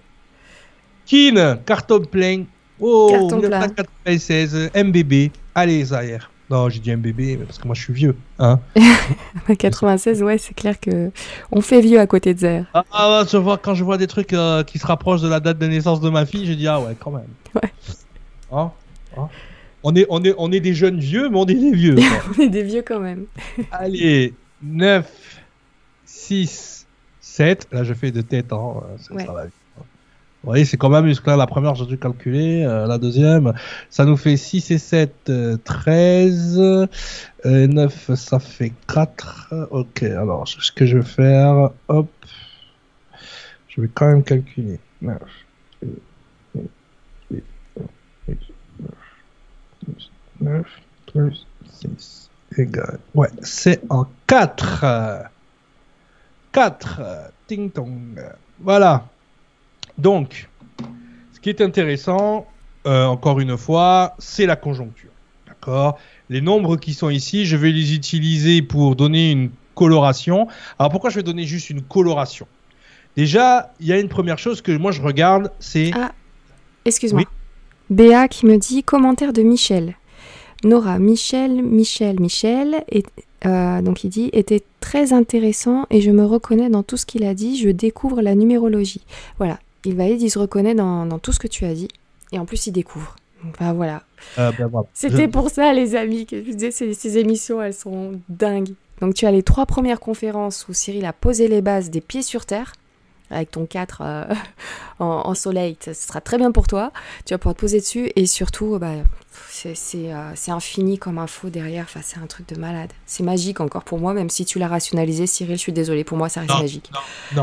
Kin, 1.06 1.58
carton 1.66 2.02
plein. 2.02 2.46
Oh, 2.80 3.10
carton 3.12 3.38
1996, 3.38 4.72
MBB. 4.76 5.32
Allez, 5.56 5.86
Zahir. 5.86 6.30
Non, 6.50 6.70
j'ai 6.70 6.80
dit 6.80 6.96
MBB 6.96 7.44
parce 7.46 7.58
que 7.58 7.68
moi 7.68 7.76
je 7.76 7.82
suis 7.82 7.94
vieux. 7.94 8.16
Hein 8.40 8.60
96, 9.60 10.24
ouais, 10.24 10.38
c'est 10.38 10.54
clair 10.54 10.80
que 10.80 11.12
on 11.52 11.60
fait 11.60 11.82
vieux 11.82 12.00
à 12.00 12.08
côté 12.08 12.34
de 12.34 12.40
Zahir. 12.40 12.66
Ah, 12.74 12.86
ah, 12.92 13.24
je 13.30 13.38
vois, 13.38 13.58
quand 13.58 13.76
je 13.76 13.84
vois 13.84 13.98
des 13.98 14.08
trucs 14.08 14.32
euh, 14.34 14.64
qui 14.64 14.80
se 14.80 14.88
rapprochent 14.88 15.22
de 15.22 15.28
la 15.28 15.42
date 15.42 15.58
de 15.58 15.68
naissance 15.68 16.00
de 16.00 16.10
ma 16.10 16.26
fille, 16.26 16.46
je 16.46 16.54
dis 16.54 16.68
ah 16.68 16.80
ouais, 16.80 16.96
quand 17.00 17.12
même. 17.12 17.28
Ouais. 17.56 17.72
Hein, 18.52 18.72
hein 19.18 19.30
on 19.84 19.96
est, 19.96 20.06
on, 20.10 20.24
est, 20.24 20.34
on 20.38 20.52
est 20.52 20.60
des 20.60 20.74
jeunes 20.74 21.00
vieux, 21.00 21.30
mais 21.30 21.38
on 21.38 21.46
est 21.46 21.54
des 21.54 21.72
vieux. 21.72 21.96
on 22.38 22.42
est 22.42 22.50
des 22.50 22.64
vieux 22.64 22.82
quand 22.82 23.00
même. 23.00 23.26
Allez, 23.72 24.34
9, 24.62 25.10
6, 26.06 26.86
7. 27.20 27.68
Là, 27.72 27.84
je 27.84 27.94
fais 27.94 28.12
de 28.12 28.22
tête. 28.22 28.54
Hein. 28.54 28.74
Ouais. 29.12 29.26
Vous 30.48 30.52
voyez, 30.52 30.64
c'est 30.64 30.78
quand 30.78 30.88
même 30.88 31.14
La 31.26 31.46
première, 31.46 31.76
j'ai 31.76 31.86
dû 31.86 31.98
calculer. 31.98 32.64
Euh, 32.64 32.88
la 32.88 32.98
deuxième, 32.98 33.52
ça 33.90 34.06
nous 34.06 34.16
fait 34.16 34.38
6 34.38 34.72
et 34.72 34.78
7, 34.78 35.30
13. 35.66 36.58
Euh, 36.58 36.88
9, 37.44 38.16
ça 38.16 38.40
fait 38.40 38.72
4. 38.88 39.68
Ok, 39.72 40.04
alors, 40.04 40.48
ce 40.48 40.72
que 40.72 40.86
je 40.86 41.00
vais 41.00 41.04
faire, 41.04 41.72
hop. 41.90 42.08
Je 43.68 43.82
vais 43.82 43.90
quand 43.94 44.08
même 44.08 44.24
calculer. 44.24 44.80
9, 45.02 45.18
9 50.40 50.66
plus 51.12 51.46
6 51.74 52.30
égale. 52.58 53.00
Ouais, 53.14 53.28
c'est 53.42 53.82
en 53.90 54.06
4. 54.28 55.26
4. 56.54 57.02
Ting 57.48 57.70
tong. 57.70 58.16
Voilà. 58.62 59.10
Donc, 59.98 60.50
ce 61.34 61.40
qui 61.40 61.50
est 61.50 61.62
intéressant, 61.62 62.46
euh, 62.86 63.06
encore 63.06 63.40
une 63.40 63.58
fois, 63.58 64.16
c'est 64.20 64.46
la 64.46 64.56
conjoncture. 64.56 65.10
D'accord? 65.48 65.98
Les 66.30 66.42
nombres 66.42 66.78
qui 66.78 66.94
sont 66.94 67.10
ici, 67.10 67.46
je 67.46 67.58
vais 67.58 67.72
les 67.72 67.94
utiliser 67.94 68.62
pour 68.62 68.96
donner 68.96 69.32
une 69.32 69.50
coloration. 69.76 70.48
Alors 70.80 70.92
pourquoi 70.92 71.10
je 71.10 71.16
vais 71.16 71.24
donner 71.24 71.44
juste 71.44 71.70
une 71.70 71.82
coloration? 71.82 72.48
Déjà, 73.16 73.74
il 73.80 73.88
y 73.88 73.94
a 73.94 74.00
une 74.00 74.10
première 74.10 74.40
chose 74.40 74.62
que 74.62 74.76
moi 74.76 74.92
je 74.92 75.02
regarde, 75.02 75.52
c'est... 75.60 75.92
Ah, 75.96 76.12
excuse-moi. 76.86 77.24
Béa 77.90 78.28
qui 78.28 78.46
me 78.46 78.58
dit 78.58 78.84
commentaire 78.84 79.34
de 79.34 79.42
Michel. 79.42 79.96
Nora, 80.64 81.00
Michel, 81.00 81.64
Michel, 81.64 82.20
Michel, 82.20 82.84
et, 82.92 83.04
euh, 83.46 83.82
donc 83.82 84.04
il 84.04 84.10
dit, 84.10 84.30
était 84.34 84.64
très 84.80 85.14
intéressant 85.14 85.86
et 85.90 86.02
je 86.02 86.12
me 86.12 86.26
reconnais 86.26 86.70
dans 86.70 86.84
tout 86.84 86.98
ce 86.98 87.06
qu'il 87.06 87.24
a 87.24 87.34
dit, 87.34 87.58
je 87.58 87.70
découvre 87.70 88.22
la 88.22 88.36
numérologie. 88.36 89.04
Voilà, 89.38 89.60
il 89.86 89.96
va 89.96 90.06
il 90.06 90.30
se 90.30 90.40
reconnaît 90.40 90.76
dans, 90.76 91.20
tout 91.20 91.32
ce 91.32 91.40
que 91.40 91.48
tu 91.48 91.66
as 91.66 91.74
dit 91.74 91.88
et 92.32 92.40
en 92.40 92.46
plus 92.46 92.68
il 92.68 92.72
découvre. 92.72 93.16
bah, 93.60 93.74
voilà. 93.74 94.04
Euh, 94.38 94.52
ben, 94.58 94.70
C'était 94.94 95.28
pour 95.28 95.50
ça 95.50 95.74
les 95.74 95.96
amis 95.96 96.26
que 96.26 96.38
je 96.44 96.52
disais, 96.52 96.72
ces, 96.72 96.94
ces 96.94 97.18
émissions 97.18 97.62
elles 97.62 97.74
sont 97.74 98.20
dingues. 98.30 98.74
Donc 99.02 99.14
tu 99.14 99.26
as 99.26 99.32
les 99.32 99.44
trois 99.44 99.66
premières 99.66 100.00
conférences 100.00 100.68
où 100.68 100.74
Cyril 100.74 101.06
a 101.06 101.14
posé 101.14 101.48
les 101.48 101.62
bases 101.62 101.90
des 101.90 102.02
pieds 102.02 102.24
sur 102.24 102.46
terre 102.46 102.74
avec 103.30 103.52
ton 103.52 103.66
4 103.66 104.02
euh, 104.02 104.26
en, 105.00 105.34
soleil, 105.34 105.78
ce 105.84 105.94
sera 105.94 106.22
très 106.22 106.38
bien 106.38 106.52
pour 106.52 106.68
toi. 106.68 106.92
Tu 107.26 107.34
vas 107.34 107.38
pouvoir 107.38 107.56
te 107.56 107.62
poser 107.62 107.80
dessus 107.80 108.12
et 108.16 108.26
surtout, 108.26 108.78
bah, 108.80 108.92
euh, 109.66 109.72
c'est 109.74 110.52
infini 110.52 110.98
comme 110.98 111.18
info 111.18 111.50
derrière. 111.50 111.86
Enfin, 111.86 112.02
c'est 112.04 112.20
un 112.20 112.28
truc 112.28 112.48
de 112.50 112.60
malade. 112.60 112.92
C'est 113.06 113.24
magique 113.24 113.60
encore 113.60 113.84
pour 113.84 114.00
moi, 114.00 114.14
même 114.14 114.30
si 114.30 114.46
tu 114.46 114.60
l'as 114.60 114.68
rationalisé, 114.68 115.28
Cyril. 115.28 115.56
Je 115.56 115.62
suis 115.62 115.74
désolée, 115.74 116.04
pour 116.04 116.18
moi, 116.18 116.30
ça 116.30 116.42
reste 116.42 116.60
magique. 116.60 116.92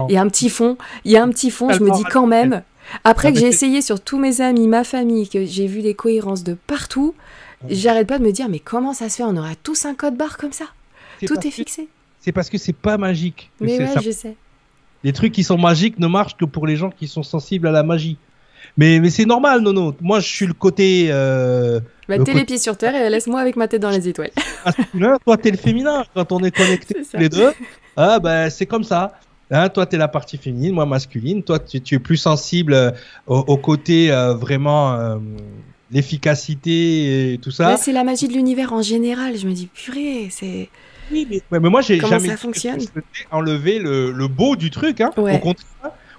Il 0.09 0.14
y 0.14 0.16
a 0.16 0.20
un 0.20 0.28
petit 0.28 0.51
fond. 0.51 0.76
Il 1.05 1.12
y 1.12 1.16
a 1.16 1.22
un 1.22 1.28
petit 1.30 1.51
fond. 1.51 1.70
Je 1.70 1.80
me 1.80 1.91
dis 1.91 2.05
quand 2.05 2.26
même. 2.26 2.62
Après 3.03 3.32
que 3.32 3.39
j'ai 3.39 3.49
essayé 3.49 3.80
sur 3.80 4.01
tous 4.01 4.18
mes 4.18 4.41
amis, 4.41 4.68
ma 4.68 4.85
famille, 4.85 5.28
que 5.28 5.45
j'ai 5.45 5.66
vu 5.66 5.80
les 5.80 5.95
cohérences 5.95 6.45
de 6.45 6.55
partout, 6.55 7.14
j'arrête 7.68 8.07
pas 8.07 8.18
de 8.18 8.24
me 8.24 8.32
dire 8.32 8.49
mais 8.49 8.59
comment 8.59 8.93
ça 8.93 9.09
se 9.09 9.16
fait? 9.16 9.22
On 9.22 9.37
aura 9.37 9.55
tous 9.62 9.87
un 9.87 9.95
code 9.95 10.16
barre 10.16 10.37
comme 10.37 10.53
ça 10.53 10.66
Tout 11.26 11.47
est 11.47 11.51
fixé. 11.51 11.89
C'est 12.20 12.32
parce 12.32 12.49
que 12.49 12.57
c'est 12.57 12.74
pas 12.74 12.97
magique. 12.97 13.51
Mais 13.61 13.78
ouais, 13.78 14.03
je 14.03 14.11
sais. 14.11 14.37
Les 15.05 15.12
trucs 15.12 15.32
qui 15.32 15.44
sont 15.44 15.59
magiques 15.59 15.98
ne 15.98 16.07
marchent 16.07 16.36
que 16.36 16.44
pour 16.44 16.66
les 16.66 16.76
gens 16.76 16.90
qui 16.90 17.07
sont 17.07 17.22
sensibles 17.22 17.68
à 17.68 17.70
la 17.70 17.82
magie. 17.82 18.16
Mais, 18.76 18.98
mais 18.98 19.11
c'est 19.11 19.26
normal, 19.26 19.61
Nono. 19.61 19.94
Moi, 20.00 20.18
je 20.18 20.26
suis 20.26 20.46
le 20.46 20.55
côté. 20.55 21.09
Euh, 21.11 21.78
bah, 22.09 22.18
t'es 22.18 22.32
les 22.32 22.44
pieds 22.44 22.59
sur 22.59 22.76
terre 22.76 22.94
et 22.96 23.09
laisse-moi 23.09 23.40
avec 23.40 23.55
ma 23.55 23.68
tête 23.68 23.82
dans 23.82 23.90
les 23.90 24.09
étoiles. 24.09 24.32
toi, 25.24 25.36
t'es 25.36 25.50
le 25.50 25.57
féminin. 25.57 26.05
Quand 26.14 26.32
on 26.32 26.42
est 26.42 26.50
connectés 26.50 27.02
les 27.14 27.28
deux, 27.28 27.52
ah, 27.96 28.18
bah, 28.18 28.50
c'est 28.50 28.66
comme 28.66 28.82
ça. 28.82 29.12
Hein, 29.50 29.68
toi, 29.68 29.86
tu 29.86 29.94
es 29.94 29.98
la 29.98 30.09
partie 30.09 30.38
féminine, 30.38 30.72
moi 30.72 30.86
masculine. 30.86 31.42
Toi, 31.42 31.59
tu, 31.59 31.94
es 31.94 31.98
plus 31.98 32.16
sensible 32.16 32.74
euh, 32.74 32.90
au, 33.26 33.57
côté 33.57 34.11
euh, 34.11 34.34
vraiment 34.34 34.94
euh, 34.94 35.18
l'efficacité 35.90 37.34
et 37.34 37.38
tout 37.38 37.50
ça. 37.50 37.76
c'est 37.76 37.92
la 37.92 38.05
magie 38.05 38.26
de 38.26 38.32
l'univers 38.32 38.72
en 38.72 38.82
général. 38.82 39.36
Je 39.36 39.46
me 39.46 39.52
dis, 39.52 39.66
purée, 39.66 40.28
c'est. 40.30 40.68
Oui, 41.11 41.42
mais, 41.50 41.59
moi, 41.59 41.80
j'ai 41.80 42.00
jamais 42.00 42.28
ça 42.28 42.36
fonctionne 42.36 42.78
enlevé 43.30 43.78
le, 43.78 44.11
le, 44.12 44.28
beau 44.28 44.57
du 44.57 44.70
truc. 44.70 45.00
Hein. 45.00 45.11
Au 45.16 45.38
contraire, 45.38 45.66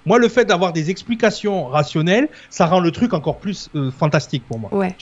Moi, 0.04 0.18
le 0.18 0.28
fait 0.28 0.44
d'avoir 0.44 0.72
des 0.72 0.90
explications 0.90 1.66
rationnelles, 1.66 2.28
ça 2.50 2.66
rend 2.66 2.80
le 2.80 2.90
truc 2.90 3.12
encore 3.12 3.38
plus 3.38 3.70
euh, 3.74 3.90
fantastique 3.90 4.44
pour 4.46 4.58
moi. 4.58 4.72
Ouais. 4.72 4.96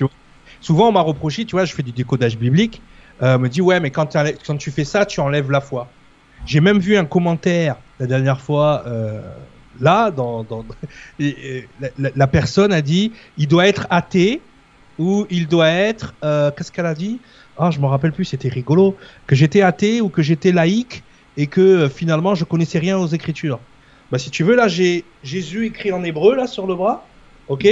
Souvent, 0.60 0.88
on 0.88 0.92
m'a 0.92 1.02
reproché, 1.02 1.44
tu 1.44 1.56
vois, 1.56 1.64
je 1.64 1.74
fais 1.74 1.82
du 1.82 1.92
décodage 1.92 2.38
biblique, 2.38 2.80
euh, 3.22 3.38
me 3.38 3.48
dit 3.48 3.60
ouais, 3.60 3.80
mais 3.80 3.90
quand, 3.90 4.16
quand 4.46 4.56
tu 4.56 4.70
fais 4.70 4.84
ça, 4.84 5.04
tu 5.04 5.20
enlèves 5.20 5.50
la 5.50 5.60
foi. 5.60 5.88
J'ai 6.46 6.60
même 6.60 6.78
vu 6.78 6.96
un 6.96 7.04
commentaire 7.04 7.76
la 8.00 8.06
dernière 8.06 8.40
fois. 8.40 8.84
Euh, 8.86 9.20
là, 9.80 10.10
dans, 10.10 10.44
dans 10.44 10.64
la, 11.18 12.10
la, 12.14 12.26
personne 12.26 12.72
a 12.72 12.80
dit, 12.80 13.12
il 13.36 13.48
doit 13.48 13.66
être 13.66 13.86
athée 13.90 14.40
ou 14.98 15.26
il 15.28 15.48
doit 15.48 15.68
être, 15.68 16.14
qu'est-ce 16.56 16.72
qu'elle 16.72 16.86
a 16.86 16.94
dit? 16.94 17.18
Ah, 17.58 17.70
je 17.70 17.78
me 17.78 17.86
rappelle 17.86 18.12
plus, 18.12 18.24
c'était 18.24 18.48
rigolo, 18.48 18.96
que 19.26 19.34
j'étais 19.36 19.62
athée 19.62 20.00
ou 20.00 20.08
que 20.08 20.22
j'étais 20.22 20.52
laïque 20.52 21.02
et 21.36 21.46
que 21.46 21.60
euh, 21.60 21.88
finalement 21.88 22.34
je 22.34 22.44
connaissais 22.44 22.78
rien 22.78 22.98
aux 22.98 23.06
Écritures. 23.06 23.60
Bah, 24.10 24.18
si 24.18 24.30
tu 24.30 24.44
veux, 24.44 24.54
là, 24.54 24.68
j'ai 24.68 25.04
Jésus 25.22 25.66
écrit 25.66 25.92
en 25.92 26.04
hébreu 26.04 26.36
là 26.36 26.46
sur 26.46 26.66
le 26.66 26.74
bras, 26.74 27.06
ok? 27.48 27.66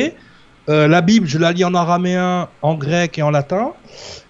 Euh, 0.68 0.86
la 0.86 1.00
Bible, 1.00 1.26
je 1.26 1.38
la 1.38 1.52
lis 1.52 1.64
en 1.64 1.74
araméen, 1.74 2.48
en 2.62 2.74
grec 2.74 3.18
et 3.18 3.22
en 3.22 3.30
latin. 3.30 3.72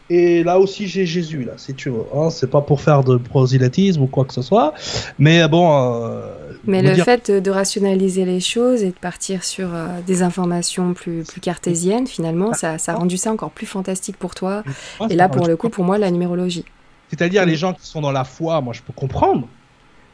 Et 0.09 0.42
là 0.42 0.59
aussi, 0.59 0.88
j'ai 0.88 1.07
Jésus, 1.07 1.44
là, 1.44 1.53
si 1.57 1.74
tu 1.74 1.90
veux. 1.90 2.05
Hein, 2.14 2.30
c'est 2.30 2.50
pas 2.50 2.61
pour 2.61 2.80
faire 2.80 3.05
de 3.05 3.16
prosélytisme 3.16 4.03
ou 4.03 4.07
quoi 4.07 4.24
que 4.24 4.34
ce 4.34 4.42
soit. 4.42 4.74
Mais 5.18 5.46
bon. 5.48 6.03
Euh, 6.05 6.41
mais 6.64 6.82
le 6.82 6.94
fait 7.02 7.30
de 7.30 7.50
rationaliser 7.50 8.24
les 8.24 8.40
choses 8.40 8.82
et 8.82 8.90
de 8.90 8.98
partir 8.98 9.44
sur 9.44 9.74
euh, 9.74 9.86
des 10.06 10.22
informations 10.22 10.94
plus, 10.94 11.24
plus 11.24 11.40
cartésiennes, 11.40 12.06
finalement, 12.06 12.52
ça, 12.52 12.78
ça 12.78 12.92
a 12.92 12.94
rendu 12.96 13.16
ça 13.16 13.32
encore 13.32 13.50
plus 13.50 13.66
fantastique 13.66 14.16
pour 14.16 14.34
toi. 14.34 14.62
et 15.10 15.14
là, 15.14 15.28
pour 15.28 15.46
le 15.46 15.56
coup, 15.56 15.68
pour 15.68 15.84
moi, 15.84 15.98
la 15.98 16.10
numérologie. 16.10 16.64
C'est-à-dire, 17.08 17.44
les 17.44 17.56
gens 17.56 17.74
qui 17.74 17.86
sont 17.86 18.00
dans 18.00 18.12
la 18.12 18.24
foi, 18.24 18.60
moi, 18.60 18.72
je 18.72 18.80
peux 18.80 18.92
comprendre. 18.92 19.46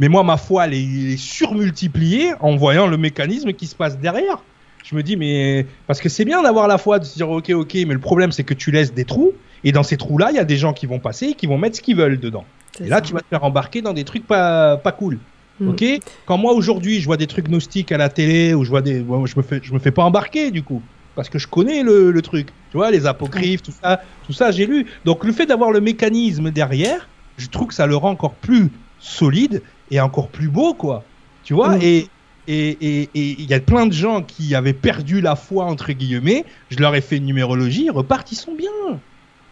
Mais 0.00 0.08
moi, 0.08 0.22
ma 0.22 0.36
foi, 0.36 0.66
elle 0.66 0.74
est 0.74 1.16
surmultipliée 1.16 2.32
en 2.40 2.56
voyant 2.56 2.86
le 2.86 2.96
mécanisme 2.96 3.52
qui 3.52 3.66
se 3.66 3.74
passe 3.74 3.98
derrière. 3.98 4.38
Je 4.84 4.94
me 4.94 5.02
dis, 5.02 5.16
mais. 5.16 5.66
Parce 5.86 6.00
que 6.00 6.08
c'est 6.08 6.24
bien 6.24 6.42
d'avoir 6.42 6.68
la 6.68 6.78
foi, 6.78 6.98
de 6.98 7.04
se 7.04 7.14
dire, 7.14 7.28
ok, 7.28 7.50
ok, 7.50 7.74
mais 7.74 7.94
le 7.94 7.98
problème, 7.98 8.32
c'est 8.32 8.44
que 8.44 8.54
tu 8.54 8.70
laisses 8.70 8.94
des 8.94 9.04
trous. 9.04 9.32
Et 9.64 9.72
dans 9.72 9.82
ces 9.82 9.96
trous-là, 9.96 10.30
il 10.30 10.36
y 10.36 10.40
a 10.40 10.44
des 10.44 10.56
gens 10.56 10.72
qui 10.72 10.86
vont 10.86 11.00
passer 11.00 11.26
et 11.26 11.34
qui 11.34 11.46
vont 11.46 11.58
mettre 11.58 11.76
ce 11.76 11.82
qu'ils 11.82 11.96
veulent 11.96 12.20
dedans. 12.20 12.44
Et 12.80 12.88
là, 12.88 13.00
tu 13.00 13.12
vas 13.12 13.20
te 13.20 13.26
faire 13.26 13.42
embarquer 13.42 13.82
dans 13.82 13.92
des 13.92 14.04
trucs 14.04 14.26
pas, 14.26 14.76
pas 14.76 14.92
cool. 14.92 15.18
Mm. 15.60 15.68
Ok 15.68 15.84
Quand 16.26 16.38
moi, 16.38 16.52
aujourd'hui, 16.52 17.00
je 17.00 17.06
vois 17.06 17.16
des 17.16 17.26
trucs 17.26 17.48
gnostiques 17.48 17.92
à 17.92 17.98
la 17.98 18.08
télé, 18.08 18.54
ou 18.54 18.64
je 18.64 18.70
vois 18.70 18.82
des. 18.82 18.98
je 18.98 19.36
me 19.36 19.42
fais, 19.42 19.60
je 19.62 19.72
me 19.72 19.78
fais 19.78 19.90
pas 19.90 20.04
embarquer, 20.04 20.50
du 20.50 20.62
coup. 20.62 20.82
Parce 21.14 21.28
que 21.28 21.38
je 21.38 21.48
connais 21.48 21.82
le, 21.82 22.10
le 22.10 22.22
truc. 22.22 22.48
Tu 22.70 22.76
vois, 22.76 22.90
les 22.90 23.06
apocryphes, 23.06 23.62
tout 23.62 23.72
ça, 23.72 24.00
tout 24.26 24.32
ça, 24.32 24.50
j'ai 24.50 24.66
lu. 24.66 24.86
Donc, 25.04 25.24
le 25.24 25.32
fait 25.32 25.46
d'avoir 25.46 25.72
le 25.72 25.80
mécanisme 25.80 26.50
derrière, 26.50 27.08
je 27.36 27.48
trouve 27.48 27.68
que 27.68 27.74
ça 27.74 27.86
le 27.86 27.96
rend 27.96 28.10
encore 28.10 28.34
plus 28.34 28.70
solide 29.00 29.62
et 29.90 30.00
encore 30.00 30.28
plus 30.28 30.48
beau, 30.48 30.74
quoi. 30.74 31.04
Tu 31.44 31.54
vois 31.54 31.76
mm. 31.76 31.82
Et 31.82 32.08
et 32.50 33.10
il 33.12 33.44
y 33.44 33.52
a 33.52 33.60
plein 33.60 33.86
de 33.86 33.92
gens 33.92 34.22
qui 34.22 34.54
avaient 34.54 34.72
perdu 34.72 35.20
la 35.20 35.36
foi, 35.36 35.66
entre 35.66 35.92
guillemets. 35.92 36.46
Je 36.70 36.78
leur 36.78 36.94
ai 36.94 37.02
fait 37.02 37.18
une 37.18 37.26
numérologie, 37.26 37.84
ils 37.84 37.90
repartent, 37.90 38.32
ils 38.32 38.36
sont 38.36 38.54
bien. 38.54 38.70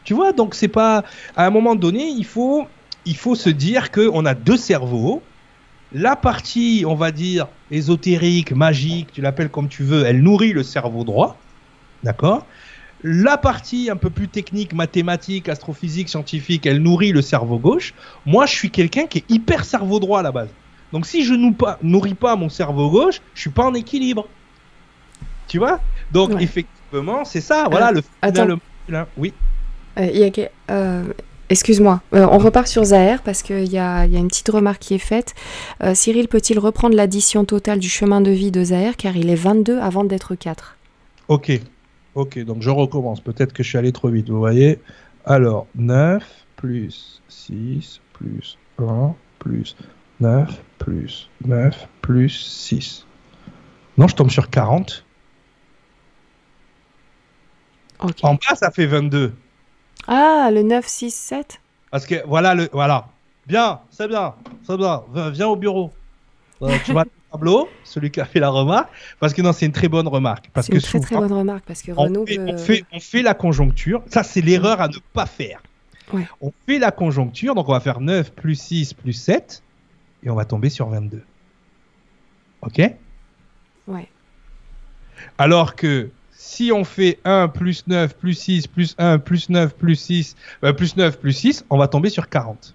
Tu 0.04 0.14
vois, 0.14 0.32
donc 0.32 0.54
c'est 0.54 0.68
pas. 0.68 1.04
À 1.36 1.46
un 1.46 1.50
moment 1.50 1.74
donné, 1.74 2.06
il 2.06 2.24
faut, 2.24 2.66
il 3.04 3.16
faut 3.16 3.34
se 3.34 3.50
dire 3.50 3.90
qu'on 3.90 4.24
a 4.24 4.34
deux 4.34 4.56
cerveaux. 4.56 5.22
La 5.98 6.14
partie, 6.14 6.84
on 6.86 6.94
va 6.94 7.10
dire, 7.10 7.48
ésotérique, 7.70 8.52
magique, 8.52 9.08
tu 9.14 9.22
l'appelles 9.22 9.48
comme 9.48 9.68
tu 9.68 9.82
veux, 9.82 10.04
elle 10.04 10.22
nourrit 10.22 10.52
le 10.52 10.62
cerveau 10.62 11.04
droit. 11.04 11.38
D'accord? 12.04 12.44
La 13.02 13.38
partie 13.38 13.88
un 13.88 13.96
peu 13.96 14.10
plus 14.10 14.28
technique, 14.28 14.74
mathématique, 14.74 15.48
astrophysique, 15.48 16.10
scientifique, 16.10 16.66
elle 16.66 16.82
nourrit 16.82 17.12
le 17.12 17.22
cerveau 17.22 17.58
gauche. 17.58 17.94
Moi, 18.26 18.44
je 18.44 18.54
suis 18.54 18.70
quelqu'un 18.70 19.06
qui 19.06 19.18
est 19.18 19.30
hyper 19.30 19.64
cerveau 19.64 19.98
droit 19.98 20.20
à 20.20 20.22
la 20.22 20.32
base. 20.32 20.50
Donc 20.92 21.06
si 21.06 21.24
je 21.24 21.32
nourris 21.82 22.14
pas 22.14 22.36
mon 22.36 22.50
cerveau 22.50 22.90
gauche, 22.90 23.22
je 23.34 23.40
suis 23.40 23.50
pas 23.50 23.64
en 23.64 23.72
équilibre. 23.72 24.28
Tu 25.48 25.56
vois? 25.56 25.80
Donc 26.12 26.30
effectivement, 26.42 27.24
c'est 27.24 27.40
ça. 27.40 27.68
Voilà 27.70 27.90
le 27.92 28.02
final. 28.02 28.58
Hein. 28.92 29.06
Oui. 29.16 29.32
Euh, 29.98 30.30
euh, 30.70 31.04
excuse-moi, 31.50 32.00
euh, 32.14 32.26
on 32.30 32.38
repart 32.38 32.66
sur 32.66 32.84
Zahir 32.84 33.22
parce 33.22 33.42
qu'il 33.42 33.70
y 33.72 33.78
a, 33.78 34.06
y 34.06 34.16
a, 34.16 34.18
une 34.18 34.28
petite 34.28 34.48
remarque 34.48 34.80
qui 34.80 34.94
est 34.94 34.98
faite. 34.98 35.34
Cyril 35.94 36.28
peut-il 36.28 36.58
reprendre 36.58 36.96
l'addition 36.96 37.44
totale 37.44 37.78
du 37.78 37.88
chemin 37.88 38.20
de 38.20 38.30
vie 38.30 38.50
de 38.50 38.64
Zahir 38.64 38.96
car 38.96 39.16
il 39.16 39.30
est 39.30 39.36
22 39.36 39.78
avant 39.78 40.04
d'être 40.04 40.34
4 40.34 40.76
Ok, 41.28 41.60
ok, 42.14 42.38
donc 42.44 42.62
je 42.62 42.70
recommence. 42.70 43.20
Peut-être 43.20 43.52
que 43.52 43.62
je 43.62 43.68
suis 43.68 43.78
allé 43.78 43.92
trop 43.92 44.08
vite, 44.08 44.28
vous 44.28 44.38
voyez. 44.38 44.78
Alors, 45.24 45.66
9 45.74 46.22
plus 46.56 47.20
6 47.28 48.00
plus 48.12 48.58
1 48.78 49.14
plus 49.38 49.76
9 50.20 50.62
plus 50.78 51.28
9 51.44 51.88
plus 52.00 52.30
6. 52.30 53.06
Non, 53.98 54.08
je 54.08 54.14
tombe 54.14 54.30
sur 54.30 54.50
40. 54.50 55.04
En 58.22 58.34
bas, 58.34 58.54
ça 58.54 58.70
fait 58.70 58.86
22. 58.86 59.32
Ah, 60.06 60.50
le 60.52 60.62
9, 60.62 60.86
6, 60.86 61.10
7 61.10 61.60
Parce 61.90 62.06
que 62.06 62.26
voilà, 62.26 62.54
le, 62.54 62.68
voilà. 62.72 63.08
Bien, 63.46 63.80
c'est 63.90 64.08
bien, 64.08 64.34
c'est 64.66 64.76
bien. 64.76 65.02
Viens 65.30 65.48
au 65.48 65.56
bureau. 65.56 65.92
Euh, 66.62 66.76
tu 66.84 66.92
vois 66.92 67.04
le 67.04 67.10
tableau, 67.30 67.68
celui 67.84 68.10
qui 68.10 68.20
a 68.20 68.24
fait 68.24 68.40
la 68.40 68.48
remarque, 68.48 68.88
parce 69.20 69.34
que 69.34 69.42
non, 69.42 69.52
c'est 69.52 69.66
une 69.66 69.72
très 69.72 69.88
bonne 69.88 70.08
remarque. 70.08 70.48
C'est 70.62 70.72
une 70.72 70.80
très 70.80 71.00
très 71.00 71.16
bonne 71.16 71.32
remarque, 71.32 71.64
parce 71.66 71.82
que. 71.82 71.92
On 71.96 72.26
fait, 72.56 72.84
on 72.92 73.00
fait, 73.00 73.22
la 73.22 73.34
conjoncture. 73.34 74.02
Ça, 74.06 74.22
c'est 74.22 74.40
l'erreur 74.40 74.80
à 74.80 74.88
ne 74.88 74.96
pas 75.12 75.26
faire. 75.26 75.62
On 76.40 76.52
fait 76.66 76.78
la 76.78 76.92
conjoncture, 76.92 77.54
donc 77.54 77.68
on 77.68 77.72
va 77.72 77.80
faire 77.80 78.00
9 78.00 78.32
plus 78.32 78.54
6 78.54 78.94
plus 78.94 79.12
7 79.12 79.62
et 80.22 80.30
on 80.30 80.34
va 80.34 80.44
tomber 80.44 80.70
sur 80.70 80.88
22. 80.88 81.22
Ok? 82.62 82.80
Ouais. 83.88 84.08
Alors 85.38 85.74
que 85.74 86.10
si 86.46 86.70
on 86.70 86.84
fait 86.84 87.18
1 87.24 87.48
plus 87.48 87.84
9 87.88 88.16
plus 88.16 88.34
6 88.34 88.68
plus 88.68 88.94
1 88.98 89.18
plus 89.18 89.48
9 89.50 89.74
plus 89.74 89.96
6 89.96 90.36
euh, 90.62 90.72
plus 90.72 90.96
9 90.96 91.18
plus 91.18 91.32
6, 91.32 91.64
on 91.70 91.76
va 91.76 91.88
tomber 91.88 92.08
sur 92.08 92.28
40. 92.28 92.72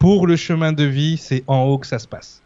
Pour 0.00 0.26
le 0.26 0.34
chemin 0.34 0.72
de 0.72 0.82
vie, 0.82 1.16
c'est 1.16 1.44
en 1.46 1.62
haut 1.62 1.78
que 1.78 1.86
ça 1.86 2.00
se 2.00 2.08
passe. 2.08 2.42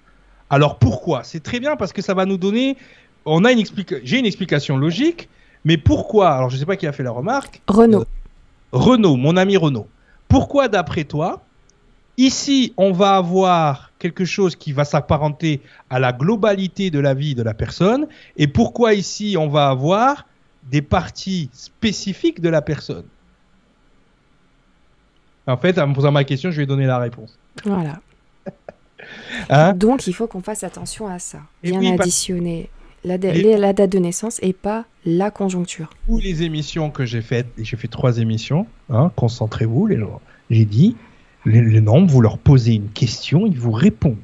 Alors 0.50 0.78
pourquoi? 0.78 1.24
C'est 1.24 1.42
très 1.42 1.58
bien 1.58 1.74
parce 1.76 1.94
que 1.94 2.02
ça 2.02 2.12
va 2.12 2.26
nous 2.26 2.36
donner. 2.36 2.76
On 3.24 3.46
a 3.46 3.52
une 3.52 3.64
J'ai 4.02 4.18
une 4.18 4.26
explication 4.26 4.76
logique, 4.76 5.30
mais 5.64 5.78
pourquoi 5.78 6.32
Alors 6.32 6.50
je 6.50 6.56
ne 6.56 6.60
sais 6.60 6.66
pas 6.66 6.76
qui 6.76 6.86
a 6.86 6.92
fait 6.92 7.02
la 7.02 7.12
remarque. 7.12 7.62
Renault. 7.66 8.02
Euh, 8.02 8.04
Renault, 8.72 9.16
mon 9.16 9.38
ami 9.38 9.56
Renault. 9.56 9.88
Pourquoi 10.28 10.68
d'après 10.68 11.04
toi 11.04 11.42
Ici, 12.18 12.74
on 12.76 12.92
va 12.92 13.16
avoir 13.16 13.90
quelque 14.04 14.26
chose 14.26 14.54
qui 14.54 14.72
va 14.72 14.84
s'apparenter 14.84 15.62
à 15.88 15.98
la 15.98 16.12
globalité 16.12 16.90
de 16.90 16.98
la 16.98 17.14
vie 17.14 17.34
de 17.34 17.42
la 17.42 17.54
personne. 17.54 18.06
Et 18.36 18.46
pourquoi 18.46 18.92
ici, 18.92 19.36
on 19.38 19.48
va 19.48 19.68
avoir 19.68 20.26
des 20.70 20.82
parties 20.82 21.48
spécifiques 21.54 22.42
de 22.42 22.50
la 22.50 22.60
personne? 22.60 23.06
En 25.46 25.56
fait, 25.56 25.78
en 25.78 25.86
me 25.86 25.94
posant 25.94 26.12
ma 26.12 26.24
question, 26.24 26.50
je 26.50 26.58
vais 26.58 26.66
donner 26.66 26.84
la 26.84 26.98
réponse. 26.98 27.38
Voilà. 27.64 28.00
Hein? 29.50 29.74
Donc, 29.74 30.06
il 30.06 30.14
faut 30.14 30.26
qu'on 30.26 30.40
fasse 30.40 30.64
attention 30.64 31.06
à 31.06 31.18
ça. 31.18 31.40
Bien 31.62 31.92
additionner 31.92 32.70
la, 33.04 33.18
date 33.18 33.90
de 33.90 33.98
naissance 33.98 34.38
et 34.40 34.54
pas 34.54 34.86
la 35.04 35.30
conjoncture. 35.30 35.90
Ou 36.08 36.18
les 36.18 36.42
émissions 36.42 36.90
que 36.90 37.04
j'ai 37.04 37.20
faites, 37.20 37.48
et 37.58 37.64
j'ai 37.64 37.76
fait 37.76 37.88
trois 37.88 38.16
émissions, 38.18 38.66
hein, 38.88 39.12
concentrez-vous, 39.14 39.86
les 39.86 39.98
gens. 39.98 40.22
J'ai 40.48 40.64
dit, 40.64 40.96
les, 41.44 41.80
nombres, 41.80 42.10
vous 42.10 42.20
leur 42.20 42.38
posez 42.38 42.74
une 42.74 42.90
question, 42.90 43.46
ils 43.46 43.58
vous 43.58 43.72
répondent. 43.72 44.16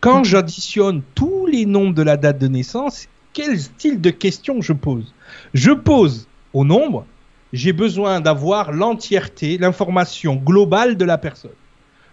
Quand 0.00 0.24
j'additionne 0.24 1.02
tous 1.14 1.46
les 1.46 1.66
nombres 1.66 1.94
de 1.94 2.02
la 2.02 2.16
date 2.16 2.38
de 2.38 2.48
naissance, 2.48 3.08
quel 3.32 3.58
style 3.58 4.00
de 4.00 4.10
question 4.10 4.60
je 4.60 4.72
pose? 4.72 5.14
Je 5.54 5.72
pose 5.72 6.28
au 6.52 6.64
nombre, 6.64 7.06
j'ai 7.52 7.72
besoin 7.72 8.20
d'avoir 8.20 8.72
l'entièreté, 8.72 9.58
l'information 9.58 10.36
globale 10.36 10.96
de 10.96 11.04
la 11.04 11.18
personne. 11.18 11.50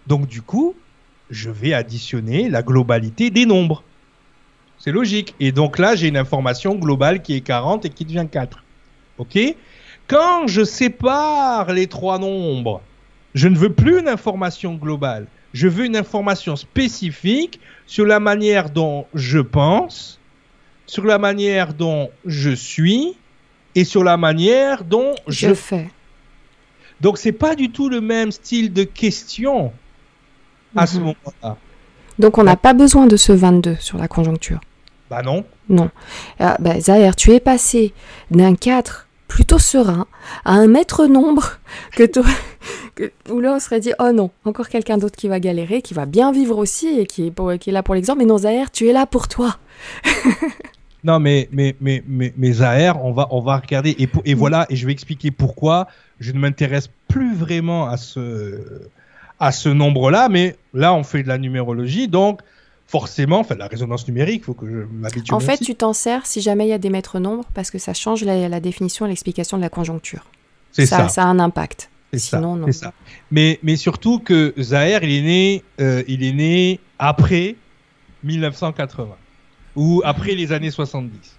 Donc 0.07 0.27
du 0.27 0.41
coup, 0.41 0.75
je 1.29 1.49
vais 1.49 1.73
additionner 1.73 2.49
la 2.49 2.61
globalité 2.61 3.29
des 3.29 3.45
nombres. 3.45 3.83
C'est 4.79 4.91
logique. 4.91 5.35
Et 5.39 5.51
donc 5.51 5.79
là, 5.79 5.95
j'ai 5.95 6.07
une 6.07 6.17
information 6.17 6.75
globale 6.75 7.21
qui 7.21 7.35
est 7.35 7.41
40 7.41 7.85
et 7.85 7.89
qui 7.89 8.05
devient 8.05 8.27
4. 8.29 8.63
OK? 9.17 9.39
Quand 10.07 10.47
je 10.47 10.63
sépare 10.63 11.71
les 11.71 11.87
trois 11.87 12.19
nombres, 12.19 12.81
je 13.33 13.47
ne 13.47 13.57
veux 13.57 13.71
plus 13.71 13.99
une 13.99 14.07
information 14.07 14.75
globale. 14.75 15.27
Je 15.53 15.67
veux 15.67 15.85
une 15.85 15.95
information 15.95 16.55
spécifique 16.55 17.59
sur 17.85 18.05
la 18.05 18.19
manière 18.19 18.69
dont 18.69 19.05
je 19.13 19.39
pense, 19.39 20.19
sur 20.87 21.05
la 21.05 21.17
manière 21.17 21.73
dont 21.73 22.09
je 22.25 22.51
suis 22.51 23.15
et 23.75 23.83
sur 23.83 24.03
la 24.03 24.17
manière 24.17 24.83
dont 24.83 25.15
je, 25.27 25.53
fais. 25.53 25.89
Donc 27.01 27.17
c'est 27.17 27.31
pas 27.31 27.55
du 27.55 27.69
tout 27.69 27.89
le 27.89 28.01
même 28.01 28.31
style 28.31 28.73
de 28.73 28.83
question 28.83 29.73
à 30.75 30.87
ce 30.87 30.97
mhm. 30.97 31.03
moment-là. 31.03 31.57
Donc 32.19 32.37
on 32.37 32.43
n'a 32.43 32.55
pas 32.55 32.73
besoin 32.73 33.07
de 33.07 33.17
ce 33.17 33.31
22 33.31 33.77
sur 33.79 33.97
la 33.97 34.07
conjoncture. 34.07 34.59
Bah 35.09 35.21
non. 35.21 35.45
Non. 35.69 35.89
Ah, 36.39 36.57
bah, 36.59 36.79
Zahir, 36.79 37.15
tu 37.15 37.31
es 37.31 37.39
passé 37.39 37.93
d'un 38.31 38.55
4 38.55 39.07
plutôt 39.27 39.59
serein 39.59 40.05
à 40.45 40.53
un 40.53 40.67
maître 40.67 41.07
nombre 41.07 41.59
que, 41.91 42.03
où 43.29 43.39
là 43.39 43.53
on 43.55 43.59
serait 43.59 43.79
dit 43.79 43.93
oh 43.99 44.11
non, 44.11 44.31
encore 44.45 44.69
quelqu'un 44.69 44.97
d'autre 44.97 45.15
qui 45.15 45.27
va 45.27 45.39
galérer, 45.39 45.81
qui 45.81 45.93
va 45.93 46.05
bien 46.05 46.31
vivre 46.31 46.57
aussi 46.57 46.99
et 46.99 47.05
qui 47.05 47.27
est, 47.27 47.57
qui 47.59 47.69
est 47.69 47.73
là 47.73 47.83
pour 47.83 47.95
l'exemple. 47.95 48.19
Mais 48.19 48.25
non, 48.25 48.37
Zahir, 48.39 48.71
tu 48.71 48.87
es 48.87 48.93
là 48.93 49.05
pour 49.05 49.27
toi. 49.27 49.57
non, 51.03 51.19
mais, 51.19 51.49
mais, 51.51 51.75
mais, 51.81 52.03
mais, 52.07 52.33
mais 52.37 52.53
Zahir, 52.53 53.03
on 53.03 53.11
va, 53.11 53.27
on 53.31 53.41
va 53.41 53.57
regarder. 53.57 53.95
Et, 53.99 54.09
et 54.25 54.33
voilà, 54.33 54.65
et 54.69 54.75
je 54.75 54.85
vais 54.85 54.91
expliquer 54.91 55.31
pourquoi 55.31 55.87
je 56.19 56.31
ne 56.31 56.39
m'intéresse 56.39 56.89
plus 57.07 57.35
vraiment 57.35 57.87
à 57.87 57.97
ce, 57.97 58.89
à 59.39 59.51
ce 59.51 59.69
nombre-là. 59.69 60.29
Mais 60.29 60.55
là, 60.73 60.93
on 60.93 61.03
fait 61.03 61.23
de 61.23 61.27
la 61.27 61.37
numérologie. 61.37 62.07
Donc, 62.07 62.41
forcément, 62.87 63.39
enfin, 63.39 63.55
la 63.55 63.67
résonance 63.67 64.07
numérique, 64.07 64.41
il 64.43 64.45
faut 64.45 64.53
que 64.53 64.67
je 64.67 64.85
m'habitue. 64.91 65.33
En 65.33 65.39
fait, 65.39 65.57
tu 65.57 65.75
t'en 65.75 65.93
sers 65.93 66.25
si 66.25 66.41
jamais 66.41 66.65
il 66.65 66.69
y 66.69 66.73
a 66.73 66.77
des 66.77 66.89
maîtres 66.89 67.19
nombres 67.19 67.45
parce 67.53 67.71
que 67.71 67.77
ça 67.77 67.93
change 67.93 68.23
la, 68.23 68.47
la 68.47 68.59
définition 68.59 69.05
et 69.05 69.09
l'explication 69.09 69.57
de 69.57 69.61
la 69.61 69.69
conjoncture. 69.69 70.25
C'est 70.71 70.85
ça, 70.85 71.07
ça. 71.09 71.23
a 71.23 71.25
un 71.25 71.39
impact. 71.39 71.89
Sinon, 72.13 72.55
ça, 72.55 72.59
non. 72.59 72.71
ça. 72.71 72.93
Mais, 73.31 73.59
mais 73.63 73.75
surtout 73.75 74.19
que 74.19 74.53
Zahir, 74.59 75.03
il 75.03 75.11
est 75.11 75.21
né, 75.21 75.63
euh, 75.81 76.03
il 76.07 76.23
est 76.23 76.33
né 76.33 76.79
après 76.99 77.55
1980 78.23 79.15
ou 79.75 80.01
après 80.05 80.35
les 80.35 80.51
années 80.51 80.71
70. 80.71 81.37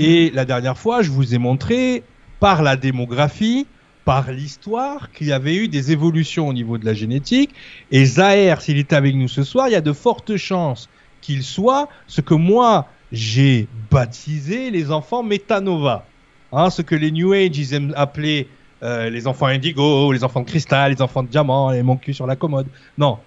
Et 0.00 0.30
la 0.30 0.44
dernière 0.44 0.78
fois, 0.78 1.02
je 1.02 1.10
vous 1.10 1.34
ai 1.34 1.38
montré 1.38 2.02
par 2.40 2.62
la 2.62 2.76
démographie, 2.76 3.66
par 4.04 4.30
l'histoire, 4.30 5.10
qu'il 5.12 5.28
y 5.28 5.32
avait 5.32 5.56
eu 5.56 5.68
des 5.68 5.92
évolutions 5.92 6.48
au 6.48 6.52
niveau 6.52 6.78
de 6.78 6.84
la 6.84 6.94
génétique. 6.94 7.50
Et 7.90 8.04
Zahir, 8.04 8.60
s'il 8.60 8.78
est 8.78 8.92
avec 8.92 9.14
nous 9.14 9.28
ce 9.28 9.42
soir, 9.42 9.68
il 9.68 9.72
y 9.72 9.76
a 9.76 9.80
de 9.80 9.92
fortes 9.92 10.36
chances 10.36 10.88
qu'il 11.20 11.42
soit 11.42 11.88
ce 12.06 12.20
que 12.20 12.34
moi 12.34 12.86
j'ai 13.12 13.66
baptisé 13.90 14.70
les 14.70 14.90
enfants 14.90 15.22
Metanova. 15.22 16.04
Hein, 16.52 16.70
ce 16.70 16.82
que 16.82 16.94
les 16.94 17.10
New 17.10 17.32
Age 17.32 17.56
ils 17.56 17.74
aiment 17.74 17.94
appeler 17.96 18.48
euh, 18.82 19.08
les 19.10 19.26
enfants 19.26 19.46
indigo, 19.46 20.12
les 20.12 20.24
enfants 20.24 20.40
de 20.40 20.46
cristal, 20.46 20.92
les 20.92 21.02
enfants 21.02 21.22
de 21.22 21.28
diamant, 21.28 21.70
les 21.70 21.82
mon 21.82 21.96
cul 21.96 22.14
sur 22.14 22.26
la 22.26 22.36
commode. 22.36 22.66
Non. 22.98 23.18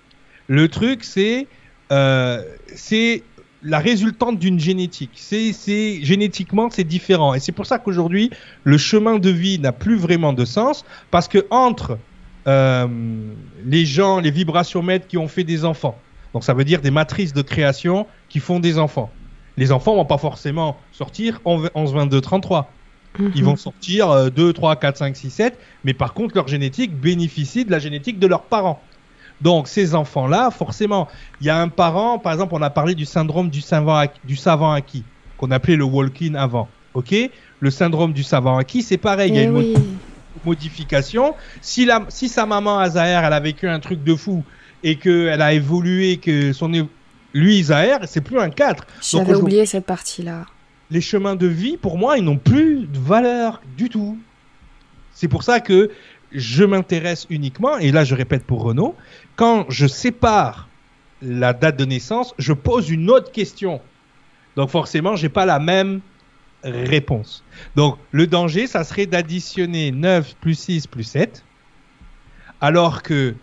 Le 0.48 0.68
truc, 0.68 1.04
c'est 1.04 1.48
euh, 1.92 2.44
la 3.64 3.80
résultante 3.80 4.40
d'une 4.40 4.60
génétique. 4.60 5.12
C'est 5.16 6.04
génétiquement 6.04 6.70
c'est 6.70 6.84
différent 6.84 7.34
et 7.34 7.40
c'est 7.40 7.52
pour 7.52 7.66
ça 7.66 7.80
qu'aujourd'hui 7.80 8.30
le 8.64 8.78
chemin 8.78 9.18
de 9.20 9.30
vie 9.30 9.60
n'a 9.60 9.72
plus 9.72 9.98
vraiment 9.98 10.34
de 10.34 10.46
sens 10.46 10.86
parce 11.12 11.28
que 11.28 11.46
entre 11.50 11.98
euh, 12.48 12.88
les 13.66 13.86
gens, 13.86 14.20
les 14.20 14.32
vibrations 14.32 14.82
mètres 14.82 15.08
qui 15.08 15.18
ont 15.18 15.28
fait 15.28 15.44
des 15.44 15.66
enfants, 15.66 15.98
donc 16.34 16.44
ça 16.44 16.54
veut 16.54 16.64
dire 16.64 16.82
des 16.82 16.92
matrices 16.92 17.34
de 17.34 17.42
création 17.42 18.08
qui 18.30 18.40
font 18.40 18.60
des 18.60 18.78
enfants. 18.78 19.12
Les 19.58 19.72
enfants 19.72 19.96
vont 19.96 20.06
pas 20.06 20.20
forcément 20.20 20.78
sortir 20.92 21.42
11, 21.44 21.72
22, 21.76 22.22
33. 22.22 22.72
Ils 23.36 23.44
vont 23.44 23.56
sortir 23.56 24.32
2, 24.32 24.54
3, 24.54 24.76
4, 24.76 24.98
5, 24.98 25.16
6, 25.16 25.30
7, 25.30 25.60
mais 25.84 25.94
par 25.94 26.14
contre, 26.14 26.36
leur 26.36 26.48
génétique 26.48 26.96
bénéficie 26.96 27.66
de 27.66 27.72
la 27.72 27.80
génétique 27.80 28.20
de 28.20 28.28
leurs 28.28 28.44
parents. 28.44 28.82
Donc, 29.42 29.68
ces 29.68 29.94
enfants-là, 29.94 30.50
forcément, 30.52 31.08
il 31.42 31.48
y 31.48 31.50
a 31.50 31.62
un 31.62 31.70
parent, 31.70 32.18
par 32.18 32.34
exemple, 32.34 32.56
on 32.56 32.62
a 32.62 32.70
parlé 32.70 32.96
du 32.96 33.06
syndrome 33.06 33.50
du 33.50 33.62
savant, 33.62 34.04
du 34.24 34.36
savant 34.36 34.72
acquis, 34.72 35.04
qu'on 35.38 35.52
appelait 35.52 35.76
le 35.76 35.84
walk-in 35.84 36.36
avant. 36.36 36.68
OK? 36.94 37.14
Le 37.60 37.70
syndrome 37.70 38.14
du 38.14 38.24
savant 38.24 38.58
acquis, 38.58 38.82
c'est 38.82 38.98
pareil, 38.98 39.32
il 39.32 39.36
y 39.36 39.40
a 39.40 39.44
eh 39.44 39.46
une 39.46 39.76
modification. 40.46 41.36
Si, 41.62 41.86
la, 41.86 42.06
si 42.10 42.30
sa 42.30 42.46
maman, 42.46 42.80
Azaher, 42.80 43.22
elle 43.24 43.34
a 43.34 43.40
vécu 43.40 43.68
un 43.68 43.80
truc 43.80 44.04
de 44.04 44.16
fou 44.16 44.44
et 44.84 44.96
qu'elle 44.96 45.42
a 45.42 45.54
évolué, 45.54 46.18
que 46.18 46.54
son. 46.54 46.72
Lui, 47.34 47.62
Zaher, 47.62 47.98
c'est 48.06 48.22
plus 48.22 48.40
un 48.40 48.50
4. 48.50 48.88
J'avais 49.02 49.36
oublié 49.36 49.66
cette 49.66 49.86
partie-là 49.86 50.46
les 50.90 51.02
chemins 51.02 51.36
de 51.36 51.48
vie, 51.48 51.78
pour 51.78 51.98
moi, 51.98 52.18
ils 52.18 52.24
n'ont 52.24 52.38
plus 52.38 52.88
de 52.88 53.00
valeur 53.00 53.62
du 53.78 53.90
tout. 53.90 54.18
C'est 55.12 55.28
pour 55.28 55.44
ça 55.44 55.60
que 55.60 55.92
je 56.32 56.64
m'intéresse 56.64 57.26
uniquement, 57.30 57.78
et 57.78 57.92
là 57.92 58.04
je 58.04 58.14
répète 58.14 58.44
pour 58.44 58.64
Renault, 58.64 58.96
quand 59.36 59.66
je 59.70 59.88
sépare 59.88 60.68
la 61.22 61.54
date 61.54 61.78
de 61.78 61.86
naissance, 61.86 62.36
je 62.38 62.54
pose 62.54 62.90
une 62.90 63.10
autre 63.10 63.32
question. 63.32 63.82
Donc 64.56 64.70
forcément, 64.70 65.16
j'ai 65.16 65.30
pas 65.30 65.46
la 65.46 65.60
même 65.60 66.02
réponse. 66.64 67.44
Donc 67.76 67.98
le 68.12 68.28
danger, 68.28 68.68
ça 68.68 68.84
serait 68.84 69.06
d'additionner 69.06 69.92
9 69.92 70.36
plus 70.42 70.56
6 70.56 70.88
plus 70.88 71.04
7, 71.04 71.44
alors 72.62 73.04
que 73.04 73.36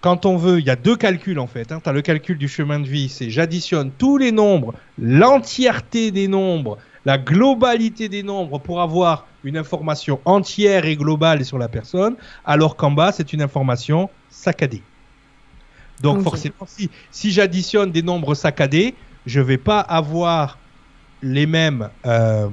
quand 0.00 0.26
on 0.26 0.36
veut, 0.36 0.60
il 0.60 0.64
y 0.64 0.70
a 0.70 0.76
deux 0.76 0.96
calculs 0.96 1.38
en 1.38 1.46
fait. 1.46 1.72
Hein. 1.72 1.80
Tu 1.82 1.88
as 1.88 1.92
le 1.92 2.02
calcul 2.02 2.38
du 2.38 2.48
chemin 2.48 2.80
de 2.80 2.86
vie, 2.86 3.08
c'est 3.08 3.30
j'additionne 3.30 3.90
tous 3.96 4.16
les 4.16 4.32
nombres, 4.32 4.74
l'entièreté 4.98 6.10
des 6.10 6.28
nombres, 6.28 6.78
la 7.04 7.18
globalité 7.18 8.08
des 8.08 8.22
nombres 8.22 8.58
pour 8.58 8.80
avoir 8.80 9.26
une 9.44 9.56
information 9.56 10.20
entière 10.24 10.84
et 10.84 10.96
globale 10.96 11.44
sur 11.44 11.58
la 11.58 11.68
personne, 11.68 12.16
alors 12.44 12.76
qu'en 12.76 12.90
bas, 12.90 13.12
c'est 13.12 13.32
une 13.32 13.42
information 13.42 14.10
saccadée. 14.30 14.82
Donc 16.00 16.22
forcément, 16.22 16.66
si, 16.66 16.90
si 17.10 17.32
j'additionne 17.32 17.90
des 17.90 18.02
nombres 18.02 18.34
saccadés, 18.34 18.94
je 19.26 19.40
vais 19.40 19.58
pas 19.58 19.80
avoir 19.80 20.58
les 21.22 21.46
mêmes... 21.46 21.90
Euh, 22.06 22.48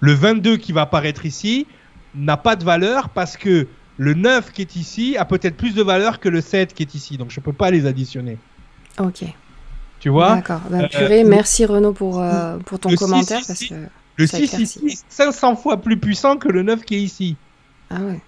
le 0.00 0.12
22 0.12 0.58
qui 0.58 0.72
va 0.72 0.82
apparaître 0.82 1.24
ici 1.24 1.66
n'a 2.14 2.36
pas 2.36 2.56
de 2.56 2.64
valeur 2.64 3.08
parce 3.08 3.36
que 3.36 3.66
le 3.98 4.14
9 4.14 4.52
qui 4.52 4.62
est 4.62 4.76
ici 4.76 5.16
a 5.18 5.24
peut-être 5.24 5.56
plus 5.56 5.74
de 5.74 5.82
valeur 5.82 6.20
que 6.20 6.28
le 6.28 6.40
7 6.40 6.74
qui 6.74 6.82
est 6.82 6.94
ici. 6.94 7.16
Donc 7.16 7.30
je 7.30 7.40
ne 7.40 7.44
peux 7.44 7.52
pas 7.52 7.70
les 7.70 7.86
additionner. 7.86 8.38
Ok. 8.98 9.24
Tu 10.00 10.08
vois? 10.08 10.36
D'accord. 10.36 10.60
Bah, 10.70 10.88
euh, 10.94 11.24
merci 11.26 11.64
Renaud 11.64 11.92
pour, 11.92 12.20
euh, 12.20 12.58
pour 12.58 12.78
ton 12.78 12.94
commentaire. 12.94 13.40
parce 13.46 13.64
que 13.64 13.74
le 14.16 14.26
6 14.26 14.58
ici 14.58 14.80
est 14.86 15.04
500 15.08 15.56
fois 15.56 15.78
plus 15.78 15.96
puissant 15.96 16.36
que 16.36 16.48
le 16.48 16.62
9 16.62 16.84
qui 16.84 16.96
est 16.96 17.02
ici. 17.02 17.36
Ah 17.90 18.00
ouais. 18.00 18.20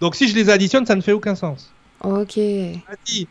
Donc 0.00 0.16
si 0.16 0.28
je 0.28 0.34
les 0.34 0.50
additionne, 0.50 0.86
ça 0.86 0.94
ne 0.94 1.00
fait 1.00 1.12
aucun 1.12 1.34
sens. 1.34 1.72
Ok. 2.02 2.38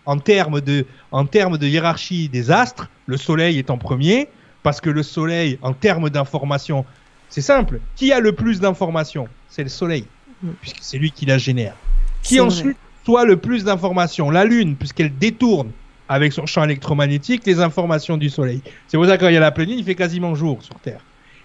En 0.05 0.17
termes 0.17 0.61
de, 0.61 0.85
en 1.11 1.25
termes 1.25 1.57
de 1.57 1.67
hiérarchie 1.67 2.29
des 2.29 2.49
astres, 2.49 2.89
le 3.05 3.17
Soleil 3.17 3.59
est 3.59 3.69
en 3.69 3.77
premier 3.77 4.29
parce 4.63 4.81
que 4.81 4.89
le 4.89 5.03
Soleil, 5.03 5.59
en 5.61 5.73
termes 5.73 6.09
d'information, 6.09 6.85
c'est 7.29 7.41
simple. 7.41 7.79
Qui 7.95 8.11
a 8.13 8.19
le 8.19 8.31
plus 8.33 8.59
d'informations? 8.59 9.27
C'est 9.49 9.63
le 9.63 9.69
Soleil. 9.69 10.05
Mm. 10.43 10.49
puisque 10.61 10.79
c'est 10.81 10.97
lui 10.97 11.11
qui 11.11 11.25
la 11.25 11.37
génère. 11.37 11.75
Qui 12.21 12.39
ensuite 12.39 12.77
soit 13.05 13.25
le 13.25 13.37
plus 13.37 13.63
d'informations 13.63 14.29
La 14.29 14.45
Lune, 14.45 14.75
puisqu'elle 14.75 15.17
détourne 15.17 15.71
avec 16.09 16.33
son 16.33 16.45
champ 16.45 16.63
électromagnétique 16.63 17.45
les 17.45 17.59
informations 17.59 18.17
du 18.17 18.29
Soleil. 18.29 18.61
C'est 18.87 18.97
pour 18.97 19.05
ça 19.05 19.17
que 19.17 19.21
quand 19.21 19.29
il 19.29 19.33
y 19.33 19.37
a 19.37 19.41
la 19.41 19.51
pleine 19.51 19.69
lune, 19.69 19.79
il 19.79 19.85
fait 19.85 19.95
quasiment 19.95 20.35
jour 20.35 20.61
sur 20.61 20.75
Terre. 20.75 21.01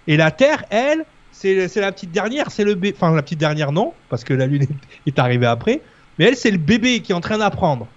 Et 0.07 0.17
la 0.17 0.31
Terre, 0.31 0.63
elle, 0.69 1.05
c'est 1.31 1.75
la 1.75 1.91
petite 1.91 2.11
dernière, 2.11 2.51
c'est 2.51 2.63
le 2.63 2.75
bébé. 2.75 2.95
Enfin, 2.95 3.15
la 3.15 3.21
petite 3.21 3.39
dernière, 3.39 3.71
non, 3.71 3.93
parce 4.09 4.23
que 4.23 4.33
la 4.33 4.45
Lune 4.45 4.67
est, 5.07 5.19
arrivée 5.19 5.45
après. 5.45 5.81
Mais 6.17 6.25
elle, 6.25 6.35
c'est 6.35 6.51
le 6.51 6.57
bébé 6.57 6.99
qui 6.99 7.13
est 7.13 7.15
en 7.15 7.21
train 7.21 7.37
d'apprendre. 7.37 7.87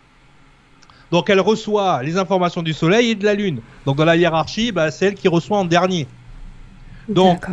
Donc 1.10 1.28
elle 1.28 1.40
reçoit 1.40 2.02
les 2.02 2.16
informations 2.16 2.62
du 2.62 2.72
Soleil 2.72 3.10
et 3.10 3.14
de 3.14 3.24
la 3.24 3.34
Lune. 3.34 3.60
Donc 3.84 3.96
dans 3.96 4.04
la 4.04 4.16
hiérarchie, 4.16 4.72
bah, 4.72 4.90
c'est 4.90 5.06
elle 5.06 5.14
qui 5.14 5.28
reçoit 5.28 5.58
en 5.58 5.64
dernier. 5.64 6.06
Donc, 7.08 7.44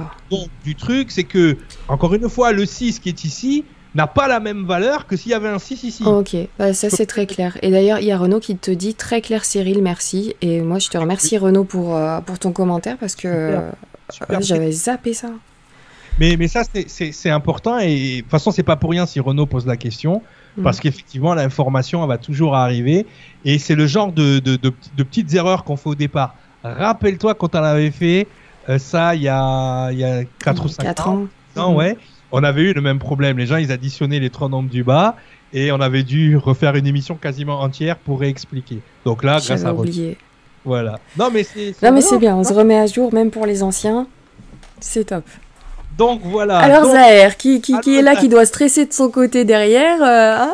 du 0.63 0.75
truc, 0.75 1.11
c'est 1.11 1.23
que, 1.23 1.57
encore 1.87 2.13
une 2.13 2.29
fois, 2.29 2.51
le 2.51 2.65
6 2.65 2.99
qui 2.99 3.09
est 3.09 3.23
ici 3.23 3.65
n'a 3.95 4.07
pas 4.07 4.27
la 4.27 4.39
même 4.39 4.65
valeur 4.65 5.07
que 5.07 5.17
s'il 5.17 5.31
y 5.31 5.33
avait 5.33 5.49
un 5.49 5.57
6 5.57 5.83
ici. 5.83 6.03
ok, 6.05 6.35
bah, 6.59 6.73
ça 6.73 6.89
c'est 6.89 7.07
très 7.07 7.25
clair. 7.25 7.57
Et 7.63 7.71
d'ailleurs, 7.71 7.99
il 7.99 8.05
y 8.05 8.11
a 8.11 8.17
Renaud 8.17 8.39
qui 8.39 8.55
te 8.55 8.69
dit 8.69 8.93
très 8.93 9.21
clair, 9.21 9.45
Cyril, 9.45 9.81
merci. 9.81 10.35
Et 10.41 10.61
moi, 10.61 10.79
je 10.79 10.89
te 10.89 10.97
remercie, 10.97 11.37
Renaud, 11.37 11.63
pour, 11.63 11.95
euh, 11.95 12.21
pour 12.21 12.37
ton 12.37 12.51
commentaire 12.51 12.97
parce 12.97 13.15
que 13.15 13.27
euh, 13.27 13.69
j'avais 14.41 14.71
zappé 14.71 15.13
ça. 15.13 15.29
Mais, 16.19 16.35
mais 16.37 16.47
ça, 16.47 16.63
c'est 16.63 17.29
important. 17.29 17.79
Et 17.79 18.17
de 18.17 18.21
toute 18.21 18.29
façon, 18.29 18.51
c'est 18.51 18.63
pas 18.63 18.75
pour 18.75 18.91
rien 18.91 19.05
si 19.05 19.19
Renaud 19.19 19.45
pose 19.45 19.65
la 19.65 19.77
question. 19.77 20.21
Mm. 20.57 20.63
Parce 20.63 20.79
qu'effectivement, 20.79 21.33
l'information, 21.33 22.03
elle 22.03 22.09
va 22.09 22.17
toujours 22.17 22.55
arriver. 22.55 23.07
Et 23.45 23.57
c'est 23.57 23.75
le 23.75 23.87
genre 23.87 24.11
de, 24.11 24.39
de, 24.39 24.57
de 24.57 25.03
petites 25.03 25.33
erreurs 25.33 25.63
qu'on 25.63 25.77
fait 25.77 25.89
au 25.89 25.95
départ. 25.95 26.35
Rappelle-toi 26.63 27.35
quand 27.35 27.55
on 27.55 27.63
avait 27.63 27.91
fait 27.91 28.27
ça, 28.77 29.15
il 29.15 29.23
y 29.23 29.27
a, 29.27 29.91
y 29.91 30.03
a 30.03 30.23
4 30.43 30.65
ou 30.65 30.67
5 30.67 31.07
ans. 31.07 31.27
Non, 31.55 31.75
ouais. 31.75 31.97
On 32.31 32.43
avait 32.43 32.61
eu 32.61 32.73
le 32.73 32.81
même 32.81 32.99
problème. 32.99 33.37
Les 33.37 33.47
gens, 33.47 33.57
ils 33.57 33.71
additionnaient 33.71 34.19
les 34.19 34.29
trois 34.29 34.49
nombres 34.49 34.69
du 34.69 34.83
bas 34.83 35.15
et 35.51 35.71
on 35.71 35.81
avait 35.81 36.03
dû 36.03 36.37
refaire 36.37 36.75
une 36.75 36.85
émission 36.85 37.15
quasiment 37.15 37.61
entière 37.61 37.97
pour 37.97 38.19
réexpliquer. 38.19 38.81
Donc 39.05 39.23
là, 39.23 39.39
grâce 39.43 39.65
à 39.65 39.73
oublié. 39.73 40.17
Voilà. 40.63 40.99
Non, 41.17 41.29
mais 41.33 41.43
c'est. 41.43 41.73
Non, 41.81 41.91
mais 41.91 42.01
c'est 42.01 42.19
bien. 42.19 42.35
On 42.35 42.43
se 42.43 42.53
remet 42.53 42.77
à 42.77 42.85
jour, 42.85 43.13
même 43.13 43.31
pour 43.31 43.45
les 43.45 43.63
anciens. 43.63 44.07
C'est 44.79 45.05
top. 45.05 45.23
Donc 45.97 46.21
voilà. 46.23 46.59
Alors 46.59 46.85
Zahir, 46.85 47.35
qui, 47.35 47.59
qui, 47.61 47.77
qui 47.81 47.97
est 47.97 48.01
là, 48.01 48.15
qui 48.15 48.29
doit 48.29 48.45
stresser 48.45 48.85
de 48.85 48.93
son 48.93 49.09
côté 49.09 49.43
derrière 49.43 50.01
euh, 50.01 50.45
hein 50.45 50.53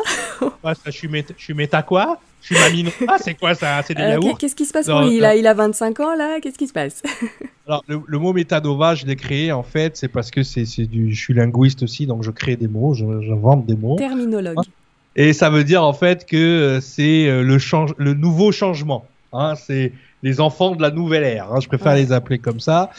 ouais, 0.64 0.74
ça, 0.74 0.80
je 0.86 0.90
suis 0.90 1.06
méta, 1.06 1.34
je 1.36 1.44
suis 1.44 1.54
méta 1.54 1.82
quoi 1.82 2.18
Je 2.48 2.54
suis 2.54 2.64
mamie. 2.64 2.90
Ah, 3.08 3.16
c'est 3.20 3.34
quoi 3.34 3.54
ça 3.54 3.82
C'est 3.84 3.94
des 3.94 4.02
euh, 4.02 4.10
yaourts 4.12 4.38
Qu'est-ce 4.38 4.54
qui 4.54 4.66
se 4.66 4.72
passe 4.72 4.86
pour 4.86 5.00
lui 5.00 5.16
il, 5.16 5.24
a, 5.24 5.34
il 5.34 5.46
a 5.46 5.54
25 5.54 5.98
ans 6.00 6.14
là? 6.14 6.38
Qu'est-ce 6.40 6.58
qui 6.58 6.68
se 6.68 6.72
passe? 6.72 7.02
Alors, 7.66 7.84
le, 7.88 8.18
mot 8.18 8.32
métadova, 8.32 8.94
je 8.94 9.04
l'ai 9.06 9.16
créé 9.16 9.50
en 9.50 9.64
fait, 9.64 9.96
c'est 9.96 10.08
parce 10.08 10.30
que 10.30 10.44
c'est 10.44 10.64
du, 10.86 11.12
je 11.12 11.20
suis 11.20 11.34
linguiste 11.34 11.82
aussi, 11.82 12.06
donc 12.06 12.22
je 12.22 12.30
crée 12.30 12.54
des 12.56 12.68
mots, 12.68 12.94
j'invente 12.94 13.66
des 13.66 13.74
mots. 13.74 13.96
Terminologue. 13.96 14.58
Et 15.16 15.32
ça 15.32 15.50
veut 15.50 15.64
dire 15.64 15.82
en 15.82 15.94
fait 15.94 16.26
que 16.26 16.36
euh, 16.36 16.80
c'est 16.80 17.26
euh, 17.26 17.42
le, 17.42 17.58
change, 17.58 17.94
le 17.96 18.14
nouveau 18.14 18.52
changement. 18.52 19.06
Hein, 19.32 19.54
c'est 19.56 19.92
les 20.22 20.40
enfants 20.40 20.76
de 20.76 20.82
la 20.82 20.90
nouvelle 20.90 21.24
ère. 21.24 21.52
Hein, 21.52 21.60
je 21.60 21.68
préfère 21.68 21.94
les 21.94 22.12
appeler 22.12 22.38
comme 22.38 22.60
ça. 22.60 22.90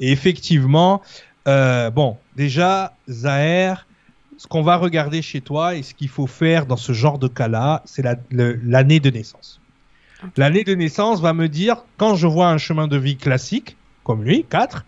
Et 0.00 0.10
effectivement, 0.10 1.02
euh, 1.46 1.90
bon, 1.90 2.16
déjà, 2.34 2.94
Zahir, 3.08 3.85
ce 4.36 4.46
qu'on 4.46 4.62
va 4.62 4.76
regarder 4.76 5.22
chez 5.22 5.40
toi 5.40 5.74
et 5.74 5.82
ce 5.82 5.94
qu'il 5.94 6.08
faut 6.08 6.26
faire 6.26 6.66
dans 6.66 6.76
ce 6.76 6.92
genre 6.92 7.18
de 7.18 7.28
cas-là, 7.28 7.82
c'est 7.84 8.04
l'année 8.30 9.00
de 9.00 9.10
naissance. 9.10 9.60
L'année 10.36 10.64
de 10.64 10.74
naissance 10.74 11.20
va 11.20 11.32
me 11.32 11.48
dire, 11.48 11.84
quand 11.96 12.14
je 12.14 12.26
vois 12.26 12.48
un 12.48 12.58
chemin 12.58 12.88
de 12.88 12.96
vie 12.96 13.16
classique, 13.16 13.76
comme 14.04 14.24
lui, 14.24 14.44
4, 14.48 14.84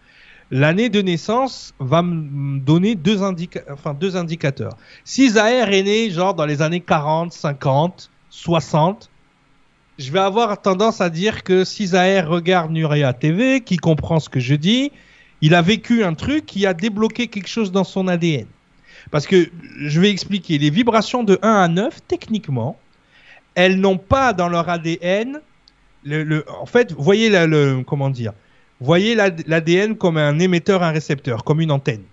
l'année 0.50 0.88
de 0.88 1.02
naissance 1.02 1.74
va 1.78 2.02
me 2.02 2.58
donner 2.58 2.94
deux, 2.94 3.22
enfin, 3.22 3.94
deux 3.94 4.16
indicateurs. 4.16 4.76
Si 5.04 5.30
Zahir 5.30 5.68
est 5.70 5.82
né 5.82 6.10
genre 6.10 6.34
dans 6.34 6.46
les 6.46 6.62
années 6.62 6.80
40, 6.80 7.32
50, 7.32 8.10
60, 8.30 9.10
je 9.98 10.12
vais 10.12 10.20
avoir 10.20 10.60
tendance 10.62 11.00
à 11.00 11.10
dire 11.10 11.42
que 11.42 11.64
si 11.64 11.88
Zahir 11.88 12.28
regarde 12.28 12.70
Nurea 12.70 13.12
TV, 13.12 13.60
qui 13.60 13.76
comprend 13.76 14.20
ce 14.20 14.28
que 14.28 14.40
je 14.40 14.54
dis, 14.54 14.92
il 15.40 15.54
a 15.54 15.62
vécu 15.62 16.04
un 16.04 16.14
truc 16.14 16.46
qui 16.46 16.66
a 16.66 16.74
débloqué 16.74 17.28
quelque 17.28 17.48
chose 17.48 17.72
dans 17.72 17.84
son 17.84 18.08
ADN. 18.08 18.46
Parce 19.10 19.26
que 19.26 19.48
je 19.80 20.00
vais 20.00 20.10
expliquer, 20.10 20.58
les 20.58 20.70
vibrations 20.70 21.24
de 21.24 21.38
1 21.42 21.48
à 21.50 21.68
9, 21.68 22.00
techniquement, 22.06 22.78
elles 23.54 23.80
n'ont 23.80 23.98
pas 23.98 24.32
dans 24.32 24.48
leur 24.48 24.68
ADN, 24.68 25.40
le, 26.04 26.44
en 26.60 26.66
fait, 26.66 26.92
voyez 26.92 27.28
le, 27.30 27.82
comment 27.86 28.10
dire, 28.10 28.32
voyez 28.80 29.14
l'ADN 29.14 29.96
comme 29.96 30.16
un 30.16 30.38
émetteur, 30.38 30.82
un 30.82 30.90
récepteur, 30.90 31.44
comme 31.44 31.60
une 31.60 31.70
antenne. 31.70 32.04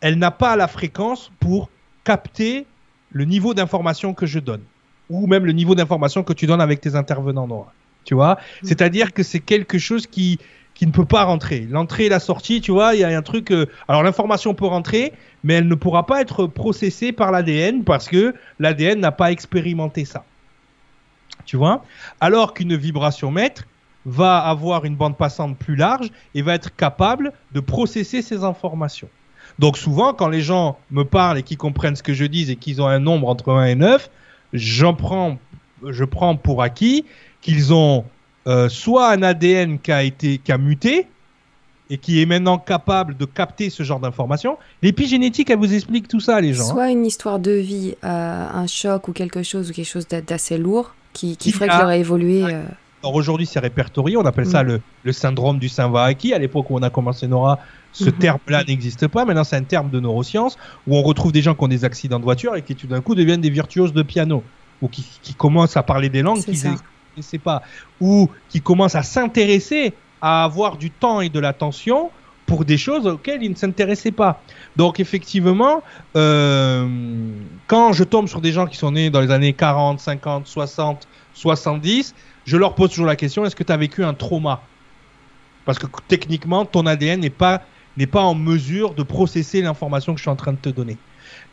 Elle 0.00 0.18
n'a 0.18 0.30
pas 0.30 0.56
la 0.56 0.68
fréquence 0.68 1.30
pour 1.40 1.70
capter 2.02 2.66
le 3.10 3.24
niveau 3.24 3.54
d'information 3.54 4.12
que 4.12 4.26
je 4.26 4.38
donne, 4.38 4.62
ou 5.08 5.26
même 5.26 5.46
le 5.46 5.52
niveau 5.52 5.74
d'information 5.74 6.22
que 6.22 6.32
tu 6.32 6.46
donnes 6.46 6.60
avec 6.60 6.80
tes 6.80 6.96
intervenants, 6.96 7.46
Nora. 7.46 7.72
Tu 8.04 8.14
vois, 8.14 8.34
mmh. 8.34 8.66
c'est-à-dire 8.66 9.12
que 9.14 9.22
c'est 9.22 9.40
quelque 9.40 9.78
chose 9.78 10.06
qui 10.06 10.38
qui 10.74 10.86
ne 10.86 10.92
peut 10.92 11.04
pas 11.04 11.24
rentrer. 11.24 11.66
L'entrée 11.70 12.06
et 12.06 12.08
la 12.08 12.20
sortie, 12.20 12.60
tu 12.60 12.72
vois, 12.72 12.94
il 12.94 13.00
y 13.00 13.04
a 13.04 13.16
un 13.16 13.22
truc. 13.22 13.50
Euh, 13.50 13.66
alors 13.88 14.02
l'information 14.02 14.54
peut 14.54 14.66
rentrer, 14.66 15.12
mais 15.44 15.54
elle 15.54 15.68
ne 15.68 15.74
pourra 15.74 16.06
pas 16.06 16.20
être 16.20 16.46
processée 16.46 17.12
par 17.12 17.30
l'ADN 17.30 17.84
parce 17.84 18.08
que 18.08 18.34
l'ADN 18.58 19.00
n'a 19.00 19.12
pas 19.12 19.30
expérimenté 19.30 20.04
ça. 20.04 20.24
Tu 21.46 21.56
vois? 21.56 21.84
Alors 22.20 22.54
qu'une 22.54 22.76
vibration 22.76 23.30
mètre 23.30 23.64
va 24.06 24.38
avoir 24.38 24.84
une 24.84 24.96
bande 24.96 25.16
passante 25.16 25.56
plus 25.56 25.76
large 25.76 26.10
et 26.34 26.42
va 26.42 26.54
être 26.54 26.74
capable 26.74 27.32
de 27.52 27.60
processer 27.60 28.22
ces 28.22 28.44
informations. 28.44 29.08
Donc 29.58 29.78
souvent, 29.78 30.12
quand 30.12 30.28
les 30.28 30.40
gens 30.40 30.78
me 30.90 31.04
parlent 31.04 31.38
et 31.38 31.42
qu'ils 31.42 31.58
comprennent 31.58 31.96
ce 31.96 32.02
que 32.02 32.14
je 32.14 32.24
dis 32.24 32.50
et 32.50 32.56
qu'ils 32.56 32.82
ont 32.82 32.86
un 32.86 32.98
nombre 32.98 33.28
entre 33.28 33.52
1 33.52 33.66
et 33.66 33.74
9, 33.74 34.10
j'en 34.52 34.94
prends, 34.94 35.38
je 35.86 36.04
prends 36.04 36.36
pour 36.36 36.62
acquis 36.62 37.04
qu'ils 37.40 37.72
ont 37.72 38.04
euh, 38.46 38.68
soit 38.68 39.10
un 39.10 39.22
ADN 39.22 39.78
qui 39.78 39.92
a 39.92 40.02
été 40.02 40.38
qui 40.38 40.52
a 40.52 40.58
muté 40.58 41.06
et 41.90 41.98
qui 41.98 42.20
est 42.20 42.26
maintenant 42.26 42.58
capable 42.58 43.16
de 43.16 43.24
capter 43.24 43.70
ce 43.70 43.82
genre 43.82 44.00
d'informations. 44.00 44.56
L'épigénétique, 44.82 45.50
elle 45.50 45.58
vous 45.58 45.74
explique 45.74 46.08
tout 46.08 46.20
ça, 46.20 46.40
les 46.40 46.54
gens. 46.54 46.64
Hein. 46.64 46.72
Soit 46.72 46.90
une 46.90 47.04
histoire 47.04 47.38
de 47.38 47.52
vie, 47.52 47.94
euh, 48.04 48.46
un 48.52 48.66
choc 48.66 49.08
ou 49.08 49.12
quelque 49.12 49.42
chose 49.42 49.70
ou 49.70 49.72
quelque 49.72 49.88
chose 49.88 50.06
d'assez 50.08 50.58
lourd 50.58 50.94
qui, 51.12 51.36
qui, 51.36 51.52
ferait 51.52 51.68
qu'il 51.68 51.80
aurait 51.80 52.00
évolué. 52.00 52.42
Euh. 52.42 52.62
Alors 53.02 53.14
aujourd'hui, 53.14 53.46
c'est 53.46 53.60
répertorié. 53.60 54.16
On 54.16 54.24
appelle 54.24 54.46
ça 54.46 54.64
mm. 54.64 54.66
le, 54.66 54.80
le, 55.04 55.12
syndrome 55.12 55.58
du 55.58 55.68
Saint-Vaaki. 55.68 56.32
À 56.32 56.38
l'époque 56.38 56.70
où 56.70 56.76
on 56.76 56.82
a 56.82 56.90
commencé 56.90 57.26
Nora, 57.26 57.58
ce 57.92 58.04
mm-hmm. 58.04 58.18
terme-là 58.18 58.64
n'existe 58.64 59.06
pas. 59.08 59.26
Maintenant, 59.26 59.44
c'est 59.44 59.56
un 59.56 59.62
terme 59.62 59.90
de 59.90 60.00
neurosciences 60.00 60.56
où 60.86 60.96
on 60.96 61.02
retrouve 61.02 61.32
des 61.32 61.42
gens 61.42 61.54
qui 61.54 61.64
ont 61.64 61.68
des 61.68 61.84
accidents 61.84 62.18
de 62.18 62.24
voiture 62.24 62.56
et 62.56 62.62
qui 62.62 62.74
tout 62.74 62.86
d'un 62.86 63.02
coup 63.02 63.14
deviennent 63.14 63.42
des 63.42 63.50
virtuoses 63.50 63.92
de 63.92 64.02
piano 64.02 64.42
ou 64.80 64.88
qui, 64.88 65.06
qui 65.22 65.34
commencent 65.34 65.76
à 65.76 65.82
parler 65.82 66.08
des 66.08 66.22
langues 66.22 66.42
qu'ils 66.42 66.66
sais 67.22 67.38
pas, 67.38 67.62
ou 68.00 68.28
qui 68.48 68.60
commence 68.60 68.94
à 68.94 69.02
s'intéresser 69.02 69.94
à 70.20 70.44
avoir 70.44 70.76
du 70.76 70.90
temps 70.90 71.20
et 71.20 71.28
de 71.28 71.38
l'attention 71.38 72.10
pour 72.46 72.64
des 72.64 72.78
choses 72.78 73.06
auxquelles 73.06 73.42
il 73.42 73.50
ne 73.50 73.54
s'intéressait 73.56 74.12
pas. 74.12 74.42
Donc 74.76 75.00
effectivement, 75.00 75.82
euh, 76.16 76.88
quand 77.66 77.92
je 77.92 78.04
tombe 78.04 78.28
sur 78.28 78.40
des 78.40 78.52
gens 78.52 78.66
qui 78.66 78.76
sont 78.76 78.92
nés 78.92 79.10
dans 79.10 79.20
les 79.20 79.30
années 79.30 79.52
40, 79.52 80.00
50, 80.00 80.46
60, 80.46 81.08
70, 81.34 82.14
je 82.44 82.56
leur 82.56 82.74
pose 82.74 82.90
toujours 82.90 83.06
la 83.06 83.16
question, 83.16 83.44
est-ce 83.44 83.56
que 83.56 83.64
tu 83.64 83.72
as 83.72 83.76
vécu 83.76 84.04
un 84.04 84.14
trauma? 84.14 84.62
Parce 85.64 85.78
que 85.78 85.86
techniquement, 86.08 86.64
ton 86.64 86.86
ADN 86.86 87.20
n'est 87.20 87.30
pas, 87.30 87.62
n'est 87.96 88.06
pas 88.06 88.22
en 88.22 88.34
mesure 88.34 88.94
de 88.94 89.02
processer 89.02 89.62
l'information 89.62 90.12
que 90.12 90.18
je 90.18 90.22
suis 90.22 90.30
en 90.30 90.36
train 90.36 90.52
de 90.52 90.58
te 90.58 90.68
donner. 90.68 90.98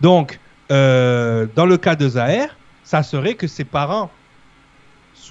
Donc, 0.02 0.40
euh, 0.72 1.48
dans 1.56 1.66
le 1.66 1.78
cas 1.78 1.96
de 1.96 2.08
Zahir, 2.10 2.58
ça 2.84 3.04
serait 3.04 3.36
que 3.36 3.48
ses 3.48 3.64
parents 3.64 4.12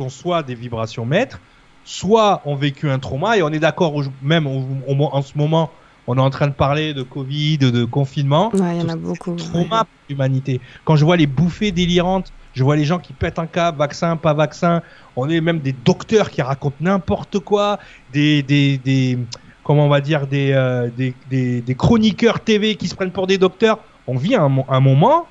sont 0.00 0.08
soit 0.08 0.42
des 0.42 0.54
vibrations 0.54 1.04
maîtres, 1.04 1.40
soit 1.84 2.40
ont 2.46 2.56
vécu 2.56 2.88
un 2.88 2.98
trauma. 2.98 3.36
Et 3.36 3.42
on 3.42 3.50
est 3.50 3.58
d'accord, 3.58 4.02
même 4.22 4.46
en 4.46 5.22
ce 5.22 5.36
moment, 5.36 5.70
on 6.06 6.16
est 6.16 6.20
en 6.20 6.30
train 6.30 6.48
de 6.48 6.54
parler 6.54 6.94
de 6.94 7.02
Covid, 7.02 7.58
de 7.58 7.84
confinement. 7.84 8.50
il 8.54 8.58
y 8.58 8.82
en 8.82 8.88
a 8.88 8.96
beaucoup. 8.96 9.34
Trauma 9.34 9.84
pour 9.84 9.92
l'humanité. 10.08 10.60
Quand 10.84 10.96
je 10.96 11.04
vois 11.04 11.18
les 11.18 11.26
bouffées 11.26 11.70
délirantes, 11.70 12.32
je 12.54 12.64
vois 12.64 12.76
les 12.76 12.84
gens 12.84 12.98
qui 12.98 13.12
pètent 13.12 13.38
un 13.38 13.46
câble, 13.46 13.78
vaccin, 13.78 14.16
pas 14.16 14.32
vaccin. 14.32 14.82
On 15.16 15.28
est 15.28 15.40
même 15.40 15.60
des 15.60 15.72
docteurs 15.72 16.30
qui 16.30 16.40
racontent 16.40 16.76
n'importe 16.80 17.38
quoi, 17.38 17.78
des, 18.12 18.42
des, 18.42 18.78
des, 18.78 19.18
comment 19.62 19.84
on 19.84 19.90
va 19.90 20.00
dire, 20.00 20.26
des, 20.26 20.52
euh, 20.52 20.88
des, 20.96 21.14
des, 21.60 21.74
chroniqueurs 21.74 22.40
TV 22.40 22.74
qui 22.74 22.88
se 22.88 22.94
prennent 22.94 23.12
pour 23.12 23.26
des 23.26 23.38
docteurs. 23.38 23.78
On 24.06 24.16
vit 24.16 24.34
un 24.34 24.80
moment 24.80 25.26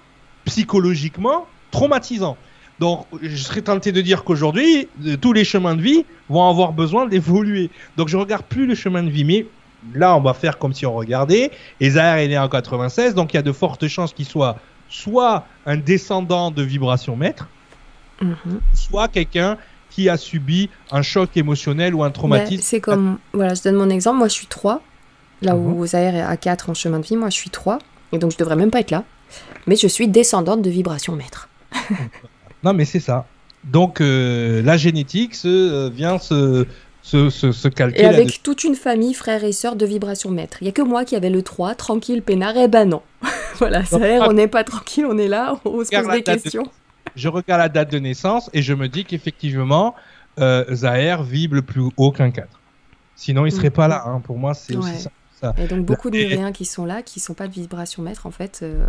psychologiquement 0.45 1.45
traumatisant. 1.71 2.37
Donc, 2.79 3.05
je 3.21 3.35
serais 3.35 3.61
tenté 3.61 3.91
de 3.91 4.01
dire 4.01 4.23
qu'aujourd'hui, 4.23 4.87
euh, 5.05 5.17
tous 5.17 5.33
les 5.33 5.43
chemins 5.43 5.75
de 5.75 5.81
vie 5.81 6.05
vont 6.29 6.47
avoir 6.47 6.71
besoin 6.71 7.07
d'évoluer. 7.07 7.69
Donc, 7.97 8.07
je 8.07 8.15
regarde 8.15 8.43
plus 8.43 8.65
le 8.65 8.75
chemin 8.75 9.03
de 9.03 9.09
vie, 9.09 9.25
mais 9.25 9.45
là, 9.93 10.15
on 10.15 10.21
va 10.21 10.33
faire 10.33 10.57
comme 10.57 10.73
si 10.73 10.85
on 10.85 10.93
regardait. 10.93 11.51
Et 11.81 11.89
Zahir 11.91 12.23
est 12.23 12.27
né 12.29 12.37
en 12.37 12.47
96, 12.47 13.15
donc 13.15 13.33
il 13.33 13.37
y 13.37 13.39
a 13.39 13.43
de 13.43 13.51
fortes 13.51 13.87
chances 13.87 14.13
qu'il 14.13 14.25
soit 14.25 14.57
soit 14.89 15.45
un 15.67 15.77
descendant 15.77 16.49
de 16.49 16.63
vibration 16.63 17.15
maître, 17.15 17.47
mhm. 18.21 18.59
soit 18.73 19.07
quelqu'un 19.07 19.57
qui 19.91 20.09
a 20.09 20.17
subi 20.17 20.69
un 20.91 21.01
choc 21.01 21.35
émotionnel 21.35 21.93
ou 21.95 22.03
un 22.03 22.11
traumatisme. 22.11 22.63
c'est 22.63 22.81
comme, 22.81 23.19
voilà, 23.33 23.53
je 23.53 23.61
donne 23.63 23.75
mon 23.75 23.89
exemple. 23.89 24.17
Moi, 24.17 24.27
je 24.27 24.33
suis 24.33 24.47
3, 24.47 24.81
là 25.41 25.55
où 25.55 25.79
mhm. 25.79 25.85
Zahir 25.85 26.15
est 26.15 26.21
à 26.21 26.37
4 26.37 26.71
en 26.71 26.73
chemin 26.73 26.99
de 26.99 27.05
vie. 27.05 27.17
Moi, 27.17 27.29
je 27.29 27.35
suis 27.35 27.49
3, 27.49 27.79
et 28.11 28.17
donc 28.17 28.31
je 28.31 28.37
devrais 28.37 28.55
même 28.55 28.71
pas 28.71 28.79
être 28.79 28.91
là. 28.91 29.03
Mais 29.67 29.75
je 29.75 29.87
suis 29.87 30.07
descendante 30.07 30.61
de 30.61 30.69
vibration 30.69 31.15
maître. 31.15 31.49
Non, 32.63 32.73
mais 32.73 32.85
c'est 32.85 32.99
ça. 32.99 33.25
Donc, 33.63 34.01
euh, 34.01 34.61
la 34.61 34.77
génétique 34.77 35.35
se, 35.35 35.47
euh, 35.47 35.89
vient 35.89 36.17
se, 36.17 36.65
se, 37.01 37.29
se, 37.29 37.67
calquer. 37.67 38.01
Et 38.01 38.05
avec 38.05 38.41
toute 38.43 38.63
une 38.63 38.75
famille, 38.75 39.13
frères 39.13 39.43
et 39.43 39.51
sœurs 39.51 39.75
de 39.75 39.85
vibration 39.85 40.31
maître. 40.31 40.57
Il 40.61 40.65
n'y 40.65 40.69
a 40.69 40.73
que 40.73 40.81
moi 40.81 41.05
qui 41.05 41.15
avais 41.15 41.29
le 41.29 41.41
3, 41.41 41.75
tranquille, 41.75 42.21
peinard, 42.21 42.55
et 42.55 42.63
eh 42.63 42.67
ben 42.67 42.85
non. 42.85 43.01
voilà, 43.57 43.83
ça 43.85 43.97
on 44.27 44.33
n'est 44.33 44.47
pas 44.47 44.63
tranquille, 44.63 45.05
on 45.05 45.17
est 45.17 45.27
là, 45.27 45.59
on 45.65 45.83
se 45.83 45.89
pose 45.89 46.13
des 46.13 46.23
questions. 46.23 46.65
Je 47.15 47.27
regarde 47.27 47.59
la 47.59 47.69
date 47.69 47.91
de 47.91 47.99
naissance 47.99 48.49
et 48.53 48.61
je 48.61 48.73
me 48.73 48.87
dis 48.87 49.03
qu'effectivement, 49.03 49.95
euh, 50.39 50.63
Zahir 50.73 51.23
vibre 51.23 51.61
plus 51.61 51.83
haut 51.97 52.11
qu'un 52.11 52.31
4. 52.31 52.47
Sinon, 53.15 53.45
il 53.45 53.51
serait 53.51 53.69
mm. 53.69 53.73
pas 53.73 53.87
là. 53.87 54.03
Hein. 54.05 54.21
Pour 54.21 54.37
moi, 54.37 54.53
c'est 54.53 54.75
aussi 54.75 54.97
ça. 54.99 55.09
Et 55.57 55.67
donc 55.67 55.85
beaucoup 55.85 56.09
de 56.09 56.17
Nuréens 56.17 56.51
qui 56.51 56.65
sont 56.65 56.85
là, 56.85 57.01
qui 57.01 57.19
sont 57.19 57.33
pas 57.33 57.47
de 57.47 57.53
vibration 57.53 58.03
maître, 58.03 58.25
en 58.25 58.31
fait, 58.31 58.59
euh, 58.61 58.85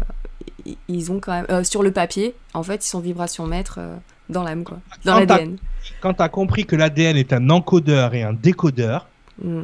ils 0.89 1.13
ont 1.13 1.21
quand 1.21 1.33
même 1.33 1.47
euh, 1.51 1.65
sur 1.65 1.83
le 1.83 1.93
papier, 1.93 2.35
en 2.55 2.63
fait, 2.63 2.85
ils 2.85 2.89
sont 2.89 3.01
vibration 3.01 3.47
maître 3.47 3.77
euh, 3.79 3.97
dans 4.29 4.43
l'âme, 4.43 4.65
quoi, 4.65 4.79
dans 5.05 5.19
l'ADN. 5.19 5.57
Quand 6.01 6.15
tu 6.15 6.23
as 6.23 6.29
compris 6.29 6.65
que 6.65 6.77
l'ADN 6.77 7.17
est 7.17 7.33
un 7.33 7.51
encodeur 7.51 8.15
et 8.15 8.23
un 8.23 8.33
décodeur, 8.33 9.07
mm. 9.43 9.63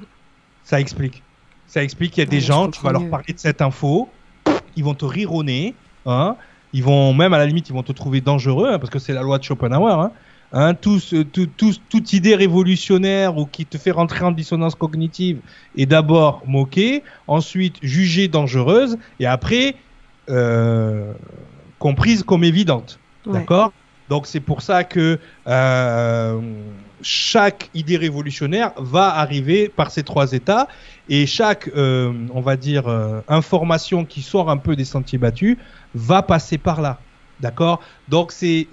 ça 0.64 0.80
explique. 0.80 1.22
Ça 1.66 1.82
explique 1.82 2.12
qu'il 2.12 2.22
y 2.22 2.26
a 2.26 2.30
des 2.30 2.40
gens, 2.40 2.70
tu 2.70 2.80
vas 2.82 2.92
leur 2.92 3.08
parler 3.10 3.32
de 3.32 3.38
cette 3.38 3.60
info, 3.60 4.08
ils 4.76 4.84
vont 4.84 4.94
te 4.94 5.42
nez, 5.42 5.74
hein, 6.06 6.36
ils 6.72 6.84
vont 6.84 7.12
même 7.12 7.34
à 7.34 7.38
la 7.38 7.46
limite, 7.46 7.68
ils 7.68 7.72
vont 7.72 7.82
te 7.82 7.92
trouver 7.92 8.20
dangereux, 8.20 8.68
hein, 8.70 8.78
parce 8.78 8.90
que 8.90 9.00
c'est 9.00 9.12
la 9.12 9.22
loi 9.22 9.38
de 9.38 9.44
Schopenhauer. 9.44 10.00
Hein, 10.00 10.12
Hein, 10.52 10.74
tout, 10.74 11.00
toute 11.56 12.12
idée 12.12 12.36
révolutionnaire 12.36 13.36
ou 13.36 13.46
qui 13.46 13.66
te 13.66 13.78
fait 13.78 13.90
rentrer 13.90 14.24
en 14.24 14.30
dissonance 14.30 14.76
cognitive 14.76 15.40
est 15.76 15.86
d'abord 15.86 16.42
moquée, 16.46 17.02
ensuite 17.26 17.76
jugée 17.82 18.28
dangereuse 18.28 18.96
et 19.18 19.26
après 19.26 19.74
euh, 20.30 21.12
comprise 21.78 22.22
comme 22.22 22.44
évidente. 22.44 23.00
D'accord? 23.26 23.72
Donc 24.08 24.28
c'est 24.28 24.40
pour 24.40 24.62
ça 24.62 24.84
que 24.84 25.18
euh, 25.48 26.40
chaque 27.02 27.68
idée 27.74 27.96
révolutionnaire 27.96 28.72
va 28.76 29.16
arriver 29.16 29.68
par 29.68 29.90
ces 29.90 30.04
trois 30.04 30.32
états 30.32 30.68
et 31.08 31.26
chaque, 31.26 31.68
euh, 31.74 32.12
on 32.32 32.40
va 32.40 32.56
dire, 32.56 32.88
information 33.26 34.04
qui 34.04 34.22
sort 34.22 34.48
un 34.48 34.58
peu 34.58 34.76
des 34.76 34.84
sentiers 34.84 35.18
battus 35.18 35.56
va 35.92 36.22
passer 36.22 36.56
par 36.56 36.80
là. 36.80 37.00
D'accord? 37.40 37.80
Donc 38.08 38.32
c'est 38.32 38.66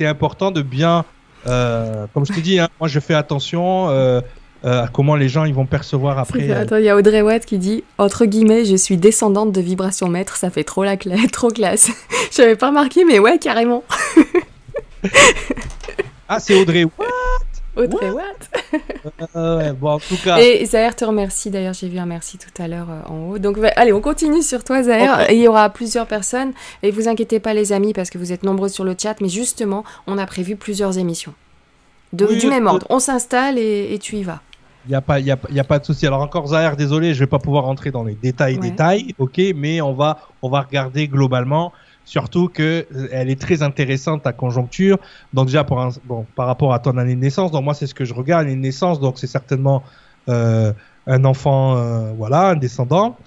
important 0.00 0.50
de 0.50 0.62
bien, 0.62 1.04
euh, 1.46 2.06
comme 2.14 2.26
je 2.26 2.32
te 2.32 2.40
dis, 2.40 2.58
hein, 2.58 2.68
moi 2.78 2.88
je 2.88 3.00
fais 3.00 3.14
attention 3.14 3.88
euh, 3.90 4.20
euh, 4.64 4.84
à 4.84 4.88
comment 4.88 5.16
les 5.16 5.28
gens 5.28 5.44
ils 5.44 5.54
vont 5.54 5.66
percevoir 5.66 6.18
après. 6.18 6.50
Attends, 6.50 6.76
il 6.76 6.84
y 6.84 6.88
a 6.88 6.96
Audrey 6.96 7.22
Watt 7.22 7.44
qui 7.44 7.58
dit 7.58 7.84
entre 7.96 8.24
guillemets, 8.24 8.64
je 8.64 8.76
suis 8.76 8.96
descendante 8.96 9.52
de 9.52 9.60
vibration 9.60 10.08
maître, 10.08 10.36
ça 10.36 10.50
fait 10.50 10.64
trop 10.64 10.84
la 10.84 10.96
trop 11.32 11.48
classe. 11.48 11.90
Je 12.32 12.42
n'avais 12.42 12.56
pas 12.56 12.68
remarqué, 12.68 13.04
mais 13.04 13.18
ouais, 13.18 13.38
carrément. 13.38 13.82
ah, 16.28 16.38
c'est 16.38 16.60
Audrey 16.60 16.84
Watt? 16.84 17.47
What, 17.78 19.56
ouais, 19.56 19.72
bon, 19.72 19.90
en 19.92 19.98
tout 19.98 20.16
cas. 20.22 20.38
Et 20.38 20.64
Zahir 20.66 20.96
te 20.96 21.04
remercie. 21.04 21.50
D'ailleurs, 21.50 21.74
j'ai 21.74 21.88
vu 21.88 21.98
un 21.98 22.06
merci 22.06 22.36
tout 22.36 22.62
à 22.62 22.66
l'heure 22.66 22.88
euh, 22.90 23.08
en 23.08 23.30
haut. 23.30 23.38
Donc, 23.38 23.58
allez, 23.76 23.92
on 23.92 24.00
continue 24.00 24.42
sur 24.42 24.64
toi, 24.64 24.82
Zahir. 24.82 25.30
Il 25.30 25.38
y 25.38 25.46
aura 25.46 25.70
plusieurs 25.70 26.06
personnes. 26.06 26.52
Et 26.82 26.90
vous 26.90 27.08
inquiétez 27.08 27.38
pas, 27.38 27.54
les 27.54 27.72
amis, 27.72 27.92
parce 27.92 28.10
que 28.10 28.18
vous 28.18 28.32
êtes 28.32 28.42
nombreux 28.42 28.68
sur 28.68 28.84
le 28.84 28.96
chat. 29.00 29.20
Mais 29.20 29.28
justement, 29.28 29.84
on 30.06 30.18
a 30.18 30.26
prévu 30.26 30.56
plusieurs 30.56 30.98
émissions. 30.98 31.34
De, 32.12 32.26
du 32.26 32.48
même 32.48 32.66
ordre. 32.66 32.86
On 32.90 32.98
s'installe 32.98 33.58
et, 33.58 33.98
tu 34.00 34.16
y 34.16 34.22
vas. 34.24 34.40
Il 34.86 34.90
n'y 34.90 34.94
a, 34.96 35.00
pas, 35.02 35.20
y 35.20 35.30
a, 35.30 35.38
y 35.50 35.60
a 35.60 35.64
pas 35.64 35.78
de 35.78 35.84
souci. 35.84 36.06
Alors 36.06 36.22
encore 36.22 36.46
Zahir, 36.48 36.74
désolé, 36.74 37.12
je 37.12 37.20
vais 37.20 37.26
pas 37.26 37.38
pouvoir 37.38 37.64
rentrer 37.64 37.90
dans 37.90 38.04
les 38.04 38.14
détails, 38.14 38.56
détails, 38.58 39.14
ok, 39.18 39.38
mais 39.54 39.82
on 39.82 39.92
va, 39.92 40.20
on 40.40 40.48
va 40.48 40.62
regarder 40.62 41.08
globalement 41.08 41.72
Surtout 42.08 42.48
que 42.48 42.86
euh, 42.94 43.08
elle 43.12 43.28
est 43.28 43.38
très 43.38 43.62
intéressante 43.62 44.22
ta 44.22 44.32
conjoncture. 44.32 44.98
Donc 45.34 45.48
déjà 45.48 45.62
pour 45.62 45.78
un, 45.78 45.90
bon 46.04 46.24
par 46.36 46.46
rapport 46.46 46.72
à 46.72 46.78
ton 46.78 46.96
année 46.96 47.14
de 47.14 47.20
naissance. 47.20 47.50
Donc 47.50 47.64
moi 47.64 47.74
c'est 47.74 47.86
ce 47.86 47.94
que 47.94 48.06
je 48.06 48.14
regarde 48.14 48.44
l'année 48.44 48.56
de 48.56 48.62
naissance. 48.62 48.98
Donc 48.98 49.18
c'est 49.18 49.26
certainement 49.26 49.82
euh, 50.30 50.72
un 51.06 51.24
enfant, 51.26 51.76
euh, 51.76 52.12
voilà, 52.16 52.48
un 52.48 52.56
descendant. 52.56 53.18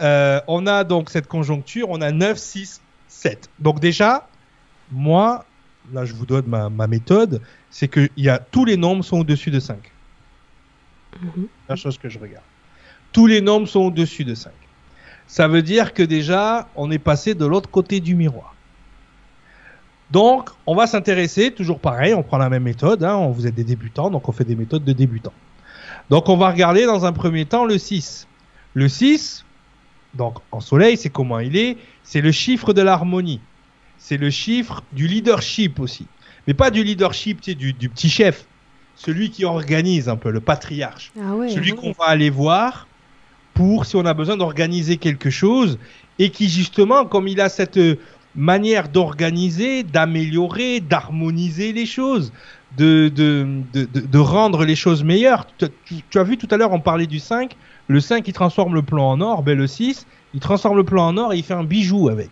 Euh, 0.00 0.40
on 0.48 0.66
a 0.66 0.84
donc 0.84 1.10
cette 1.10 1.26
conjoncture. 1.26 1.90
On 1.90 2.00
a 2.00 2.12
9, 2.12 2.38
6, 2.38 2.80
7. 3.08 3.50
Donc 3.58 3.78
déjà 3.78 4.26
moi 4.90 5.44
là 5.92 6.06
je 6.06 6.14
vous 6.14 6.24
donne 6.24 6.46
ma, 6.46 6.70
ma 6.70 6.86
méthode, 6.86 7.42
c'est 7.68 7.88
que 7.88 8.08
y 8.16 8.30
a 8.30 8.38
tous 8.38 8.64
les 8.64 8.78
nombres 8.78 9.04
sont 9.04 9.18
au-dessus 9.18 9.50
de 9.50 9.60
5. 9.60 9.76
Mm 11.20 11.42
La 11.68 11.76
chose 11.76 11.98
que 11.98 12.08
je 12.08 12.18
regarde. 12.18 12.44
Tous 13.12 13.26
les 13.26 13.42
nombres 13.42 13.68
sont 13.68 13.80
au-dessus 13.80 14.24
de 14.24 14.34
5 14.34 14.50
ça 15.30 15.46
veut 15.46 15.62
dire 15.62 15.94
que 15.94 16.02
déjà, 16.02 16.68
on 16.74 16.90
est 16.90 16.98
passé 16.98 17.36
de 17.36 17.46
l'autre 17.46 17.70
côté 17.70 18.00
du 18.00 18.16
miroir. 18.16 18.56
Donc, 20.10 20.50
on 20.66 20.74
va 20.74 20.88
s'intéresser, 20.88 21.52
toujours 21.52 21.78
pareil, 21.78 22.14
on 22.14 22.24
prend 22.24 22.36
la 22.36 22.48
même 22.48 22.64
méthode, 22.64 23.04
hein, 23.04 23.14
on, 23.14 23.30
vous 23.30 23.46
êtes 23.46 23.54
des 23.54 23.62
débutants, 23.62 24.10
donc 24.10 24.28
on 24.28 24.32
fait 24.32 24.42
des 24.42 24.56
méthodes 24.56 24.82
de 24.82 24.92
débutants. 24.92 25.32
Donc, 26.10 26.28
on 26.28 26.36
va 26.36 26.50
regarder 26.50 26.84
dans 26.84 27.06
un 27.06 27.12
premier 27.12 27.44
temps 27.44 27.64
le 27.64 27.78
6. 27.78 28.26
Le 28.74 28.88
6, 28.88 29.44
donc 30.14 30.38
en 30.50 30.58
soleil, 30.58 30.96
c'est 30.96 31.10
comment 31.10 31.38
il 31.38 31.56
est 31.56 31.78
C'est 32.02 32.22
le 32.22 32.32
chiffre 32.32 32.72
de 32.72 32.82
l'harmonie. 32.82 33.40
C'est 33.98 34.16
le 34.16 34.30
chiffre 34.30 34.82
du 34.90 35.06
leadership 35.06 35.78
aussi. 35.78 36.08
Mais 36.48 36.54
pas 36.54 36.72
du 36.72 36.82
leadership, 36.82 37.40
tu 37.40 37.52
sais, 37.52 37.54
du, 37.54 37.88
petit 37.88 38.10
chef. 38.10 38.46
Celui 38.96 39.30
qui 39.30 39.44
organise 39.44 40.08
un 40.08 40.16
peu, 40.16 40.32
le 40.32 40.40
patriarche. 40.40 41.12
Ah 41.16 41.36
ouais, 41.36 41.50
celui 41.50 41.70
qu'on 41.70 41.92
va 41.92 42.06
aller 42.06 42.30
voir 42.30 42.88
pour 43.60 43.84
si 43.84 43.94
on 43.94 44.06
a 44.06 44.14
besoin 44.14 44.38
d'organiser 44.38 44.96
quelque 44.96 45.28
chose 45.28 45.78
et 46.18 46.30
qui 46.30 46.48
justement, 46.48 47.04
comme 47.04 47.28
il 47.28 47.42
a 47.42 47.50
cette 47.50 47.78
manière 48.34 48.88
d'organiser, 48.88 49.82
d'améliorer, 49.82 50.80
d'harmoniser 50.80 51.74
les 51.74 51.84
choses, 51.84 52.32
de, 52.78 53.12
de, 53.14 53.46
de, 53.74 53.84
de, 53.84 54.18
rendre 54.18 54.64
les 54.64 54.76
choses 54.76 55.04
meilleures. 55.04 55.46
Tu, 55.58 56.18
as 56.18 56.22
vu 56.22 56.38
tout 56.38 56.48
à 56.50 56.56
l'heure, 56.56 56.72
on 56.72 56.80
parlait 56.80 57.06
du 57.06 57.18
5. 57.18 57.54
Le 57.88 58.00
5, 58.00 58.26
il 58.26 58.32
transforme 58.32 58.74
le 58.74 58.80
plan 58.80 59.10
en 59.10 59.20
or. 59.20 59.42
Ben, 59.42 59.58
le 59.58 59.66
6, 59.66 60.06
il 60.32 60.40
transforme 60.40 60.78
le 60.78 60.84
plan 60.84 61.08
en 61.08 61.18
or 61.18 61.34
et 61.34 61.36
il 61.36 61.44
fait 61.44 61.52
un 61.52 61.64
bijou 61.64 62.08
avec. 62.08 62.30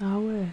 Ah 0.00 0.16
ouais. 0.16 0.46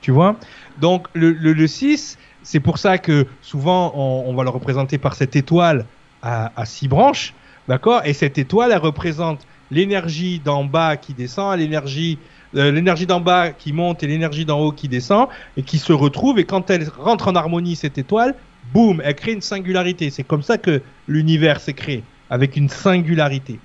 Tu 0.00 0.12
vois? 0.12 0.36
Donc, 0.80 1.08
le, 1.14 1.32
le, 1.32 1.54
le 1.54 1.66
6, 1.66 2.18
c'est 2.44 2.60
pour 2.60 2.78
ça 2.78 2.98
que 2.98 3.26
souvent, 3.40 3.92
on, 3.96 4.30
on, 4.30 4.34
va 4.36 4.44
le 4.44 4.50
représenter 4.50 4.96
par 4.98 5.16
cette 5.16 5.34
étoile 5.34 5.86
à, 6.22 6.52
à 6.54 6.64
six 6.66 6.86
branches. 6.86 7.34
D'accord? 7.68 8.02
Et 8.04 8.12
cette 8.12 8.38
étoile, 8.38 8.72
elle 8.72 8.78
représente 8.78 9.46
l'énergie 9.70 10.40
d'en 10.40 10.64
bas 10.64 10.96
qui 10.96 11.14
descend, 11.14 11.58
l'énergie 11.58 12.18
euh, 12.54 12.70
l'énergie 12.70 13.06
d'en 13.06 13.20
bas 13.20 13.50
qui 13.50 13.72
monte 13.72 14.02
et 14.02 14.06
l'énergie 14.06 14.44
d'en 14.44 14.60
haut 14.60 14.72
qui 14.72 14.86
descend 14.86 15.28
et 15.56 15.62
qui 15.62 15.78
se 15.78 15.92
retrouve 15.92 16.38
et 16.38 16.44
quand 16.44 16.68
elle 16.68 16.86
rentre 16.98 17.28
en 17.28 17.34
harmonie 17.34 17.76
cette 17.76 17.96
étoile, 17.96 18.34
boum, 18.74 19.00
elle 19.04 19.14
crée 19.14 19.32
une 19.32 19.40
singularité. 19.40 20.10
C'est 20.10 20.22
comme 20.22 20.42
ça 20.42 20.58
que 20.58 20.82
l'univers 21.08 21.60
s'est 21.60 21.72
créé 21.72 22.04
avec 22.28 22.56
une 22.56 22.68
singularité. 22.68 23.58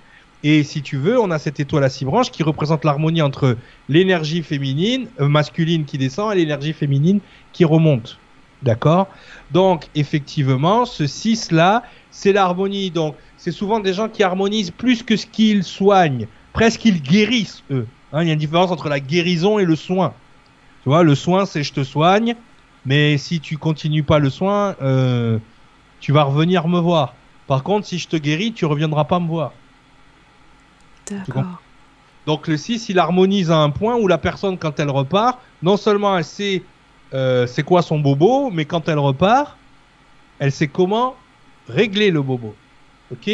Et 0.44 0.64
si 0.64 0.82
tu 0.82 0.98
veux, 0.98 1.20
on 1.20 1.32
a 1.32 1.40
cette 1.40 1.60
étoile 1.60 1.84
à 1.84 1.90
six 1.90 2.06
branches 2.06 2.32
qui 2.32 2.44
représente 2.44 2.86
l'harmonie 2.86 3.22
entre 3.22 3.58
l'énergie 3.90 4.44
féminine, 4.44 5.08
euh, 5.20 5.28
masculine 5.28 5.84
qui 5.84 5.98
descend 5.98 6.32
et 6.32 6.36
l'énergie 6.36 6.74
féminine 6.74 7.20
qui 7.52 7.66
remonte. 7.66 8.20
D'accord? 8.64 9.08
Donc, 9.52 9.88
effectivement, 9.96 10.86
ce 10.86 11.08
6 11.08 11.52
là, 11.52 11.84
c'est 12.10 12.34
l'harmonie. 12.34 12.90
Donc, 12.90 13.16
c'est 13.38 13.52
souvent 13.52 13.80
des 13.80 13.94
gens 13.94 14.10
qui 14.10 14.24
harmonisent 14.24 14.72
plus 14.72 15.04
que 15.04 15.16
ce 15.16 15.26
qu'ils 15.26 15.64
soignent. 15.64 16.28
Presque 16.54 16.86
ils 16.86 17.02
guérissent, 17.02 17.64
eux. 17.72 17.88
Hein, 18.12 18.24
il 18.24 18.28
y 18.28 18.30
a 18.32 18.34
une 18.34 18.40
différence 18.40 18.72
entre 18.72 18.90
la 18.90 19.00
guérison 19.00 19.60
et 19.60 19.66
le 19.66 19.76
soin. 19.76 20.14
Tu 20.84 20.90
vois, 20.90 21.04
le 21.04 21.16
soin, 21.16 21.46
c'est 21.46 21.64
je 21.64 21.74
te 21.74 21.84
soigne, 21.84 22.36
mais 22.86 23.18
si 23.18 23.40
tu 23.40 23.58
continues 23.58 24.04
pas 24.04 24.20
le 24.20 24.30
soin, 24.30 24.76
euh, 24.82 25.40
tu 26.00 26.12
vas 26.12 26.24
revenir 26.24 26.68
me 26.68 26.80
voir. 26.80 27.14
Par 27.48 27.64
contre, 27.64 27.88
si 27.88 28.00
je 28.00 28.08
te 28.08 28.18
guéris, 28.18 28.54
tu 28.54 28.66
reviendras 28.66 29.06
pas 29.06 29.20
me 29.20 29.28
voir. 29.28 29.54
D'accord. 31.10 31.62
Donc 32.26 32.48
le 32.48 32.58
6, 32.58 32.90
il 32.90 33.00
harmonise 33.00 33.52
à 33.52 33.58
un 33.58 33.70
point 33.70 33.96
où 33.96 34.08
la 34.08 34.18
personne, 34.18 34.58
quand 34.58 34.80
elle 34.80 34.90
repart, 34.90 35.40
non 35.62 35.78
seulement 35.78 36.18
elle 36.18 36.26
sait 36.26 36.64
euh, 37.14 37.48
c'est 37.48 37.64
quoi 37.64 37.82
son 37.82 38.00
bobo, 38.00 38.52
mais 38.52 38.66
quand 38.66 38.90
elle 38.90 39.00
repart, 39.00 39.56
elle 40.40 40.52
sait 40.52 40.68
comment 40.68 41.16
régler 41.70 42.12
le 42.12 42.22
bobo. 42.22 42.54
Ok 43.12 43.30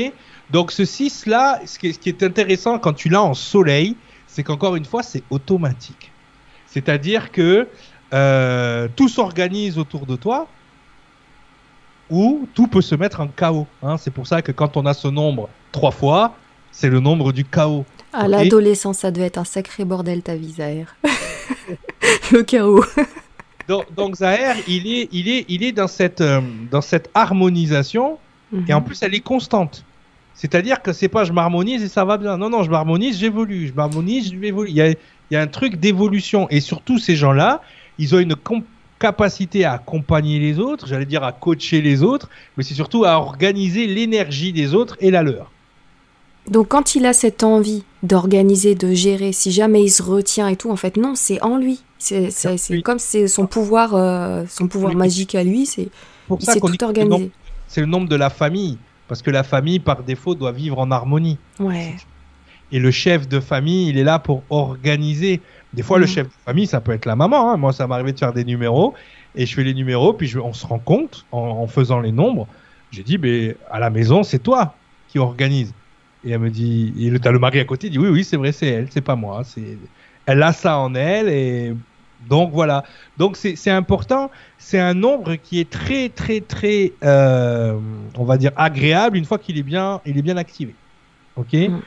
Donc 0.52 0.72
ce 0.72 0.86
6 0.86 1.26
là, 1.26 1.60
ce 1.66 1.80
qui, 1.80 1.88
est, 1.88 2.24
intéressant 2.24 2.80
quand 2.80 2.94
tu 2.94 3.10
l'as 3.10 3.24
en 3.24 3.34
soleil, 3.34 3.96
c'est 4.28 4.44
qu'encore 4.44 4.76
une 4.76 4.86
fois, 4.86 5.04
c'est 5.04 5.24
automatique. 5.30 6.12
C'est-à-dire 6.68 7.32
que 7.32 7.68
euh, 8.14 8.88
tout 8.96 9.10
s'organise 9.10 9.78
autour 9.78 10.06
de 10.06 10.16
toi 10.16 10.48
ou 12.10 12.48
tout 12.54 12.68
peut 12.68 12.82
se 12.82 12.96
mettre 12.96 13.22
en 13.22 13.28
chaos. 13.28 13.68
Hein. 13.82 13.98
C'est 13.98 14.12
pour 14.12 14.28
ça 14.28 14.42
que 14.42 14.52
quand 14.52 14.78
on 14.78 14.86
a 14.86 14.94
ce 14.94 15.08
nombre 15.08 15.50
trois 15.72 15.92
fois, 15.92 16.36
c'est 16.72 16.90
le 16.90 17.00
nombre 17.00 17.32
du 17.32 17.46
chaos. 17.46 17.86
À 18.12 18.28
l'adolescence, 18.28 19.00
ça 19.00 19.12
devait 19.12 19.28
être 19.28 19.38
un 19.40 19.46
sacré 19.46 19.86
bordel 19.86 20.22
ta 20.22 20.36
vie, 20.36 20.54
Zahir. 20.54 20.96
le 22.32 22.44
chaos. 22.44 22.84
donc, 23.68 23.94
donc 23.96 24.16
Zahir, 24.18 24.56
il 24.68 24.88
est, 24.88 25.10
il 25.12 25.30
est, 25.30 25.46
il 25.48 25.64
est 25.64 25.72
dans 25.72 25.88
cette, 25.88 26.22
euh, 26.22 26.42
dans 26.70 26.82
cette 26.82 27.10
harmonisation 27.16 28.20
et 28.68 28.74
en 28.74 28.80
mhm. 28.80 28.86
plus, 28.86 29.02
elle 29.02 29.16
est 29.16 29.22
constante. 29.22 29.84
C'est-à-dire 30.36 30.82
que 30.82 30.94
c'est 30.94 31.10
pas 31.10 31.26
je 31.26 31.32
m'harmonise 31.32 31.84
et 31.84 31.88
ça 31.88 32.06
va 32.06 32.18
bien. 32.18 32.38
Non, 32.38 32.50
non, 32.50 32.64
je 32.64 32.72
m'harmonise, 32.72 33.20
j'évolue. 33.20 33.68
Je 33.68 33.74
m'harmonise, 33.74 34.34
évoluer. 34.34 34.72
Il 34.72 34.76
y 34.76 34.82
a, 34.82 34.90
il 34.90 34.98
y 35.32 35.36
a 35.36 35.42
un 35.42 35.48
truc 35.48 35.78
d'évolution. 35.80 36.48
Et 36.50 36.60
surtout, 36.60 36.98
ces 36.98 37.16
gens-là, 37.16 37.62
ils 38.00 38.16
ont 38.16 38.20
une 38.20 38.36
capacité 39.00 39.66
à 39.66 39.74
accompagner 39.74 40.40
les 40.40 40.60
autres, 40.60 40.88
j'allais 40.88 41.06
dire 41.06 41.24
à 41.24 41.34
coacher 41.34 41.82
les 41.82 42.04
autres, 42.04 42.30
mais 42.56 42.64
c'est 42.64 42.74
surtout 42.74 43.04
à 43.04 43.18
organiser 43.18 43.86
l'énergie 43.86 44.54
des 44.54 44.74
autres 44.74 44.96
et 45.02 45.12
la 45.12 45.24
leur. 45.24 45.52
Donc 46.50 46.70
quand 46.70 46.96
il 46.96 47.06
a 47.06 47.12
cette 47.12 47.44
envie 47.44 47.84
d'organiser, 48.02 48.76
de 48.76 48.94
gérer, 48.94 49.34
si 49.34 49.52
jamais 49.52 49.84
il 49.84 49.90
se 49.90 50.04
retient 50.04 50.48
et 50.48 50.56
tout, 50.56 50.72
en 50.72 50.78
fait 50.78 50.96
non, 50.96 51.16
c'est 51.16 51.42
en 51.42 51.58
lui. 51.58 51.82
C'est 51.98 52.30
comme 52.82 53.00
c'est 53.00 53.28
son 53.28 53.46
pouvoir, 53.46 53.94
euh, 53.94 54.44
son 54.50 54.68
pouvoir 54.68 54.94
magique 54.96 55.36
à 55.36 55.44
lui. 55.44 55.66
C'est 55.66 55.90
pour 56.28 56.42
ça 56.42 56.58
qu'on 56.60 56.70
tout 56.70 56.84
organisé 56.84 57.32
c'est 57.68 57.82
le 57.82 57.88
nombre 57.88 58.08
de 58.08 58.16
la 58.16 58.30
famille. 58.30 58.78
Parce 59.08 59.22
que 59.22 59.32
la 59.32 59.44
famille, 59.44 59.80
par 59.80 60.04
défaut, 60.04 60.36
doit 60.36 60.52
vivre 60.52 60.80
en 60.80 60.90
harmonie. 60.92 61.38
Ouais. 61.60 61.96
Et 62.72 62.80
le 62.80 62.90
chef 62.90 63.28
de 63.28 63.40
famille, 63.40 63.90
il 63.90 63.98
est 63.98 64.04
là 64.04 64.18
pour 64.18 64.44
organiser. 64.50 65.42
Des 65.74 65.84
fois, 65.84 66.00
le 66.00 66.06
mm. 66.06 66.08
chef 66.08 66.28
de 66.28 66.34
famille, 66.46 66.68
ça 66.68 66.82
peut 66.82 66.92
être 66.92 67.06
la 67.06 67.16
maman. 67.16 67.52
Hein. 67.52 67.58
Moi, 67.58 67.74
ça 67.74 67.86
m'est 67.86 67.94
arrivé 67.94 68.14
de 68.14 68.20
faire 68.20 68.34
des 68.34 68.46
numéros. 68.46 68.94
Et 69.36 69.46
je 69.46 69.54
fais 69.54 69.64
les 69.64 69.74
numéros, 69.74 70.14
puis 70.14 70.36
on 70.38 70.54
se 70.54 70.66
rend 70.66 70.80
compte, 70.80 71.26
en, 71.32 71.66
faisant 71.68 72.00
les 72.00 72.12
nombres, 72.12 72.48
j'ai 72.92 73.04
dit, 73.04 73.18
mais 73.18 73.56
à 73.72 73.80
la 73.80 73.90
maison, 73.90 74.22
c'est 74.22 74.40
toi 74.40 74.76
qui 75.08 75.18
organise. 75.18 75.74
Et 76.24 76.32
elle 76.32 76.40
me 76.40 76.52
dit, 76.52 76.94
et 77.00 77.10
le, 77.10 77.20
as 77.24 77.32
le 77.32 77.40
mari 77.40 77.60
à 77.60 77.66
côté, 77.66 77.88
il 77.88 77.90
dit, 77.92 77.98
oui, 78.00 78.10
oui, 78.10 78.24
c'est 78.24 78.38
vrai, 78.38 78.52
c'est 78.52 78.68
elle, 78.68 78.88
c'est 78.92 79.02
pas 79.02 79.16
moi. 79.16 79.44
C'est, 79.44 79.78
elle 80.28 80.44
a 80.44 80.54
ça 80.54 80.78
en 80.78 80.94
elle, 80.94 81.30
et 81.30 81.74
donc 82.30 82.52
voilà. 82.52 82.84
Donc 83.18 83.38
c'est 83.38 83.72
important. 83.72 84.32
C'est 84.58 84.80
un 84.80 84.94
nombre 84.94 85.36
qui 85.36 85.60
est 85.60 85.70
très 85.70 86.10
très 86.10 86.42
très, 86.42 86.94
euh, 87.04 87.78
on 88.18 88.24
va 88.24 88.38
dire 88.38 88.52
agréable 88.56 89.18
une 89.18 89.26
fois 89.26 89.38
qu'il 89.38 89.58
est 89.58 89.64
bien, 89.64 90.02
il 90.06 90.18
est 90.18 90.22
bien 90.22 90.38
activé. 90.38 90.76
Ok? 91.36 91.54
Mm. 91.54 91.80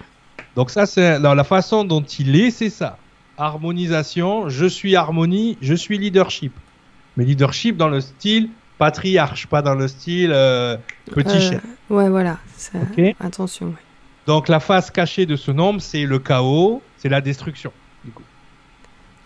Donc 0.55 0.71
ça 0.71 0.87
c'est 0.87 1.19
la 1.19 1.45
façon 1.45 1.85
dont 1.85 2.03
il 2.03 2.37
est, 2.37 2.51
c'est 2.51 2.71
ça. 2.71 2.99
Harmonisation. 3.39 4.49
Je 4.49 4.67
suis 4.67 4.97
harmonie. 4.97 5.59
Je 5.61 5.75
suis 5.75 5.99
leadership. 5.99 6.53
Mais 7.17 7.25
leadership 7.25 7.77
dans 7.77 7.89
le 7.89 8.01
style 8.01 8.51
patriarche, 8.79 9.47
pas 9.47 9.63
dans 9.63 9.75
le 9.75 9.89
style 9.89 10.33
euh, 10.33 10.77
petit 11.07 11.37
euh, 11.37 11.51
chef. 11.51 11.63
Ouais 11.89 12.09
voilà. 12.09 12.39
Attention. 13.21 13.75
Donc 14.27 14.49
la 14.49 14.61
face 14.61 14.91
cachée 14.91 15.25
de 15.25 15.37
ce 15.37 15.51
nombre, 15.51 15.81
c'est 15.81 16.05
le 16.05 16.19
chaos, 16.19 16.83
c'est 16.99 17.09
la 17.09 17.21
destruction. 17.21 17.73
Du 18.05 18.11
coup. 18.11 18.23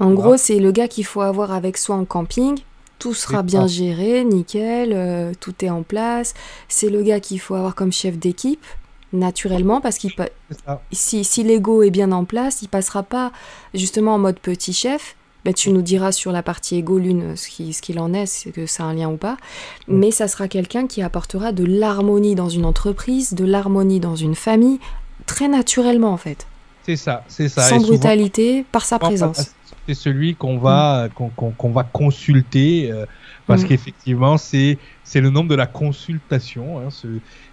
En 0.00 0.12
gros, 0.12 0.36
c'est 0.36 0.58
le 0.58 0.72
gars 0.72 0.88
qu'il 0.88 1.04
faut 1.04 1.20
avoir 1.20 1.52
avec 1.52 1.76
soi 1.76 1.96
en 1.96 2.04
camping. 2.04 2.58
Tout 2.98 3.14
sera 3.14 3.42
bien 3.42 3.66
géré, 3.66 4.24
nickel, 4.24 4.92
euh, 4.92 5.32
tout 5.40 5.54
est 5.64 5.70
en 5.70 5.82
place. 5.82 6.34
C'est 6.68 6.90
le 6.90 7.02
gars 7.02 7.20
qu'il 7.20 7.40
faut 7.40 7.54
avoir 7.54 7.74
comme 7.74 7.92
chef 7.92 8.18
d'équipe, 8.18 8.64
naturellement, 9.12 9.80
parce 9.80 9.96
qu'il 9.96 10.12
si, 10.92 11.24
si 11.24 11.42
l'ego 11.42 11.82
est 11.82 11.90
bien 11.90 12.12
en 12.12 12.24
place, 12.24 12.60
il 12.62 12.68
passera 12.68 13.02
pas 13.02 13.32
justement 13.72 14.14
en 14.14 14.18
mode 14.18 14.38
petit 14.38 14.72
chef, 14.72 15.16
bah, 15.44 15.54
tu 15.54 15.70
nous 15.70 15.80
diras 15.80 16.12
sur 16.12 16.32
la 16.32 16.42
partie 16.42 16.76
égo 16.76 16.98
lune 16.98 17.34
ce 17.36 17.48
qu'il 17.48 17.74
ce 17.74 17.98
en 17.98 18.12
est, 18.12 18.26
c'est 18.26 18.50
que 18.50 18.66
ça 18.66 18.84
a 18.84 18.86
un 18.86 18.94
lien 18.94 19.08
ou 19.08 19.16
pas. 19.16 19.38
Mais 19.88 20.10
ça 20.10 20.28
sera 20.28 20.48
quelqu'un 20.48 20.86
qui 20.86 21.00
apportera 21.02 21.52
de 21.52 21.64
l'harmonie 21.64 22.34
dans 22.34 22.50
une 22.50 22.66
entreprise, 22.66 23.32
de 23.32 23.44
l'harmonie 23.44 24.00
dans 24.00 24.16
une 24.16 24.34
famille, 24.34 24.78
très 25.26 25.48
naturellement 25.48 26.12
en 26.12 26.18
fait. 26.18 26.46
C'est 26.84 26.96
ça, 26.96 27.24
c'est 27.28 27.48
ça. 27.48 27.62
Sans 27.62 27.78
brutalité, 27.78 28.64
par 28.70 28.84
sa 28.84 28.98
présence. 28.98 29.52
C'est 29.86 29.94
celui 29.94 30.34
qu'on 30.34 30.58
va, 30.58 31.08
mm. 31.08 31.52
qu'on 31.56 31.70
va 31.70 31.82
consulter. 31.84 32.90
Euh, 32.90 33.06
parce 33.46 33.62
mm. 33.62 33.66
qu'effectivement, 33.66 34.36
c'est 34.36 34.78
c'est 35.02 35.20
le 35.20 35.30
nombre 35.30 35.48
de 35.48 35.56
la 35.56 35.66
consultation. 35.66 36.78
Hein, 36.78 36.88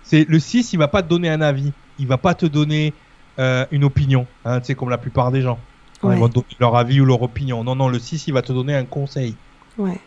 c'est 0.04 0.26
le 0.30 0.40
6, 0.40 0.74
il 0.74 0.78
va 0.78 0.88
pas 0.88 1.02
te 1.02 1.10
donner 1.10 1.30
un 1.30 1.42
avis, 1.42 1.74
il 1.98 2.08
va 2.08 2.18
pas 2.18 2.36
te 2.36 2.46
donner 2.46 2.94
euh, 3.40 3.66
une 3.72 3.84
opinion, 3.84 4.28
hein, 4.46 4.60
tu 4.60 4.68
sais, 4.68 4.76
comme 4.76 4.90
la 4.90 5.00
plupart 5.00 5.32
des 5.32 5.42
gens. 5.42 5.60
Ils 6.04 6.10
vont 6.10 6.30
te 6.30 6.36
donner 6.36 6.46
leur 6.60 6.76
avis 6.76 7.02
ou 7.02 7.06
leur 7.06 7.24
opinion. 7.24 7.64
Non, 7.64 7.76
non, 7.76 7.88
le 7.88 7.98
6, 7.98 8.28
il 8.28 8.34
va 8.34 8.44
te 8.44 8.54
donner 8.54 8.76
un 8.76 8.86
conseil. 8.86 9.36
Ouais. 9.80 10.00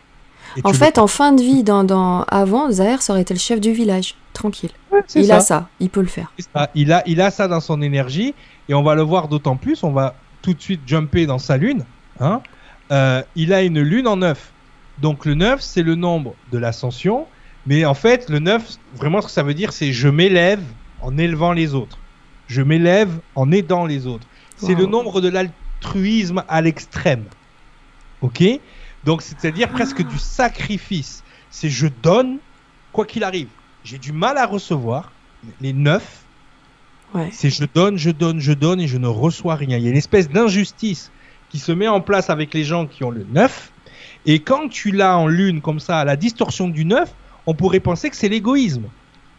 en 0.63 0.71
fait, 0.71 0.97
en 0.97 1.07
fin 1.07 1.33
de 1.33 1.41
vie, 1.41 1.63
dans, 1.63 1.83
dans... 1.83 2.23
avant, 2.23 2.71
Zahir, 2.71 3.01
ça 3.01 3.11
aurait 3.11 3.23
été 3.23 3.33
le 3.33 3.39
chef 3.39 3.59
du 3.59 3.73
village, 3.73 4.15
tranquille. 4.31 4.71
il 5.15 5.31
a 5.31 5.41
ça, 5.41 5.67
il 5.81 5.89
peut 5.89 6.01
le 6.01 6.07
faire. 6.07 6.31
Il, 6.73 6.93
a, 6.93 7.03
il 7.05 7.19
a 7.19 7.31
ça 7.31 7.49
dans 7.49 7.59
son 7.59 7.81
énergie, 7.81 8.33
et 8.69 8.73
on 8.73 8.83
va 8.83 8.95
le 8.95 9.01
voir 9.01 9.27
d'autant 9.27 9.57
plus, 9.57 9.83
on 9.83 9.91
va 9.91 10.15
tout 10.41 10.53
de 10.53 10.61
suite 10.61 10.81
jumper 10.85 11.25
dans 11.25 11.39
sa 11.39 11.57
lune. 11.57 11.83
Hein. 12.21 12.41
Euh, 12.91 13.23
il 13.35 13.53
a 13.53 13.63
une 13.63 13.81
lune 13.81 14.07
en 14.07 14.17
9. 14.17 14.51
Donc 14.99 15.25
le 15.25 15.33
9, 15.33 15.59
c'est 15.61 15.83
le 15.83 15.95
nombre 15.95 16.35
de 16.51 16.57
l'ascension, 16.57 17.25
mais 17.65 17.85
en 17.85 17.93
fait, 17.93 18.29
le 18.29 18.39
9, 18.39 18.77
vraiment 18.95 19.21
ce 19.21 19.27
que 19.27 19.31
ça 19.31 19.43
veut 19.43 19.53
dire, 19.53 19.73
c'est 19.73 19.91
je 19.91 20.07
m'élève 20.07 20.61
en 21.01 21.17
élevant 21.17 21.53
les 21.53 21.73
autres. 21.73 21.97
Je 22.47 22.61
m'élève 22.61 23.09
en 23.35 23.51
aidant 23.51 23.85
les 23.85 24.07
autres. 24.07 24.27
C'est 24.57 24.75
le 24.75 24.85
nombre 24.85 25.21
de 25.21 25.29
l'altruisme 25.29 26.43
à 26.47 26.61
l'extrême. 26.61 27.23
Ok? 28.21 28.43
Donc 29.03 29.23
c'est-à-dire 29.23 29.69
presque 29.69 30.05
du 30.05 30.19
sacrifice. 30.19 31.23
C'est 31.49 31.69
je 31.69 31.87
donne 31.87 32.37
quoi 32.91 33.05
qu'il 33.05 33.23
arrive. 33.23 33.47
J'ai 33.83 33.97
du 33.97 34.11
mal 34.11 34.37
à 34.37 34.45
recevoir. 34.45 35.11
Les 35.59 35.73
9, 35.73 36.23
c'est 37.31 37.49
je 37.49 37.65
donne, 37.65 37.97
je 37.97 38.11
donne, 38.11 38.39
je 38.39 38.53
donne 38.53 38.79
et 38.79 38.87
je 38.87 38.97
ne 38.97 39.07
reçois 39.07 39.55
rien. 39.55 39.77
Il 39.77 39.83
y 39.83 39.87
a 39.87 39.89
une 39.89 39.97
espèce 39.97 40.29
d'injustice 40.29 41.11
qui 41.51 41.59
se 41.59 41.73
met 41.73 41.89
en 41.89 41.99
place 41.99 42.29
avec 42.29 42.53
les 42.53 42.63
gens 42.63 42.87
qui 42.87 43.03
ont 43.03 43.11
le 43.11 43.25
9. 43.29 43.71
Et 44.25 44.39
quand 44.39 44.69
tu 44.69 44.91
l'as 44.91 45.17
en 45.17 45.27
lune 45.27 45.59
comme 45.59 45.81
ça, 45.81 46.05
la 46.05 46.15
distorsion 46.15 46.69
du 46.69 46.85
9, 46.85 47.13
on 47.45 47.53
pourrait 47.53 47.81
penser 47.81 48.09
que 48.09 48.15
c'est 48.15 48.29
l'égoïsme. 48.29 48.85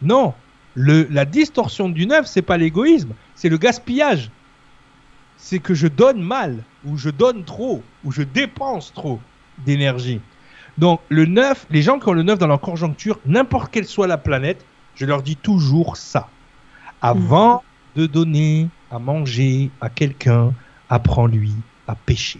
Non, 0.03 0.33
le, 0.75 1.07
la 1.09 1.25
distorsion 1.25 1.89
du 1.89 2.05
neuf, 2.05 2.27
c'est 2.27 2.43
pas 2.43 2.57
l'égoïsme, 2.57 3.13
c'est 3.33 3.49
le 3.49 3.57
gaspillage. 3.57 4.29
C'est 5.37 5.59
que 5.59 5.73
je 5.73 5.87
donne 5.87 6.21
mal, 6.21 6.63
ou 6.85 6.97
je 6.97 7.09
donne 7.09 7.43
trop, 7.45 7.81
ou 8.03 8.11
je 8.11 8.21
dépense 8.21 8.93
trop 8.93 9.19
d'énergie. 9.65 10.21
Donc 10.77 11.01
le 11.09 11.25
neuf, 11.25 11.65
les 11.71 11.81
gens 11.81 11.99
qui 11.99 12.09
ont 12.09 12.13
le 12.13 12.23
neuf 12.23 12.37
dans 12.37 12.47
leur 12.47 12.61
conjoncture, 12.61 13.19
n'importe 13.25 13.71
quelle 13.71 13.85
soit 13.85 14.07
la 14.07 14.17
planète, 14.17 14.65
je 14.95 15.05
leur 15.05 15.23
dis 15.23 15.35
toujours 15.35 15.97
ça. 15.97 16.29
Avant 17.01 17.63
hmm. 17.95 17.99
de 17.99 18.05
donner 18.05 18.67
à 18.91 18.99
manger 18.99 19.71
à 19.81 19.89
quelqu'un, 19.89 20.53
apprends-lui 20.89 21.53
à 21.87 21.95
pêcher. 21.95 22.39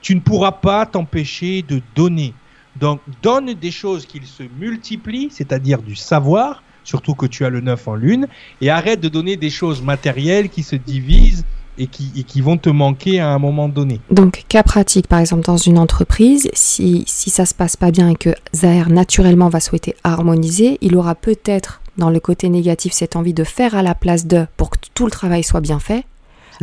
Tu 0.00 0.14
ne 0.14 0.20
pourras 0.20 0.52
pas 0.52 0.86
t'empêcher 0.86 1.62
de 1.62 1.80
donner. 1.94 2.34
Donc 2.76 3.00
donne 3.22 3.54
des 3.54 3.70
choses 3.70 4.06
qui 4.06 4.20
se 4.24 4.44
multiplient, 4.58 5.28
c'est-à-dire 5.30 5.82
du 5.82 5.96
savoir, 5.96 6.62
surtout 6.84 7.14
que 7.14 7.26
tu 7.26 7.44
as 7.44 7.50
le 7.50 7.60
9 7.60 7.88
en 7.88 7.94
lune, 7.94 8.28
et 8.60 8.70
arrête 8.70 9.00
de 9.00 9.08
donner 9.08 9.36
des 9.36 9.50
choses 9.50 9.82
matérielles 9.82 10.48
qui 10.48 10.62
se 10.62 10.76
divisent 10.76 11.44
et 11.76 11.86
qui, 11.86 12.12
et 12.16 12.24
qui 12.24 12.40
vont 12.40 12.56
te 12.56 12.70
manquer 12.70 13.20
à 13.20 13.28
un 13.28 13.38
moment 13.38 13.68
donné. 13.68 14.00
Donc, 14.10 14.44
cas 14.48 14.62
pratique, 14.62 15.06
par 15.06 15.20
exemple, 15.20 15.44
dans 15.44 15.56
une 15.56 15.78
entreprise, 15.78 16.50
si, 16.52 17.04
si 17.06 17.30
ça 17.30 17.46
se 17.46 17.54
passe 17.54 17.76
pas 17.76 17.90
bien 17.90 18.08
et 18.08 18.16
que 18.16 18.30
Zahir 18.54 18.90
naturellement 18.90 19.48
va 19.48 19.60
souhaiter 19.60 19.94
harmoniser, 20.04 20.78
il 20.80 20.96
aura 20.96 21.14
peut-être 21.14 21.80
dans 21.96 22.10
le 22.10 22.20
côté 22.20 22.48
négatif 22.48 22.92
cette 22.92 23.16
envie 23.16 23.34
de 23.34 23.44
faire 23.44 23.74
à 23.74 23.82
la 23.82 23.94
place 23.94 24.26
de 24.26 24.46
pour 24.56 24.70
que 24.70 24.78
tout 24.94 25.04
le 25.04 25.10
travail 25.10 25.42
soit 25.42 25.60
bien 25.60 25.78
fait, 25.78 26.04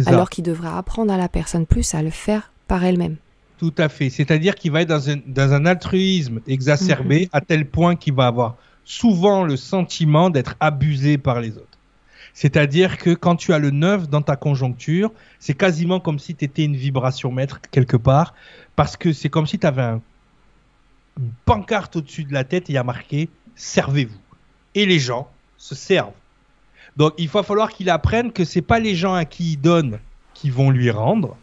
alors 0.05 0.29
qu'il 0.29 0.43
devrait 0.43 0.69
apprendre 0.69 1.11
à 1.11 1.17
la 1.17 1.29
personne 1.29 1.65
plus 1.65 1.93
à 1.93 2.01
le 2.01 2.09
faire 2.09 2.51
par 2.67 2.83
elle-même. 2.83 3.17
Tout 3.57 3.73
à 3.77 3.89
fait. 3.89 4.09
C'est-à-dire 4.09 4.55
qu'il 4.55 4.71
va 4.71 4.81
être 4.81 4.89
dans 4.89 5.09
un, 5.09 5.17
dans 5.25 5.53
un 5.53 5.65
altruisme 5.65 6.41
exacerbé 6.47 7.21
mhm. 7.21 7.29
à 7.31 7.41
tel 7.41 7.65
point 7.65 7.95
qu'il 7.95 8.13
va 8.13 8.27
avoir 8.27 8.57
souvent 8.83 9.43
le 9.43 9.57
sentiment 9.57 10.29
d'être 10.29 10.55
abusé 10.59 11.17
par 11.17 11.41
les 11.41 11.57
autres. 11.57 11.79
C'est-à-dire 12.33 12.97
que 12.97 13.11
quand 13.11 13.37
tu 13.37 13.53
as 13.53 13.59
le 13.59 13.71
neuf 13.71 14.09
dans 14.09 14.21
ta 14.21 14.35
conjoncture, 14.35 15.11
c'est 15.39 15.53
quasiment 15.53 16.01
comme 16.01 16.19
si 16.19 16.35
tu 16.35 16.43
étais 16.43 16.65
une 16.65 16.75
vibration 16.75 17.31
maître 17.31 17.61
quelque 17.71 17.95
part, 17.95 18.33
parce 18.75 18.97
que 18.97 19.13
c'est 19.13 19.29
comme 19.29 19.47
si 19.47 19.57
tu 19.57 19.65
avais 19.65 19.83
un, 19.83 20.01
une 21.17 21.31
pancarte 21.45 21.95
au-dessus 21.95 22.25
de 22.25 22.33
la 22.33 22.43
tête 22.43 22.69
et 22.69 22.73
il 22.73 22.75
y 22.75 22.77
a 22.77 22.83
marqué 22.83 23.29
Servez-vous. 23.55 24.19
Et 24.75 24.85
les 24.85 24.99
gens 24.99 25.29
se 25.57 25.75
servent. 25.75 26.11
Donc 26.97 27.13
il 27.17 27.27
va 27.27 27.43
falloir 27.43 27.69
qu'il 27.69 27.89
apprenne 27.89 28.31
que 28.31 28.45
c'est 28.45 28.61
pas 28.61 28.79
les 28.79 28.95
gens 28.95 29.13
à 29.13 29.25
qui 29.25 29.53
il 29.53 29.57
donne 29.57 29.99
qui 30.33 30.49
vont 30.49 30.69
lui 30.69 30.91
rendre, 30.91 31.37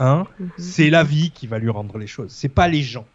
Hein, 0.00 0.26
mhm. 0.38 0.50
C'est 0.58 0.90
la 0.90 1.04
vie 1.04 1.30
qui 1.30 1.46
va 1.46 1.58
lui 1.58 1.70
rendre 1.70 1.98
les 1.98 2.06
choses. 2.06 2.30
C'est 2.30 2.48
pas 2.48 2.68
les 2.68 2.82
gens. 2.82 3.06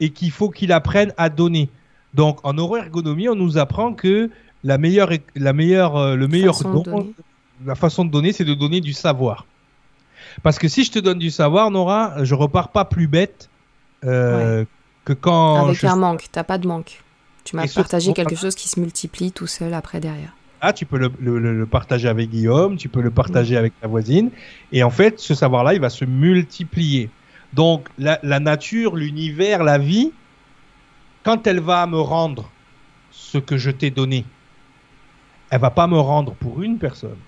Et 0.00 0.10
qu'il 0.10 0.30
faut 0.30 0.50
qu'il 0.50 0.72
apprenne 0.72 1.12
à 1.16 1.28
donner. 1.28 1.70
Donc, 2.14 2.38
en 2.44 2.52
neuroergonomie, 2.52 3.28
on 3.28 3.34
nous 3.34 3.58
apprend 3.58 3.94
que 3.94 4.30
la 4.62 4.78
meilleure, 4.78 5.10
la 5.34 5.52
meilleure, 5.52 5.96
euh, 5.96 6.16
le 6.16 6.28
meilleur 6.28 6.58
don, 6.60 7.14
la 7.64 7.74
façon 7.74 8.04
de 8.04 8.10
donner, 8.10 8.32
c'est 8.32 8.44
de 8.44 8.54
donner 8.54 8.80
du 8.80 8.92
savoir. 8.92 9.46
Parce 10.42 10.58
que 10.58 10.68
si 10.68 10.84
je 10.84 10.92
te 10.92 10.98
donne 10.98 11.18
du 11.18 11.30
savoir, 11.30 11.70
Nora, 11.70 12.24
je 12.24 12.34
repars 12.34 12.68
pas 12.68 12.84
plus 12.84 13.06
bête 13.06 13.48
euh, 14.04 14.64
que 15.04 15.14
quand. 15.14 15.66
Avec 15.66 15.82
un 15.84 15.96
manque, 15.96 16.26
t'as 16.30 16.44
pas 16.44 16.58
de 16.58 16.66
manque. 16.66 17.02
Tu 17.44 17.56
m'as 17.56 17.66
partagé 17.72 18.12
quelque 18.12 18.34
chose 18.34 18.54
qui 18.54 18.68
se 18.68 18.80
multiplie 18.80 19.32
tout 19.32 19.46
seul 19.46 19.72
après 19.72 20.00
derrière. 20.00 20.35
Ah, 20.60 20.72
tu 20.72 20.86
peux 20.86 20.98
le, 20.98 21.66
partager 21.66 22.08
avec 22.08 22.30
Guillaume, 22.30 22.76
tu 22.76 22.88
peux 22.88 23.02
le 23.02 23.10
partager 23.10 23.56
avec 23.56 23.78
ta 23.80 23.86
voisine. 23.86 24.30
Et 24.72 24.82
en 24.82 24.90
fait, 24.90 25.20
ce 25.20 25.34
savoir-là, 25.34 25.74
il 25.74 25.80
va 25.80 25.90
se 25.90 26.04
multiplier. 26.04 27.10
Donc, 27.52 27.88
la, 27.98 28.18
nature, 28.40 28.96
l'univers, 28.96 29.62
la 29.62 29.78
vie, 29.78 30.12
quand 31.24 31.46
elle 31.46 31.60
va 31.60 31.86
me 31.86 32.00
rendre 32.00 32.50
ce 33.10 33.38
que 33.38 33.56
je 33.56 33.70
t'ai 33.70 33.90
donné, 33.90 34.24
elle 35.50 35.60
va 35.60 35.70
pas 35.70 35.86
me 35.86 35.98
rendre 35.98 36.34
pour 36.34 36.62
une 36.62 36.78
personne. 36.78 37.18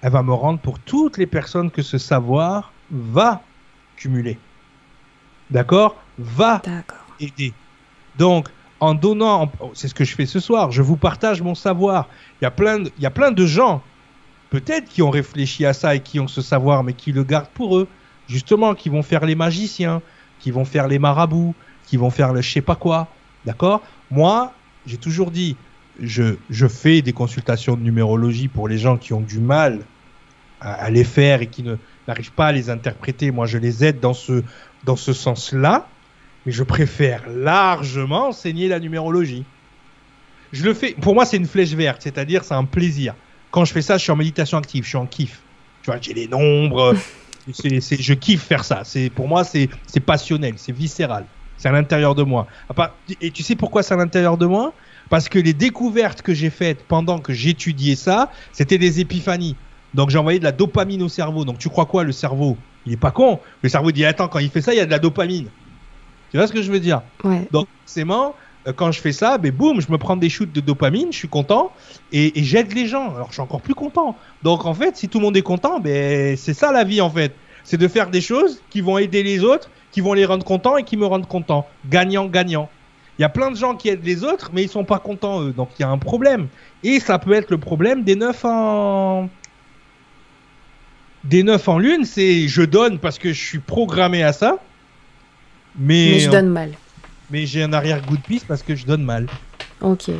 Elle 0.00 0.12
va 0.12 0.22
me 0.22 0.32
rendre 0.32 0.60
pour 0.60 0.78
toutes 0.78 1.16
les 1.16 1.26
personnes 1.26 1.70
que 1.70 1.82
ce 1.82 1.98
savoir 1.98 2.72
va 2.90 3.42
cumuler. 3.96 4.38
D'accord? 5.50 5.96
Va 6.18 6.60
aider. 7.20 7.52
Donc, 8.16 8.48
en 8.80 8.94
donnant, 8.94 9.50
c'est 9.74 9.88
ce 9.88 9.94
que 9.94 10.04
je 10.04 10.14
fais 10.14 10.26
ce 10.26 10.40
soir, 10.40 10.70
je 10.70 10.82
vous 10.82 10.96
partage 10.96 11.42
mon 11.42 11.54
savoir. 11.54 12.08
Il 12.40 12.44
y 12.44 12.46
a 12.46 12.50
plein 12.50 12.78
de, 12.80 12.92
il 12.96 13.02
y 13.02 13.06
a 13.06 13.10
plein 13.10 13.32
de 13.32 13.46
gens, 13.46 13.82
peut-être 14.50 14.88
qui 14.88 15.02
ont 15.02 15.10
réfléchi 15.10 15.66
à 15.66 15.72
ça 15.72 15.94
et 15.94 16.00
qui 16.00 16.20
ont 16.20 16.28
ce 16.28 16.42
savoir, 16.42 16.84
mais 16.84 16.92
qui 16.92 17.12
le 17.12 17.24
gardent 17.24 17.48
pour 17.54 17.76
eux. 17.78 17.88
Justement, 18.28 18.74
qui 18.74 18.90
vont 18.90 19.02
faire 19.02 19.24
les 19.24 19.34
magiciens, 19.34 20.02
qui 20.38 20.50
vont 20.50 20.64
faire 20.64 20.86
les 20.86 20.98
marabouts, 20.98 21.54
qui 21.86 21.96
vont 21.96 22.10
faire 22.10 22.32
le 22.32 22.42
je 22.42 22.52
sais 22.52 22.60
pas 22.60 22.76
quoi. 22.76 23.08
D'accord? 23.46 23.80
Moi, 24.10 24.52
j'ai 24.86 24.98
toujours 24.98 25.30
dit, 25.30 25.56
je, 26.00 26.36
je 26.50 26.66
fais 26.68 27.00
des 27.02 27.12
consultations 27.12 27.74
de 27.74 27.82
numérologie 27.82 28.48
pour 28.48 28.68
les 28.68 28.78
gens 28.78 28.98
qui 28.98 29.12
ont 29.14 29.22
du 29.22 29.40
mal 29.40 29.80
à, 30.60 30.74
à 30.74 30.90
les 30.90 31.04
faire 31.04 31.40
et 31.40 31.46
qui 31.46 31.62
ne 31.62 31.76
n'arrivent 32.06 32.32
pas 32.32 32.48
à 32.48 32.52
les 32.52 32.68
interpréter. 32.68 33.30
Moi, 33.30 33.46
je 33.46 33.58
les 33.58 33.84
aide 33.84 33.98
dans 33.98 34.14
ce, 34.14 34.44
dans 34.84 34.96
ce 34.96 35.12
sens-là 35.12 35.88
mais 36.48 36.52
je 36.52 36.62
préfère 36.62 37.28
largement 37.28 38.28
enseigner 38.28 38.68
la 38.68 38.80
numérologie. 38.80 39.44
Je 40.50 40.64
le 40.64 40.72
fais, 40.72 40.94
pour 40.94 41.12
moi, 41.12 41.26
c'est 41.26 41.36
une 41.36 41.46
flèche 41.46 41.74
verte, 41.74 42.00
c'est-à-dire 42.00 42.42
c'est 42.42 42.54
un 42.54 42.64
plaisir. 42.64 43.14
Quand 43.50 43.66
je 43.66 43.72
fais 43.74 43.82
ça, 43.82 43.98
je 43.98 44.04
suis 44.04 44.12
en 44.12 44.16
méditation 44.16 44.56
active, 44.56 44.82
je 44.82 44.88
suis 44.88 44.96
en 44.96 45.04
kiff. 45.04 45.42
Tu 45.82 45.90
vois, 45.90 46.00
j'ai 46.00 46.14
les 46.14 46.26
nombres, 46.26 46.96
je 47.48 48.14
kiffe 48.14 48.44
faire 48.44 48.64
ça. 48.64 48.80
C'est 48.84 49.10
pour 49.10 49.28
moi, 49.28 49.44
c'est, 49.44 49.68
c'est 49.86 50.00
passionnel, 50.00 50.54
c'est 50.56 50.72
viscéral, 50.72 51.26
c'est 51.58 51.68
à 51.68 51.72
l'intérieur 51.72 52.14
de 52.14 52.22
moi. 52.22 52.46
Et 53.20 53.30
tu 53.30 53.42
sais 53.42 53.54
pourquoi 53.54 53.82
c'est 53.82 53.92
à 53.92 53.98
l'intérieur 53.98 54.38
de 54.38 54.46
moi? 54.46 54.72
Parce 55.10 55.28
que 55.28 55.38
les 55.38 55.52
découvertes 55.52 56.22
que 56.22 56.32
j'ai 56.32 56.48
faites 56.48 56.82
pendant 56.82 57.18
que 57.18 57.34
j'étudiais 57.34 57.94
ça, 57.94 58.32
c'était 58.52 58.78
des 58.78 59.00
épiphanies. 59.00 59.54
Donc 59.92 60.08
j'ai 60.08 60.16
envoyé 60.16 60.38
de 60.38 60.44
la 60.44 60.52
dopamine 60.52 61.02
au 61.02 61.10
cerveau. 61.10 61.44
Donc 61.44 61.58
tu 61.58 61.68
crois 61.68 61.84
quoi, 61.84 62.04
le 62.04 62.12
cerveau 62.12 62.56
Il 62.86 62.94
est 62.94 62.96
pas 62.96 63.10
con. 63.10 63.38
Le 63.60 63.68
cerveau 63.68 63.92
dit 63.92 64.06
attends, 64.06 64.28
quand 64.28 64.38
il 64.38 64.48
fait 64.48 64.62
ça, 64.62 64.72
il 64.72 64.78
y 64.78 64.80
a 64.80 64.86
de 64.86 64.90
la 64.90 64.98
dopamine. 64.98 65.48
Tu 66.30 66.36
vois 66.36 66.46
ce 66.46 66.52
que 66.52 66.62
je 66.62 66.70
veux 66.70 66.80
dire? 66.80 67.02
Donc, 67.50 67.68
forcément, 67.84 68.34
euh, 68.66 68.72
quand 68.72 68.92
je 68.92 69.00
fais 69.00 69.12
ça, 69.12 69.38
ben 69.38 69.50
boum, 69.50 69.80
je 69.80 69.90
me 69.90 69.98
prends 69.98 70.16
des 70.16 70.28
shoots 70.28 70.52
de 70.52 70.60
dopamine, 70.60 71.12
je 71.12 71.18
suis 71.18 71.28
content 71.28 71.72
et, 72.12 72.32
j'aide 72.42 72.72
les 72.74 72.86
gens. 72.86 73.14
Alors, 73.14 73.28
je 73.28 73.34
suis 73.34 73.42
encore 73.42 73.60
plus 73.60 73.74
content. 73.74 74.16
Donc, 74.42 74.66
en 74.66 74.74
fait, 74.74 74.96
si 74.96 75.08
tout 75.08 75.18
le 75.18 75.24
monde 75.24 75.36
est 75.36 75.42
content, 75.42 75.80
ben 75.80 76.36
c'est 76.36 76.54
ça 76.54 76.72
la 76.72 76.84
vie 76.84 77.00
en 77.00 77.10
fait. 77.10 77.34
C'est 77.64 77.76
de 77.76 77.88
faire 77.88 78.10
des 78.10 78.20
choses 78.20 78.62
qui 78.70 78.80
vont 78.80 78.98
aider 78.98 79.22
les 79.22 79.44
autres, 79.44 79.70
qui 79.92 80.00
vont 80.00 80.14
les 80.14 80.24
rendre 80.24 80.44
contents 80.44 80.76
et 80.76 80.84
qui 80.84 80.96
me 80.96 81.06
rendent 81.06 81.28
content. 81.28 81.66
Gagnant, 81.88 82.26
gagnant. 82.26 82.68
Il 83.18 83.22
y 83.22 83.24
a 83.24 83.28
plein 83.28 83.50
de 83.50 83.56
gens 83.56 83.74
qui 83.74 83.88
aident 83.88 84.04
les 84.04 84.22
autres, 84.22 84.50
mais 84.54 84.62
ils 84.62 84.68
sont 84.68 84.84
pas 84.84 85.00
contents 85.00 85.42
eux. 85.42 85.52
Donc, 85.52 85.70
il 85.78 85.82
y 85.82 85.84
a 85.84 85.88
un 85.88 85.98
problème. 85.98 86.48
Et 86.84 87.00
ça 87.00 87.18
peut 87.18 87.32
être 87.32 87.50
le 87.50 87.58
problème 87.58 88.04
des 88.04 88.14
neufs 88.14 88.44
en 88.44 89.28
des 91.24 91.42
9 91.42 91.68
en 91.68 91.78
lune, 91.78 92.04
c'est 92.04 92.48
je 92.48 92.62
donne 92.62 92.98
parce 92.98 93.18
que 93.18 93.32
je 93.32 93.44
suis 93.44 93.58
programmé 93.58 94.22
à 94.22 94.32
ça. 94.32 94.58
Mais, 95.78 96.10
Mais 96.12 96.20
je 96.20 96.30
donne 96.30 96.48
mal. 96.48 96.72
mais 97.30 97.46
j'ai 97.46 97.62
un 97.62 97.72
arrière-goût 97.72 98.16
de 98.16 98.22
piste 98.22 98.46
parce 98.46 98.62
que 98.62 98.74
je 98.74 98.84
donne 98.84 99.04
mal. 99.04 99.30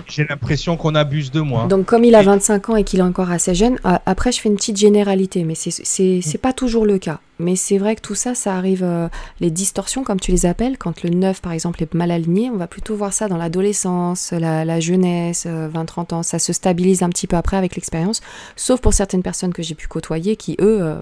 J'ai 0.07 0.25
l'impression 0.25 0.77
qu'on 0.77 0.95
abuse 0.95 1.31
de 1.31 1.41
moi. 1.41 1.67
Donc 1.67 1.87
comme 1.87 2.05
il 2.05 2.15
a 2.15 2.23
Et- 2.23 2.27
25 2.27 2.71
ans 2.71 2.77
et 2.77 2.85
qu'il 2.85 3.01
est 3.01 3.03
encore 3.03 3.31
assez 3.31 3.55
jeune, 3.55 3.79
a- 3.85 4.01
après 4.07 4.33
je 4.33 4.41
fais 4.41 4.49
une 4.49 4.57
petite 4.57 4.77
généralité, 4.77 5.45
mais 5.45 5.55
c'est- 5.55 5.83
c'est 6.23 6.39
pas 6.39 6.53
toujours 6.53 6.87
le 6.87 6.99
cas. 6.99 7.19
Mais 7.41 7.55
c'est 7.55 7.79
vrai 7.79 7.95
que 7.95 8.01
tout 8.01 8.17
ça, 8.17 8.35
ça 8.35 8.57
arrive, 8.57 8.83
euh, 8.83 9.09
les 9.39 9.51
distorsions 9.53 10.03
comme 10.03 10.19
tu 10.19 10.33
les 10.33 10.45
appelles, 10.45 10.77
quand 10.77 11.03
le 11.05 11.11
9 11.11 11.41
par 11.41 11.53
exemple 11.53 11.81
est 11.83 11.95
mal 11.95 12.11
aligné, 12.11 12.51
on 12.51 12.57
va 12.57 12.67
plutôt 12.67 12.97
voir 12.97 13.13
ça 13.13 13.29
dans 13.29 13.37
l'adolescence, 13.37 14.33
la, 14.33 14.65
la 14.65 14.81
jeunesse, 14.81 15.47
20-30 15.47 16.13
ans, 16.13 16.23
ça 16.25 16.39
se 16.41 16.53
stabilise 16.53 17.03
un 17.05 17.09
petit 17.11 17.27
peu 17.29 17.37
après 17.37 17.57
avec 17.57 17.77
l'expérience, 17.77 18.23
sauf 18.57 18.81
pour 18.81 18.93
certaines 18.93 19.23
personnes 19.23 19.53
que 19.53 19.63
j'ai 19.63 19.77
pu 19.77 19.87
côtoyer 19.87 20.35
qui 20.35 20.57
eux, 20.61 20.81
euh, 20.83 20.97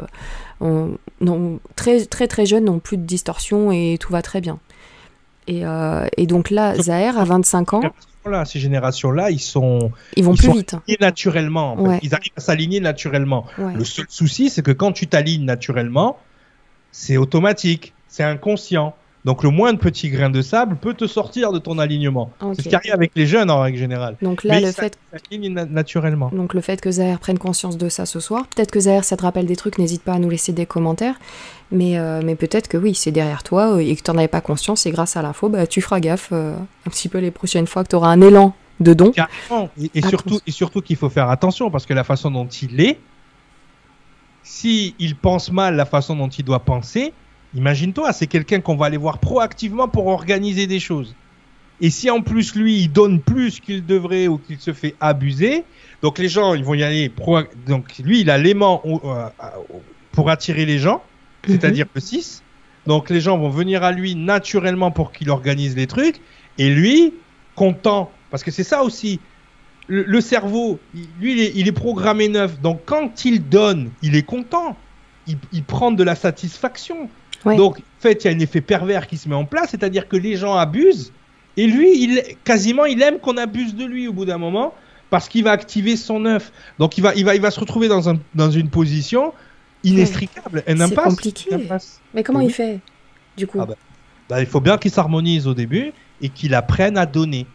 ont- 0.60 1.58
très 1.74 2.04
très 2.04 2.28
très 2.28 2.46
jeunes, 2.46 2.64
n'ont 2.64 2.78
plus 2.80 2.96
de 2.98 3.04
distorsion 3.04 3.72
et 3.72 3.96
tout 3.98 4.12
va 4.12 4.20
très 4.22 4.40
bien. 4.40 4.58
Et, 5.48 5.64
euh, 5.64 6.06
et 6.16 6.26
donc 6.26 6.50
là, 6.50 6.74
Zahir, 6.74 7.18
à 7.18 7.24
25 7.24 7.72
ans, 7.74 7.80
Là, 8.28 8.44
ces 8.44 8.58
générations-là, 8.58 9.30
ils 9.30 9.38
sont 9.40 9.92
ils 10.16 10.24
vont 10.24 10.34
Ils 10.34 10.38
plus 10.38 10.46
sont 10.46 10.52
vite. 10.54 10.74
alignés 10.74 10.96
naturellement. 11.00 11.72
en 11.72 11.76
fait. 11.76 11.82
Ouais. 11.82 11.98
Ils 12.02 12.14
arrivent 12.14 12.32
à 12.36 12.40
s'aligner 12.40 12.80
naturellement. 12.80 13.46
Ouais. 13.58 13.74
Le 13.74 13.84
seul 13.84 14.06
souci, 14.08 14.50
c'est 14.50 14.62
que 14.62 14.72
quand 14.72 14.92
tu 14.92 15.06
t'alignes 15.06 15.44
naturellement, 15.44 16.18
c'est 16.92 17.16
automatique, 17.16 17.94
c'est 18.08 18.24
inconscient. 18.24 18.94
Donc 19.26 19.42
le 19.42 19.50
moindre 19.50 19.78
petit 19.80 20.08
grain 20.08 20.30
de 20.30 20.40
sable 20.40 20.76
peut 20.76 20.94
te 20.94 21.06
sortir 21.06 21.52
de 21.52 21.58
ton 21.58 21.78
alignement. 21.78 22.30
Ok. 22.40 22.54
C'est 22.54 22.62
ce 22.62 22.68
qui 22.70 22.74
arrive 22.76 22.92
avec 22.94 23.10
les 23.16 23.26
jeunes 23.26 23.50
en 23.50 23.60
règle 23.60 23.76
générale. 23.76 24.16
Donc 24.22 24.44
là, 24.44 24.54
Mais 24.54 24.60
le 24.60 24.68
ça- 24.72 24.82
fait 24.84 24.96
ça 25.12 25.18
s'aligne 25.18 25.52
na- 25.52 25.64
naturellement. 25.66 26.30
Donc 26.32 26.54
le 26.54 26.60
fait 26.60 26.80
que 26.80 26.90
Zahir 26.92 27.18
prenne 27.18 27.36
conscience 27.36 27.76
de 27.76 27.88
ça 27.88 28.06
ce 28.06 28.20
soir, 28.20 28.46
peut-être 28.46 28.70
que 28.70 28.78
Zahir 28.80 29.02
ça 29.04 29.16
te 29.16 29.22
rappelle 29.22 29.46
des 29.46 29.56
trucs, 29.56 29.78
n'hésite 29.78 30.02
pas 30.02 30.12
à 30.14 30.18
nous 30.20 30.30
laisser 30.30 30.52
des 30.52 30.64
commentaires, 30.64 31.16
mais, 31.72 31.98
euh, 31.98 32.22
mais 32.24 32.36
peut-être 32.36 32.68
que 32.68 32.76
oui, 32.78 32.94
c'est 32.94 33.10
derrière 33.10 33.42
toi 33.42 33.74
euh, 33.74 33.78
et 33.78 33.96
que 33.96 34.02
tu 34.02 34.10
n'en 34.12 34.16
avais 34.16 34.28
pas 34.28 34.40
conscience 34.40 34.86
et 34.86 34.92
grâce 34.92 35.16
à 35.16 35.22
l'info, 35.22 35.48
bah, 35.48 35.66
tu 35.66 35.80
feras 35.82 35.98
gaffe 35.98 36.28
euh, 36.30 36.54
un 36.86 36.90
petit 36.90 37.08
peu 37.08 37.18
les 37.18 37.32
prochaines 37.32 37.66
fois 37.66 37.82
que 37.82 37.88
tu 37.88 37.96
auras 37.96 38.10
un 38.10 38.20
élan 38.20 38.54
de 38.78 38.94
don. 38.94 39.10
Carrément. 39.10 39.68
Et, 39.76 39.84
et 39.86 39.88
Attention. 39.98 40.08
surtout, 40.10 40.40
et 40.46 40.50
surtout 40.52 40.80
qu'il 40.82 40.96
faut 40.96 41.10
faire 41.10 41.30
attention 41.30 41.68
parce 41.70 41.84
que 41.84 41.94
la 41.94 42.04
façon 42.04 42.30
dont 42.30 42.46
il 42.46 42.80
est, 42.80 42.98
si 44.44 44.94
il 45.00 45.16
pense 45.16 45.50
mal 45.50 45.74
la 45.74 45.84
façon 45.86 46.14
dont 46.14 46.28
il 46.28 46.44
doit 46.44 46.60
penser, 46.60 47.12
imagine-toi, 47.56 48.12
c'est 48.12 48.26
quelqu'un 48.26 48.60
qu'on 48.60 48.76
va 48.76 48.86
aller 48.86 48.96
voir 48.96 49.18
proactivement 49.18 49.88
pour 49.88 50.06
organiser 50.06 50.66
des 50.66 50.78
choses. 50.80 51.14
Et 51.80 51.90
si 51.90 52.08
en 52.10 52.22
plus 52.22 52.54
lui, 52.54 52.78
il 52.80 52.88
donne 52.88 53.20
plus 53.20 53.60
qu'il 53.60 53.84
devrait 53.84 54.28
ou 54.28 54.38
qu'il 54.38 54.58
se 54.58 54.72
fait 54.72 54.94
abuser, 55.00 55.64
donc 56.02 56.18
les 56.18 56.28
gens, 56.28 56.54
ils 56.54 56.64
vont 56.64 56.74
y 56.74 56.82
aller. 56.82 57.08
Pro... 57.10 57.40
Donc 57.66 57.98
lui, 57.98 58.20
il 58.20 58.30
a 58.30 58.38
l'aimant 58.38 58.82
euh, 58.84 59.28
au- 59.70 59.82
pour 60.12 60.30
attirer 60.30 60.64
les 60.64 60.78
gens, 60.78 61.02
c'est-à-dire 61.46 61.86
le 61.94 62.00
6. 62.00 62.42
Donc 62.86 63.10
les 63.10 63.20
gens 63.20 63.36
vont 63.36 63.50
venir 63.50 63.82
à 63.82 63.92
lui 63.92 64.14
naturellement 64.14 64.90
pour 64.90 65.12
qu'il 65.12 65.28
organise 65.28 65.76
les 65.76 65.86
trucs. 65.86 66.20
Et 66.56 66.70
lui, 66.70 67.12
content, 67.56 68.10
parce 68.30 68.42
que 68.42 68.50
c'est 68.50 68.64
ça 68.64 68.82
aussi. 68.82 69.20
Le, 69.88 70.02
le 70.02 70.20
cerveau, 70.20 70.78
lui, 71.20 71.32
il 71.32 71.40
est, 71.40 71.52
il 71.56 71.68
est 71.68 71.72
programmé 71.72 72.28
neuf. 72.28 72.58
Donc 72.60 72.80
quand 72.86 73.24
il 73.26 73.46
donne, 73.48 73.90
il 74.02 74.16
est 74.16 74.22
content. 74.22 74.76
Il, 75.26 75.36
il 75.52 75.62
prend 75.64 75.90
de 75.92 76.02
la 76.02 76.14
satisfaction. 76.14 77.10
Ouais. 77.44 77.56
Donc, 77.56 77.78
en 77.78 78.00
fait, 78.00 78.24
il 78.24 78.30
y 78.30 78.34
a 78.34 78.36
un 78.36 78.40
effet 78.40 78.60
pervers 78.60 79.06
qui 79.06 79.16
se 79.16 79.28
met 79.28 79.34
en 79.34 79.44
place, 79.44 79.70
c'est-à-dire 79.70 80.08
que 80.08 80.16
les 80.16 80.36
gens 80.36 80.54
abusent. 80.56 81.12
Et 81.56 81.66
lui, 81.66 82.02
il, 82.02 82.22
quasiment, 82.44 82.84
il 82.84 83.00
aime 83.02 83.18
qu'on 83.18 83.36
abuse 83.36 83.74
de 83.74 83.84
lui 83.84 84.08
au 84.08 84.12
bout 84.12 84.24
d'un 84.24 84.38
moment, 84.38 84.74
parce 85.10 85.28
qu'il 85.28 85.44
va 85.44 85.52
activer 85.52 85.96
son 85.96 86.24
œuf. 86.26 86.52
Donc, 86.78 86.98
il 86.98 87.00
va, 87.02 87.14
il 87.14 87.24
va, 87.24 87.34
il 87.34 87.40
va 87.40 87.50
se 87.50 87.60
retrouver 87.60 87.88
dans, 87.88 88.08
un, 88.08 88.18
dans 88.34 88.50
une 88.50 88.68
position 88.68 89.32
inextricable, 89.84 90.62
un 90.66 90.76
C'est 90.76 90.82
impasse. 90.82 91.04
compliqué. 91.04 91.50
une 91.54 91.62
impasse. 91.62 92.00
Mais 92.14 92.22
comment 92.22 92.40
Oui. 92.40 92.46
il 92.46 92.52
fait 92.52 92.80
du 93.36 93.46
coup 93.46 93.58
Ah 93.60 93.66
bah. 93.66 93.74
Bah, 94.28 94.40
il 94.40 94.46
faut 94.46 94.60
bien 94.60 94.76
qu'il 94.76 94.90
s'harmonise 94.90 95.46
au 95.46 95.54
début 95.54 95.92
et 96.20 96.28
qu'il 96.30 96.54
apprenne 96.54 96.98
à 96.98 97.06
donner. 97.06 97.46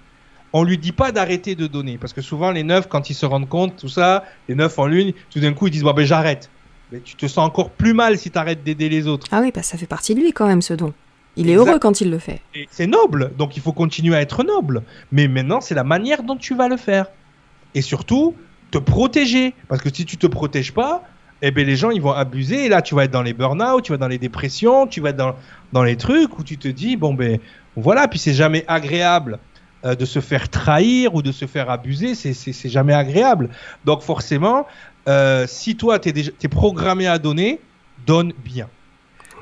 On 0.54 0.64
lui 0.64 0.78
dit 0.78 0.92
pas 0.94 1.12
d'arrêter 1.12 1.56
de 1.56 1.68
donner, 1.68 1.98
parce 1.98 2.14
que 2.14 2.22
souvent 2.22 2.52
les 2.52 2.64
neufs, 2.64 2.88
quand 2.88 3.10
ils 3.10 3.14
se 3.14 3.26
rendent 3.26 3.50
compte, 3.50 3.76
tout 3.78 3.90
ça, 3.90 4.24
les 4.48 4.56
neufs 4.56 4.78
en 4.80 4.86
lune, 4.88 5.14
tout 5.30 5.40
d'un 5.40 5.54
coup 5.54 5.68
ils 5.68 5.72
disent 5.72 5.84
bon 5.84 5.94
ben 5.94 6.06
j'arrête. 6.06 6.50
Mais 6.92 7.00
tu 7.00 7.16
te 7.16 7.26
sens 7.28 7.46
encore 7.48 7.70
plus 7.72 7.94
mal 7.94 8.18
si 8.18 8.32
tu 8.32 8.38
arrêtes 8.38 8.64
d'aider 8.64 8.90
les 8.90 9.08
autres. 9.08 9.28
Ah 9.32 9.40
oui, 9.42 9.52
bah, 9.54 9.64
ça 9.64 9.78
fait 9.78 9.86
partie 9.88 10.14
de 10.16 10.20
lui 10.20 10.34
quand 10.34 10.48
même 10.48 10.62
ce 10.62 10.74
don. 10.74 10.94
Il 11.38 11.50
est 11.50 11.54
Exact. 11.54 11.68
heureux 11.68 11.80
quand 11.80 12.02
il 12.02 12.12
le 12.12 12.20
fait. 12.20 12.42
Et 12.54 12.68
c'est 12.72 12.88
noble, 12.88 13.32
donc 13.38 13.56
il 13.56 13.62
faut 13.62 13.72
continuer 13.72 14.16
à 14.16 14.22
être 14.22 14.44
noble. 14.44 14.84
Mais 15.14 15.28
maintenant, 15.30 15.62
c'est 15.62 15.76
la 15.76 15.86
manière 15.86 16.24
dont 16.24 16.36
tu 16.36 16.56
vas 16.56 16.68
le 16.68 16.76
faire. 16.76 17.06
Et 17.74 17.82
surtout, 17.82 18.36
te 18.72 18.78
protéger. 18.78 19.54
Parce 19.70 19.82
que 19.82 19.94
si 19.94 20.06
tu 20.06 20.18
te 20.18 20.28
protèges 20.28 20.74
pas, 20.74 21.04
eh 21.42 21.52
ben 21.52 21.66
les 21.66 21.78
gens 21.78 21.90
ils 21.90 22.02
vont 22.02 22.12
abuser. 22.12 22.66
Et 22.66 22.70
là, 22.70 22.82
tu 22.82 22.96
vas 22.96 23.06
être 23.06 23.12
dans 23.12 23.22
les 23.22 23.34
burn-out, 23.34 23.84
tu 23.84 23.94
vas 23.94 23.98
dans 23.98 24.10
les 24.10 24.18
dépressions, 24.18 24.88
tu 24.88 25.00
vas 25.00 25.10
être 25.10 25.16
dans, 25.18 25.36
dans 25.72 25.84
les 25.84 25.96
trucs 25.96 26.38
où 26.38 26.44
tu 26.44 26.58
te 26.58 26.68
dis, 26.68 26.98
bon 26.98 27.14
ben 27.14 27.40
voilà, 27.78 28.10
puis 28.10 28.20
c'est 28.20 28.34
jamais 28.34 28.66
agréable 28.68 29.40
euh, 29.86 29.96
de 29.96 30.04
se 30.06 30.20
faire 30.20 30.50
trahir 30.50 31.16
ou 31.16 31.22
de 31.22 31.32
se 31.32 31.46
faire 31.46 31.70
abuser, 31.70 32.14
c'est 32.14 32.70
jamais 32.70 32.94
agréable. 32.94 33.50
Donc 33.86 34.02
forcément, 34.02 34.68
euh, 35.08 35.46
si 35.48 35.76
toi, 35.76 36.00
tu 36.00 36.10
es, 36.10 36.34
es 36.42 36.48
programmé 36.48 37.08
à 37.08 37.18
donner, 37.20 37.60
donne 38.06 38.34
bien. 38.44 38.68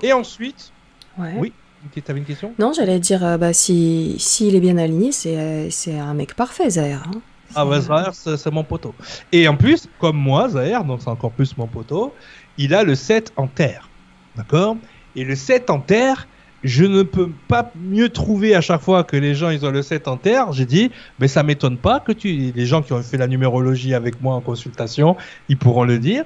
Et 0.01 0.13
ensuite, 0.13 0.71
Ouais. 1.17 1.33
Oui. 1.37 1.53
tu 1.93 2.01
avais 2.07 2.19
une 2.19 2.25
question? 2.25 2.53
Non, 2.59 2.71
j'allais 2.73 2.99
dire, 2.99 3.23
euh, 3.25 3.37
bah, 3.37 3.51
si 3.53 4.15
s'il 4.19 4.55
est 4.55 4.59
bien 4.61 4.77
aligné, 4.77 5.11
c'est 5.11 5.35
euh, 5.37 5.69
un 6.01 6.13
mec 6.13 6.33
parfait, 6.33 6.69
Zahir. 6.69 7.03
hein. 7.07 7.19
Ah 7.55 7.65
C'est- 7.73 7.81
Zahir, 7.81 8.13
c'est 8.13 8.37
c'est 8.37 8.51
mon 8.51 8.63
poteau. 8.63 8.93
Et 9.31 9.47
en 9.47 9.57
plus, 9.57 9.87
comme 9.99 10.15
moi, 10.17 10.47
Zahir, 10.49 10.83
donc 10.85 11.01
c'est 11.01 11.09
encore 11.09 11.31
plus 11.31 11.57
mon 11.57 11.67
poteau, 11.67 12.13
il 12.57 12.73
a 12.73 12.83
le 12.83 12.95
7 12.95 13.33
en 13.37 13.47
terre. 13.47 13.89
D'accord? 14.35 14.77
Et 15.15 15.23
le 15.25 15.35
7 15.35 15.69
en 15.69 15.79
terre, 15.79 16.27
je 16.63 16.83
ne 16.83 17.03
peux 17.03 17.29
pas 17.47 17.71
mieux 17.75 18.09
trouver 18.09 18.53
à 18.55 18.61
chaque 18.61 18.81
fois 18.81 19.03
que 19.03 19.15
les 19.15 19.33
gens 19.35 19.49
ils 19.49 19.65
ont 19.65 19.71
le 19.71 19.81
7 19.81 20.07
en 20.07 20.17
terre. 20.17 20.51
J'ai 20.51 20.65
dit, 20.65 20.91
mais 21.19 21.27
ça 21.27 21.43
m'étonne 21.43 21.77
pas 21.77 21.99
que 21.99 22.11
tu. 22.11 22.51
Les 22.53 22.65
gens 22.65 22.81
qui 22.81 22.93
ont 22.93 23.01
fait 23.01 23.17
la 23.17 23.27
numérologie 23.27 23.93
avec 23.93 24.21
moi 24.21 24.35
en 24.35 24.41
consultation, 24.41 25.15
ils 25.47 25.57
pourront 25.57 25.83
le 25.85 25.99
dire. 25.99 26.25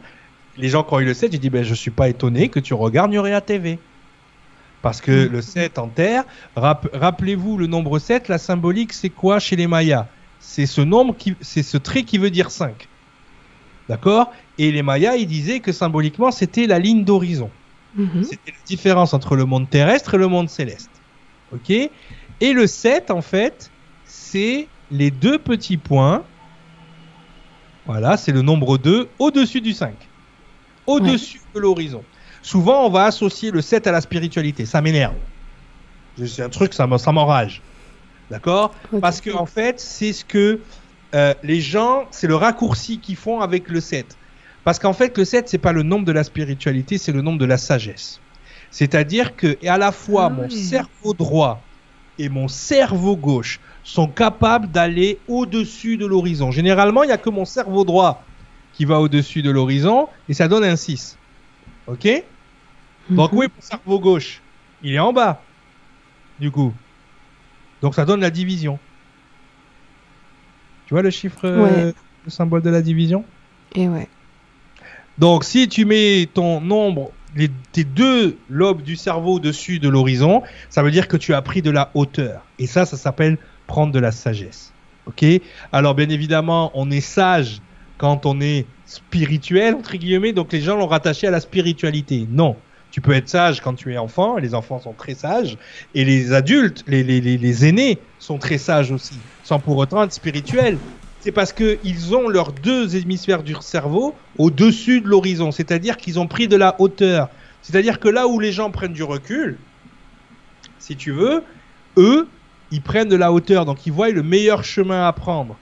Les 0.58 0.70
gens 0.70 0.84
qui 0.84 0.94
ont 0.94 1.00
eu 1.00 1.06
le 1.06 1.14
7, 1.14 1.32
j'ai 1.32 1.38
dit, 1.40 1.50
ben 1.50 1.64
je 1.64 1.74
suis 1.74 1.92
pas 1.92 2.10
étonné 2.10 2.50
que 2.50 2.60
tu 2.60 2.74
regardes 2.74 3.12
Nurea 3.12 3.42
TV. 3.42 3.80
Parce 4.82 5.00
que 5.02 5.30
le 5.32 5.42
7 5.42 5.80
en 5.80 5.88
terre, 5.88 6.24
rap- 6.56 6.90
rappelez-vous 6.94 7.58
le 7.58 7.68
nombre 7.68 8.00
7, 8.00 8.28
la 8.28 8.38
symbolique 8.38 8.92
c'est 8.92 9.10
quoi 9.10 9.40
chez 9.40 9.56
les 9.56 9.68
Mayas? 9.68 10.08
C'est 10.40 10.66
ce 10.66 10.82
nombre 10.82 11.16
qui, 11.16 11.36
c'est 11.40 11.64
ce 11.64 11.78
trait 11.78 12.04
qui 12.04 12.18
veut 12.18 12.30
dire 12.30 12.52
5. 12.52 12.88
D'accord? 13.88 14.32
Et 14.58 14.72
les 14.72 14.82
Mayas, 14.84 15.16
ils 15.16 15.28
disaient 15.28 15.60
que 15.62 15.72
symboliquement 15.72 16.32
c'était 16.32 16.68
la 16.68 16.80
ligne 16.80 17.04
d'horizon. 17.06 17.50
Mhm. 17.96 18.24
C'était 18.24 18.52
la 18.52 18.64
différence 18.66 19.14
entre 19.14 19.36
le 19.36 19.46
monde 19.46 19.70
terrestre 19.70 20.16
et 20.16 20.18
le 20.18 20.28
monde 20.28 20.50
céleste. 20.50 20.90
Ok? 21.52 21.70
Et 21.70 22.54
le 22.54 22.66
7, 22.68 23.12
en 23.12 23.22
fait, 23.22 23.72
c'est 24.06 24.68
les 24.92 25.12
deux 25.12 25.38
petits 25.38 25.78
points. 25.78 26.24
Voilà, 27.86 28.18
c'est 28.18 28.32
le 28.32 28.42
nombre 28.42 28.78
2 28.78 29.10
au-dessus 29.20 29.62
du 29.62 29.74
5. 29.74 29.94
Au-dessus 30.88 31.42
de 31.54 31.60
l'horizon. 31.60 32.04
Souvent, 32.42 32.86
on 32.86 32.90
va 32.90 33.06
associer 33.06 33.52
le 33.52 33.62
7 33.62 33.88
à 33.88 33.92
la 33.92 34.02
spiritualité. 34.02 34.66
Ça 34.66 34.82
m'énerve. 34.82 35.16
C'est 36.18 36.44
un 36.44 36.50
truc, 36.50 36.74
ça 36.74 36.88
m'en- 36.88 36.98
ça 36.98 37.12
m'enrage. 37.12 37.62
D'accord? 38.30 38.74
Parce 39.02 39.22
que, 39.22 39.32
en 39.32 39.46
fait, 39.46 39.80
c'est 39.80 40.14
ce 40.14 40.24
que 40.26 40.60
euh, 41.16 41.34
les 41.44 41.62
gens, 41.62 42.06
c'est 42.12 42.28
le 42.28 42.36
raccourci 42.36 43.00
qu'ils 43.00 43.16
font 43.16 43.40
avec 43.42 43.70
le 43.70 43.80
7. 43.80 44.18
Parce 44.64 44.80
qu'en 44.80 44.94
fait, 44.94 45.18
le 45.18 45.26
7, 45.26 45.50
c'est 45.50 45.58
pas 45.58 45.74
le 45.74 45.84
nombre 45.84 46.06
de 46.06 46.12
la 46.12 46.24
spiritualité, 46.24 46.98
c'est 46.98 47.12
le 47.12 47.22
nombre 47.22 47.40
de 47.40 47.46
la 47.46 47.58
sagesse. 47.58 48.20
C'est-à-dire 48.72 49.36
que, 49.36 49.58
et 49.62 49.68
à 49.70 49.78
la 49.78 49.92
fois, 49.92 50.26
Ah 50.26 50.30
mon 50.30 50.44
oui. 50.44 50.52
cerveau 50.52 51.14
droit 51.14 51.62
et 52.18 52.30
mon 52.30 52.48
cerveau 52.48 53.18
gauche 53.18 53.60
sont 53.84 54.08
capables 54.08 54.68
d'aller 54.72 55.20
au-dessus 55.28 55.98
de 55.98 56.06
l'horizon. 56.06 56.52
Généralement, 56.52 57.04
il 57.04 57.08
n'y 57.08 57.14
a 57.14 57.18
que 57.18 57.30
mon 57.30 57.46
cerveau 57.46 57.84
droit 57.84 58.24
qui 58.72 58.86
va 58.86 59.00
au-dessus 59.00 59.42
de 59.42 59.52
l'horizon 59.52 60.08
et 60.30 60.34
ça 60.34 60.48
donne 60.48 60.64
un 60.64 60.76
6. 60.76 61.18
Ok? 61.88 62.08
Donc, 63.10 63.32
Mhm. 63.34 63.38
oui, 63.40 63.48
mon 63.54 63.62
cerveau 63.62 64.00
gauche, 64.00 64.42
il 64.82 64.94
est 64.94 65.00
en 65.00 65.12
bas, 65.14 65.42
du 66.40 66.52
coup. 66.52 66.74
Donc, 67.82 67.96
ça 67.96 68.06
donne 68.06 68.22
la 68.22 68.32
division. 68.32 68.80
Tu 70.86 70.94
vois 70.94 71.02
le 71.04 71.10
chiffre, 71.10 71.46
euh, 71.46 71.92
le 72.24 72.30
symbole 72.32 72.62
de 72.62 72.70
la 72.70 72.82
division? 72.82 73.24
Et 73.76 73.88
ouais. 73.88 74.08
Donc, 75.18 75.44
si 75.44 75.68
tu 75.68 75.86
mets 75.86 76.28
ton 76.34 76.62
nombre, 76.62 77.12
tes 77.72 77.84
deux 77.84 78.38
lobes 78.50 78.82
du 78.82 78.96
cerveau 78.96 79.36
au-dessus 79.36 79.80
de 79.80 79.90
l'horizon, 79.90 80.44
ça 80.70 80.84
veut 80.84 80.92
dire 80.92 81.08
que 81.08 81.18
tu 81.18 81.34
as 81.34 81.42
pris 81.42 81.62
de 81.62 81.72
la 81.72 81.92
hauteur. 81.94 82.46
Et 82.60 82.68
ça, 82.68 82.86
ça 82.86 82.98
s'appelle 82.98 83.38
prendre 83.68 83.92
de 83.92 84.00
la 84.00 84.12
sagesse. 84.12 84.74
Ok? 85.06 85.26
Alors, 85.72 85.96
bien 85.96 86.10
évidemment, 86.10 86.72
on 86.74 86.90
est 86.92 87.02
sage 87.02 87.62
quand 87.98 88.26
on 88.26 88.42
est 88.42 88.66
spirituel, 88.86 89.76
entre 89.76 89.96
guillemets, 89.98 90.34
donc 90.34 90.52
les 90.52 90.62
gens 90.62 90.76
l'ont 90.76 90.88
rattaché 90.88 91.28
à 91.28 91.32
la 91.32 91.40
spiritualité. 91.40 92.28
Non. 92.30 92.56
Tu 92.92 93.02
peux 93.02 93.14
être 93.14 93.28
sage 93.28 93.60
quand 93.62 93.74
tu 93.74 93.92
es 93.92 93.98
enfant, 93.98 94.38
les 94.38 94.54
enfants 94.54 94.80
sont 94.80 94.94
très 94.94 95.16
sages, 95.16 95.58
et 95.96 96.06
les 96.06 96.32
adultes, 96.32 96.84
les, 96.86 97.04
les, 97.04 97.22
les, 97.22 97.40
les 97.40 97.66
aînés 97.66 97.98
sont 98.20 98.38
très 98.38 98.60
sages 98.60 98.92
aussi, 98.92 99.18
sans 99.44 99.58
pour 99.58 99.78
autant 99.78 100.04
être 100.04 100.14
spirituels. 100.14 100.78
C'est 101.24 101.32
parce 101.32 101.54
qu'ils 101.54 102.14
ont 102.14 102.28
leurs 102.28 102.52
deux 102.52 102.98
hémisphères 102.98 103.44
du 103.44 103.56
cerveau 103.62 104.14
au-dessus 104.38 105.00
de 105.00 105.08
l'horizon, 105.08 105.54
c'est-à-dire 105.54 105.96
qu'ils 105.96 106.20
ont 106.20 106.28
pris 106.28 106.50
de 106.50 106.58
la 106.58 106.76
hauteur. 106.80 107.30
C'est-à-dire 107.62 108.02
que 108.02 108.10
là 108.10 108.28
où 108.28 108.42
les 108.42 108.52
gens 108.52 108.72
prennent 108.72 108.92
du 108.92 109.04
recul, 109.04 109.58
si 110.80 110.98
tu 110.98 111.14
veux, 111.14 111.42
eux, 111.96 112.28
ils 112.72 112.82
prennent 112.82 113.08
de 113.08 113.16
la 113.16 113.32
hauteur, 113.32 113.64
donc 113.64 113.88
ils 113.88 113.94
voient 113.94 114.10
le 114.10 114.22
meilleur 114.22 114.66
chemin 114.66 115.08
à 115.08 115.14
prendre. 115.14 115.56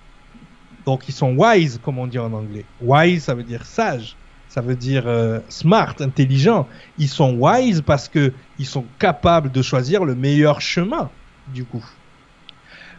Donc 0.88 1.08
ils 1.08 1.12
sont 1.14 1.36
wise, 1.38 1.80
comme 1.84 2.00
on 2.00 2.08
dit 2.08 2.18
en 2.18 2.34
anglais. 2.34 2.66
Wise, 2.82 3.26
ça 3.26 3.36
veut 3.36 3.44
dire 3.44 3.64
sage, 3.64 4.16
ça 4.50 4.62
veut 4.62 4.76
dire 4.76 5.04
euh, 5.06 5.42
smart, 5.48 5.94
intelligent. 6.00 6.68
Ils 6.98 7.08
sont 7.08 7.36
wise 7.36 7.84
parce 7.84 8.10
que 8.10 8.34
ils 8.58 8.66
sont 8.66 8.86
capables 8.98 9.52
de 9.52 9.62
choisir 9.62 10.06
le 10.06 10.16
meilleur 10.16 10.60
chemin, 10.60 11.12
du 11.54 11.66
coup. 11.66 11.86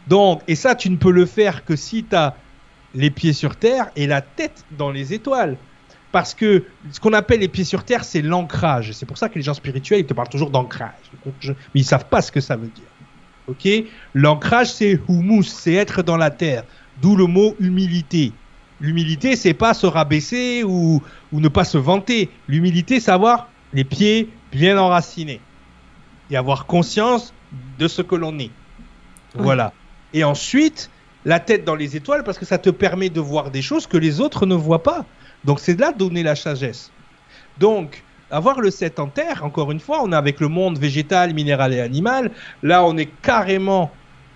Donc, 0.06 0.42
et 0.46 0.54
ça, 0.54 0.76
tu 0.76 0.90
ne 0.90 0.96
peux 0.96 1.10
le 1.10 1.26
faire 1.26 1.64
que 1.64 1.74
si 1.74 2.04
tu 2.04 2.14
as 2.14 2.36
les 2.94 3.10
pieds 3.10 3.32
sur 3.32 3.56
terre 3.56 3.90
et 3.96 4.06
la 4.06 4.20
tête 4.20 4.64
dans 4.76 4.90
les 4.90 5.12
étoiles. 5.12 5.56
Parce 6.10 6.34
que 6.34 6.64
ce 6.90 7.00
qu'on 7.00 7.14
appelle 7.14 7.40
les 7.40 7.48
pieds 7.48 7.64
sur 7.64 7.84
terre, 7.84 8.04
c'est 8.04 8.20
l'ancrage. 8.20 8.92
C'est 8.92 9.06
pour 9.06 9.16
ça 9.16 9.30
que 9.30 9.36
les 9.36 9.42
gens 9.42 9.54
spirituels, 9.54 10.00
ils 10.00 10.06
te 10.06 10.12
parlent 10.12 10.28
toujours 10.28 10.50
d'ancrage. 10.50 10.92
Mais 11.44 11.54
ils 11.74 11.84
savent 11.84 12.08
pas 12.08 12.20
ce 12.20 12.30
que 12.30 12.40
ça 12.40 12.56
veut 12.56 12.68
dire. 12.68 12.84
Ok? 13.48 13.66
L'ancrage, 14.14 14.72
c'est 14.72 15.00
humus, 15.08 15.48
c'est 15.48 15.72
être 15.72 16.02
dans 16.02 16.18
la 16.18 16.30
terre. 16.30 16.64
D'où 17.00 17.16
le 17.16 17.26
mot 17.26 17.56
humilité. 17.58 18.32
L'humilité, 18.78 19.36
c'est 19.36 19.54
pas 19.54 19.72
se 19.72 19.86
rabaisser 19.86 20.64
ou, 20.64 21.02
ou 21.32 21.40
ne 21.40 21.48
pas 21.48 21.64
se 21.64 21.78
vanter. 21.78 22.30
L'humilité, 22.46 23.00
c'est 23.00 23.10
avoir 23.10 23.48
les 23.72 23.84
pieds 23.84 24.28
bien 24.50 24.76
enracinés 24.76 25.40
et 26.30 26.36
avoir 26.36 26.66
conscience 26.66 27.32
de 27.78 27.88
ce 27.88 28.02
que 28.02 28.14
l'on 28.14 28.38
est. 28.38 28.50
Voilà. 29.34 29.72
Et 30.12 30.24
ensuite, 30.24 30.90
la 31.24 31.40
tête 31.40 31.64
dans 31.64 31.74
les 31.74 31.96
étoiles 31.96 32.24
parce 32.24 32.38
que 32.38 32.44
ça 32.44 32.58
te 32.58 32.70
permet 32.70 33.08
de 33.08 33.20
voir 33.20 33.50
des 33.50 33.62
choses 33.62 33.86
que 33.86 33.96
les 33.96 34.20
autres 34.20 34.46
ne 34.46 34.54
voient 34.54 34.82
pas. 34.82 35.04
Donc 35.44 35.60
c'est 35.60 35.74
de 35.74 35.80
là 35.80 35.92
donner 35.92 36.22
la 36.22 36.36
sagesse. 36.36 36.90
Donc 37.58 38.02
avoir 38.30 38.60
le 38.60 38.70
7 38.70 38.98
en 38.98 39.08
terre, 39.08 39.44
encore 39.44 39.70
une 39.70 39.80
fois, 39.80 40.00
on 40.02 40.12
est 40.12 40.16
avec 40.16 40.40
le 40.40 40.48
monde 40.48 40.78
végétal, 40.78 41.34
minéral 41.34 41.74
et 41.74 41.80
animal. 41.80 42.30
Là, 42.62 42.84
on 42.84 42.96
est 42.96 43.10
carrément 43.22 43.90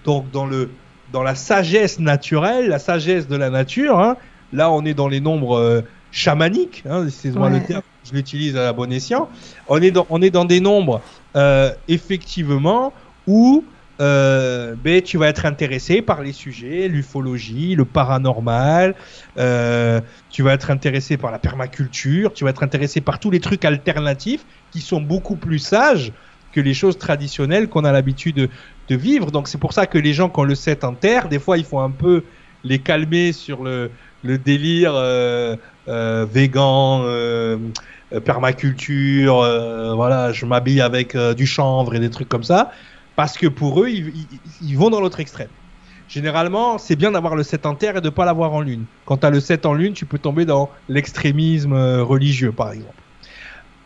donc 0.04 0.30
dans 0.30 0.46
le 0.46 0.70
dans 1.12 1.22
la 1.22 1.34
sagesse 1.34 1.98
naturelle, 1.98 2.68
la 2.68 2.78
sagesse 2.78 3.28
de 3.28 3.36
la 3.36 3.48
nature. 3.48 3.98
Hein. 4.00 4.16
Là, 4.52 4.70
on 4.70 4.84
est 4.84 4.94
dans 4.94 5.08
les 5.08 5.20
nombres 5.20 5.56
euh, 5.56 5.80
chamaniques, 6.12 6.82
hein, 6.88 7.06
c'est 7.08 7.34
moi 7.34 7.48
le 7.48 7.62
terme, 7.62 7.82
je 8.04 8.12
l'utilise 8.12 8.56
à 8.56 8.62
la 8.62 8.72
bon 8.72 8.92
escient. 8.92 9.28
On 9.68 9.80
est 9.80 9.90
dans 9.90 10.06
on 10.10 10.20
est 10.20 10.30
dans 10.30 10.44
des 10.44 10.60
nombres 10.60 11.00
euh, 11.36 11.72
effectivement 11.88 12.92
où 13.26 13.64
euh, 14.00 14.74
ben, 14.82 15.00
tu 15.00 15.16
vas 15.16 15.28
être 15.28 15.46
intéressé 15.46 16.02
par 16.02 16.22
les 16.22 16.32
sujets, 16.32 16.88
l'ufologie, 16.88 17.74
le 17.74 17.86
paranormal, 17.86 18.94
euh, 19.38 20.00
tu 20.30 20.42
vas 20.42 20.52
être 20.52 20.70
intéressé 20.70 21.16
par 21.16 21.30
la 21.30 21.38
permaculture, 21.38 22.32
tu 22.34 22.44
vas 22.44 22.50
être 22.50 22.62
intéressé 22.62 23.00
par 23.00 23.18
tous 23.18 23.30
les 23.30 23.40
trucs 23.40 23.64
alternatifs 23.64 24.44
qui 24.70 24.80
sont 24.80 25.00
beaucoup 25.00 25.36
plus 25.36 25.58
sages 25.58 26.12
que 26.52 26.60
les 26.60 26.74
choses 26.74 26.98
traditionnelles 26.98 27.68
qu'on 27.68 27.84
a 27.84 27.92
l'habitude 27.92 28.36
de, 28.88 28.96
vivre. 28.96 29.30
Donc 29.30 29.48
c'est 29.48 29.58
pour 29.58 29.72
ça 29.72 29.86
que 29.86 29.98
les 29.98 30.12
gens 30.12 30.28
qui 30.28 30.40
ont 30.40 30.44
le 30.44 30.54
7 30.54 30.84
en 30.84 30.94
terre, 30.94 31.28
des 31.28 31.38
fois 31.38 31.58
il 31.58 31.64
faut 31.64 31.80
un 31.80 31.90
peu 31.90 32.22
les 32.64 32.78
calmer 32.78 33.32
sur 33.32 33.64
le, 33.64 33.90
délire 34.22 34.92
euh, 34.94 35.56
euh 35.88 36.26
végan, 36.30 37.02
euh, 37.04 37.58
permaculture, 38.24 39.36
voilà, 39.96 40.32
je 40.32 40.46
m'habille 40.46 40.80
avec 40.80 41.16
du 41.16 41.46
chanvre 41.46 41.94
et 41.94 41.98
des 41.98 42.10
trucs 42.10 42.28
comme 42.28 42.44
ça 42.44 42.72
parce 43.16 43.38
que 43.38 43.46
pour 43.46 43.82
eux, 43.82 43.88
ils, 43.88 44.76
vont 44.76 44.90
dans 44.90 45.00
l'autre 45.00 45.20
extrême. 45.20 45.48
Généralement, 46.08 46.78
c'est 46.78 46.94
bien 46.94 47.10
d'avoir 47.10 47.34
le 47.34 47.42
7 47.42 47.66
en 47.66 47.74
terre 47.74 47.96
et 47.96 48.00
de 48.00 48.06
ne 48.06 48.10
pas 48.10 48.24
l'avoir 48.24 48.52
en 48.52 48.60
lune. 48.60 48.84
Quand 49.06 49.16
tu 49.16 49.26
as 49.26 49.30
le 49.30 49.40
7 49.40 49.66
en 49.66 49.72
lune, 49.72 49.94
tu 49.94 50.04
peux 50.06 50.18
tomber 50.18 50.44
dans 50.44 50.70
l'extrémisme 50.88 51.72
euh, 51.72 52.04
religieux, 52.04 52.52
par 52.52 52.70
exemple. 52.70 52.94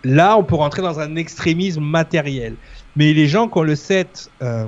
Là, 0.05 0.36
on 0.36 0.43
peut 0.43 0.57
rentrer 0.57 0.82
dans 0.82 1.01
un 1.01 1.16
extrémisme 1.16 1.82
matériel. 1.82 2.57
Mais 2.97 3.12
les 3.15 3.27
gens 3.27 3.48
qui 3.48 3.59
ont 3.59 3.62
le 3.62 3.77
7, 3.77 4.31
euh, 4.43 4.66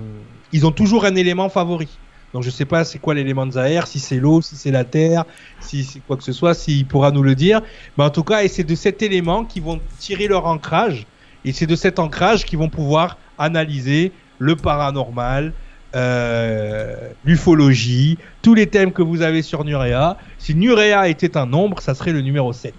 ils 0.53 0.65
ont 0.67 0.73
toujours 0.73 1.05
un 1.05 1.17
élément 1.17 1.49
favori. 1.49 1.89
Donc 2.33 2.43
je 2.43 2.49
ne 2.49 2.53
sais 2.53 2.65
pas 2.65 2.85
c'est 2.85 2.99
quoi 2.99 3.13
l'élément 3.13 3.45
de 3.45 3.53
Zahir, 3.53 3.87
si 3.87 3.99
c'est 3.99 4.17
l'eau, 4.17 4.41
si 4.41 4.57
c'est 4.57 4.71
la 4.71 4.85
terre, 4.85 5.25
si 5.61 5.85
c'est 5.85 6.01
quoi 6.01 6.17
que 6.17 6.25
ce 6.25 6.33
soit, 6.33 6.55
s'il 6.55 6.87
pourra 6.87 7.11
nous 7.11 7.23
le 7.23 7.35
dire. 7.35 7.61
Mais 7.99 8.05
en 8.05 8.11
tout 8.11 8.25
cas, 8.25 8.47
c'est 8.49 8.65
de 8.65 8.75
cet 8.75 9.03
élément 9.03 9.45
qu'ils 9.45 9.63
vont 9.63 9.81
tirer 9.99 10.29
leur 10.29 10.47
ancrage. 10.47 11.07
Et 11.45 11.53
c'est 11.53 11.67
de 11.67 11.77
cet 11.77 11.99
ancrage 11.99 12.45
qu'ils 12.45 12.59
vont 12.59 12.69
pouvoir 12.69 13.19
analyser 13.37 14.13
le 14.43 14.57
paranormal, 14.57 15.53
euh, 15.95 16.97
l'ufologie, 17.25 18.19
tous 18.43 18.55
les 18.55 18.67
thèmes 18.67 18.93
que 18.93 19.03
vous 19.03 19.23
avez 19.23 19.43
sur 19.43 19.65
Nurea. 19.65 20.17
Si 20.39 20.55
Nurea 20.55 21.09
était 21.09 21.37
un 21.37 21.47
nombre, 21.47 21.81
ça 21.81 21.95
serait 21.95 22.13
le 22.13 22.23
numéro 22.23 22.53
7. 22.53 22.75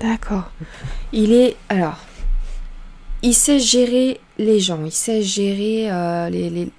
D'accord. 0.00 0.50
Il 1.12 1.32
est. 1.32 1.56
Alors. 1.68 1.98
Il 3.24 3.34
sait 3.34 3.60
gérer 3.60 4.18
les 4.36 4.58
gens, 4.58 4.80
il 4.84 4.90
sait 4.90 5.22
gérer 5.22 5.88
euh, 5.92 6.28
les, 6.28 6.72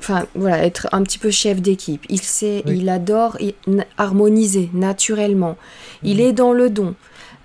Enfin, 0.00 0.26
voilà, 0.34 0.64
être 0.64 0.88
un 0.90 1.04
petit 1.04 1.18
peu 1.18 1.30
chef 1.30 1.60
d'équipe. 1.60 2.04
Il 2.08 2.22
sait, 2.22 2.64
il 2.66 2.88
adore 2.88 3.38
harmoniser 3.98 4.68
naturellement. 4.72 5.56
Il 6.02 6.16
mhm. 6.16 6.22
est 6.22 6.32
dans 6.32 6.52
le 6.52 6.70
don. 6.70 6.94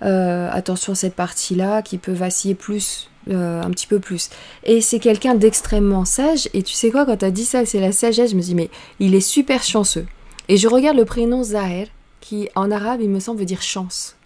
Euh, 0.02 0.50
attention 0.50 0.92
à 0.92 0.96
cette 0.96 1.14
partie-là 1.14 1.82
qui 1.82 1.98
peut 1.98 2.12
vaciller 2.12 2.54
plus 2.54 3.10
euh, 3.28 3.62
un 3.62 3.70
petit 3.70 3.86
peu 3.86 3.98
plus. 3.98 4.30
Et 4.64 4.80
c'est 4.80 4.98
quelqu'un 4.98 5.34
d'extrêmement 5.34 6.04
sage. 6.04 6.48
Et 6.54 6.62
tu 6.62 6.74
sais 6.74 6.90
quoi, 6.90 7.04
quand 7.04 7.16
tu 7.16 7.24
as 7.24 7.30
dit 7.30 7.44
ça, 7.44 7.64
c'est 7.66 7.80
la 7.80 7.92
sagesse, 7.92 8.30
je 8.30 8.36
me 8.36 8.40
dis, 8.40 8.54
mais 8.54 8.70
il 9.00 9.14
est 9.14 9.20
super 9.20 9.62
chanceux. 9.62 10.06
Et 10.48 10.56
je 10.56 10.68
regarde 10.68 10.96
le 10.96 11.04
prénom 11.04 11.42
Zahir, 11.42 11.88
qui 12.20 12.48
en 12.54 12.70
arabe, 12.70 13.00
il 13.02 13.10
me 13.10 13.18
semble, 13.18 13.40
veut 13.40 13.46
dire 13.46 13.62
chance. 13.62 14.16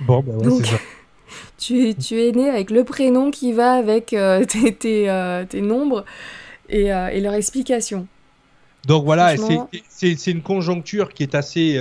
Bon, 0.00 0.22
bah 0.22 0.32
ouais, 0.34 0.62
c'est 0.62 0.70
ça. 0.72 0.76
Tu, 1.58 1.94
tu, 1.94 2.18
es 2.22 2.32
né 2.32 2.48
avec 2.48 2.70
le 2.70 2.84
prénom 2.84 3.30
qui 3.30 3.52
va 3.52 3.72
avec 3.72 4.14
euh, 4.14 4.44
tes, 4.48 4.74
tes, 4.74 5.10
euh, 5.10 5.44
tes, 5.44 5.60
nombres 5.60 6.06
et, 6.70 6.86
et, 6.86 7.20
leur 7.20 7.34
explication. 7.34 8.06
Donc 8.86 9.04
voilà, 9.04 9.34
c'est 9.88 10.26
une 10.30 10.40
conjoncture 10.40 11.12
qui 11.12 11.24
est 11.24 11.34
assez 11.34 11.76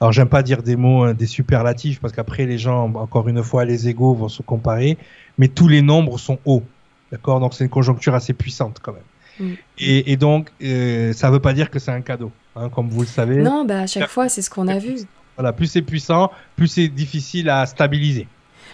alors 0.00 0.12
j'aime 0.12 0.28
pas 0.30 0.42
dire 0.42 0.62
des 0.62 0.76
mots, 0.76 1.02
hein, 1.02 1.12
des 1.12 1.26
superlatifs, 1.26 2.00
parce 2.00 2.14
qu'après 2.14 2.46
les 2.46 2.56
gens, 2.56 2.90
encore 2.94 3.28
une 3.28 3.42
fois, 3.42 3.66
les 3.66 3.88
égaux 3.88 4.14
vont 4.14 4.30
se 4.30 4.40
comparer, 4.40 4.96
mais 5.40 5.48
tous 5.48 5.68
les 5.68 5.80
nombres 5.80 6.18
sont 6.18 6.38
hauts. 6.44 6.62
D'accord? 7.10 7.40
Donc 7.40 7.54
c'est 7.54 7.64
une 7.64 7.70
conjoncture 7.70 8.14
assez 8.14 8.34
puissante 8.34 8.76
quand 8.82 8.92
même. 8.92 9.48
Mm. 9.48 9.54
Et, 9.78 10.16
donc, 10.18 10.50
euh, 10.62 11.14
ça 11.14 11.30
veut 11.30 11.40
pas 11.40 11.54
dire 11.54 11.70
que 11.70 11.78
c'est 11.78 11.90
un 11.90 12.02
cadeau, 12.02 12.30
hein, 12.54 12.68
comme 12.68 12.90
vous 12.90 13.00
le 13.00 13.06
savez. 13.06 13.38
Non, 13.38 13.64
bah 13.64 13.80
à 13.80 13.86
chaque 13.86 14.10
fois, 14.10 14.28
c'est 14.28 14.42
ce 14.42 14.50
qu'on 14.50 14.68
a 14.68 14.78
vu. 14.78 14.96
Voilà, 15.38 15.54
plus 15.54 15.66
c'est 15.66 15.80
puissant, 15.80 16.30
plus 16.56 16.68
c'est 16.68 16.88
difficile 16.88 17.48
à 17.48 17.64
stabiliser. 17.64 18.28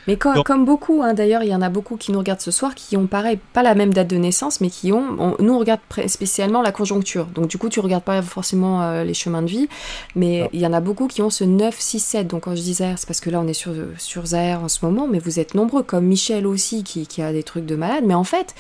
Mais 0.07 0.17
comme 0.17 0.65
beaucoup, 0.65 1.03
hein, 1.03 1.15
d'ailleurs, 1.15 1.43
il 1.43 1.49
y 1.49 1.55
en 1.55 1.63
a 1.63 1.69
beaucoup 1.69 1.97
qui 1.97 2.13
nous 2.13 2.19
regardent 2.19 2.41
ce 2.41 2.51
soir 2.51 2.75
qui 2.75 2.97
ont 2.97 3.07
pareil, 3.07 3.39
pas 3.53 3.63
la 3.63 3.75
même 3.75 3.93
date 3.93 4.09
de 4.09 4.17
naissance, 4.17 4.61
mais 4.61 4.71
qui 4.71 4.93
ont. 4.93 5.37
nous, 5.41 5.55
on 5.55 5.59
regarde 5.59 5.81
spécialement 6.07 6.63
la 6.63 6.73
conjoncture. 6.73 7.27
Donc, 7.27 7.49
du 7.49 7.59
coup, 7.59 7.69
tu 7.69 7.81
regardes 7.81 8.05
pas 8.05 8.23
forcément 8.23 8.83
euh, 8.83 9.05
les 9.05 9.15
chemins 9.15 9.43
de 9.43 9.49
vie, 9.49 9.69
mais 10.15 10.49
il 10.53 10.61
y 10.61 10.67
en 10.67 10.73
a 10.73 10.81
beaucoup 10.81 11.09
qui 11.09 11.23
ont 11.23 11.31
ce 11.31 11.45
9, 11.45 11.75
6, 11.79 11.99
7. 12.01 12.27
Donc, 12.29 12.45
quand 12.45 12.55
je 12.55 12.63
dis 12.63 12.75
Zahir, 12.75 12.99
c'est 12.99 13.07
parce 13.07 13.21
que 13.21 13.31
là, 13.31 13.41
on 13.41 13.49
est 13.49 13.53
sur, 13.53 13.73
sur 13.99 14.27
Zahir 14.27 14.63
en 14.63 14.69
ce 14.69 14.85
moment, 14.85 15.09
mais 15.09 15.19
vous 15.19 15.41
êtes 15.41 15.55
nombreux, 15.55 15.83
comme 15.83 16.07
Michel 16.07 16.47
aussi, 16.47 16.85
qui, 16.85 17.07
qui 17.07 17.23
a 17.23 17.33
des 17.33 17.43
trucs 17.43 17.67
de 17.67 17.75
malade. 17.75 18.05
Mais 18.07 18.15
en 18.15 18.25
fait, 18.25 18.55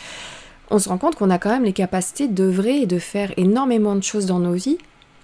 on 0.70 0.78
se 0.78 0.89
rend 0.89 0.98
compte 0.98 1.14
qu'on 1.14 1.31
a 1.31 1.39
quand 1.39 1.51
même 1.51 1.64
les 1.64 1.73
capacités 1.73 2.28
d'œuvrer 2.28 2.82
et 2.82 2.86
de 2.86 2.98
faire 2.98 3.32
énormément 3.36 3.94
de 3.94 4.02
choses 4.02 4.27
dans 4.27 4.40
nos 4.40 4.55
vies, 4.55 4.78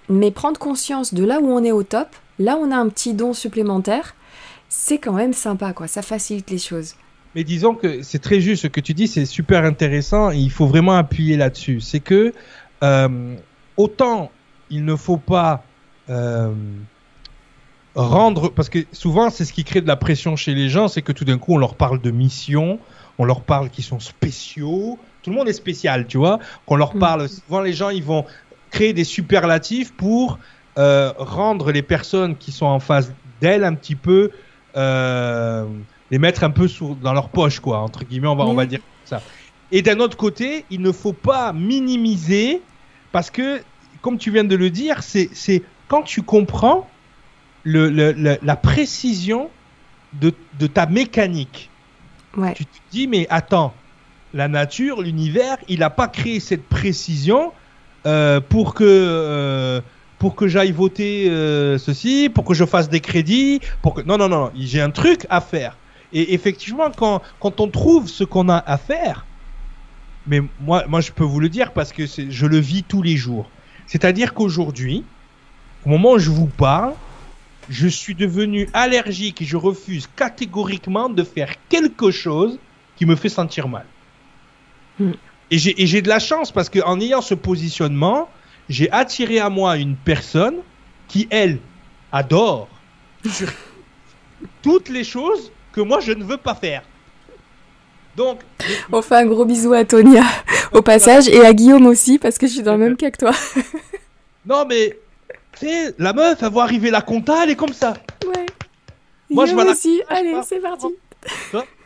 mais 0.08 0.30
prendre 0.30 0.58
conscience 0.58 1.14
de 1.14 1.24
là 1.24 1.40
où 1.40 1.50
on 1.50 1.64
est 1.64 1.72
au 1.72 1.82
top, 1.82 2.08
là 2.38 2.56
où 2.56 2.60
on 2.60 2.70
a 2.70 2.76
un 2.76 2.88
petit 2.88 3.14
don 3.14 3.32
supplémentaire 3.32 4.14
c'est 4.74 4.96
quand 4.96 5.12
même 5.12 5.34
sympa, 5.34 5.74
quoi. 5.74 5.86
Ça 5.86 6.00
facilite 6.00 6.48
les 6.50 6.56
choses. 6.56 6.94
Mais 7.34 7.44
disons 7.44 7.74
que 7.74 8.02
c'est 8.02 8.20
très 8.20 8.40
juste 8.40 8.62
ce 8.62 8.68
que 8.68 8.80
tu 8.80 8.94
dis, 8.94 9.06
c'est 9.06 9.26
super 9.26 9.64
intéressant 9.64 10.30
et 10.30 10.38
il 10.38 10.50
faut 10.50 10.66
vraiment 10.66 10.94
appuyer 10.94 11.36
là-dessus. 11.36 11.82
C'est 11.82 12.00
que 12.00 12.32
euh, 12.82 13.34
autant 13.76 14.30
il 14.70 14.86
ne 14.86 14.96
faut 14.96 15.18
pas 15.18 15.62
euh, 16.08 16.54
rendre, 17.94 18.48
parce 18.48 18.70
que 18.70 18.78
souvent 18.92 19.28
c'est 19.28 19.44
ce 19.44 19.52
qui 19.52 19.64
crée 19.64 19.82
de 19.82 19.86
la 19.86 19.96
pression 19.96 20.36
chez 20.36 20.54
les 20.54 20.70
gens, 20.70 20.88
c'est 20.88 21.02
que 21.02 21.12
tout 21.12 21.26
d'un 21.26 21.36
coup 21.36 21.52
on 21.52 21.58
leur 21.58 21.74
parle 21.74 22.00
de 22.00 22.10
mission, 22.10 22.80
on 23.18 23.26
leur 23.26 23.42
parle 23.42 23.68
qu'ils 23.68 23.84
sont 23.84 24.00
spéciaux, 24.00 24.98
tout 25.22 25.28
le 25.28 25.36
monde 25.36 25.50
est 25.50 25.52
spécial, 25.52 26.06
tu 26.06 26.16
vois. 26.16 26.38
Qu'on 26.64 26.76
leur 26.76 26.96
mm. 26.96 26.98
parle, 26.98 27.28
souvent 27.28 27.60
les 27.60 27.74
gens 27.74 27.90
ils 27.90 28.04
vont 28.04 28.24
créer 28.70 28.94
des 28.94 29.04
superlatifs 29.04 29.92
pour 29.92 30.38
euh, 30.78 31.12
rendre 31.18 31.72
les 31.72 31.82
personnes 31.82 32.36
qui 32.36 32.52
sont 32.52 32.64
en 32.64 32.80
face 32.80 33.12
d'elles 33.42 33.64
un 33.64 33.74
petit 33.74 33.96
peu 33.96 34.30
les 34.74 36.18
mettre 36.18 36.44
un 36.44 36.50
peu 36.50 36.68
sous, 36.68 36.94
dans 36.94 37.12
leur 37.12 37.28
poche, 37.28 37.60
quoi, 37.60 37.78
entre 37.78 38.04
guillemets, 38.04 38.28
on 38.28 38.36
va, 38.36 38.44
on 38.44 38.54
va 38.54 38.66
dire 38.66 38.80
ça. 39.04 39.22
Et 39.70 39.82
d'un 39.82 40.00
autre 40.00 40.16
côté, 40.16 40.64
il 40.70 40.82
ne 40.82 40.92
faut 40.92 41.14
pas 41.14 41.52
minimiser, 41.52 42.60
parce 43.10 43.30
que, 43.30 43.62
comme 44.02 44.18
tu 44.18 44.30
viens 44.30 44.44
de 44.44 44.56
le 44.56 44.70
dire, 44.70 45.02
c'est 45.02 45.62
quand 45.88 46.02
tu 46.02 46.22
comprends 46.22 46.88
le, 47.64 47.88
la 48.42 48.56
précision 48.56 49.50
de, 50.14 50.34
de 50.58 50.66
ta 50.66 50.86
mécanique. 50.86 51.70
Ouais. 52.36 52.54
Tu 52.54 52.64
te 52.64 52.78
dis, 52.90 53.06
mais 53.06 53.26
attends, 53.30 53.74
la 54.34 54.48
nature, 54.48 55.02
l'univers, 55.02 55.58
il 55.68 55.80
n'a 55.80 55.90
pas 55.90 56.08
créé 56.08 56.40
cette 56.40 56.66
précision 56.66 57.52
euh, 58.06 58.40
pour 58.40 58.74
que 58.74 58.84
euh, 58.84 59.80
pour 60.22 60.36
que 60.36 60.46
j'aille 60.46 60.70
voter 60.70 61.28
euh, 61.28 61.78
ceci, 61.78 62.30
pour 62.32 62.44
que 62.44 62.54
je 62.54 62.64
fasse 62.64 62.88
des 62.88 63.00
crédits, 63.00 63.58
pour 63.82 63.92
que 63.92 64.02
non 64.02 64.18
non 64.18 64.28
non, 64.28 64.52
j'ai 64.54 64.80
un 64.80 64.92
truc 64.92 65.26
à 65.30 65.40
faire. 65.40 65.76
Et 66.12 66.32
effectivement, 66.34 66.92
quand 66.96 67.22
quand 67.40 67.58
on 67.58 67.66
trouve 67.66 68.06
ce 68.08 68.22
qu'on 68.22 68.48
a 68.48 68.58
à 68.58 68.78
faire, 68.78 69.26
mais 70.28 70.40
moi 70.60 70.84
moi 70.86 71.00
je 71.00 71.10
peux 71.10 71.24
vous 71.24 71.40
le 71.40 71.48
dire 71.48 71.72
parce 71.72 71.92
que 71.92 72.04
je 72.06 72.46
le 72.46 72.58
vis 72.58 72.84
tous 72.84 73.02
les 73.02 73.16
jours. 73.16 73.50
C'est-à-dire 73.88 74.32
qu'aujourd'hui, 74.32 75.02
au 75.84 75.88
moment 75.88 76.12
où 76.12 76.20
je 76.20 76.30
vous 76.30 76.46
parle, 76.46 76.92
je 77.68 77.88
suis 77.88 78.14
devenu 78.14 78.68
allergique 78.74 79.42
et 79.42 79.44
je 79.44 79.56
refuse 79.56 80.08
catégoriquement 80.14 81.08
de 81.08 81.24
faire 81.24 81.52
quelque 81.68 82.12
chose 82.12 82.60
qui 82.94 83.06
me 83.06 83.16
fait 83.16 83.28
sentir 83.28 83.66
mal. 83.66 83.86
Hmm. 85.00 85.14
Et 85.50 85.58
j'ai 85.58 86.00
de 86.00 86.08
la 86.08 86.20
chance 86.20 86.52
parce 86.52 86.70
qu'en 86.70 87.00
ayant 87.00 87.22
ce 87.22 87.34
positionnement, 87.34 88.28
j'ai 88.68 88.90
attiré 88.90 89.38
à 89.38 89.50
moi 89.50 89.76
une 89.76 89.96
personne 89.96 90.56
qui, 91.08 91.26
elle, 91.30 91.58
adore 92.10 92.68
sur 93.30 93.48
toutes 94.62 94.88
les 94.88 95.04
choses 95.04 95.52
que 95.72 95.80
moi 95.80 96.00
je 96.00 96.12
ne 96.12 96.24
veux 96.24 96.36
pas 96.36 96.54
faire. 96.54 96.82
Donc. 98.16 98.40
On 98.90 99.00
fait 99.00 99.16
un 99.16 99.26
gros 99.26 99.44
bisou 99.44 99.72
à 99.72 99.84
Tonia 99.84 100.24
au 100.72 100.82
passage 100.82 101.28
et 101.28 101.44
à 101.44 101.52
Guillaume 101.54 101.86
aussi 101.86 102.18
parce 102.18 102.38
que 102.38 102.46
je 102.46 102.52
suis 102.52 102.62
dans 102.62 102.72
le 102.72 102.78
même 102.78 102.96
cas 102.96 103.10
que 103.10 103.18
toi. 103.18 103.32
non 104.46 104.66
mais, 104.68 104.98
tu 105.58 105.66
sais, 105.66 105.94
la 105.98 106.12
meuf, 106.12 106.42
elle 106.42 106.50
voit 106.50 106.64
arriver 106.64 106.90
la 106.90 107.00
compta, 107.00 107.44
elle 107.44 107.50
est 107.50 107.56
comme 107.56 107.72
ça. 107.72 107.94
Ouais. 108.26 108.46
Moi 109.30 109.46
je 109.46 109.54
vois 109.54 109.64
aussi. 109.64 110.02
Allez, 110.08 110.34
c'est 110.44 110.60
parti. 110.60 110.86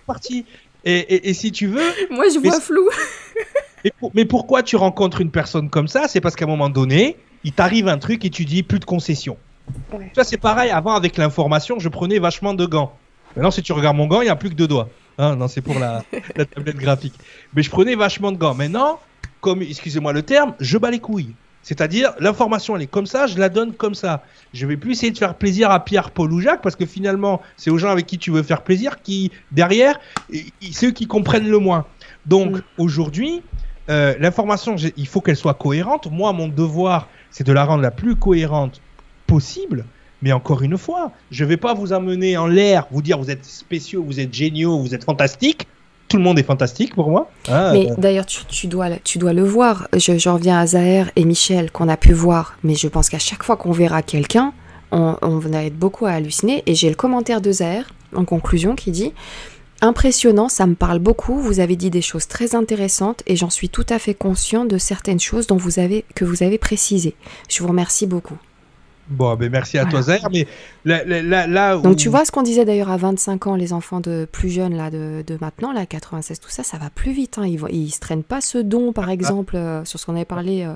Parti. 0.07 0.45
Et, 0.89 1.35
si 1.35 1.51
tu 1.51 1.67
veux. 1.67 1.83
Moi, 2.11 2.27
je 2.33 2.39
vois 2.39 2.61
flou. 2.61 2.89
mais, 4.15 4.25
pourquoi 4.25 4.63
tu 4.63 4.77
rencontres 4.77 5.21
une 5.21 5.31
personne 5.31 5.71
comme 5.71 5.89
ça? 5.89 6.09
C'est 6.09 6.21
parce 6.21 6.37
qu'à 6.37 6.45
un 6.45 6.49
moment 6.49 6.69
donné, 6.69 7.17
il 7.45 7.53
t'arrive 7.53 7.89
un 7.89 7.99
truc 7.99 8.25
et 8.25 8.31
tu 8.31 8.45
dis 8.45 8.63
plus 8.63 8.79
de 8.79 8.85
concessions. 8.85 9.37
Ça, 10.15 10.25
c'est 10.25 10.37
pareil. 10.37 10.71
Avant, 10.71 10.95
avec 10.95 11.17
l'information, 11.17 11.79
je 11.79 11.89
prenais 11.89 12.19
vachement 12.19 12.55
de 12.55 12.67
gants. 12.67 12.97
Maintenant, 13.35 13.51
si 13.51 13.63
tu 13.63 13.73
regardes 13.73 13.97
mon 13.97 14.07
gant, 14.07 14.21
il 14.23 14.25
n'y 14.25 14.31
a 14.31 14.37
plus 14.37 14.51
que 14.51 14.55
deux 14.55 14.69
doigts. 14.69 14.89
Hein, 15.19 15.37
non, 15.37 15.49
c'est 15.49 15.61
pour 15.61 15.79
la, 15.79 16.03
la, 16.37 16.45
tablette 16.45 16.77
graphique. 16.77 17.15
Mais 17.55 17.63
je 17.63 17.71
prenais 17.71 17.95
vachement 17.95 18.33
de 18.33 18.37
gants. 18.37 18.55
Maintenant, 18.55 19.01
comme, 19.41 19.63
excusez-moi 19.63 20.13
le 20.13 20.23
terme, 20.23 20.55
je 20.61 20.79
bats 20.79 20.91
les 20.91 21.01
couilles. 21.01 21.35
C'est-à-dire, 21.67 22.13
l'information, 22.21 22.77
elle 22.77 22.83
est 22.83 22.87
comme 22.87 23.07
ça, 23.07 23.27
je 23.27 23.39
la 23.39 23.49
donne 23.49 23.73
comme 23.73 23.97
ça. 23.97 24.23
Je 24.55 24.67
vais 24.69 24.77
plus 24.77 24.93
essayer 24.93 25.11
de 25.11 25.19
faire 25.19 25.35
plaisir 25.35 25.73
à 25.73 25.85
Pierre, 25.85 26.13
Paul 26.13 26.33
ou 26.33 26.41
Jacques, 26.41 26.63
parce 26.63 26.77
que 26.77 26.87
finalement, 26.87 27.43
c'est 27.57 27.71
aux 27.71 27.79
gens 27.79 27.91
avec 27.91 28.07
qui 28.07 28.19
tu 28.19 28.31
veux 28.31 28.45
faire 28.45 28.63
plaisir 28.63 29.03
qui, 29.03 29.33
derrière, 29.51 29.99
c'est 30.61 30.87
eux 30.87 30.91
qui 30.93 31.09
comprennent 31.09 31.49
le 31.49 31.59
moins. 31.59 31.85
Donc, 32.25 32.53
mm. 32.53 32.63
aujourd'hui, 32.79 33.43
euh, 33.89 34.15
l'information, 34.19 34.77
il 34.97 35.07
faut 35.07 35.21
qu'elle 35.21 35.37
soit 35.37 35.55
cohérente. 35.55 36.11
Moi, 36.11 36.33
mon 36.33 36.49
devoir, 36.49 37.09
c'est 37.31 37.47
de 37.47 37.53
la 37.53 37.65
rendre 37.65 37.83
la 37.83 37.91
plus 37.91 38.17
cohérente 38.17 38.81
possible. 39.27 39.85
Mais 40.23 40.33
encore 40.33 40.63
une 40.63 40.79
fois, 40.79 41.13
je 41.31 41.45
ne 41.45 41.49
vais 41.49 41.57
pas 41.57 41.75
vous 41.75 41.93
amener 41.93 42.37
en 42.37 42.47
l'air, 42.47 42.87
vous 42.91 43.03
dire 43.03 43.19
vous 43.19 43.31
êtes 43.31 43.45
spéciaux, 43.45 44.03
vous 44.03 44.19
êtes 44.19 44.33
géniaux, 44.33 44.79
vous 44.79 44.95
êtes 44.95 45.05
fantastiques 45.05 45.67
tout 46.09 46.17
le 46.17 46.23
monde 46.23 46.39
est 46.39 46.45
fantastique 46.45 46.95
pour 46.95 47.11
moi. 47.11 47.31
Ah, 47.49 47.73
mais 47.73 47.89
d'ailleurs, 47.99 48.27
tu, 48.27 48.67
dois, 48.69 48.91
tu 49.03 49.19
dois 49.19 49.33
le 49.33 49.43
voir. 49.43 49.89
Je, 49.93 50.29
reviens 50.29 50.59
à 50.59 50.67
Zahir 50.67 51.11
et 51.17 51.25
Michel 51.25 51.71
qu'on 51.71 51.89
a 51.89 51.97
pu 51.97 52.13
voir, 52.13 52.57
mais 52.63 52.75
je 52.75 52.89
pense 52.89 53.09
qu'à 53.09 53.19
chaque 53.19 53.43
fois 53.43 53.57
qu'on 53.57 53.73
verra 53.73 54.03
quelqu'un, 54.03 54.53
on, 54.93 55.17
on 55.21 55.39
va 55.39 55.65
être 55.65 55.77
beaucoup 55.77 56.07
à 56.07 56.13
halluciner. 56.13 56.63
Et 56.67 56.75
j'ai 56.75 56.89
le 56.89 56.95
commentaire 56.95 57.41
de 57.41 57.51
Zahir 57.51 57.91
en 58.15 58.25
conclusion 58.25 58.77
qui 58.77 58.93
dit 58.93 59.13
Impressionnant, 59.83 60.49
ça 60.49 60.67
me 60.67 60.75
parle 60.75 60.99
beaucoup. 60.99 61.39
Vous 61.39 61.61
avez 61.61 61.77
dit 61.77 61.91
des 61.91 62.01
choses 62.01 62.27
très 62.27 62.55
intéressantes 62.55 63.23
et 63.27 63.37
j'en 63.37 63.51
suis 63.51 63.69
tout 63.69 63.87
à 63.91 63.99
fait 63.99 64.15
conscient 64.15 64.65
de 64.65 64.79
certaines 64.79 65.21
choses 65.21 65.47
dont 65.47 65.57
vous 65.57 65.79
avez, 65.79 66.05
que 66.15 66.25
vous 66.25 66.43
avez 66.43 66.59
précisées. 66.59 67.15
Je 67.49 67.63
vous 67.63 67.69
remercie 67.69 68.07
beaucoup. 68.07 68.39
Bon, 69.09 69.37
ben 69.37 69.51
merci 69.51 69.79
à 69.79 69.85
toi, 69.85 70.03
Zahir. 70.03 70.29
Mais 70.33 70.47
là, 70.85 71.47
là, 71.47 71.77
Donc, 71.77 71.97
tu 71.97 72.09
vois 72.09 72.25
ce 72.25 72.33
qu'on 72.33 72.43
disait 72.43 72.65
d'ailleurs 72.65 72.91
à 72.91 72.97
25 72.97 73.47
ans, 73.47 73.55
les 73.55 73.73
enfants 73.73 74.01
de 74.01 74.27
plus 74.31 74.49
jeunes, 74.49 74.77
là, 74.77 74.91
de, 74.91 75.23
de 75.25 75.39
maintenant, 75.41 75.73
là, 75.73 75.87
96, 75.87 76.41
tout 76.41 76.51
ça, 76.51 76.65
ça 76.65 76.79
va 76.79 76.91
plus 76.91 77.13
vite. 77.13 77.39
Hein. 77.39 77.47
Ils, 77.47 77.61
ils 77.71 77.91
se 77.91 78.01
traînent 78.01 78.25
pas 78.25 78.41
ce 78.41 78.59
don, 78.59 78.93
par 78.93 79.09
ah. 79.09 79.13
exemple, 79.13 79.57
euh, 79.57 79.85
sur 79.85 80.01
ce 80.01 80.07
qu'on 80.07 80.17
avait 80.17 80.25
parlé, 80.25 80.65
euh, 80.65 80.75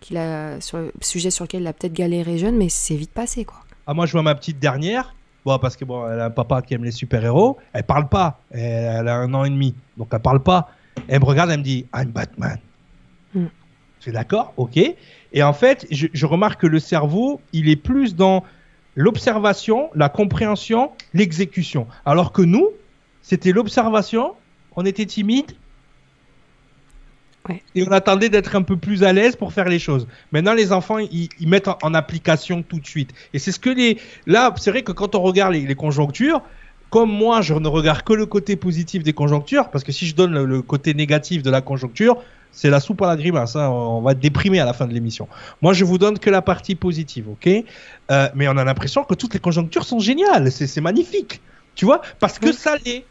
qu'il 0.00 0.16
a, 0.18 0.60
sur 0.60 0.78
le 0.78 0.92
sujet 1.00 1.30
sur 1.30 1.44
lequel 1.44 1.62
il 1.62 1.66
a 1.66 1.72
peut-être 1.72 1.94
galéré 1.94 2.38
jeune, 2.38 2.56
mais 2.56 2.68
c'est 2.68 2.94
vite 2.94 3.12
passé, 3.12 3.44
quoi. 3.44 3.58
Ah, 3.86 3.94
moi, 3.94 4.06
je 4.06 4.12
vois 4.12 4.22
ma 4.22 4.34
petite 4.34 4.60
dernière. 4.60 5.14
Bon, 5.44 5.58
parce 5.58 5.76
que 5.76 5.84
bon, 5.84 6.08
elle 6.10 6.20
a 6.20 6.26
un 6.26 6.30
papa 6.30 6.62
qui 6.62 6.74
aime 6.74 6.84
les 6.84 6.90
super-héros. 6.90 7.58
Elle 7.72 7.84
parle 7.84 8.08
pas. 8.08 8.40
Elle, 8.50 9.08
a 9.08 9.16
un 9.16 9.34
an 9.34 9.44
et 9.44 9.50
demi. 9.50 9.74
Donc, 9.96 10.08
elle 10.12 10.20
parle 10.20 10.42
pas. 10.42 10.70
Elle 11.08 11.20
me 11.20 11.24
regarde, 11.24 11.50
elle 11.50 11.58
me 11.58 11.64
dit 11.64 11.86
I'm 11.94 12.10
Batman. 12.10 12.58
Hmm. 13.34 13.46
C'est 14.00 14.12
d'accord, 14.12 14.54
ok. 14.56 14.78
Et 15.32 15.42
en 15.42 15.52
fait, 15.52 15.86
je, 15.90 16.26
remarque 16.26 16.60
que 16.60 16.66
le 16.66 16.78
cerveau, 16.78 17.40
il 17.52 17.68
est 17.68 17.76
plus 17.76 18.14
dans 18.14 18.44
l'observation, 18.94 19.90
la 19.94 20.08
compréhension, 20.08 20.92
l'exécution. 21.12 21.86
Alors 22.06 22.32
que 22.32 22.42
nous, 22.42 22.68
c'était 23.22 23.52
l'observation, 23.52 24.34
on 24.76 24.86
était 24.86 25.06
timide, 25.06 25.52
Et 27.74 27.86
on 27.86 27.92
attendait 27.92 28.28
d'être 28.28 28.56
un 28.56 28.62
peu 28.62 28.76
plus 28.76 29.04
à 29.04 29.12
l'aise 29.12 29.36
pour 29.36 29.52
faire 29.52 29.68
les 29.68 29.78
choses. 29.78 30.06
Maintenant, 30.32 30.54
les 30.54 30.72
enfants, 30.72 30.98
ils, 30.98 31.28
mettent 31.40 31.68
en, 31.68 31.94
application 31.94 32.62
tout 32.62 32.80
de 32.80 32.86
suite. 32.86 33.10
Et 33.32 33.38
c'est 33.38 33.52
ce 33.52 33.58
que 33.58 33.70
les. 33.70 33.98
Là, 34.26 34.54
c'est 34.58 34.70
vrai 34.70 34.82
que 34.82 34.92
quand 34.92 35.14
on 35.14 35.20
regarde 35.20 35.52
les, 35.52 35.74
conjonctures, 35.74 36.42
comme 36.90 37.10
moi, 37.10 37.42
je 37.42 37.54
ne 37.54 37.68
regarde 37.68 38.02
que 38.02 38.14
le 38.14 38.26
côté 38.26 38.56
positif 38.56 39.02
des 39.02 39.12
conjonctures, 39.12 39.70
parce 39.70 39.84
que 39.84 39.92
si 39.92 40.06
je 40.06 40.14
donne 40.14 40.42
le 40.42 40.62
côté 40.62 40.94
négatif 40.94 41.42
de 41.42 41.50
la 41.50 41.60
conjoncture, 41.60 42.22
c'est 42.50 42.70
la 42.70 42.80
soupe 42.80 43.02
à 43.02 43.08
la 43.08 43.16
grimace. 43.16 43.56
Hein. 43.56 43.68
On 43.68 44.00
va 44.00 44.12
être 44.12 44.20
déprimé 44.20 44.60
à 44.60 44.64
la 44.64 44.72
fin 44.72 44.86
de 44.86 44.94
l'émission. 44.94 45.28
Moi, 45.60 45.72
je 45.72 45.84
vous 45.84 45.98
donne 45.98 46.18
que 46.18 46.30
la 46.30 46.40
partie 46.40 46.76
positive, 46.76 47.28
ok? 47.28 47.48
Euh, 48.10 48.28
Mais 48.34 48.48
on 48.48 48.56
a 48.56 48.64
l'impression 48.64 49.04
que 49.04 49.14
toutes 49.14 49.34
les 49.34 49.40
conjonctures 49.40 49.84
sont 49.84 49.98
géniales. 49.98 50.50
C'est 50.50 50.80
magnifique, 50.80 51.42
tu 51.74 51.84
vois? 51.84 52.00
Parce 52.20 52.38
que 52.38 52.52
ça 52.52 52.76
l'est. 52.84 53.04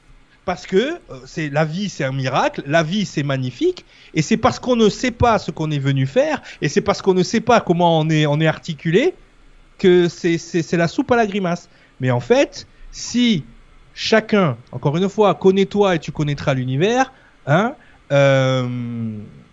Parce 0.45 0.68
que 0.68 0.76
euh, 0.76 1.20
c'est 1.26 1.49
la 1.49 1.65
vie, 1.65 1.90
c'est 1.90 2.03
un 2.03 2.11
miracle. 2.11 2.64
La 2.65 2.84
vie, 2.84 3.06
c'est 3.06 3.24
magnifique. 3.24 3.86
Et 4.14 4.22
c'est 4.22 4.38
parce 4.38 4.60
qu'on 4.60 4.76
ne 4.76 4.90
sait 4.90 5.11
pas 5.11 5.40
ce 5.40 5.52
qu'on 5.52 5.72
est 5.72 5.80
venu 5.80 6.06
faire, 6.06 6.41
et 6.61 6.70
c'est 6.70 6.82
parce 6.82 7.02
qu'on 7.02 7.14
ne 7.14 7.24
sait 7.24 7.41
pas 7.41 7.61
comment 7.61 7.99
on 7.99 8.10
est, 8.10 8.48
articulé, 8.48 9.15
que 9.78 10.07
c'est 10.07 10.74
la 10.74 10.88
soupe 10.88 11.11
à 11.11 11.15
la 11.15 11.26
grimace. 11.26 11.70
Mais 11.99 12.11
en 12.11 12.20
fait, 12.20 12.68
si 12.91 13.44
chacun, 13.94 14.57
encore 14.72 14.98
une 14.98 15.10
fois, 15.10 15.34
connais-toi 15.36 15.95
et 15.95 15.99
tu 15.99 16.11
connaîtras 16.11 16.53
l'univers, 16.53 17.11
hein, 17.48 17.74
euh, 18.11 18.68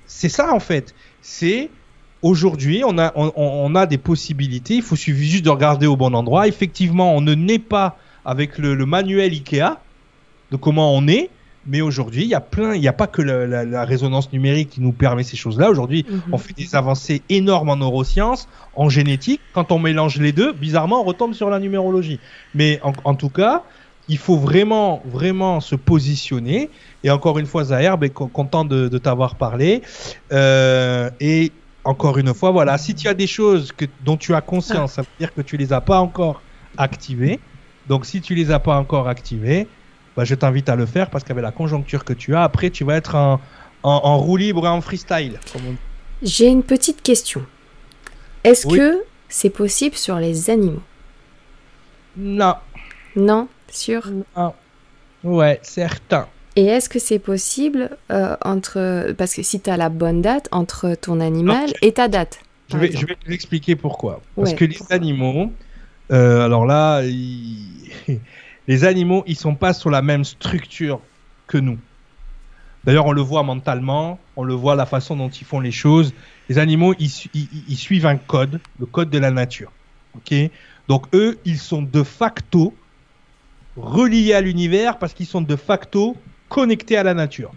c'est 0.07 0.29
ça 0.29 0.53
en 0.53 0.61
fait. 0.61 0.95
C'est 1.23 1.71
aujourd'hui, 2.23 2.83
on 2.85 2.99
a, 2.99 3.87
des 3.87 3.99
possibilités. 3.99 4.75
Il 4.75 4.83
faut 4.83 4.97
suffire 4.97 5.31
juste 5.31 5.45
de 5.45 5.51
regarder 5.51 5.87
au 5.87 5.97
bon 5.97 6.15
endroit. 6.15 6.47
Effectivement, 6.49 7.15
on 7.17 7.21
ne 7.21 7.35
naît 7.35 7.59
pas 7.59 7.99
avec 8.25 8.59
le, 8.59 8.75
manuel 8.87 9.33
Ikea 9.33 9.81
de 10.51 10.57
comment 10.57 10.95
on 10.95 11.07
est. 11.09 11.31
Mais 11.67 11.83
aujourd'hui, 11.83 12.23
il 12.23 12.29
y 12.29 12.35
a 12.35 12.41
plein, 12.41 12.75
il 12.75 12.81
n'y 12.81 12.89
a 12.89 12.93
pas 12.93 13.07
que 13.07 13.21
la, 13.21 13.85
résonance 13.85 14.33
numérique 14.33 14.71
qui 14.71 14.81
nous 14.81 14.93
permet 14.93 15.23
ces 15.23 15.37
choses-là. 15.37 15.69
Aujourd'hui, 15.71 16.07
mhm. 16.09 16.23
on 16.33 16.39
fait 16.39 16.55
des 16.55 16.75
avancées 16.75 17.23
énormes 17.29 17.69
en 17.69 17.77
neurosciences, 17.77 18.49
en 18.75 18.89
génétique. 18.89 19.43
Quand 19.53 19.71
on 19.71 19.79
mélange 19.79 20.19
les 20.19 20.33
deux, 20.33 20.53
bizarrement, 20.53 21.03
on 21.03 21.05
retombe 21.05 21.35
sur 21.35 21.51
la 21.51 21.59
numérologie. 21.59 22.19
Mais 22.55 22.81
en 23.05 23.15
tout 23.15 23.29
cas, 23.29 23.63
il 24.11 24.19
faut 24.19 24.37
vraiment, 24.37 25.03
vraiment 25.05 25.61
se 25.61 25.77
positionner. 25.77 26.69
Et 27.05 27.11
encore 27.11 27.39
une 27.39 27.47
fois, 27.47 27.63
Zahir, 27.63 27.97
ben, 27.97 28.11
content 28.11 28.65
de, 28.65 28.99
t'avoir 28.99 29.37
parlé. 29.37 29.83
Euh, 30.33 31.11
et 31.21 31.53
encore 31.85 32.19
une 32.19 32.35
fois, 32.35 32.51
voilà, 32.51 32.77
si 32.77 32.97
tu 32.97 33.07
as 33.07 33.15
des 33.15 33.29
choses 33.29 33.71
que, 33.71 33.85
dont 34.05 34.17
tu 34.17 34.35
as 34.35 34.41
conscience, 34.41 34.95
ça 34.95 35.03
veut 35.03 35.09
dire 35.21 35.33
que 35.33 35.43
tu 35.43 35.57
les 35.57 35.73
as 35.73 35.81
pas 35.81 36.01
encore 36.01 36.43
activées. 36.77 37.39
Donc, 37.89 38.05
si 38.05 38.21
tu 38.21 38.35
les 38.35 38.51
as 38.51 38.59
pas 38.59 38.77
encore 38.77 39.07
activées, 39.07 39.69
bah, 40.21 40.25
je 40.27 40.35
t'invite 40.35 40.69
à 40.69 40.77
le 40.77 40.85
faire 40.85 41.09
parce 41.09 41.25
qu'avec 41.25 41.43
la 41.43 41.51
conjoncture 41.51 42.05
que 42.05 42.13
tu 42.13 42.35
as, 42.35 42.43
après, 42.43 42.69
tu 42.69 42.85
vas 42.85 42.95
être 42.95 43.15
en, 43.15 43.41
en, 43.83 44.19
roue 44.19 44.37
libre 44.37 44.67
et 44.67 44.69
en 44.69 44.83
freestyle. 44.83 45.41
J'ai 46.23 46.47
une 46.47 46.63
petite 46.63 47.01
question. 47.01 47.41
Est-ce 48.45 48.67
que 48.67 49.03
c'est 49.31 49.49
possible 49.49 49.97
sur 49.97 50.17
les 50.17 50.51
animaux? 50.51 50.83
Non. 52.19 52.57
Non 53.17 53.49
Sûr? 53.71 54.11
Ah. 54.37 54.53
Ouais, 55.25 55.59
certain. 55.63 56.27
Et 56.55 56.67
est-ce 56.67 56.91
que 56.91 56.99
c'est 56.99 57.19
possible 57.19 57.97
euh, 58.13 58.37
entre. 58.45 59.13
Parce 59.17 59.33
que 59.33 59.43
si 59.43 59.59
tu 59.59 59.71
as 59.71 59.79
la 59.79 59.89
bonne 59.89 60.21
date 60.21 60.49
entre 60.53 60.95
ton 60.97 61.21
animal 61.21 61.71
et 61.81 61.93
ta 61.93 62.09
date 62.09 62.41
je 62.69 62.77
vais, 62.77 62.93
je 62.93 63.07
vais 63.07 63.17
vous 63.25 63.33
expliquer 63.33 63.75
pourquoi. 63.75 64.21
Parce 64.37 64.53
que 64.53 64.67
les 64.67 64.81
animaux, 64.91 65.51
euh, 66.13 66.45
alors 66.45 66.67
là, 66.67 67.01
les 68.71 68.85
animaux, 68.85 69.25
ils 69.27 69.35
sont 69.35 69.57
pas 69.57 69.73
sur 69.73 69.91
la 69.91 70.01
même 70.01 70.23
structure 70.23 71.01
que 71.49 71.59
nous. 71.59 71.77
D'ailleurs, 72.85 73.07
on 73.07 73.11
le 73.11 73.21
voit 73.21 73.43
mentalement, 73.43 74.21
on 74.37 74.45
le 74.45 74.55
voit 74.55 74.77
la 74.77 74.87
façon 74.87 75.17
dont 75.17 75.29
ils 75.29 75.45
font 75.45 75.59
les 75.59 75.73
choses. 75.73 76.15
Les 76.49 76.57
animaux, 76.57 76.95
ils, 77.01 77.11
suivent 77.77 78.07
un 78.07 78.17
code, 78.17 78.61
le 78.79 78.87
code 78.87 79.11
de 79.11 79.19
la 79.19 79.33
nature. 79.33 79.73
Donc 80.87 81.13
eux, 81.17 81.41
ils 81.45 81.59
sont 81.59 81.83
de 81.83 82.05
facto 82.05 82.73
reliés 83.77 84.35
à 84.35 84.41
l'univers 84.41 85.01
parce 85.01 85.15
qu'ils 85.15 85.27
sont 85.27 85.43
de 85.43 85.57
facto 85.57 86.17
connectés 86.49 86.97
à 86.97 87.03
la 87.03 87.13
nature. 87.13 87.51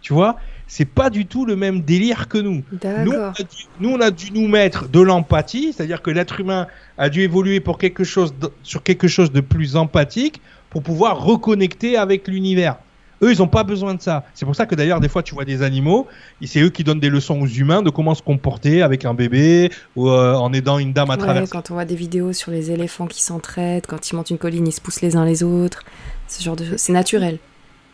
Tu 0.00 0.12
vois? 0.12 0.36
C'est 0.66 0.84
pas 0.84 1.10
du 1.10 1.26
tout 1.26 1.44
le 1.46 1.54
même 1.56 1.82
délire 1.82 2.28
que 2.28 2.38
nous. 2.38 2.62
Nous, 2.72 2.78
D'accord. 2.80 3.34
nous, 3.80 3.90
on 3.90 4.00
a 4.00 4.10
dû 4.10 4.32
nous 4.32 4.48
mettre 4.48 4.88
de 4.88 5.00
l'empathie, 5.00 5.72
c'est-à-dire 5.72 6.02
que 6.02 6.10
l'être 6.10 6.40
humain 6.40 6.66
a 6.98 7.08
dû 7.08 7.20
évoluer 7.22 7.60
pour 7.60 7.78
quelque 7.78 8.04
chose 8.04 8.34
de- 8.40 8.50
sur 8.62 8.82
quelque 8.82 9.06
chose 9.08 9.30
de 9.30 9.40
plus 9.40 9.76
empathique 9.76 10.40
pour 10.70 10.82
pouvoir 10.82 11.22
reconnecter 11.22 11.96
avec 11.96 12.26
l'univers. 12.28 12.76
Eux, 13.22 13.32
ils 13.32 13.38
n'ont 13.38 13.48
pas 13.48 13.64
besoin 13.64 13.94
de 13.94 14.02
ça. 14.02 14.24
C'est 14.34 14.44
pour 14.44 14.54
ça 14.54 14.66
que 14.66 14.74
d'ailleurs, 14.74 15.00
des 15.00 15.08
fois, 15.08 15.22
tu 15.22 15.34
vois 15.34 15.46
des 15.46 15.62
animaux, 15.62 16.06
c'est 16.44 16.60
eux 16.60 16.68
qui 16.68 16.84
donnent 16.84 17.00
des 17.00 17.08
leçons 17.08 17.40
aux 17.40 17.46
humains 17.46 17.80
de 17.80 17.88
comment 17.88 18.14
se 18.14 18.20
comporter 18.22 18.82
avec 18.82 19.06
un 19.06 19.14
bébé 19.14 19.70
ou 19.94 20.10
euh, 20.10 20.34
en 20.34 20.52
aidant 20.52 20.78
une 20.78 20.92
dame 20.92 21.08
à 21.10 21.14
Ouais, 21.14 21.20
traverser. 21.20 21.50
quand 21.50 21.70
on 21.70 21.74
voit 21.74 21.86
des 21.86 21.94
vidéos 21.96 22.34
sur 22.34 22.50
les 22.50 22.70
éléphants 22.72 23.06
qui 23.06 23.22
s'entraident, 23.22 23.86
quand 23.86 24.10
ils 24.10 24.16
montent 24.16 24.28
une 24.28 24.36
colline, 24.36 24.66
ils 24.66 24.72
se 24.72 24.82
poussent 24.82 25.00
les 25.00 25.16
uns 25.16 25.24
les 25.24 25.42
autres. 25.42 25.82
Ce 26.28 26.42
genre 26.42 26.56
de 26.56 26.64
choses. 26.66 26.76
C'est 26.76 26.92
naturel. 26.92 27.38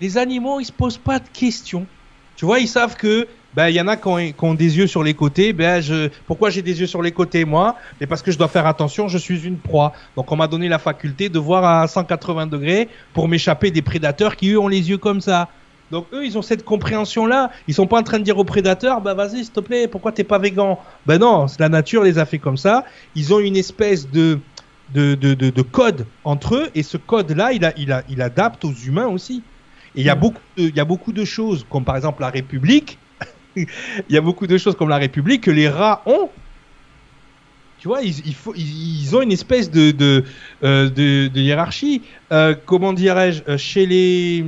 Les 0.01 0.19
animaux, 0.19 0.59
ils 0.59 0.65
se 0.65 0.73
posent 0.73 0.99
pas 0.99 1.21
de 1.21 1.29
questions. 1.33 1.87
Tu 2.43 2.47
vois, 2.47 2.59
ils 2.59 2.67
savent 2.67 2.97
que 2.97 3.29
ben 3.55 3.69
il 3.69 3.77
y 3.77 3.81
en 3.81 3.87
a 3.87 3.97
qui 3.97 4.09
ont, 4.09 4.55
des 4.55 4.77
yeux 4.77 4.89
sur 4.89 5.05
les 5.05 5.15
côtés. 5.15 5.53
Ben 5.53 5.81
je, 5.81 6.09
pourquoi 6.27 6.51
j'ai 6.51 6.61
des 6.61 6.81
yeux 6.81 6.89
sur 6.89 7.01
les 7.01 7.13
côtés 7.13 7.45
moi? 7.45 7.77
Mais 8.01 8.09
parce 8.09 8.21
que 8.21 8.33
je 8.33 8.37
dois 8.37 8.49
faire 8.49 8.67
attention, 8.67 9.07
je 9.07 9.17
suis 9.17 9.47
une 9.47 9.59
proie. 9.59 9.93
Donc 10.17 10.33
on 10.33 10.35
m'a 10.35 10.49
donné 10.49 10.69
la 10.69 10.81
faculté 10.81 11.29
de 11.29 11.39
voir 11.39 11.65
à 11.65 11.87
180 11.87 12.49
degrés 12.49 12.89
pour 13.15 13.29
m'échapper 13.29 13.71
des 13.71 13.81
prédateurs 13.81 14.35
qui 14.35 14.51
eux 14.51 14.59
ont 14.59 14.67
les 14.67 14.91
yeux 14.91 14.99
comme 14.99 15.21
ça. 15.21 15.51
Donc 15.93 16.07
eux, 16.13 16.27
ils 16.27 16.37
ont 16.37 16.43
cette 16.43 16.65
compréhension-là. 16.65 17.53
Ils 17.69 17.75
sont 17.75 17.87
pas 17.87 18.01
en 18.01 18.03
train 18.03 18.19
de 18.19 18.25
dire 18.25 18.39
aux 18.39 18.45
prédateurs, 18.45 19.01
bah 19.01 19.15
vas-y, 19.15 19.45
s'il 19.45 19.53
te 19.53 19.61
plaît, 19.61 19.87
pourquoi 19.87 20.11
t'es 20.11 20.25
pas 20.25 20.41
végan 20.41 20.81
Ben 21.07 21.19
non, 21.19 21.47
la 21.61 21.69
nature 21.69 22.03
les 22.03 22.19
a 22.19 22.25
fait 22.25 22.41
comme 22.41 22.57
ça. 22.57 22.85
Ils 23.15 23.33
ont 23.33 23.39
une 23.39 23.57
espèce 23.57 24.11
de 24.11 24.41
de, 24.93 25.15
de, 25.15 25.35
de, 25.35 25.51
de 25.51 25.63
code 25.63 26.07
entre 26.25 26.57
eux 26.57 26.71
et 26.75 26.83
ce 26.83 26.97
code-là, 26.97 27.53
il, 27.53 27.65
a, 27.65 27.73
il, 27.79 27.93
a, 27.93 28.03
il 28.09 28.21
adapte 28.21 28.65
aux 28.65 28.73
humains 28.73 29.07
aussi. 29.07 29.43
Et 29.95 30.01
il 30.01 30.07
y, 30.07 30.11
a 30.11 30.17
Mm. 30.17 30.21
beaucoup 30.21 30.43
de, 30.57 30.63
il 30.63 30.77
y 30.77 30.81
a 30.81 30.85
beaucoup 30.85 31.13
de 31.13 31.25
choses, 31.25 31.67
comme 31.69 31.85
par 31.85 31.97
exemple 31.97 32.23
la 32.23 32.31
République. 32.31 32.99
il 33.57 33.67
y 34.09 34.17
a 34.17 34.21
beaucoup 34.21 34.47
de 34.47 34.57
choses 34.59 34.77
comme 34.77 34.89
la 34.89 34.97
République 34.99 35.43
que 35.43 35.51
les 35.51 35.69
rats 35.69 36.03
ont. 36.07 36.31
Tu 37.79 37.89
vois, 37.89 38.03
ils, 38.03 38.35
faut, 38.35 38.55
ils, 38.55 39.03
ils 39.03 39.17
ont 39.17 39.23
une 39.23 39.33
espèce 39.33 39.71
de, 39.71 39.91
de, 39.91 40.25
euh, 40.63 40.89
de, 40.89 41.27
de 41.29 41.41
hiérarchie. 41.41 42.03
Euh, 42.33 42.55
comment 42.65 42.93
dirais-je 42.93 43.43
euh, 43.49 43.59
Chez 43.59 43.87
les. 43.87 44.45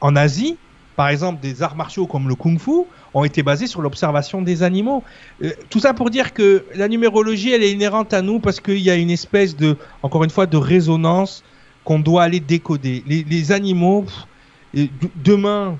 En 0.00 0.14
Asie, 0.14 0.56
par 0.94 1.08
exemple, 1.08 1.40
des 1.42 1.60
arts 1.62 1.74
martiaux 1.74 2.06
comme 2.06 2.28
le 2.28 2.36
kung-fu 2.36 2.84
ont 3.14 3.24
été 3.24 3.42
basés 3.42 3.66
sur 3.66 3.82
l'observation 3.82 4.42
des 4.42 4.62
animaux. 4.62 5.02
Euh, 5.42 5.50
tout 5.70 5.80
ça 5.80 5.92
pour 5.92 6.08
dire 6.08 6.32
que 6.32 6.66
la 6.76 6.86
numérologie, 6.86 7.50
elle 7.52 7.64
est 7.64 7.72
inhérente 7.72 8.14
à 8.14 8.22
nous 8.22 8.38
parce 8.38 8.60
qu'il 8.60 8.78
y 8.78 8.90
a 8.90 8.94
une 8.94 9.10
espèce 9.10 9.56
de, 9.56 9.76
encore 10.04 10.22
une 10.22 10.30
fois, 10.30 10.46
de 10.46 10.56
résonance 10.56 11.42
qu'on 11.82 11.98
doit 11.98 12.22
aller 12.22 12.38
décoder. 12.38 13.02
Les, 13.06 13.24
les 13.24 13.50
animaux, 13.50 14.02
pff, 14.02 14.27
demain, 14.74 15.78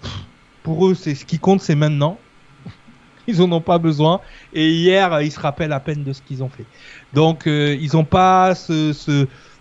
pour 0.62 0.89
eux, 0.89 0.94
c'est 0.94 1.15
ce 1.15 1.24
qui 1.24 1.39
compte, 1.39 1.60
c'est 1.60 1.74
maintenant. 1.74 2.19
Ils 3.27 3.43
en 3.43 3.51
ont 3.52 3.60
pas 3.60 3.78
besoin. 3.78 4.20
Et 4.55 4.70
hier, 4.70 5.20
ils 5.20 5.32
se 5.32 5.40
rappellent 5.40 5.73
à 5.73 5.81
peine 5.81 6.02
de 6.05 6.12
ce 6.12 6.23
qu'ils 6.23 6.43
ont 6.43 6.48
fait. 6.48 6.65
Donc, 7.12 7.47
euh, 7.47 7.77
ils 7.78 7.90
n'ont 7.94 8.05
pas 8.05 8.55
ce, 8.55 8.93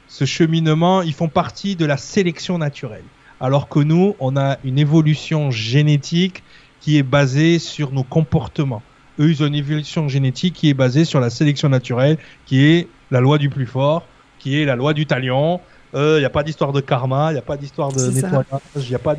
ce 0.07 0.25
cheminement. 0.25 1.01
Ils 1.01 1.13
font 1.13 1.27
partie 1.27 1.75
de 1.75 1.85
la 1.85 1.97
sélection 1.97 2.57
naturelle. 2.57 3.03
Alors 3.39 3.69
que 3.69 3.79
nous, 3.79 4.15
on 4.19 4.35
a 4.37 4.57
une 4.63 4.79
évolution 4.79 5.51
génétique 5.51 6.43
qui 6.79 6.97
est 6.97 7.03
basée 7.03 7.59
sur 7.59 7.91
nos 7.91 8.03
comportements. 8.03 8.81
Eux, 9.19 9.29
ils 9.29 9.43
ont 9.43 9.47
une 9.47 9.55
évolution 9.55 10.07
génétique 10.07 10.55
qui 10.55 10.69
est 10.69 10.73
basée 10.73 11.05
sur 11.05 11.19
la 11.19 11.29
sélection 11.29 11.69
naturelle, 11.69 12.17
qui 12.45 12.63
est 12.63 12.87
la 13.11 13.19
loi 13.19 13.37
du 13.37 13.49
plus 13.49 13.65
fort, 13.65 14.05
qui 14.39 14.59
est 14.59 14.65
la 14.65 14.75
loi 14.75 14.93
du 14.93 15.05
talion. 15.05 15.59
Il 15.97 16.19
n'y 16.19 16.25
a 16.25 16.29
pas 16.29 16.43
d'histoire 16.43 16.73
de 16.73 16.81
karma, 16.81 17.31
il 17.31 17.33
n'y 17.33 17.39
a 17.39 17.43
pas 17.43 17.57
d'histoire 17.57 17.91
de 17.91 18.11
nettoyage, 18.11 18.45
il 18.75 18.95
a 18.95 18.99
pas 18.99 19.15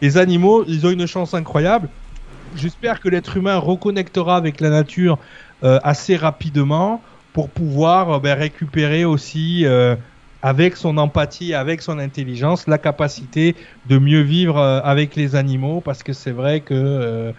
Les 0.00 0.16
animaux, 0.16 0.64
ils 0.66 0.86
ont 0.86 0.90
une 0.90 1.06
chance 1.06 1.34
incroyable. 1.34 1.88
J'espère 2.56 3.00
que 3.00 3.08
l'être 3.08 3.36
humain 3.36 3.56
reconnectera 3.56 4.36
avec 4.36 4.60
la 4.60 4.70
nature 4.70 5.18
euh, 5.62 5.78
assez 5.82 6.16
rapidement 6.16 7.02
pour 7.32 7.48
pouvoir 7.48 8.10
euh, 8.10 8.18
ben, 8.18 8.36
récupérer 8.36 9.04
aussi, 9.04 9.64
euh, 9.64 9.94
avec 10.42 10.76
son 10.76 10.96
empathie, 10.96 11.54
avec 11.54 11.82
son 11.82 11.98
intelligence, 11.98 12.66
la 12.66 12.78
capacité 12.78 13.54
de 13.88 13.98
mieux 13.98 14.22
vivre 14.22 14.58
euh, 14.58 14.80
avec 14.82 15.16
les 15.16 15.36
animaux, 15.36 15.80
parce 15.80 16.02
que 16.02 16.12
c'est 16.12 16.30
vrai 16.30 16.60
que 16.60 16.74
euh, 16.74 17.32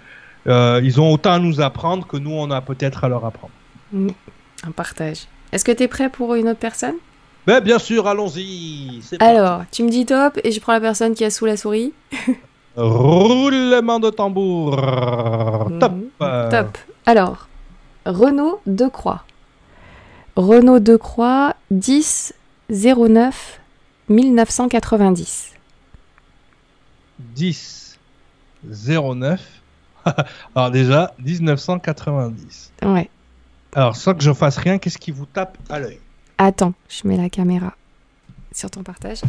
euh, 0.48 0.82
ils 0.84 1.00
ont 1.02 1.12
autant 1.12 1.34
à 1.34 1.40
nous 1.40 1.62
apprendre 1.62 2.06
que 2.08 2.18
nous 2.18 2.32
on 2.32 2.52
a 2.52 2.62
peut-être 2.62 3.04
à 3.04 3.10
leur 3.10 3.26
apprendre. 3.26 3.54
Un 3.94 4.72
partage. 4.72 5.28
Est-ce 5.52 5.66
que 5.66 5.72
tu 5.72 5.84
es 5.84 5.88
prêt 5.88 6.10
pour 6.10 6.36
une 6.36 6.48
autre 6.50 6.60
personne? 6.60 6.96
Ben 7.48 7.60
bien 7.60 7.80
sûr, 7.80 8.08
allons-y. 8.08 9.02
parti. 9.18 9.24
Alors, 9.24 9.64
tu 9.72 9.84
me 9.84 9.90
dis 9.90 10.06
top 10.06 10.40
et 10.44 10.52
je 10.52 10.60
prends 10.60 10.74
la 10.74 10.80
personne 10.82 11.14
qui 11.16 11.24
a 11.26 11.30
sous 11.32 11.46
la 11.46 11.58
souris. 11.58 11.94
Roulement 12.76 14.00
de 14.00 14.10
tambour. 14.10 14.76
Top. 15.80 15.92
Mhm. 15.92 16.04
Euh, 16.22 16.50
Top. 16.52 16.78
Alors, 17.06 17.48
Renaud 18.06 18.62
Decroix. 18.66 19.24
Renaud 20.36 20.80
Decroix, 20.80 21.56
10 21.72 22.34
09 22.70 23.60
1990. 24.10 25.52
10 27.20 27.98
09. 28.64 29.42
Alors 30.56 30.72
déjà 30.72 31.14
1990. 31.20 32.72
Ouais. 32.84 33.10
Alors 33.74 33.96
sans 33.96 34.14
que 34.16 34.24
je 34.24 34.34
fasse 34.34 34.58
rien, 34.58 34.78
qu'est-ce 34.80 34.98
qui 34.98 35.12
vous 35.12 35.26
tape 35.26 35.58
à 35.70 35.80
l'œil? 35.80 36.00
Attends, 36.44 36.74
je 36.90 37.08
mets 37.08 37.18
la 37.18 37.30
caméra 37.30 37.76
sur 38.52 38.72
ton 38.72 38.82
partage. 38.82 39.22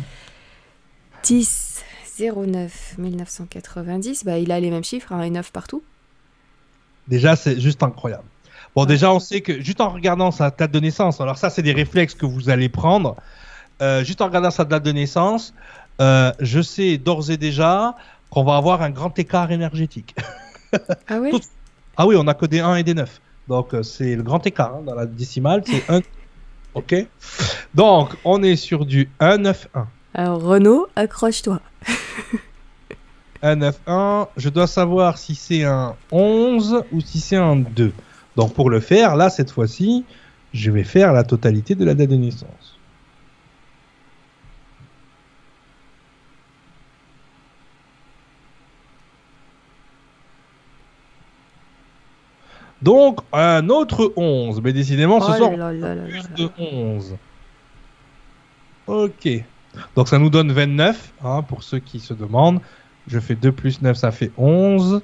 10 1.25 1.85
09 2.19 2.95
1990, 2.97 4.25
bah, 4.25 4.39
il 4.39 4.51
a 4.51 4.59
les 4.59 4.71
mêmes 4.71 4.83
chiffres, 4.83 5.13
hein, 5.13 5.21
et 5.21 5.29
9 5.29 5.53
partout. 5.53 5.83
Déjà, 7.09 7.37
c'est 7.37 7.61
juste 7.61 7.83
incroyable. 7.83 8.25
Bon, 8.75 8.87
déjà, 8.87 9.13
on 9.13 9.19
sait 9.21 9.43
que 9.43 9.61
juste 9.61 9.83
en 9.83 9.91
regardant 9.91 10.31
sa 10.31 10.51
date 10.51 10.71
de 10.71 10.81
naissance, 10.81 11.21
alors 11.21 11.37
ça, 11.37 11.51
c'est 11.51 11.61
des 11.61 11.75
réflexes 11.75 12.15
que 12.15 12.25
vous 12.25 12.49
allez 12.49 12.71
prendre. 12.71 13.17
Euh, 13.83 14.03
juste 14.05 14.23
en 14.23 14.27
regardant 14.29 14.51
sa 14.51 14.65
date 14.65 14.83
de 14.83 14.93
naissance, 14.93 15.53
euh, 16.01 16.33
je 16.41 16.63
sais 16.63 16.97
d'ores 16.97 17.31
et 17.31 17.37
déjà 17.37 17.95
qu'on 18.31 18.45
va 18.45 18.57
avoir 18.57 18.81
un 18.81 18.89
grand 18.91 19.19
écart 19.19 19.53
énergétique. 19.53 20.15
Ah 21.07 21.19
Tout- 21.31 21.41
ah 21.99 22.07
oui, 22.07 22.17
on 22.19 22.27
a 22.27 22.33
que 22.33 22.47
des 22.47 22.61
1 22.61 22.77
et 22.77 22.83
des 22.83 22.95
9. 22.95 23.21
Donc, 23.49 23.75
euh, 23.75 23.83
c'est 23.83 24.17
le 24.17 24.23
grand 24.23 24.47
écart 24.47 24.77
hein, 24.77 24.83
dans 24.87 24.95
la 24.95 25.05
décimale, 25.05 25.63
c'est 25.67 25.85
1. 25.91 26.01
Ok 26.75 26.95
Donc, 27.75 28.17
on 28.25 28.43
est 28.43 28.57
sur 28.57 28.87
du 28.87 29.09
1, 29.21 29.39
9, 29.39 29.69
1. 29.75 29.87
Alors 30.15 30.43
Renaud, 30.43 30.87
accroche-toi. 30.97 31.61
1, 33.43 33.57
9, 33.57 33.81
1. 33.87 34.29
Je 34.37 34.49
dois 34.49 34.67
savoir 34.67 35.19
si 35.19 35.35
c'est 35.35 35.65
un 35.65 35.97
11 36.11 36.85
ou 36.93 37.01
si 37.01 37.21
c'est 37.21 37.37
un 37.37 37.57
2. 37.57 37.93
Donc 38.37 38.55
pour 38.55 38.71
le 38.71 38.81
faire, 38.81 39.17
là, 39.17 39.31
cette 39.31 39.51
fois-ci, 39.51 40.05
je 40.55 40.71
vais 40.71 40.85
faire 40.85 41.13
la 41.13 41.25
totalité 41.25 41.75
de 41.75 41.85
la 41.85 41.95
date 41.95 42.11
de 42.11 42.17
naissance. 42.17 42.72
Donc, 52.83 53.21
un 53.33 53.69
autre 53.69 54.13
11. 54.17 54.61
Mais 54.63 54.73
décidément, 54.73 55.21
ce 55.21 55.31
Oh 55.33 55.35
soir, 55.37 55.51
là 55.53 55.73
là 55.73 55.73
là 55.73 55.95
là 55.95 56.03
plus 56.09 56.23
de 56.45 56.51
11. 56.59 57.17
Ok. 58.87 59.29
Donc 59.97 60.09
ça 60.09 60.19
nous 60.19 60.29
donne 60.31 60.53
29, 60.53 61.13
hein, 61.25 61.43
pour 61.43 61.63
ceux 61.63 61.79
qui 61.79 62.01
se 62.01 62.13
demandent. 62.13 62.61
Je 63.07 63.19
fais 63.19 63.35
2 63.35 63.53
plus 63.53 63.81
9, 63.83 63.97
ça 63.97 64.11
fait 64.11 64.31
11. 64.37 65.01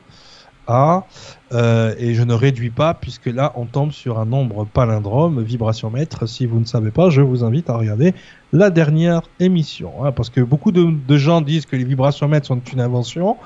Ah, 0.71 1.05
euh, 1.53 1.95
et 1.99 2.13
je 2.13 2.23
ne 2.23 2.35
réduis 2.35 2.69
pas, 2.69 2.93
puisque 2.93 3.25
là, 3.27 3.53
on 3.57 3.65
tombe 3.65 3.91
sur 3.91 4.19
un 4.19 4.27
nombre 4.27 4.67
palindrome, 4.67 5.43
vibration 5.43 5.89
mètre. 5.89 6.27
Si 6.29 6.45
vous 6.45 6.61
ne 6.61 6.67
savez 6.67 6.91
pas, 6.91 7.09
je 7.09 7.23
vous 7.23 7.43
invite 7.43 7.71
à 7.71 7.77
regarder 7.79 8.13
la 8.53 8.69
dernière 8.69 9.23
émission. 9.41 10.05
hein, 10.05 10.13
parce 10.13 10.29
que 10.29 10.43
beaucoup 10.43 10.71
de, 10.71 10.85
de 11.07 11.17
gens 11.17 11.41
disent 11.41 11.65
que 11.65 11.77
les 11.77 11.85
vibrations 11.85 12.29
mètres 12.29 12.47
sont 12.47 12.61
une 12.61 12.81
invention. 12.81 13.39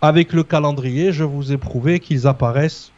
Avec 0.00 0.32
le 0.32 0.44
calendrier, 0.44 1.10
je 1.10 1.24
vous 1.24 1.50
ai 1.52 1.56
prouvé 1.58 1.98
qu'ils 1.98 2.28
apparaissent 2.28 2.92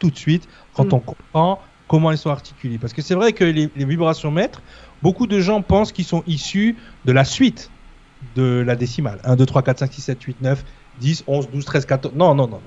tout 0.00 0.10
de 0.10 0.18
suite 0.18 0.48
quand 0.74 0.86
Mm. 0.86 0.94
on 0.94 0.98
comprend 1.00 1.62
comment 1.86 2.10
ils 2.10 2.18
sont 2.18 2.30
articulés. 2.30 2.78
Parce 2.78 2.92
que 2.92 3.02
c'est 3.02 3.14
vrai 3.14 3.32
que 3.32 3.44
les, 3.44 3.70
les 3.76 3.84
vibrations 3.84 4.30
mètres, 4.32 4.62
beaucoup 5.02 5.28
de 5.28 5.38
gens 5.38 5.62
pensent 5.62 5.92
qu'ils 5.92 6.04
sont 6.04 6.24
issus 6.26 6.76
de 7.04 7.12
la 7.12 7.24
suite 7.24 7.70
de 8.36 8.62
la 8.66 8.74
décimale. 8.76 9.20
1, 9.24 9.36
2, 9.36 9.46
3, 9.46 9.62
4, 9.62 9.78
5, 9.78 9.92
6, 9.92 10.00
7, 10.02 10.22
8, 10.22 10.36
9, 10.42 10.64
10, 11.00 11.24
11, 11.26 11.48
12, 11.50 11.64
13, 11.64 11.86
14. 11.86 12.14
Non, 12.16 12.34
non, 12.34 12.48
non. 12.48 12.60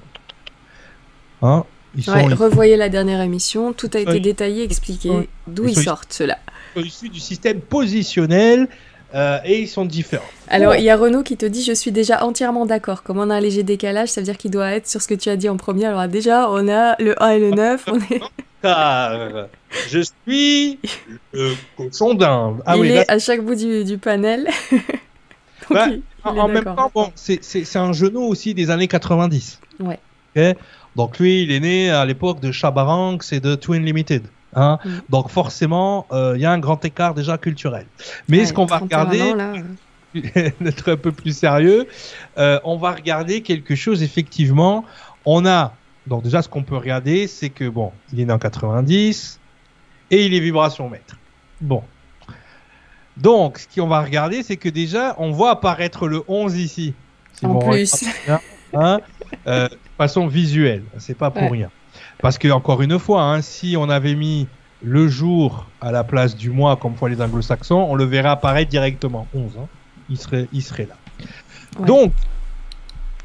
non. 1.42 1.48
Hein 1.48 1.66
ils, 1.96 2.04
sont, 2.04 2.14
Ouais, 2.14 2.34
revoyez 2.34 2.76
la 2.78 2.90
dernière 2.90 3.22
émission, 3.22 3.72
tout 3.74 3.90
a 3.94 4.00
été 4.00 4.20
détaillé, 4.20 4.64
expliqué 4.64 5.30
d'où 5.48 5.66
Ils 5.66 5.78
ils 5.78 5.84
sortent 5.84 6.12
ceux-là. 6.14 6.40
sont 6.76 6.82
issus 6.82 7.10
du 7.10 7.20
système 7.20 7.60
positionnel 7.62 8.68
euh, 9.14 9.38
et 9.46 9.62
ils 9.62 9.68
sont 9.68 9.86
différents. 9.86 10.24
Alors, 10.48 10.76
il 10.76 10.84
y 10.84 10.90
a 10.90 10.98
Renaud 10.98 11.24
qui 11.24 11.38
te 11.38 11.46
dit 11.46 11.64
Je 11.64 11.74
suis 11.74 11.92
déjà 11.92 12.24
entièrement 12.24 12.66
d'accord. 12.66 13.04
Comme 13.04 13.20
on 13.20 13.30
a 13.30 13.36
un 13.36 13.40
léger 13.40 13.64
décalage, 13.64 14.10
ça 14.10 14.22
veut 14.22 14.26
dire 14.26 14.38
qu'il 14.38 14.52
doit 14.52 14.72
être 14.72 14.88
sur 14.88 15.02
ce 15.02 15.08
que 15.08 15.14
tu 15.14 15.30
as 15.30 15.36
dit 15.36 15.50
en 15.50 15.58
premier. 15.58 15.86
Alors, 15.86 16.08
déjà, 16.08 16.50
on 16.50 16.68
a 16.68 16.96
le 17.02 17.22
1 17.22 17.30
et 17.30 17.40
le 17.40 17.52
9. 17.52 17.86
On 17.92 17.98
est... 18.14 18.22
Car 18.62 19.48
je 19.90 20.00
suis 20.00 20.80
le 21.34 21.54
cochon 21.76 22.14
d'Inde. 22.14 22.62
Ah 22.66 22.76
il 22.78 22.82
oui, 22.82 22.88
est 22.90 22.96
là, 22.96 23.06
à 23.10 23.20
chaque 23.20 23.42
bout 23.44 23.56
du, 23.56 23.84
du 23.84 23.98
panel. 23.98 24.48
Bah, 25.70 25.88
il- 25.90 26.02
il 26.26 26.40
en, 26.40 26.48
même 26.50 26.64
temps, 26.64 26.92
bon, 26.94 27.12
c'est- 27.16 27.76
un 27.78 27.94
genou 27.94 28.24
aussi 28.24 28.54
des 28.54 28.70
années 28.70 28.88
90. 28.90 29.60
Ouais. 29.80 30.56
Donc 30.96 31.20
lui, 31.20 31.44
il 31.44 31.52
est 31.52 31.60
né 31.62 31.90
à 31.90 32.06
l'époque 32.06 32.40
de 32.42 32.52
Chabarangs 32.52 33.18
et 33.32 33.40
de 33.40 33.56
Twin 33.56 33.84
Limited. 33.84 34.24
Hein 34.56 34.80
mm. 34.84 34.90
Donc 35.10 35.30
forcément, 35.30 36.08
il 36.12 36.42
y 36.42 36.46
a 36.46 36.52
un 36.52 36.60
grand 36.60 36.84
écart 36.86 37.14
déjà 37.14 37.38
culturel. 37.38 37.86
Mais 38.28 38.46
ce 38.46 38.54
qu'on 38.54 38.66
va 38.66 38.78
regarder, 38.78 39.34
d'être 40.14 40.92
un 40.92 40.98
peu 40.98 41.12
plus 41.12 41.36
sérieux, 41.36 41.88
on 42.38 42.78
va 42.78 42.92
regarder 42.92 43.42
quelque 43.42 43.76
chose 43.76 44.04
effectivement. 44.04 44.86
On 45.26 45.46
a 45.46 45.74
donc 46.08 46.24
déjà 46.24 46.42
ce 46.42 46.50
qu'on 46.50 46.64
peut 46.64 46.78
regarder, 46.78 47.28
c'est 47.28 47.50
que 47.50 47.68
bon, 47.70 47.92
il 48.12 48.20
est 48.20 48.26
né 48.26 48.34
en 48.34 48.40
90 48.40 49.40
et 50.12 50.26
il 50.26 50.34
est 50.34 50.40
vibration 50.40 50.90
mètre. 50.90 51.18
Bon. 51.62 51.84
Donc 53.16 53.60
ce 53.60 53.80
qu'on 53.80 53.88
va 53.88 54.02
regarder, 54.02 54.44
c'est 54.44 54.58
que 54.58 54.70
déjà 54.70 55.16
on 55.18 55.32
voit 55.32 55.52
apparaître 55.52 56.08
le 56.08 56.24
11 56.28 56.58
ici. 56.58 56.94
en 57.42 57.60
plus. 57.60 58.06
Hein, 58.76 59.02
euh, 59.46 59.70
de 59.70 59.78
façon 59.98 60.26
visuelle, 60.26 60.84
c'est 60.98 61.18
pas 61.18 61.30
pour 61.30 61.52
rien. 61.52 61.70
Parce 62.24 62.38
que 62.38 62.48
encore 62.48 62.82
une 62.82 63.00
fois, 63.00 63.22
hein, 63.24 63.42
si 63.42 63.76
on 63.78 63.90
avait 63.90 64.16
mis 64.16 64.48
le 64.82 65.10
jour 65.10 65.66
à 65.82 65.92
la 65.92 66.06
place 66.06 66.38
du 66.38 66.52
mois, 66.52 66.78
comme 66.78 66.96
font 66.96 67.08
les 67.08 67.22
anglo-saxons, 67.22 67.86
on 67.90 67.96
le 67.96 68.06
verrait 68.06 68.30
apparaître 68.30 68.72
directement. 68.72 69.28
11, 69.36 69.52
hein. 69.60 69.66
il, 70.10 70.18
serait, 70.18 70.48
il 70.54 70.64
serait 70.64 70.88
là. 70.88 70.96
Donc, 71.86 72.14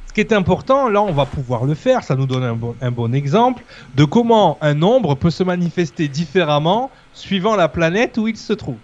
ce 0.09 0.13
qui 0.13 0.21
est 0.21 0.33
important, 0.33 0.89
là 0.89 1.01
on 1.01 1.13
va 1.13 1.27
pouvoir 1.27 1.65
le 1.65 1.75
faire, 1.75 2.03
ça 2.03 2.17
nous 2.17 2.27
donne 2.27 2.43
un 2.43 2.55
bon, 2.55 2.75
un 2.81 2.91
bon 2.91 3.15
exemple 3.15 3.63
de 3.95 4.05
comment 4.05 4.59
un 4.61 4.75
nombre 4.75 5.15
peut 5.15 5.31
se 5.31 5.45
manifester 5.45 6.09
différemment 6.09 6.91
suivant 7.15 7.55
la 7.55 7.69
planète 7.69 8.19
où 8.19 8.27
il 8.27 8.37
se 8.37 8.53
trouve. 8.53 8.79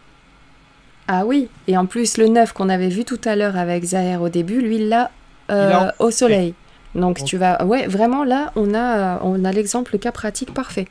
Ah 1.09 1.27
oui, 1.27 1.49
et 1.67 1.77
en 1.77 1.87
plus 1.87 2.19
le 2.19 2.29
9 2.29 2.53
qu'on 2.53 2.69
avait 2.69 2.89
vu 2.89 3.05
tout 3.05 3.21
à 3.25 3.35
l'heure 3.35 3.57
avec 3.57 3.83
Zahir 3.83 4.23
au 4.23 4.29
début, 4.29 4.61
lui 4.61 4.79
là 4.79 5.11
euh, 5.51 5.91
au 5.99 6.13
soleil. 6.13 6.55
Donc 6.95 7.25
tu 7.25 7.37
vas 7.37 7.65
ouais, 7.65 7.87
vraiment 7.87 8.25
là 8.25 8.53
on 8.57 8.75
a 8.75 9.21
on 9.23 9.45
a 9.45 9.53
l'exemple 9.53 9.99
cas 9.99 10.13
pratique 10.13 10.55
parfait. 10.55 10.87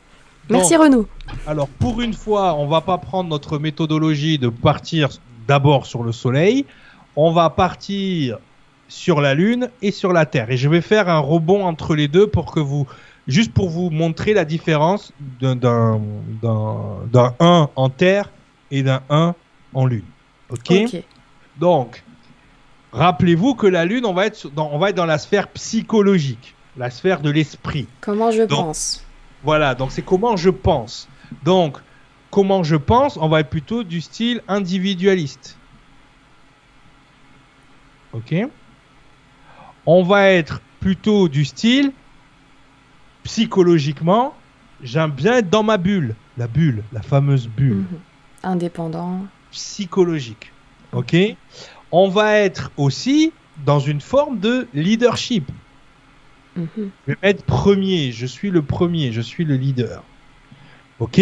Merci 0.50 0.76
Renaud. 0.76 1.08
Alors 1.48 1.68
pour 1.68 2.02
une 2.02 2.14
fois, 2.14 2.56
on 2.56 2.68
va 2.68 2.82
pas 2.82 2.98
prendre 2.98 3.30
notre 3.30 3.60
méthodologie 3.60 4.38
de 4.38 4.50
partir 4.50 5.10
d'abord 5.48 5.86
sur 5.86 6.04
le 6.04 6.12
soleil, 6.12 6.66
on 7.16 7.32
va 7.32 7.50
partir 7.50 8.40
sur 8.88 9.22
la 9.22 9.34
Lune 9.34 9.70
et 9.82 9.92
sur 9.92 10.14
la 10.14 10.26
Terre. 10.26 10.52
Et 10.52 10.58
je 10.58 10.70
vais 10.70 10.82
faire 10.82 11.10
un 11.10 11.20
rebond 11.20 11.66
entre 11.66 11.96
les 11.96 12.08
deux 12.08 12.28
pour 12.28 12.52
que 12.52 12.60
vous, 12.60 12.86
juste 13.28 13.54
pour 13.54 13.70
vous 13.70 13.90
montrer 13.90 14.34
la 14.34 14.46
différence 14.46 15.14
d'un 15.40 16.00
1 16.44 17.70
en 17.76 17.90
Terre 17.90 18.30
et 18.72 18.84
d'un 18.84 19.02
1 19.10 19.36
en 19.74 19.86
Lune. 19.86 20.04
Ok, 20.50 20.74
Donc, 21.58 22.04
rappelez-vous 22.94 23.56
que 23.56 23.68
la 23.68 23.86
Lune, 23.86 24.06
on 24.06 24.14
va, 24.14 24.26
être 24.26 24.50
dans, 24.50 24.70
on 24.72 24.78
va 24.78 24.90
être 24.92 24.96
dans 24.96 25.06
la 25.06 25.18
sphère 25.18 25.50
psychologique, 25.50 26.56
la 26.78 26.90
sphère 26.90 27.20
de 27.20 27.30
l'esprit. 27.30 27.88
Comment 28.00 28.32
je 28.32 28.44
pense. 28.44 29.06
Voilà, 29.44 29.76
donc 29.76 29.92
c'est 29.92 30.02
comment 30.02 30.38
je 30.38 30.50
pense. 30.50 31.10
Donc, 31.44 31.78
comment 32.32 32.64
je 32.64 32.78
pense, 32.78 33.18
on 33.18 33.28
va 33.28 33.42
être 33.42 33.50
plutôt 33.50 33.84
du 33.84 34.00
style 34.00 34.42
individualiste. 34.48 35.58
Ok 38.14 38.34
on 39.86 40.04
va 40.04 40.30
être 40.30 40.62
plutôt 40.80 41.28
du 41.30 41.46
style 41.46 41.92
psychologiquement, 43.24 44.34
j'aime 44.82 45.12
bien 45.12 45.38
être 45.38 45.50
dans 45.50 45.64
ma 45.64 45.78
bulle, 45.78 46.16
la 46.38 46.48
bulle, 46.48 46.84
la 46.92 47.02
fameuse 47.02 47.48
bulle. 47.48 47.78
Mhm. 47.78 48.00
Indépendant. 48.44 49.26
Psychologique. 49.52 50.52
Ok 50.92 51.16
On 51.94 52.10
va 52.10 52.40
être 52.40 52.72
aussi 52.76 53.32
dans 53.66 53.80
une 53.80 54.02
forme 54.02 54.40
de 54.40 54.68
leadership. 54.74 55.50
Mhm. 56.56 56.90
Je 57.08 57.14
vais 57.14 57.18
être 57.22 57.46
premier, 57.46 58.12
je 58.12 58.26
suis 58.26 58.50
le 58.50 58.64
premier, 58.64 59.12
je 59.12 59.22
suis 59.22 59.46
le 59.46 59.56
leader. 59.56 60.04
Ok? 61.00 61.22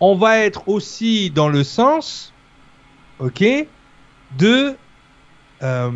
On 0.00 0.16
va 0.16 0.38
être 0.38 0.68
aussi 0.68 1.30
dans 1.30 1.48
le 1.48 1.62
sens, 1.62 2.34
ok, 3.20 3.44
de 4.36 4.74
euh, 5.62 5.90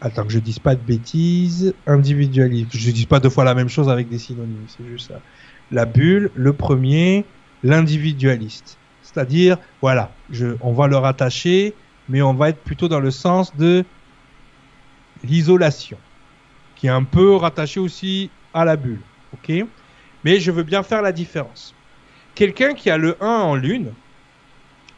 Attends, 0.00 0.24
que 0.24 0.32
je 0.32 0.38
dise 0.38 0.60
pas 0.60 0.76
de 0.76 0.80
bêtises. 0.80 1.74
Individualiste. 1.86 2.76
Je 2.76 2.90
dis 2.92 3.06
pas 3.06 3.18
deux 3.18 3.30
fois 3.30 3.42
la 3.42 3.54
même 3.54 3.68
chose 3.68 3.88
avec 3.88 4.08
des 4.08 4.18
synonymes, 4.18 4.66
c'est 4.68 4.86
juste 4.86 5.08
ça. 5.08 5.20
La 5.72 5.86
bulle, 5.86 6.30
le 6.34 6.52
premier, 6.52 7.24
l'individualiste. 7.64 8.78
C'est-à-dire, 9.14 9.58
voilà, 9.80 10.10
on 10.60 10.72
va 10.72 10.88
le 10.88 10.96
rattacher, 10.96 11.72
mais 12.08 12.20
on 12.20 12.34
va 12.34 12.48
être 12.48 12.60
plutôt 12.60 12.88
dans 12.88 12.98
le 12.98 13.12
sens 13.12 13.54
de 13.56 13.84
l'isolation, 15.22 15.98
qui 16.74 16.88
est 16.88 16.90
un 16.90 17.04
peu 17.04 17.36
rattaché 17.36 17.78
aussi 17.78 18.30
à 18.52 18.64
la 18.64 18.74
bulle. 18.76 19.00
Ok? 19.34 19.52
Mais 20.24 20.40
je 20.40 20.50
veux 20.50 20.64
bien 20.64 20.82
faire 20.82 21.00
la 21.00 21.12
différence. 21.12 21.74
Quelqu'un 22.34 22.74
qui 22.74 22.90
a 22.90 22.96
le 22.96 23.16
1 23.22 23.26
en 23.26 23.54
lune, 23.54 23.92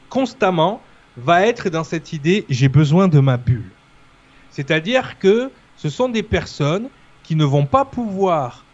constamment, 0.09 0.81
va 1.19 1.47
être 1.47 1.69
dans 1.69 1.85
cette 1.85 2.13
idée 2.13 2.47
j'ai 2.49 2.69
besoin 2.69 3.09
de 3.09 3.21
ma 3.21 3.37
bulle. 3.37 3.71
C'est-à-dire 4.51 5.19
que 5.19 5.51
ce 5.77 5.91
sont 5.91 6.09
des 6.09 6.23
personnes 6.23 6.89
qui 7.23 7.37
ne 7.37 7.45
vont 7.45 7.67
pas 7.67 7.85
pouvoir 7.85 8.65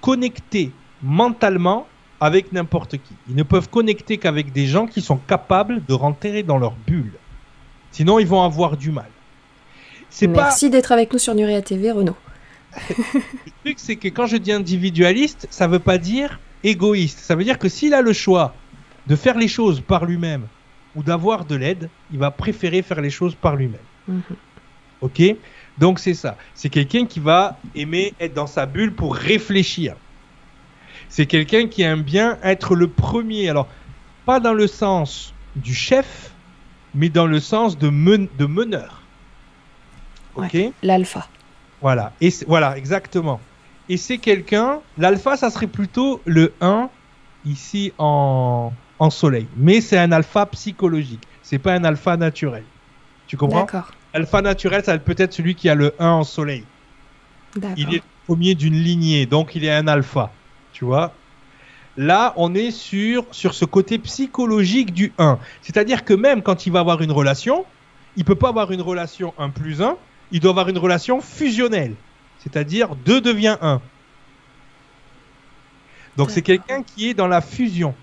connecter 0.00 0.70
mentalement 1.02 1.88
avec 2.20 2.52
n'importe 2.52 2.92
qui. 2.92 3.14
Ils 3.28 3.36
ne 3.36 3.42
peuvent 3.42 3.68
connecter 3.68 4.18
qu'avec 4.18 4.52
des 4.52 4.66
gens 4.66 4.86
qui 4.86 5.00
sont 5.00 5.16
capables 5.16 5.84
de 5.84 5.94
rentrer 5.94 6.42
dans 6.42 6.58
leur 6.58 6.74
bulle. 6.86 7.12
Sinon, 7.92 8.18
ils 8.18 8.26
vont 8.26 8.42
avoir 8.42 8.76
du 8.76 8.90
mal. 8.90 9.08
Merci 10.22 10.70
d'être 10.70 10.92
avec 10.92 11.12
nous 11.12 11.18
sur 11.18 11.34
Nuria 11.34 11.62
TV, 11.62 11.90
Renaud. 11.90 12.16
le 12.90 13.50
truc, 13.64 13.78
c'est 13.78 13.96
que 13.96 14.08
quand 14.08 14.26
je 14.26 14.36
dis 14.36 14.52
individualiste, 14.52 15.46
ça 15.50 15.66
ne 15.66 15.72
veut 15.72 15.78
pas 15.78 15.98
dire 15.98 16.40
égoïste. 16.62 17.18
Ça 17.18 17.34
veut 17.34 17.44
dire 17.44 17.58
que 17.58 17.68
s'il 17.68 17.94
a 17.94 18.02
le 18.02 18.12
choix 18.12 18.54
de 19.06 19.16
faire 19.16 19.38
les 19.38 19.48
choses 19.48 19.80
par 19.80 20.04
lui-même 20.04 20.46
ou 20.94 21.02
d'avoir 21.02 21.44
de 21.44 21.56
l'aide, 21.56 21.90
il 22.12 22.18
va 22.18 22.30
préférer 22.30 22.82
faire 22.82 23.00
les 23.00 23.10
choses 23.10 23.34
par 23.34 23.56
lui-même. 23.56 23.80
Mhm. 24.08 24.22
Ok? 25.02 25.22
Donc 25.78 25.98
c'est 25.98 26.14
ça. 26.14 26.36
C'est 26.54 26.70
quelqu'un 26.70 27.06
qui 27.06 27.20
va 27.20 27.58
aimer 27.74 28.14
être 28.18 28.34
dans 28.34 28.46
sa 28.46 28.66
bulle 28.66 28.94
pour 28.94 29.14
réfléchir. 29.14 29.94
C'est 31.08 31.26
quelqu'un 31.26 31.68
qui 31.68 31.82
aime 31.82 32.02
bien 32.02 32.38
être 32.42 32.74
le 32.74 32.88
premier. 32.88 33.48
Alors, 33.48 33.68
pas 34.24 34.40
dans 34.40 34.52
le 34.54 34.66
sens 34.66 35.34
du 35.54 35.74
chef, 35.74 36.32
mais 36.94 37.08
dans 37.08 37.26
le 37.26 37.40
sens 37.40 37.78
de, 37.78 37.88
de 37.88 38.46
meneur. 38.46 39.02
Ok? 40.34 40.56
L'alpha. 40.82 41.28
Voilà. 41.80 42.12
Et 42.20 42.32
voilà, 42.46 42.76
exactement. 42.76 43.40
Et 43.88 43.96
c'est 43.96 44.18
quelqu'un, 44.18 44.80
l'alpha, 44.98 45.36
ça 45.36 45.50
serait 45.50 45.68
plutôt 45.68 46.20
le 46.24 46.52
1 46.60 46.90
ici 47.44 47.92
en, 47.98 48.72
en 48.98 49.10
soleil. 49.10 49.46
Mais 49.56 49.80
c'est 49.80 49.98
un 49.98 50.12
alpha 50.12 50.46
psychologique. 50.46 51.22
C'est 51.42 51.58
pas 51.58 51.74
un 51.74 51.84
alpha 51.84 52.16
naturel. 52.16 52.64
Tu 53.28 53.36
comprends? 53.36 53.60
D'accord. 53.60 53.92
Alpha 54.12 54.42
naturel, 54.42 54.82
ça 54.84 54.98
peut 54.98 55.14
être 55.18 55.32
celui 55.32 55.54
qui 55.54 55.68
a 55.68 55.74
le 55.74 55.94
1 55.98 56.08
en 56.08 56.24
soleil. 56.24 56.64
Il 57.76 57.94
est 57.94 57.98
au 57.98 58.34
premier 58.34 58.54
d'une 58.54 58.74
lignée, 58.74 59.26
donc 59.26 59.54
il 59.54 59.64
est 59.64 59.72
un 59.72 59.86
alpha. 59.88 60.30
Tu 60.76 60.84
vois 60.84 61.14
Là, 61.96 62.34
on 62.36 62.54
est 62.54 62.70
sur, 62.70 63.24
sur 63.30 63.54
ce 63.54 63.64
côté 63.64 63.98
psychologique 63.98 64.92
du 64.92 65.14
1. 65.16 65.38
C'est-à-dire 65.62 66.04
que 66.04 66.12
même 66.12 66.42
quand 66.42 66.66
il 66.66 66.72
va 66.72 66.80
avoir 66.80 67.00
une 67.00 67.12
relation, 67.12 67.64
il 68.16 68.26
peut 68.26 68.34
pas 68.34 68.50
avoir 68.50 68.70
une 68.72 68.82
relation 68.82 69.32
1 69.38 69.48
plus 69.48 69.80
1, 69.80 69.96
il 70.32 70.40
doit 70.40 70.50
avoir 70.50 70.68
une 70.68 70.76
relation 70.76 71.22
fusionnelle. 71.22 71.94
C'est-à-dire 72.40 72.94
2 72.94 73.22
devient 73.22 73.56
1. 73.62 73.80
Donc 76.18 76.30
c'est 76.30 76.42
quelqu'un 76.42 76.82
qui 76.82 77.08
est 77.08 77.14
dans 77.14 77.26
la 77.26 77.40
fusion. 77.40 77.94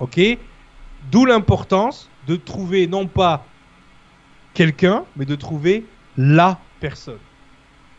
Ok? 0.00 0.20
D'où 1.10 1.24
l'importance 1.24 2.10
de 2.26 2.36
trouver 2.36 2.86
non 2.86 3.06
pas 3.06 3.46
quelqu'un, 4.52 5.06
mais 5.16 5.24
de 5.24 5.34
trouver 5.34 5.86
la 6.18 6.60
personne. 6.78 7.18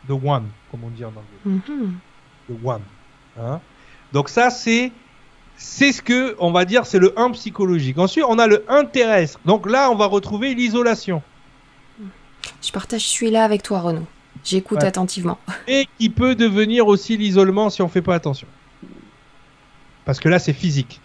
The 0.08 0.12
one, 0.12 0.44
comme 0.70 0.84
on 0.84 0.90
dit 0.90 1.04
en 1.04 1.08
anglais. 1.08 1.22
Mm-hmm. 1.46 1.92
The 2.48 2.64
one. 2.64 2.82
Hein. 3.40 3.60
Donc 4.12 4.28
ça, 4.28 4.50
c'est 4.50 4.92
c'est 5.56 5.92
ce 5.92 6.02
que 6.02 6.36
on 6.38 6.52
va 6.52 6.64
dire, 6.64 6.86
c'est 6.86 6.98
le 6.98 7.18
1 7.18 7.30
psychologique. 7.32 7.98
Ensuite, 7.98 8.24
on 8.28 8.38
a 8.38 8.46
le 8.46 8.64
1 8.68 8.86
terrestre. 8.86 9.40
Donc 9.44 9.68
là, 9.68 9.90
on 9.90 9.94
va 9.94 10.06
retrouver 10.06 10.54
l'isolation. 10.54 11.22
Je 12.62 12.72
partage 12.72 13.02
celui-là 13.02 13.44
avec 13.44 13.62
toi, 13.62 13.80
Renaud. 13.80 14.06
J'écoute 14.44 14.82
attentivement. 14.82 15.38
Et 15.68 15.88
qui 15.98 16.10
peut 16.10 16.34
devenir 16.34 16.86
aussi 16.86 17.16
l'isolement 17.16 17.70
si 17.70 17.82
on 17.82 17.88
fait 17.88 18.02
pas 18.02 18.14
attention. 18.14 18.46
Parce 20.04 20.20
que 20.20 20.28
là, 20.28 20.38
c'est 20.38 20.52
physique. 20.52 21.00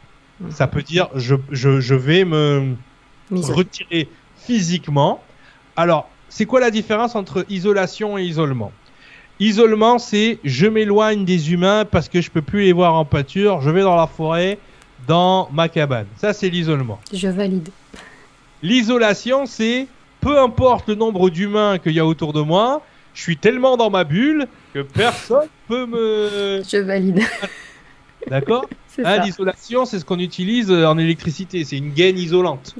Ça 0.49 0.67
peut 0.67 0.81
dire 0.81 1.09
je, 1.15 1.35
je, 1.51 1.79
je 1.79 1.95
vais 1.95 2.25
me 2.25 2.75
retirer 3.31 4.09
physiquement. 4.37 5.21
Alors, 5.75 6.09
c'est 6.29 6.45
quoi 6.45 6.59
la 6.59 6.71
différence 6.71 7.15
entre 7.15 7.45
isolation 7.49 8.17
et 8.17 8.23
isolement? 8.23 8.71
Isolement, 9.39 9.99
c'est 9.99 10.39
je 10.43 10.67
m'éloigne 10.67 11.23
des 11.23 11.53
humains 11.53 11.85
parce 11.89 12.09
que 12.09 12.19
je 12.19 12.29
peux 12.29 12.41
plus 12.41 12.63
les 12.63 12.73
voir 12.73 12.95
en 12.95 13.05
pâture, 13.05 13.61
je 13.61 13.69
vais 13.69 13.81
dans 13.81 13.95
la 13.95 14.07
forêt, 14.07 14.57
dans 15.07 15.49
ma 15.53 15.69
cabane. 15.69 16.07
Ça, 16.17 16.33
c'est 16.33 16.49
l'isolement. 16.49 16.99
Je 17.13 17.29
valide. 17.29 17.69
L'isolation, 18.61 19.45
c'est 19.45 19.87
peu 20.19 20.37
importe 20.39 20.89
le 20.89 20.95
nombre 20.95 21.29
d'humains 21.29 21.77
qu'il 21.77 21.93
y 21.93 21.99
a 21.99 22.05
autour 22.05 22.33
de 22.33 22.41
moi, 22.41 22.81
je 23.13 23.21
suis 23.21 23.37
tellement 23.37 23.77
dans 23.77 23.89
ma 23.89 24.03
bulle 24.03 24.47
que 24.73 24.81
personne 24.81 25.47
peut 25.69 25.85
me. 25.85 26.61
Je 26.69 26.77
valide. 26.77 27.21
D'accord 28.27 28.65
hein, 29.03 29.19
L'isolation, 29.19 29.85
c'est 29.85 29.99
ce 29.99 30.05
qu'on 30.05 30.19
utilise 30.19 30.69
en 30.69 30.97
électricité. 30.97 31.63
C'est 31.63 31.77
une 31.77 31.93
gaine 31.93 32.17
isolante. 32.17 32.75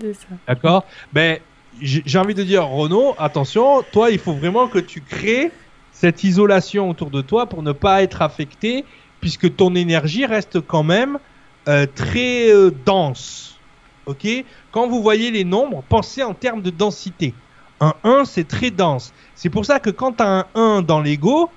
D'accord? 0.46 0.84
Ben, 1.14 1.40
j'ai 1.82 2.20
envie 2.20 2.36
de 2.36 2.44
dire, 2.44 2.68
Renaud, 2.68 3.16
attention, 3.18 3.84
toi, 3.94 4.12
il 4.12 4.20
faut 4.20 4.34
vraiment 4.34 4.68
que 4.68 4.80
tu 4.80 5.00
crées 5.00 5.52
cette 6.00 6.24
isolation 6.24 6.90
autour 6.90 7.10
de 7.10 7.22
toi 7.22 7.48
pour 7.48 7.62
ne 7.62 7.74
pas 7.74 8.04
être 8.04 8.22
affecté, 8.22 8.86
puisque 9.20 9.54
ton 9.58 9.76
énergie 9.76 10.26
reste 10.26 10.62
quand 10.62 10.84
même 10.84 11.20
euh, 11.68 11.86
très 11.94 12.54
euh, 12.54 12.72
dense. 12.86 13.60
Ok? 14.06 14.26
Quand 14.72 14.88
vous 14.88 15.02
voyez 15.04 15.30
les 15.30 15.44
nombres, 15.44 15.84
pensez 15.90 16.24
en 16.24 16.34
termes 16.34 16.62
de 16.62 16.70
densité. 16.70 17.34
Un 17.82 17.96
1, 18.06 18.24
c'est 18.24 18.48
très 18.48 18.72
dense. 18.72 19.14
C'est 19.36 19.50
pour 19.50 19.66
ça 19.66 19.82
que 19.82 19.90
quand 19.90 20.14
tu 20.14 20.24
as 20.24 20.30
un 20.30 20.46
1 20.56 20.84
dans 20.84 21.02
l'ego, 21.02 21.50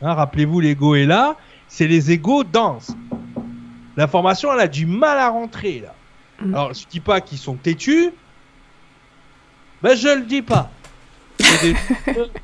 hein, 0.00 0.14
rappelez-vous, 0.14 0.60
l'ego 0.60 0.94
est 0.94 1.04
là, 1.04 1.36
c'est 1.68 1.86
les 1.86 2.12
égos 2.12 2.44
denses. 2.44 2.96
L'information, 3.98 4.50
elle 4.54 4.60
a 4.60 4.68
du 4.68 4.86
mal 4.86 5.18
à 5.18 5.28
rentrer 5.28 5.80
là. 5.80 5.94
Mm. 6.40 6.54
Alors, 6.54 6.72
je 6.72 6.86
dis 6.88 7.00
pas 7.00 7.20
qu'ils 7.20 7.36
sont 7.36 7.56
têtus, 7.56 8.08
ben 9.82 9.94
je 9.94 10.08
le 10.08 10.22
dis 10.22 10.40
pas. 10.40 10.70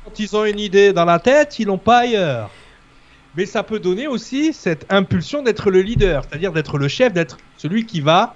Quand 0.03 0.19
ils 0.19 0.35
ont 0.35 0.45
une 0.45 0.59
idée 0.59 0.93
dans 0.93 1.05
la 1.05 1.19
tête, 1.19 1.59
ils 1.59 1.65
l'ont 1.65 1.77
pas 1.77 1.99
ailleurs. 1.99 2.49
Mais 3.35 3.45
ça 3.45 3.63
peut 3.63 3.79
donner 3.79 4.07
aussi 4.07 4.53
cette 4.53 4.85
impulsion 4.91 5.43
d'être 5.43 5.69
le 5.69 5.81
leader, 5.81 6.23
c'est-à-dire 6.23 6.51
d'être 6.51 6.77
le 6.77 6.87
chef, 6.87 7.13
d'être 7.13 7.37
celui 7.57 7.85
qui 7.85 8.01
va 8.01 8.35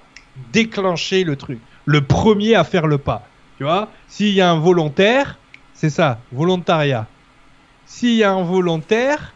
déclencher 0.52 1.24
le 1.24 1.36
truc, 1.36 1.60
le 1.84 2.00
premier 2.00 2.54
à 2.54 2.64
faire 2.64 2.86
le 2.86 2.98
pas. 2.98 3.26
Tu 3.58 3.64
vois, 3.64 3.88
s'il 4.08 4.34
y 4.34 4.40
a 4.40 4.50
un 4.50 4.58
volontaire, 4.58 5.38
c'est 5.74 5.90
ça, 5.90 6.18
volontariat. 6.32 7.06
S'il 7.86 8.14
y 8.14 8.24
a 8.24 8.32
un 8.32 8.42
volontaire, 8.42 9.34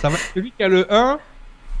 ça 0.00 0.08
va 0.08 0.16
celui 0.34 0.52
qui 0.52 0.62
a 0.62 0.68
le 0.68 0.92
1 0.92 1.18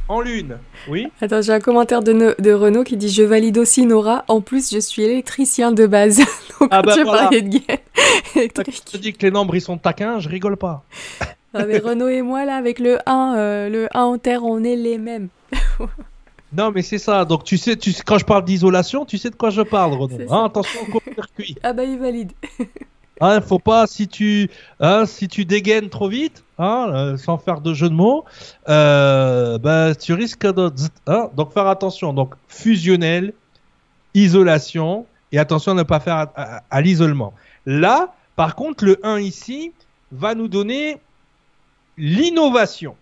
en 0.08 0.20
lune. 0.20 0.58
Oui. 0.88 1.08
Attends, 1.20 1.42
j'ai 1.42 1.52
un 1.52 1.60
commentaire 1.60 2.02
de, 2.02 2.34
de, 2.38 2.52
Renaud 2.52 2.84
qui 2.84 2.96
dit 2.96 3.08
Je 3.08 3.22
valide 3.22 3.58
aussi 3.58 3.86
Nora. 3.86 4.24
En 4.28 4.40
plus, 4.40 4.72
je 4.72 4.78
suis 4.78 5.02
électricien 5.02 5.72
de 5.72 5.86
base. 5.86 6.18
Donc, 6.60 6.68
ah 6.70 6.82
bah 6.82 6.94
tu 6.94 7.02
voilà. 7.02 7.28
de 7.28 7.38
gaine 7.38 7.78
électrique. 8.36 8.82
Je 8.92 8.98
dis 8.98 9.12
que 9.12 9.24
les 9.24 9.30
nombres 9.30 9.54
ils 9.54 9.60
sont 9.60 9.78
taquins, 9.78 10.20
je 10.20 10.28
rigole 10.28 10.56
pas. 10.56 10.84
ah, 11.54 11.64
mais 11.66 11.78
Renaud 11.78 12.08
et 12.08 12.22
moi, 12.22 12.44
là, 12.44 12.56
avec 12.56 12.78
le 12.78 12.98
1, 13.08 13.34
euh, 13.36 13.68
le 13.68 13.88
1 13.96 14.02
en 14.02 14.18
terre, 14.18 14.44
on 14.44 14.62
est 14.62 14.76
les 14.76 14.98
mêmes. 14.98 15.28
non, 16.52 16.70
mais 16.74 16.82
c'est 16.82 16.98
ça. 16.98 17.24
Donc, 17.24 17.44
tu 17.44 17.56
sais, 17.56 17.76
tu, 17.76 17.92
quand 18.04 18.18
je 18.18 18.24
parle 18.24 18.44
d'isolation, 18.44 19.04
tu 19.04 19.18
sais 19.18 19.30
de 19.30 19.36
quoi 19.36 19.50
je 19.50 19.62
parle, 19.62 19.94
Renaud. 19.94 20.18
Hein, 20.30 20.44
attention 20.44 20.80
au 20.82 20.90
court-circuit. 20.90 21.56
ah, 21.62 21.72
bah, 21.72 21.84
il 21.84 21.98
valide. 21.98 22.32
Hein, 23.24 23.40
faut 23.40 23.58
pas 23.58 23.86
si 23.86 24.06
tu 24.06 24.50
hein, 24.80 25.06
si 25.06 25.28
tu 25.28 25.46
dégaines 25.46 25.88
trop 25.88 26.10
vite, 26.10 26.44
hein, 26.58 26.90
euh, 26.92 27.16
sans 27.16 27.38
faire 27.38 27.62
de 27.62 27.72
jeu 27.72 27.88
de 27.88 27.94
mots, 27.94 28.26
euh, 28.68 29.56
bah, 29.56 29.94
tu 29.94 30.12
risques 30.12 30.46
de 30.46 30.70
hein, 31.06 31.30
donc 31.34 31.54
faire 31.54 31.66
attention. 31.66 32.12
Donc 32.12 32.34
fusionnel, 32.48 33.32
isolation 34.12 35.06
et 35.32 35.38
attention 35.38 35.72
à 35.72 35.74
ne 35.74 35.84
pas 35.84 36.00
faire 36.00 36.26
à, 36.36 36.80
l'isolement. 36.82 37.32
Là, 37.64 38.14
par 38.36 38.56
contre, 38.56 38.84
le 38.84 39.00
1 39.06 39.20
ici 39.20 39.72
va 40.12 40.34
nous 40.34 40.48
donner 40.48 41.00
l'innovation. 41.96 42.94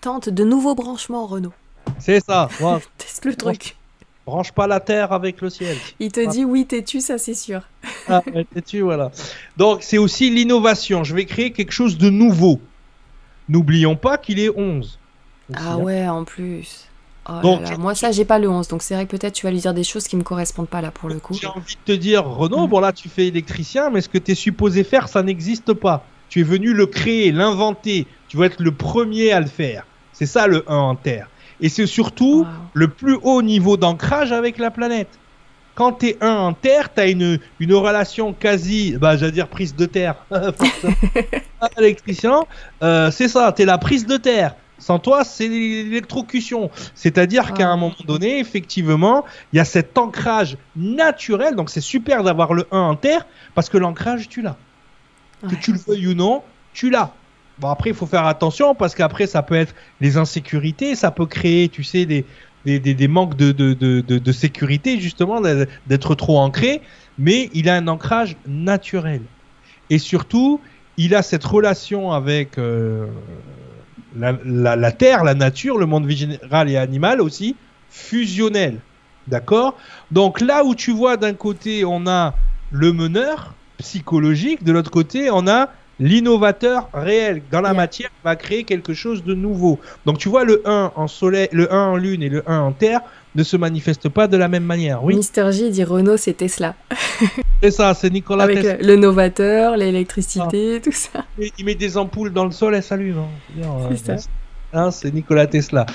Tente 0.00 0.30
de 0.30 0.44
nouveaux 0.44 0.74
branchements, 0.74 1.26
Renault. 1.26 1.52
C'est 1.98 2.24
ça. 2.24 2.48
Teste 2.96 3.26
le 3.26 3.36
truc. 3.36 3.77
Branche 4.28 4.52
pas 4.52 4.66
la 4.66 4.78
terre 4.78 5.12
avec 5.12 5.40
le 5.40 5.48
ciel. 5.48 5.74
Il 6.00 6.12
te 6.12 6.20
dit 6.28 6.44
oui, 6.44 6.66
t'es-tu, 6.66 7.00
ça 7.00 7.16
c'est 7.16 7.32
sûr. 7.32 7.62
ah, 8.08 8.22
t'es-tu, 8.54 8.82
voilà. 8.82 9.10
Donc 9.56 9.82
c'est 9.82 9.96
aussi 9.96 10.28
l'innovation. 10.28 11.02
Je 11.02 11.14
vais 11.14 11.24
créer 11.24 11.50
quelque 11.50 11.72
chose 11.72 11.96
de 11.96 12.10
nouveau. 12.10 12.60
N'oublions 13.48 13.96
pas 13.96 14.18
qu'il 14.18 14.38
est 14.38 14.50
11. 14.54 14.98
ah 15.54 15.72
hein. 15.72 15.76
ouais, 15.78 16.06
en 16.06 16.24
plus. 16.24 16.88
Oh 17.26 17.40
donc, 17.42 17.78
Moi, 17.78 17.94
ça, 17.94 18.12
j'ai 18.12 18.26
pas 18.26 18.38
le 18.38 18.50
11, 18.50 18.68
donc 18.68 18.82
c'est 18.82 18.94
vrai 18.94 19.06
que 19.06 19.16
peut-être 19.16 19.32
tu 19.32 19.46
vas 19.46 19.50
lui 19.50 19.60
dire 19.60 19.72
des 19.72 19.82
choses 19.82 20.06
qui 20.06 20.16
me 20.16 20.22
correspondent 20.22 20.68
pas 20.68 20.82
là 20.82 20.90
pour 20.90 21.08
le 21.08 21.18
coup. 21.18 21.32
J'ai 21.32 21.46
envie 21.46 21.76
de 21.86 21.94
te 21.94 21.98
dire, 21.98 22.26
Renaud, 22.26 22.66
mm. 22.66 22.70
bon 22.70 22.80
là, 22.80 22.92
tu 22.92 23.08
fais 23.08 23.28
électricien, 23.28 23.88
mais 23.88 24.02
ce 24.02 24.10
que 24.10 24.18
tu 24.18 24.32
es 24.32 24.34
supposé 24.34 24.84
faire, 24.84 25.08
ça 25.08 25.22
n'existe 25.22 25.72
pas. 25.72 26.04
Tu 26.28 26.40
es 26.40 26.42
venu 26.42 26.74
le 26.74 26.84
créer, 26.84 27.32
l'inventer. 27.32 28.06
Tu 28.28 28.36
vas 28.36 28.44
être 28.44 28.62
le 28.62 28.72
premier 28.72 29.32
à 29.32 29.40
le 29.40 29.46
faire. 29.46 29.86
C'est 30.12 30.26
ça 30.26 30.46
le 30.46 30.70
1 30.70 30.76
en 30.76 30.96
terre. 30.96 31.30
Et 31.60 31.68
c'est 31.68 31.86
surtout 31.86 32.46
le 32.74 32.88
plus 32.88 33.18
haut 33.22 33.42
niveau 33.42 33.76
d'ancrage 33.76 34.32
avec 34.32 34.58
la 34.58 34.70
planète. 34.70 35.08
Quand 35.74 35.92
tu 35.92 36.08
es 36.08 36.18
un 36.20 36.34
en 36.34 36.52
Terre, 36.54 36.92
tu 36.92 37.00
as 37.00 37.06
une, 37.06 37.38
une 37.60 37.74
relation 37.74 38.32
quasi, 38.32 38.96
bah, 38.96 39.16
j'allais 39.16 39.32
dire 39.32 39.48
prise 39.48 39.76
de 39.76 39.86
terre, 39.86 40.16
électricien, 41.78 42.40
euh, 42.82 43.12
c'est 43.12 43.28
ça, 43.28 43.52
tu 43.52 43.62
es 43.62 43.64
la 43.64 43.78
prise 43.78 44.06
de 44.06 44.16
terre. 44.16 44.56
Sans 44.78 44.98
toi, 44.98 45.24
c'est 45.24 45.48
l'électrocution. 45.48 46.70
C'est-à-dire 46.94 47.52
qu'à 47.52 47.68
un 47.68 47.76
moment 47.76 47.94
donné, 48.06 48.38
effectivement, 48.38 49.24
il 49.52 49.56
y 49.56 49.60
a 49.60 49.64
cet 49.64 49.98
ancrage 49.98 50.56
naturel. 50.76 51.56
Donc 51.56 51.68
c'est 51.68 51.80
super 51.80 52.22
d'avoir 52.22 52.54
le 52.54 52.66
1 52.70 52.78
en 52.78 52.96
terre 52.96 53.26
parce 53.54 53.68
que 53.68 53.76
l'ancrage, 53.76 54.28
tu 54.28 54.40
l'as. 54.40 54.56
Que 55.48 55.54
tu 55.56 55.72
le 55.72 55.78
veuilles 55.78 56.08
ou 56.08 56.14
non, 56.14 56.42
tu 56.72 56.90
l'as. 56.90 57.12
Bon, 57.60 57.68
après, 57.68 57.90
il 57.90 57.96
faut 57.96 58.06
faire 58.06 58.26
attention 58.26 58.74
parce 58.74 58.94
qu'après, 58.94 59.26
ça 59.26 59.42
peut 59.42 59.54
être 59.54 59.74
les 60.00 60.16
insécurités, 60.16 60.94
ça 60.94 61.10
peut 61.10 61.26
créer, 61.26 61.68
tu 61.68 61.82
sais, 61.82 62.06
des, 62.06 62.24
des, 62.64 63.08
manques 63.08 63.36
de, 63.36 63.52
de, 63.52 63.74
de, 63.74 64.00
de, 64.00 64.32
sécurité, 64.32 65.00
justement, 65.00 65.40
d'être 65.86 66.14
trop 66.14 66.38
ancré. 66.38 66.82
Mais 67.18 67.50
il 67.54 67.68
a 67.68 67.74
un 67.74 67.88
ancrage 67.88 68.36
naturel. 68.46 69.22
Et 69.90 69.98
surtout, 69.98 70.60
il 70.96 71.14
a 71.14 71.22
cette 71.22 71.44
relation 71.44 72.12
avec 72.12 72.58
euh, 72.58 73.06
la, 74.16 74.36
la, 74.44 74.76
la, 74.76 74.92
terre, 74.92 75.24
la 75.24 75.34
nature, 75.34 75.78
le 75.78 75.86
monde 75.86 76.06
végétal 76.06 76.70
et 76.70 76.76
animal 76.76 77.20
aussi, 77.20 77.56
fusionnel. 77.90 78.80
D'accord? 79.26 79.76
Donc 80.10 80.40
là 80.40 80.64
où 80.64 80.74
tu 80.74 80.92
vois 80.92 81.16
d'un 81.16 81.34
côté, 81.34 81.84
on 81.84 82.06
a 82.06 82.34
le 82.70 82.92
meneur 82.92 83.54
psychologique, 83.78 84.64
de 84.64 84.72
l'autre 84.72 84.90
côté, 84.90 85.30
on 85.30 85.46
a 85.46 85.70
l'innovateur 86.00 86.88
réel 86.92 87.42
dans 87.50 87.60
la 87.60 87.74
matière 87.74 88.10
va 88.24 88.36
créer 88.36 88.64
quelque 88.64 88.94
chose 88.94 89.24
de 89.24 89.34
nouveau. 89.34 89.78
Donc 90.06 90.18
tu 90.18 90.28
vois 90.28 90.44
le 90.44 90.62
1 90.64 90.92
en 90.94 91.08
soleil, 91.08 91.48
le 91.52 91.72
1 91.72 91.86
en 91.86 91.96
lune 91.96 92.22
et 92.22 92.28
le 92.28 92.42
1 92.48 92.60
en 92.60 92.72
terre 92.72 93.00
ne 93.34 93.42
se 93.42 93.56
manifestent 93.56 94.08
pas 94.08 94.26
de 94.26 94.36
la 94.36 94.48
même 94.48 94.64
manière. 94.64 95.04
Oui. 95.04 95.16
Mister 95.16 95.50
J 95.52 95.70
dit 95.70 95.84
Renault 95.84 96.16
c'est 96.16 96.34
Tesla. 96.34 96.74
c'est 97.62 97.70
ça, 97.70 97.94
c'est 97.94 98.10
Nicolas 98.10 98.44
Avec 98.44 98.62
Tesla. 98.62 98.78
le 98.80 98.96
novateur, 98.96 99.76
l'électricité, 99.76 100.76
ah. 100.76 100.80
tout 100.82 100.92
ça. 100.92 101.24
Il 101.58 101.64
met 101.64 101.74
des 101.74 101.96
ampoules 101.96 102.32
dans 102.32 102.44
le 102.44 102.52
sol 102.52 102.74
et 102.74 102.82
s'allume. 102.82 103.18
Hein. 103.18 103.88
C'est 103.90 104.20
ça. 104.20 104.28
Hein, 104.72 104.90
c'est 104.90 105.12
Nicolas 105.12 105.46
Tesla. 105.46 105.86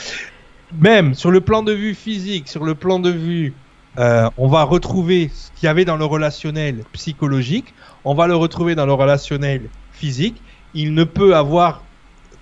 Même 0.80 1.14
sur 1.14 1.32
le 1.32 1.42
plan 1.42 1.62
de 1.64 1.72
vue 1.72 1.94
physique, 1.94 2.48
sur 2.48 2.64
le 2.64 2.76
plan 2.76 3.00
de 3.00 3.12
vue 3.12 3.54
euh, 4.00 4.28
on 4.38 4.48
va 4.48 4.64
retrouver 4.64 5.30
ce 5.32 5.52
qu'il 5.52 5.68
y 5.68 5.70
avait 5.70 5.86
dans 5.86 5.98
le 5.98 6.06
relationnel 6.06 6.84
psychologique, 6.94 7.74
on 8.06 8.16
va 8.16 8.26
le 8.26 8.36
retrouver 8.36 8.74
dans 8.74 8.88
le 8.88 8.94
relationnel 8.94 9.70
physique, 10.04 10.42
il 10.74 10.94
ne 10.94 11.06
peut 11.06 11.34
avoir 11.34 11.82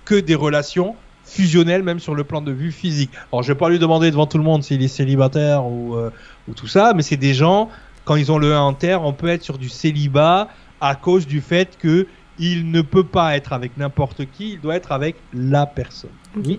que 0.04 0.16
des 0.16 0.34
relations 0.34 0.96
fusionnelles, 1.24 1.84
même 1.84 2.00
sur 2.00 2.16
le 2.16 2.24
plan 2.24 2.40
de 2.40 2.50
vue 2.50 2.72
physique. 2.72 3.10
Alors, 3.30 3.44
je 3.44 3.52
vais 3.52 3.58
pas 3.58 3.68
lui 3.68 3.78
demander 3.78 4.10
devant 4.10 4.26
tout 4.26 4.36
le 4.36 4.42
monde 4.42 4.64
s'il 4.64 4.82
est 4.82 4.88
célibataire 4.88 5.64
ou, 5.64 5.94
euh, 5.94 6.10
ou 6.48 6.54
tout 6.54 6.66
ça, 6.66 6.92
mais 6.96 7.02
c'est 7.02 7.16
des 7.16 7.34
gens, 7.34 7.68
quand 8.04 8.16
ils 8.16 8.32
ont 8.32 8.38
le 8.38 8.52
1 8.52 8.60
en 8.60 8.74
terre, 8.74 9.04
on 9.04 9.12
peut 9.12 9.28
être 9.28 9.44
sur 9.44 9.58
du 9.58 9.68
célibat 9.68 10.48
à 10.80 10.96
cause 10.96 11.24
du 11.24 11.40
fait 11.40 11.78
que 11.78 12.08
il 12.40 12.72
ne 12.72 12.82
peut 12.82 13.04
pas 13.04 13.36
être 13.36 13.52
avec 13.52 13.76
n'importe 13.76 14.22
qui, 14.32 14.54
il 14.54 14.60
doit 14.60 14.74
être 14.74 14.90
avec 14.90 15.14
la 15.32 15.66
personne. 15.66 16.10
Il 16.44 16.58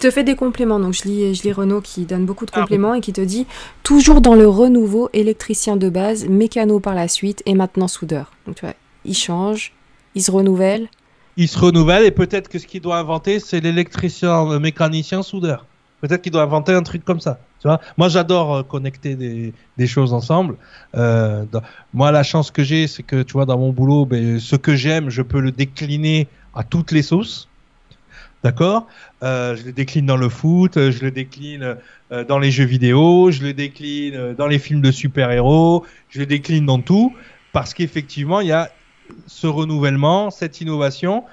te 0.00 0.10
fait 0.10 0.24
des 0.24 0.34
compléments, 0.34 0.80
donc 0.80 0.92
je 0.92 1.04
lis, 1.04 1.34
je 1.34 1.44
lis 1.44 1.52
Renaud 1.52 1.80
qui 1.80 2.04
donne 2.04 2.26
beaucoup 2.26 2.44
de 2.44 2.50
ah, 2.52 2.60
compléments 2.60 2.92
et 2.92 3.00
qui 3.00 3.14
te 3.14 3.22
dit 3.22 3.46
toujours 3.82 4.20
dans 4.20 4.34
le 4.34 4.46
renouveau, 4.46 5.08
électricien 5.14 5.76
de 5.76 5.88
base, 5.88 6.26
mécano 6.28 6.80
par 6.80 6.94
la 6.94 7.08
suite 7.08 7.42
et 7.46 7.54
maintenant 7.54 7.88
soudeur. 7.88 8.32
Donc 8.46 8.56
tu 8.56 8.66
vois, 8.66 8.74
il 9.06 9.14
change, 9.14 9.72
il 10.14 10.22
se 10.22 10.30
renouvelle 10.30 10.88
Il 11.36 11.48
se 11.48 11.58
renouvelle 11.58 12.04
et 12.04 12.10
peut-être 12.10 12.48
que 12.48 12.58
ce 12.58 12.66
qu'il 12.66 12.80
doit 12.80 12.98
inventer, 12.98 13.40
c'est 13.40 13.60
l'électricien, 13.60 14.48
le 14.48 14.58
mécanicien 14.58 15.22
soudeur. 15.22 15.66
Peut-être 16.02 16.22
qu'il 16.22 16.32
doit 16.32 16.42
inventer 16.42 16.72
un 16.72 16.82
truc 16.82 17.04
comme 17.04 17.20
ça. 17.20 17.38
Tu 17.60 17.68
vois 17.68 17.80
moi, 17.96 18.08
j'adore 18.08 18.54
euh, 18.56 18.62
connecter 18.64 19.14
des, 19.14 19.86
choses 19.86 20.12
ensemble. 20.12 20.56
Euh, 20.96 21.44
moi, 21.94 22.10
la 22.10 22.24
chance 22.24 22.50
que 22.50 22.64
j'ai, 22.64 22.88
c'est 22.88 23.04
que 23.04 23.22
tu 23.22 23.34
vois, 23.34 23.46
dans 23.46 23.56
mon 23.56 23.70
boulot, 23.70 24.04
ben, 24.04 24.40
ce 24.40 24.56
que 24.56 24.74
j'aime, 24.74 25.10
je 25.10 25.22
peux 25.22 25.40
le 25.40 25.52
décliner 25.52 26.26
à 26.54 26.64
toutes 26.64 26.90
les 26.90 27.02
sauces. 27.02 27.48
D'accord? 28.42 28.88
Euh, 29.22 29.54
Je 29.54 29.64
le 29.66 29.72
décline 29.72 30.04
dans 30.04 30.16
le 30.16 30.28
foot, 30.28 30.72
je 30.74 31.04
le 31.04 31.12
décline 31.12 31.76
dans 32.28 32.40
les 32.40 32.50
jeux 32.50 32.64
vidéo, 32.64 33.30
je 33.30 33.42
le 33.42 33.54
décline 33.54 34.34
dans 34.34 34.48
les 34.48 34.58
films 34.58 34.82
de 34.82 34.90
super-héros, 34.90 35.84
je 36.10 36.18
le 36.18 36.26
décline 36.26 36.66
dans 36.66 36.80
tout, 36.80 37.14
parce 37.52 37.72
qu'effectivement, 37.72 38.40
il 38.40 38.48
y 38.48 38.52
a 38.52 38.70
ce 39.26 39.46
renouvellement, 39.46 40.30
cette 40.30 40.60
innovation. 40.60 41.24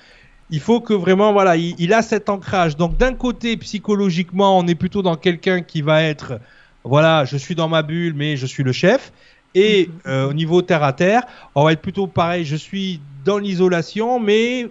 Il 0.51 0.59
faut 0.59 0.81
que 0.81 0.93
vraiment, 0.93 1.31
voilà, 1.31 1.55
il, 1.57 1.93
a 1.93 2.01
cet 2.01 2.27
ancrage. 2.29 2.75
Donc 2.75 2.97
d'un 2.97 3.13
côté, 3.13 3.55
psychologiquement, 3.57 4.57
on 4.57 4.65
est 4.67 4.75
plutôt 4.75 5.01
dans 5.01 5.15
quelqu'un 5.15 5.61
qui 5.61 5.81
va 5.81 6.01
être 6.03 6.39
voilà, 6.83 7.25
je 7.25 7.37
suis 7.37 7.55
dans 7.55 7.67
ma 7.67 7.81
bulle, 7.83 8.13
mais 8.15 8.37
je 8.37 8.45
suis 8.45 8.63
le 8.63 8.71
chef. 8.71 9.11
Et 9.53 9.87
Mhm. 9.87 9.93
euh, 10.07 10.29
au 10.29 10.33
niveau 10.33 10.61
terre 10.61 10.83
à 10.83 10.93
terre, 10.93 11.23
on 11.55 11.63
va 11.65 11.73
être 11.73 11.81
plutôt 11.81 12.07
pareil. 12.07 12.45
Je 12.45 12.55
suis 12.55 12.99
dans 13.25 13.37
l'isolation, 13.37 14.19
mais 14.19 14.69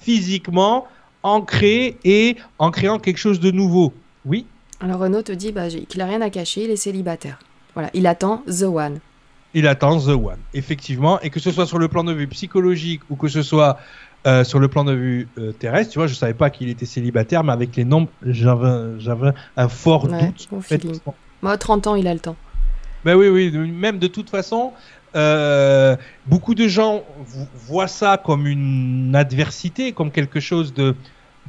physiquement 0.00 0.86
ancré 1.22 1.96
et 2.04 2.36
en 2.58 2.70
créant 2.70 2.98
quelque 2.98 3.18
chose 3.18 3.40
de 3.40 3.50
nouveau. 3.50 3.92
Oui? 4.24 4.46
Alors 4.80 5.00
Renaud 5.00 5.22
te 5.22 5.32
dit 5.32 5.52
bah, 5.52 5.68
qu'il 5.68 6.00
a 6.00 6.06
rien 6.06 6.20
à 6.20 6.30
cacher, 6.30 6.64
il 6.64 6.70
est 6.70 6.76
célibataire. 6.76 7.38
Voilà, 7.74 7.90
il 7.94 8.06
attend 8.06 8.42
The 8.46 8.62
One. 8.64 9.00
Il 9.56 9.66
attend 9.66 9.98
The 9.98 10.08
One, 10.10 10.38
effectivement, 10.54 11.18
et 11.22 11.30
que 11.30 11.40
ce 11.40 11.50
soit 11.50 11.66
sur 11.66 11.78
le 11.78 11.88
plan 11.88 12.04
de 12.04 12.12
vue 12.12 12.28
psychologique 12.28 13.00
ou 13.10 13.16
que 13.16 13.26
ce 13.26 13.42
soit 13.42 13.78
euh, 14.26 14.44
sur 14.44 14.58
le 14.58 14.68
plan 14.68 14.84
de 14.84 14.92
vue 14.92 15.28
euh, 15.38 15.52
terrestre, 15.52 15.92
tu 15.92 15.98
vois, 15.98 16.06
je 16.06 16.14
savais 16.14 16.34
pas 16.34 16.50
qu'il 16.50 16.68
était 16.68 16.84
célibataire, 16.86 17.42
mais 17.42 17.52
avec 17.52 17.74
les 17.74 17.84
nombres, 17.84 18.10
j'avais, 18.22 19.32
un 19.56 19.68
fort 19.68 20.06
Ouais, 20.08 20.26
doute. 20.26 20.46
bon 20.50 20.60
fait. 20.60 20.80
Moi, 21.42 21.52
à 21.52 21.56
30 21.56 21.86
ans, 21.86 21.94
il 21.94 22.06
a 22.06 22.12
le 22.14 22.20
temps. 22.20 22.36
Ben 23.04 23.14
oui, 23.16 23.28
oui, 23.28 23.50
même 23.70 23.98
de 23.98 24.08
toute 24.08 24.28
façon, 24.28 24.72
euh, 25.14 25.96
beaucoup 26.26 26.54
de 26.54 26.68
gens 26.68 27.02
vo- 27.18 27.46
voient 27.54 27.86
ça 27.88 28.20
comme 28.22 28.46
une 28.46 29.14
adversité, 29.14 29.92
comme 29.92 30.10
quelque 30.10 30.40
chose 30.40 30.74
de, 30.74 30.94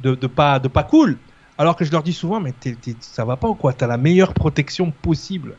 de, 0.02 0.14
de 0.14 0.26
pas, 0.26 0.58
de 0.58 0.68
pas 0.68 0.84
cool. 0.84 1.18
Alors 1.58 1.74
que 1.76 1.84
je 1.84 1.90
leur 1.90 2.02
dis 2.04 2.12
souvent, 2.12 2.40
mais 2.40 2.52
t'es- 2.52 2.76
t'es- 2.76 2.96
ça 3.00 3.24
va 3.24 3.36
pas 3.36 3.48
ou 3.48 3.54
quoi? 3.56 3.72
T'as 3.72 3.88
la 3.88 3.96
meilleure 3.98 4.32
protection 4.32 4.92
possible. 4.92 5.56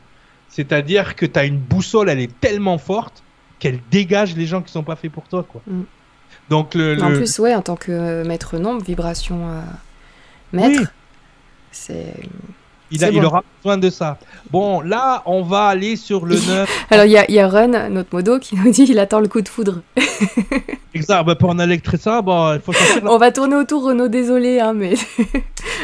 C'est-à-dire 0.50 1.16
que 1.16 1.26
t'as 1.26 1.46
une 1.46 1.58
boussole, 1.58 2.08
elle 2.10 2.20
est 2.20 2.40
tellement 2.40 2.76
forte 2.78 3.22
qu'elle 3.58 3.78
dégage 3.90 4.34
les 4.36 4.46
gens 4.46 4.62
qui 4.62 4.72
sont 4.72 4.82
pas 4.82 4.96
faits 4.96 5.12
pour 5.12 5.28
toi, 5.28 5.44
quoi. 5.48 5.60
Mm. 5.66 5.82
Donc 6.48 6.74
le, 6.74 7.00
En 7.02 7.08
le- 7.10 7.16
plus, 7.16 7.38
ouais, 7.38 7.54
en 7.54 7.62
tant 7.62 7.76
que 7.76 7.92
euh, 7.92 8.24
maître 8.24 8.58
nombre, 8.58 8.82
vibration 8.84 9.48
euh, 9.48 9.60
maître, 10.52 10.80
Oui. 10.80 10.86
c'est. 11.70 12.14
Il, 12.90 13.24
aura 13.24 13.42
besoin 13.62 13.78
de 13.78 13.90
ça. 13.90 14.18
Bon, 14.50 14.80
là, 14.80 15.22
on 15.26 15.42
va 15.42 15.66
aller 15.66 15.96
sur 15.96 16.26
le 16.26 16.34
9. 16.46 16.86
Alors, 16.90 17.04
il 17.04 17.12
y 17.12 17.16
a, 17.16 17.24
il 17.28 17.34
y 17.34 17.38
a 17.38 17.48
Run, 17.48 17.88
notre 17.88 18.14
modo, 18.14 18.38
qui 18.38 18.56
nous 18.56 18.70
dit 18.70 18.84
qu'il 18.84 18.98
attend 18.98 19.20
le 19.20 19.28
coup 19.28 19.40
de 19.40 19.48
foudre. 19.48 19.82
exact. 20.94 21.24
Ben, 21.24 21.34
pour 21.34 21.50
en 21.50 21.58
électricien, 21.58 22.20
bon, 22.22 22.54
il 22.54 22.60
faut 22.60 22.72
sortir 22.72 23.04
la 23.04 23.12
On 23.12 23.18
va 23.18 23.30
tourner 23.30 23.56
autour, 23.56 23.84
Renaud, 23.84 24.08
désolé, 24.08 24.60
hein, 24.60 24.72
mais. 24.72 24.94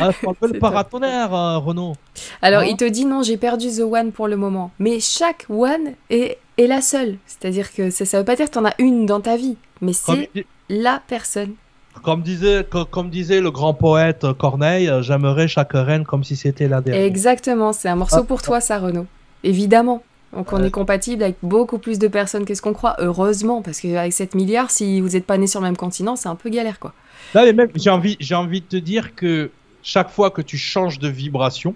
Ah, 0.00 0.10
enlever 0.24 0.36
C'est 0.42 0.52
le 0.54 0.58
paratonnerre, 0.58 1.34
euh, 1.34 1.58
Renaud. 1.58 1.94
Alors, 2.42 2.62
Non. 2.62 2.68
il 2.68 2.76
te 2.76 2.84
dit 2.84 3.04
non, 3.04 3.22
j'ai 3.22 3.36
perdu 3.36 3.68
The 3.68 3.80
One 3.80 4.12
pour 4.12 4.28
le 4.28 4.36
moment. 4.36 4.70
Mais 4.78 5.00
chaque 5.00 5.46
One 5.48 5.94
est, 6.10 6.38
est 6.58 6.66
la 6.66 6.80
seule. 6.80 7.18
C'est-à-dire 7.26 7.72
que 7.72 7.90
ça, 7.90 8.04
ça 8.04 8.18
veut 8.18 8.24
pas 8.24 8.36
dire 8.36 8.46
que 8.46 8.54
t'en 8.54 8.64
as 8.64 8.74
une 8.78 9.06
dans 9.06 9.20
ta 9.20 9.36
vie, 9.36 9.56
mais 9.80 9.92
c'est 9.92 10.30
la 10.68 11.00
personne. 11.06 11.54
Comme 12.02 12.22
disait, 12.22 12.64
co- 12.68 12.84
comme, 12.84 13.10
disait 13.10 13.40
le 13.40 13.50
grand 13.50 13.74
poète 13.74 14.24
euh, 14.24 14.34
Corneille, 14.34 14.88
euh, 14.88 15.02
j'aimerais 15.02 15.48
chaque 15.48 15.72
reine 15.72 16.04
comme 16.04 16.24
si 16.24 16.36
c'était 16.36 16.68
la 16.68 16.80
dernière. 16.80 17.04
Exactement, 17.04 17.72
c'est 17.72 17.88
un 17.88 17.96
morceau 17.96 18.24
pour 18.24 18.42
toi, 18.42 18.60
ça, 18.60 18.78
Renaud. 18.78 19.06
Évidemment. 19.44 20.02
Donc, 20.36 20.52
on 20.52 20.58
Ouais. 20.60 20.66
est 20.66 20.70
compatible 20.70 21.22
avec 21.22 21.36
beaucoup 21.42 21.78
plus 21.78 21.98
de 21.98 22.08
personnes 22.08 22.44
que 22.44 22.54
ce 22.54 22.60
qu'on 22.60 22.72
croit, 22.74 22.96
heureusement, 22.98 23.62
parce 23.62 23.80
qu'avec 23.80 24.12
7 24.12 24.34
milliards, 24.34 24.70
si 24.70 25.00
vous 25.00 25.10
n'êtes 25.10 25.24
pas 25.24 25.38
nés 25.38 25.46
sur 25.46 25.60
le 25.60 25.66
même 25.66 25.76
continent, 25.76 26.16
c'est 26.16 26.28
un 26.28 26.34
peu 26.34 26.50
galère, 26.50 26.78
quoi. 26.78 26.92
Là, 27.32 27.44
mais 27.44 27.52
même, 27.52 27.68
j'ai 27.74 27.90
envie, 27.90 28.16
j'ai 28.20 28.34
envie 28.34 28.60
de 28.60 28.66
te 28.66 28.76
dire 28.76 29.14
que 29.14 29.50
chaque 29.82 30.10
fois 30.10 30.30
que 30.30 30.42
tu 30.42 30.58
changes 30.58 30.98
de 30.98 31.08
vibration, 31.08 31.74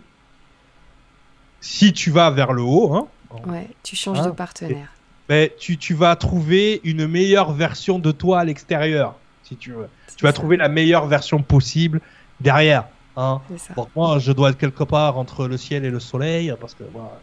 si 1.60 1.92
tu 1.92 2.10
vas 2.10 2.30
vers 2.30 2.52
le 2.52 2.62
haut, 2.62 2.92
hein, 2.94 3.08
Ouais, 3.46 3.68
tu 3.84 3.94
changes 3.96 4.18
Ah, 4.20 4.26
de 4.26 4.30
partenaire. 4.32 4.88
ben, 5.28 5.48
tu, 5.58 5.78
tu 5.78 5.94
vas 5.94 6.16
trouver 6.16 6.80
une 6.84 7.06
meilleure 7.06 7.52
version 7.52 7.98
de 8.00 8.10
toi 8.10 8.40
à 8.40 8.44
l'extérieur, 8.44 9.19
si 9.50 9.56
tu 9.56 9.72
veux. 9.72 9.88
Tu 10.16 10.24
vas 10.24 10.32
trouver 10.32 10.56
la 10.56 10.68
meilleure 10.68 11.06
version 11.06 11.42
possible 11.42 12.00
derrière. 12.40 12.84
Hein. 13.16 13.40
Donc 13.76 13.88
moi, 13.96 14.18
je 14.20 14.30
dois 14.32 14.50
être 14.50 14.58
quelque 14.58 14.84
part 14.84 15.18
entre 15.18 15.48
le 15.48 15.56
ciel 15.56 15.84
et 15.84 15.90
le 15.90 16.00
soleil, 16.00 16.54
parce 16.60 16.74
que 16.74 16.84
voilà. 16.92 17.18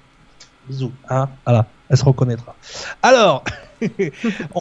Bisous, 0.68 0.92
hein. 1.10 1.30
Voilà, 1.46 1.66
elle 1.90 1.98
se 1.98 2.04
reconnaîtra. 2.04 2.54
Alors, 3.02 3.46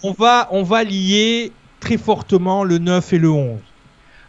on 0.05 0.12
va, 0.12 0.48
on 0.52 0.62
va 0.62 0.84
lier 0.84 1.52
très 1.80 1.97
fortement 1.97 2.62
le 2.62 2.78
9 2.78 3.12
et 3.12 3.18
le 3.18 3.30
11. 3.30 3.59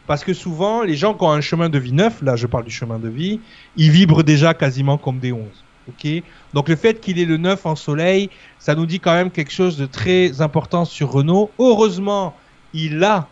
Parce 0.08 0.24
que 0.24 0.34
souvent, 0.34 0.82
les 0.82 0.96
gens 0.96 1.14
qui 1.14 1.24
ont 1.24 1.32
un 1.32 1.42
chemin 1.42 1.70
de 1.70 1.78
vie 1.78 1.92
neuf, 1.92 2.22
là 2.24 2.36
je 2.36 2.48
parle 2.48 2.64
du 2.64 2.72
chemin 2.72 2.98
de 2.98 3.10
vie, 3.10 3.40
ils 3.76 3.92
vibrent 3.92 4.24
déjà 4.24 4.56
quasiment 4.56 4.98
comme 4.98 5.20
des 5.20 5.32
11. 5.32 5.44
Ok? 5.90 6.24
Donc 6.54 6.68
le 6.68 6.76
fait 6.76 7.00
qu'il 7.00 7.20
ait 7.20 7.26
le 7.26 7.38
9 7.38 7.66
en 7.68 7.76
soleil, 7.76 8.32
ça 8.58 8.74
nous 8.74 8.88
dit 8.88 9.00
quand 9.00 9.14
même 9.14 9.30
quelque 9.30 9.52
chose 9.52 9.78
de 9.78 9.86
très 9.86 10.42
important 10.42 10.84
sur 10.84 11.12
Renault. 11.12 11.52
Heureusement, 11.60 12.34
il 12.74 13.04
a 13.04 13.28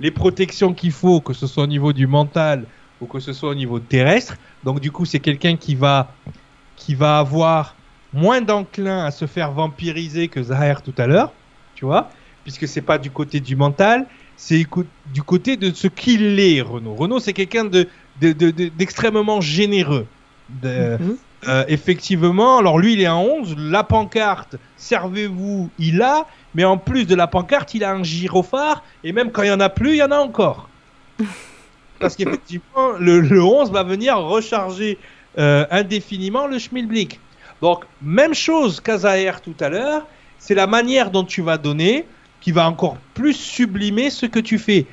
les 0.00 0.10
protections 0.10 0.74
qu'il 0.74 0.92
faut, 0.92 1.20
que 1.20 1.32
ce 1.32 1.46
soit 1.46 1.64
au 1.64 1.68
niveau 1.68 1.92
du 1.92 2.06
mental 2.06 2.64
ou 3.00 3.06
que 3.06 3.20
ce 3.20 3.32
soit 3.32 3.50
au 3.50 3.54
niveau 3.54 3.78
terrestre. 3.78 4.36
Donc 4.64 4.80
du 4.80 4.90
coup, 4.90 5.04
c'est 5.04 5.20
quelqu'un 5.20 5.56
qui 5.56 5.74
va 5.74 6.10
qui 6.76 6.94
va 6.94 7.18
avoir 7.18 7.76
moins 8.12 8.40
d'enclin 8.40 9.04
à 9.04 9.10
se 9.10 9.26
faire 9.26 9.52
vampiriser 9.52 10.28
que 10.28 10.42
Zahir 10.42 10.82
tout 10.82 10.94
à 10.98 11.06
l'heure, 11.06 11.32
tu 11.74 11.84
vois, 11.84 12.10
puisque 12.42 12.66
c'est 12.68 12.82
pas 12.82 12.98
du 12.98 13.10
côté 13.10 13.40
du 13.40 13.56
mental, 13.56 14.06
c'est 14.36 14.66
du 15.12 15.22
côté 15.22 15.56
de 15.56 15.72
ce 15.72 15.86
qu'il 15.86 16.38
est, 16.40 16.60
Renault. 16.60 16.94
Renault, 16.94 17.20
c'est 17.20 17.32
quelqu'un 17.32 17.64
de, 17.64 17.88
de- 18.20 18.32
de- 18.32 18.68
d'extrêmement 18.68 19.40
généreux. 19.40 20.06
Mhm. 21.00 21.16
Euh, 21.48 21.64
effectivement, 21.68 22.58
alors 22.58 22.78
lui, 22.78 22.94
il 22.94 23.00
est 23.00 23.08
en 23.08 23.22
11, 23.22 23.56
la 23.58 23.82
pancarte, 23.84 24.56
servez-vous, 24.76 25.70
il 25.78 26.02
a, 26.02 26.26
mais 26.54 26.64
en 26.64 26.76
plus 26.78 27.06
de 27.06 27.14
la 27.14 27.26
pancarte, 27.26 27.74
il 27.74 27.84
a 27.84 27.92
un 27.92 28.02
gyrophare, 28.02 28.82
et 29.02 29.12
même 29.12 29.30
quand 29.30 29.42
il 29.42 29.48
y 29.48 29.52
en 29.52 29.60
a 29.60 29.68
plus, 29.68 29.92
il 29.92 29.96
y 29.96 30.02
en 30.02 30.10
a 30.10 30.18
encore. 30.18 30.68
Parce 32.00 32.16
qu'effectivement, 32.16 32.92
le, 32.98 33.20
le 33.20 33.42
11 33.42 33.70
va 33.70 33.82
venir 33.82 34.18
recharger 34.18 34.98
euh, 35.38 35.66
indéfiniment 35.70 36.46
le 36.46 36.58
schmilblick. 36.58 37.20
Donc, 37.60 37.84
même 38.02 38.34
chose 38.34 38.80
qu'Azaher 38.80 39.40
tout 39.42 39.56
à 39.60 39.68
l'heure, 39.68 40.06
c'est 40.38 40.54
la 40.54 40.66
manière 40.66 41.10
dont 41.10 41.24
tu 41.24 41.42
vas 41.42 41.56
donner 41.56 42.06
qui 42.40 42.52
va 42.52 42.68
encore 42.68 42.98
plus 43.14 43.32
sublimer 43.32 44.10
ce 44.10 44.26
que 44.26 44.38
tu 44.38 44.58
fais. 44.58 44.86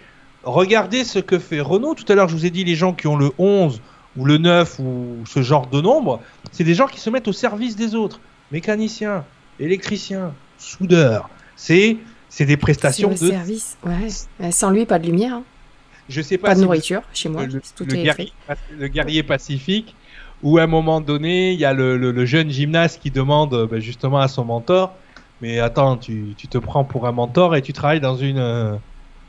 Regardez 0.43 1.03
ce 1.03 1.19
que 1.19 1.37
fait 1.37 1.59
Renault. 1.59 1.95
Tout 1.95 2.05
à 2.11 2.15
l'heure, 2.15 2.29
je 2.29 2.35
vous 2.35 2.45
ai 2.45 2.49
dit, 2.49 2.63
les 2.63 2.75
gens 2.75 2.93
qui 2.93 3.07
ont 3.07 3.17
le 3.17 3.31
11 3.37 3.81
ou 4.17 4.25
le 4.25 4.37
9 4.37 4.79
ou 4.79 5.17
ce 5.25 5.41
genre 5.41 5.67
de 5.67 5.79
nombre, 5.81 6.21
c'est 6.51 6.63
des 6.63 6.73
gens 6.73 6.87
qui 6.87 6.99
se 6.99 7.09
mettent 7.09 7.27
au 7.27 7.33
service 7.33 7.75
des 7.75 7.95
autres. 7.95 8.19
Mécaniciens, 8.51 9.23
électriciens, 9.59 10.33
soudeurs. 10.57 11.29
C'est, 11.55 11.97
c'est 12.29 12.45
des 12.45 12.57
prestations 12.57 13.09
de. 13.09 13.15
service, 13.15 13.77
ouais. 13.85 14.07
Euh, 14.41 14.51
Sans 14.51 14.69
lui, 14.71 14.85
pas 14.85 14.99
de 14.99 15.05
lumière, 15.07 15.35
hein. 15.35 15.43
Je 16.09 16.21
sais 16.21 16.37
pas, 16.37 16.47
pas 16.49 16.53
de 16.55 16.59
si 16.59 16.61
vous- 16.63 16.67
nourriture 16.67 17.01
chez 17.13 17.29
moi, 17.29 17.45
le, 17.45 17.61
tout 17.75 17.85
guerrier, 17.85 18.33
le 18.77 18.87
guerrier 18.89 19.23
pacifique, 19.23 19.95
où 20.43 20.57
à 20.57 20.63
un 20.63 20.67
moment 20.67 20.99
donné, 20.99 21.53
il 21.53 21.59
y 21.59 21.63
a 21.63 21.73
le, 21.73 21.95
le- 21.95 22.11
le 22.11 22.25
jeune 22.25 22.49
gymnaste 22.49 23.01
qui 23.01 23.11
demande 23.11 23.53
euh, 23.53 23.67
ben, 23.67 23.79
justement 23.79 24.19
à 24.19 24.27
son 24.27 24.43
mentor, 24.43 24.93
mais 25.41 25.59
attends, 25.59 25.95
tu, 25.95 26.33
tu 26.35 26.47
te 26.49 26.57
prends 26.57 26.83
pour 26.83 27.07
un 27.07 27.11
mentor 27.13 27.55
et 27.55 27.61
tu 27.61 27.71
travailles 27.71 28.01
dans 28.01 28.17
une, 28.17 28.39
euh, 28.39 28.73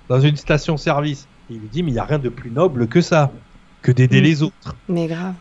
dans 0.09 0.19
une 0.19 0.37
station-service. 0.37 1.29
Il 1.51 1.59
lui 1.59 1.69
dit, 1.69 1.83
mais 1.85 1.91
il 1.91 1.95
n'y 1.95 2.01
a 2.01 2.05
rien 2.05 2.19
de 2.19 2.31
plus 2.31 2.51
noble 2.51 2.89
que 2.89 3.01
ça, 3.01 3.31
que 3.83 3.93
d'aider 3.93 4.21
Mm. 4.21 4.25
les 4.25 4.43
autres. 4.43 4.77
Mais 4.89 5.07
grave. 5.07 5.35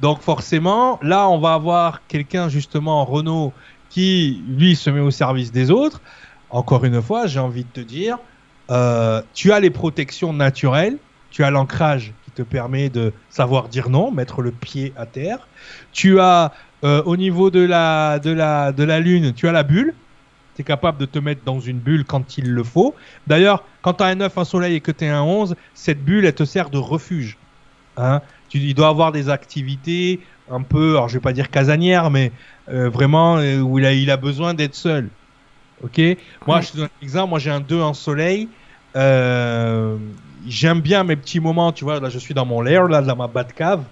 Donc 0.00 0.20
forcément, 0.20 0.98
là, 1.02 1.28
on 1.28 1.38
va 1.38 1.54
avoir 1.54 2.02
quelqu'un 2.08 2.48
justement, 2.48 3.04
Renault, 3.04 3.52
qui 3.88 4.42
lui 4.48 4.76
se 4.76 4.90
met 4.90 5.00
au 5.00 5.10
service 5.10 5.52
des 5.52 5.70
autres. 5.70 6.00
Encore 6.50 6.84
une 6.84 7.00
fois, 7.00 7.26
j'ai 7.26 7.40
envie 7.40 7.64
de 7.64 7.68
te 7.72 7.80
dire, 7.80 8.18
euh, 8.70 9.22
tu 9.34 9.52
as 9.52 9.60
les 9.60 9.70
protections 9.70 10.32
naturelles, 10.32 10.98
tu 11.30 11.44
as 11.44 11.50
l'ancrage 11.50 12.12
qui 12.24 12.30
te 12.32 12.42
permet 12.42 12.88
de 12.88 13.12
savoir 13.30 13.68
dire 13.68 13.88
non, 13.88 14.10
mettre 14.10 14.42
le 14.42 14.50
pied 14.50 14.92
à 14.96 15.06
terre. 15.06 15.48
Tu 15.92 16.20
as 16.20 16.52
euh, 16.84 17.02
au 17.04 17.16
niveau 17.16 17.50
de 17.50 17.60
la, 17.60 18.18
de, 18.18 18.30
la, 18.30 18.72
de 18.72 18.84
la 18.84 19.00
lune, 19.00 19.32
tu 19.34 19.48
as 19.48 19.52
la 19.52 19.62
bulle. 19.62 19.94
Tu 20.54 20.62
es 20.62 20.64
capable 20.64 20.98
de 20.98 21.06
te 21.06 21.18
mettre 21.18 21.42
dans 21.44 21.60
une 21.60 21.78
bulle 21.78 22.04
quand 22.04 22.38
il 22.38 22.50
le 22.50 22.64
faut. 22.64 22.94
D'ailleurs, 23.26 23.64
quand 23.82 23.94
tu 23.94 24.02
as 24.02 24.06
un 24.06 24.14
9, 24.16 24.36
un 24.38 24.44
soleil 24.44 24.74
et 24.76 24.80
que 24.80 24.92
tu 24.92 25.04
es 25.04 25.08
un 25.08 25.22
11, 25.22 25.54
cette 25.74 26.02
bulle, 26.04 26.24
elle 26.24 26.34
te 26.34 26.44
sert 26.44 26.70
de 26.70 26.78
refuge. 26.78 27.36
Hein 27.96 28.20
tu, 28.48 28.58
il 28.58 28.74
doit 28.74 28.88
avoir 28.88 29.12
des 29.12 29.28
activités 29.28 30.20
un 30.50 30.62
peu, 30.62 30.90
alors 30.90 31.08
je 31.08 31.14
vais 31.14 31.20
pas 31.20 31.32
dire 31.32 31.50
casanières, 31.50 32.10
mais 32.10 32.30
euh, 32.68 32.88
vraiment 32.88 33.38
euh, 33.38 33.60
où 33.60 33.78
il 33.78 33.86
a, 33.86 33.92
il 33.92 34.10
a 34.10 34.16
besoin 34.16 34.54
d'être 34.54 34.74
seul. 34.74 35.08
Ok? 35.82 36.00
Moi, 36.46 36.60
je 36.60 36.70
te 36.72 36.76
donne 36.78 36.86
un 36.86 37.04
exemple. 37.04 37.30
Moi, 37.30 37.38
j'ai 37.38 37.50
un 37.50 37.60
2 37.60 37.80
en 37.80 37.94
soleil. 37.94 38.48
Euh, 38.96 39.96
J'aime 40.48 40.80
bien 40.80 41.02
mes 41.04 41.16
petits 41.16 41.40
moments. 41.40 41.72
Tu 41.72 41.84
vois, 41.84 42.00
là, 42.00 42.08
je 42.08 42.18
suis 42.18 42.32
dans 42.32 42.46
mon 42.46 42.60
lair, 42.60 42.84
là, 42.84 43.02
dans 43.02 43.16
ma 43.16 43.26
Batcave. 43.26 43.82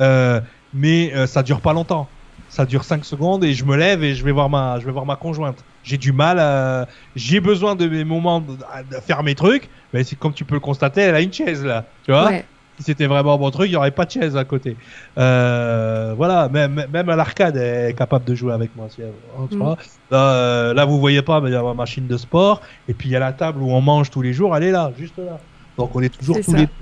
Euh, 0.00 0.40
mais 0.72 1.12
euh, 1.14 1.26
ça 1.26 1.42
dure 1.42 1.60
pas 1.60 1.72
longtemps. 1.72 2.08
Ça 2.48 2.64
dure 2.64 2.84
5 2.84 3.04
secondes 3.04 3.44
et 3.44 3.54
je 3.54 3.64
me 3.64 3.76
lève 3.76 4.04
et 4.04 4.14
je 4.14 4.24
vais 4.24 4.30
voir 4.30 4.48
ma, 4.48 4.78
je 4.78 4.86
vais 4.86 4.92
voir 4.92 5.04
ma 5.04 5.16
conjointe. 5.16 5.64
J'ai 5.82 5.98
du 5.98 6.12
mal 6.12 6.38
à... 6.38 6.86
J'ai 7.16 7.40
besoin 7.40 7.74
de 7.74 7.86
mes 7.86 8.04
moments 8.04 8.40
de, 8.40 8.52
de 8.52 9.00
faire 9.00 9.22
mes 9.22 9.34
trucs. 9.34 9.68
Mais 9.92 10.04
c'est 10.04 10.16
comme 10.16 10.32
tu 10.32 10.44
peux 10.44 10.54
le 10.54 10.60
constater, 10.60 11.00
elle 11.02 11.14
a 11.14 11.20
une 11.20 11.32
chaise 11.32 11.64
là. 11.64 11.84
Tu 12.04 12.12
vois? 12.12 12.26
Ouais. 12.26 12.44
Si 12.78 12.84
c'était 12.84 13.06
vraiment 13.06 13.34
un 13.34 13.38
bon 13.38 13.50
truc, 13.50 13.66
il 13.68 13.70
n'y 13.70 13.76
aurait 13.76 13.90
pas 13.90 14.04
de 14.04 14.10
chaise 14.10 14.36
à 14.36 14.44
côté. 14.44 14.76
Euh, 15.18 16.14
voilà, 16.16 16.48
même, 16.48 16.86
même 16.92 17.08
à 17.08 17.16
l'arcade, 17.16 17.56
elle 17.56 17.90
est 17.90 17.94
capable 17.94 18.24
de 18.24 18.34
jouer 18.34 18.52
avec 18.52 18.74
moi. 18.76 18.86
si 18.90 19.02
elle- 19.02 19.12
Mm. 19.56 19.74
Là, 20.10 20.18
euh, 20.18 20.74
là, 20.74 20.84
vous 20.84 20.98
voyez 21.00 21.22
pas, 21.22 21.40
mais 21.40 21.50
il 21.50 21.52
y 21.52 21.56
a 21.56 21.62
ma 21.62 21.74
machine 21.74 22.06
de 22.06 22.16
sport. 22.16 22.60
Et 22.88 22.94
puis, 22.94 23.08
il 23.08 23.12
y 23.12 23.16
a 23.16 23.20
la 23.20 23.32
table 23.32 23.60
où 23.62 23.70
on 23.72 23.80
mange 23.80 24.10
tous 24.10 24.22
les 24.22 24.32
jours. 24.32 24.56
Elle 24.56 24.64
est 24.64 24.70
là, 24.72 24.92
juste 24.98 25.16
là. 25.18 25.38
Donc, 25.78 25.94
on 25.94 26.00
est 26.02 26.16
toujours 26.16 26.36
tous 26.36 26.52
ça. 26.52 26.56
les 26.58 26.66
deux. 26.66 26.72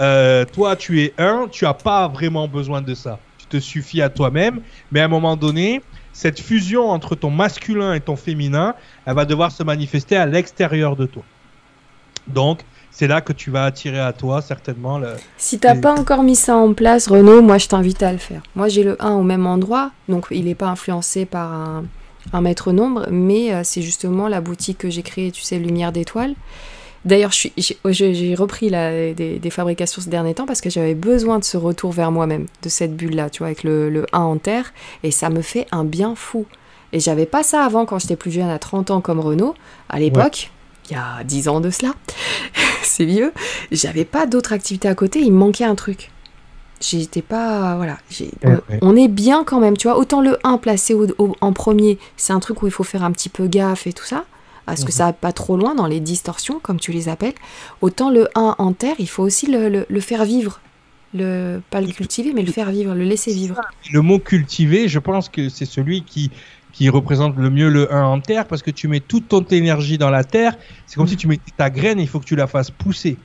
Euh, 0.00 0.44
toi, 0.44 0.76
tu 0.76 1.00
es 1.02 1.14
un, 1.18 1.46
tu 1.50 1.64
as 1.66 1.74
pas 1.74 2.08
vraiment 2.08 2.48
besoin 2.48 2.82
de 2.82 2.94
ça. 2.94 3.18
Tu 3.38 3.46
te 3.46 3.58
suffit 3.58 4.02
à 4.02 4.08
toi-même, 4.08 4.60
mais 4.92 5.00
à 5.00 5.04
un 5.04 5.08
moment 5.08 5.36
donné, 5.36 5.80
cette 6.12 6.40
fusion 6.40 6.90
entre 6.90 7.14
ton 7.14 7.30
masculin 7.30 7.94
et 7.94 8.00
ton 8.00 8.16
féminin, 8.16 8.74
elle 9.06 9.14
va 9.14 9.24
devoir 9.24 9.52
se 9.52 9.62
manifester 9.62 10.16
à 10.16 10.26
l'extérieur 10.26 10.96
de 10.96 11.06
toi. 11.06 11.22
Donc, 12.26 12.60
c'est 12.90 13.06
là 13.06 13.20
que 13.20 13.32
tu 13.32 13.50
vas 13.50 13.64
attirer 13.64 14.00
à 14.00 14.12
toi 14.12 14.42
certainement 14.42 14.98
le... 14.98 15.08
Si 15.38 15.58
t'as 15.58 15.74
pas 15.74 15.92
encore 15.92 16.22
mis 16.22 16.36
ça 16.36 16.56
en 16.56 16.74
place, 16.74 17.08
Renaud, 17.08 17.42
moi 17.42 17.58
je 17.58 17.68
t'invite 17.68 18.02
à 18.02 18.12
le 18.12 18.18
faire. 18.18 18.42
Moi 18.54 18.68
j'ai 18.68 18.82
le 18.82 18.96
1 19.02 19.14
au 19.14 19.22
même 19.22 19.46
endroit, 19.46 19.90
donc 20.08 20.26
il 20.30 20.44
n'est 20.44 20.54
pas 20.54 20.68
influencé 20.68 21.24
par 21.24 21.52
un, 21.52 21.84
un 22.32 22.40
maître 22.40 22.72
nombre, 22.72 23.06
mais 23.10 23.52
euh, 23.52 23.62
c'est 23.64 23.82
justement 23.82 24.28
la 24.28 24.40
boutique 24.40 24.78
que 24.78 24.90
j'ai 24.90 25.02
créée, 25.02 25.30
tu 25.30 25.42
sais, 25.42 25.58
Lumière 25.58 25.92
d'étoiles. 25.92 26.34
D'ailleurs, 27.06 27.32
j'ai 27.32 28.34
repris 28.34 28.68
la, 28.68 29.14
des, 29.14 29.50
fabrications 29.50 30.02
ces 30.02 30.10
derniers 30.10 30.34
temps 30.34 30.44
parce 30.44 30.60
que 30.60 30.68
j'avais 30.68 30.94
besoin 30.94 31.38
de 31.38 31.44
ce 31.44 31.56
retour 31.56 31.92
vers 31.92 32.12
moi-même, 32.12 32.46
de 32.62 32.68
cette 32.68 32.94
bulle-là, 32.94 33.30
tu 33.30 33.38
vois, 33.38 33.46
avec 33.46 33.64
le, 33.64 33.88
le 33.88 34.04
1 34.12 34.18
en 34.18 34.36
terre, 34.36 34.74
et 35.02 35.10
ça 35.10 35.30
me 35.30 35.40
fait 35.40 35.66
un 35.72 35.84
bien 35.84 36.14
fou. 36.14 36.44
Et 36.92 37.00
j'avais 37.00 37.24
pas 37.24 37.42
ça 37.42 37.64
avant 37.64 37.86
quand 37.86 37.98
j'étais 37.98 38.16
plus 38.16 38.30
jeune, 38.30 38.50
à 38.50 38.58
30 38.58 38.90
ans 38.90 39.00
comme 39.00 39.18
Renaud, 39.18 39.54
à 39.88 39.98
l'époque, 39.98 40.50
il 40.90 40.94
y 40.94 40.96
a 40.96 41.24
10 41.24 41.48
ans 41.48 41.60
de 41.60 41.70
cela, 41.70 41.94
c'est 42.82 43.04
vieux, 43.04 43.32
j'avais 43.70 44.04
pas 44.04 44.26
d'autre 44.26 44.52
activité 44.52 44.88
à 44.88 44.94
côté, 44.94 45.20
il 45.20 45.32
me 45.32 45.38
manquait 45.38 45.64
un 45.64 45.74
truc. 45.74 46.10
J'étais 46.80 47.20
pas. 47.20 47.76
Voilà. 47.76 47.98
On 48.80 48.96
est 48.96 49.08
bien 49.08 49.44
quand 49.44 49.60
même, 49.60 49.76
tu 49.76 49.86
vois. 49.86 49.98
Autant 49.98 50.22
le 50.22 50.38
1 50.44 50.56
placé 50.56 50.96
en 51.42 51.52
premier, 51.52 51.98
c'est 52.16 52.32
un 52.32 52.40
truc 52.40 52.62
où 52.62 52.66
il 52.66 52.72
faut 52.72 52.84
faire 52.84 53.04
un 53.04 53.12
petit 53.12 53.28
peu 53.28 53.48
gaffe 53.48 53.86
et 53.86 53.92
tout 53.92 54.06
ça 54.06 54.24
parce 54.70 54.84
que 54.84 54.92
mhm. 54.92 54.96
ça 54.96 55.04
va 55.06 55.12
pas 55.12 55.32
trop 55.32 55.56
loin 55.56 55.74
dans 55.74 55.86
les 55.86 55.98
distorsions, 55.98 56.60
comme 56.60 56.78
tu 56.78 56.92
les 56.92 57.08
appelles. 57.08 57.34
Autant 57.80 58.08
le 58.08 58.28
1 58.36 58.54
en 58.58 58.72
terre, 58.72 58.94
il 59.00 59.08
faut 59.08 59.24
aussi 59.24 59.46
le, 59.46 60.00
faire 60.00 60.24
vivre. 60.24 60.60
Le, 61.12 61.60
pas 61.70 61.80
le 61.80 61.88
cultiver, 61.88 62.32
mais 62.32 62.42
le 62.42 62.52
faire 62.52 62.70
vivre, 62.70 62.94
le 62.94 63.02
laisser 63.02 63.32
vivre. 63.32 63.60
Le 63.92 64.00
mot 64.00 64.20
cultiver, 64.20 64.86
je 64.86 65.00
pense 65.00 65.28
que 65.28 65.48
c'est 65.48 65.64
celui 65.64 66.02
qui, 66.02 66.30
qui 66.72 66.88
représente 66.88 67.36
le 67.36 67.50
mieux 67.50 67.68
le 67.68 67.92
1 67.92 68.04
en 68.04 68.20
terre, 68.20 68.46
parce 68.46 68.62
que 68.62 68.70
tu 68.70 68.88
mets 68.88 69.00
toute 69.00 69.28
ton 69.28 69.42
énergie 69.42 69.98
dans 69.98 70.10
la 70.10 70.24
terre. 70.24 70.56
C'est 70.86 70.96
comme 70.96 71.08
si 71.08 71.16
tu 71.16 71.28
mettais 71.28 71.52
ta 71.56 71.70
graine, 71.70 71.98
il 71.98 72.08
faut 72.08 72.20
que 72.20 72.24
tu 72.24 72.36
la 72.36 72.46
fasses 72.46 72.70
pousser. 72.70 73.16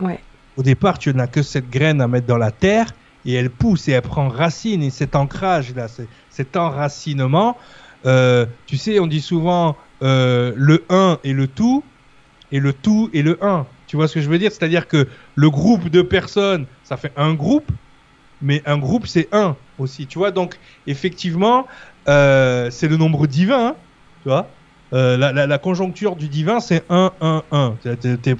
Ouais. 0.00 0.20
Au 0.56 0.62
départ, 0.62 0.98
tu 0.98 1.12
n'as 1.14 1.26
que 1.26 1.42
cette 1.42 1.70
graine 1.70 2.00
à 2.00 2.08
mettre 2.08 2.26
dans 2.26 2.36
la 2.36 2.50
terre, 2.50 2.92
et 3.24 3.34
elle 3.34 3.50
pousse 3.50 3.88
et 3.88 3.92
elle 3.92 4.02
prend 4.02 4.28
racine, 4.28 4.82
et 4.82 4.90
cet 4.90 5.16
ancrage 5.16 5.74
là, 5.74 5.86
cet 6.30 6.56
enracinement, 6.56 7.56
euh, 8.06 8.46
tu 8.66 8.76
sais, 8.76 9.00
on 9.00 9.06
dit 9.06 9.20
souvent 9.20 9.76
euh, 10.02 10.52
le 10.56 10.84
1 10.88 11.18
et 11.24 11.32
le 11.32 11.48
tout, 11.48 11.82
et 12.52 12.60
le 12.60 12.72
tout 12.72 13.10
et 13.12 13.22
le 13.22 13.42
1. 13.44 13.66
Tu 13.86 13.96
vois 13.96 14.08
ce 14.08 14.14
que 14.14 14.20
je 14.20 14.28
veux 14.28 14.38
dire? 14.38 14.52
C'est-à-dire 14.52 14.86
que 14.86 15.08
le 15.34 15.50
groupe 15.50 15.88
de 15.88 16.02
personnes, 16.02 16.66
ça 16.84 16.96
fait 16.96 17.12
un 17.16 17.34
groupe, 17.34 17.70
mais 18.40 18.62
un 18.66 18.78
groupe, 18.78 19.06
c'est 19.06 19.28
1 19.32 19.56
aussi. 19.78 20.06
Tu 20.06 20.18
vois, 20.18 20.30
donc 20.30 20.58
effectivement, 20.86 21.66
euh, 22.08 22.70
c'est 22.70 22.88
le 22.88 22.96
nombre 22.96 23.26
divin, 23.26 23.68
hein, 23.68 23.76
tu 24.22 24.28
vois 24.28 24.48
la, 24.90 25.58
conjoncture 25.58 26.16
du 26.16 26.28
divin, 26.28 26.60
c'est 26.60 26.82
1, 26.88 27.12
1, 27.20 27.42
1. 27.52 27.74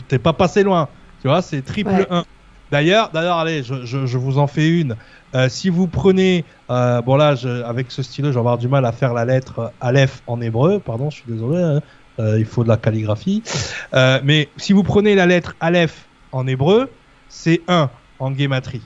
T'es 0.09 0.19
pas 0.19 0.33
passé 0.33 0.63
loin. 0.63 0.89
Tu 1.21 1.29
vois, 1.29 1.43
c'est 1.43 1.63
triple 1.63 2.07
1. 2.11 2.25
D'ailleurs, 2.71 3.11
d'ailleurs, 3.13 3.39
allez, 3.39 3.63
je, 3.63 3.85
je, 3.85 4.19
vous 4.19 4.39
en 4.39 4.47
fais 4.47 4.69
une. 4.69 4.97
Euh, 5.35 5.49
si 5.49 5.71
vous 5.71 5.87
prenez, 5.87 6.45
euh, 6.71 7.01
bon 7.01 7.17
là, 7.17 7.35
je, 7.35 7.63
avec 7.63 7.91
ce 7.91 8.03
stylo, 8.03 8.29
je 8.29 8.35
vais 8.35 8.39
avoir 8.39 8.59
du 8.59 8.69
mal 8.69 8.85
à 8.85 8.93
faire 8.93 9.15
la 9.15 9.25
lettre 9.25 9.73
Aleph 9.81 10.23
en 10.27 10.41
hébreu, 10.41 10.79
pardon, 10.79 11.09
je 11.11 11.17
suis 11.17 11.25
désolé, 11.33 11.63
hein. 11.63 11.81
euh, 12.19 12.39
il 12.39 12.45
faut 12.45 12.65
de 12.65 12.69
la 12.69 12.77
calligraphie. 12.77 13.43
Euh, 13.95 14.21
mais 14.23 14.49
si 14.59 14.75
vous 14.75 14.83
prenez 14.83 15.15
la 15.15 15.27
lettre 15.27 15.57
Aleph 15.61 16.07
en 16.33 16.47
hébreu, 16.47 16.91
c'est 17.29 17.63
1 17.69 17.89
en 18.19 18.31
guématrie. 18.31 18.83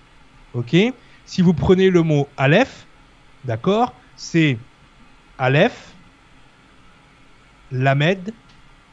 Ok? 0.54 0.76
Si 1.24 1.42
vous 1.42 1.54
prenez 1.54 1.90
le 1.90 2.02
mot 2.02 2.28
Aleph, 2.36 2.86
d'accord, 3.44 3.94
c'est 4.16 4.59
Aleph, 5.38 5.92
Lamed, 7.70 8.32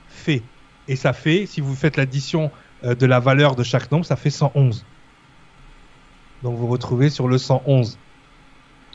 fait. 0.07 0.41
Et 0.87 0.95
ça 0.95 1.13
fait, 1.13 1.45
si 1.45 1.61
vous 1.61 1.75
faites 1.75 1.97
l'addition 1.97 2.51
euh, 2.83 2.95
de 2.95 3.05
la 3.05 3.19
valeur 3.19 3.55
de 3.55 3.63
chaque 3.63 3.91
nombre, 3.91 4.05
ça 4.05 4.15
fait 4.15 4.29
111. 4.29 4.85
Donc 6.43 6.57
vous 6.57 6.67
retrouvez 6.67 7.09
sur 7.09 7.27
le 7.27 7.37
111. 7.37 7.97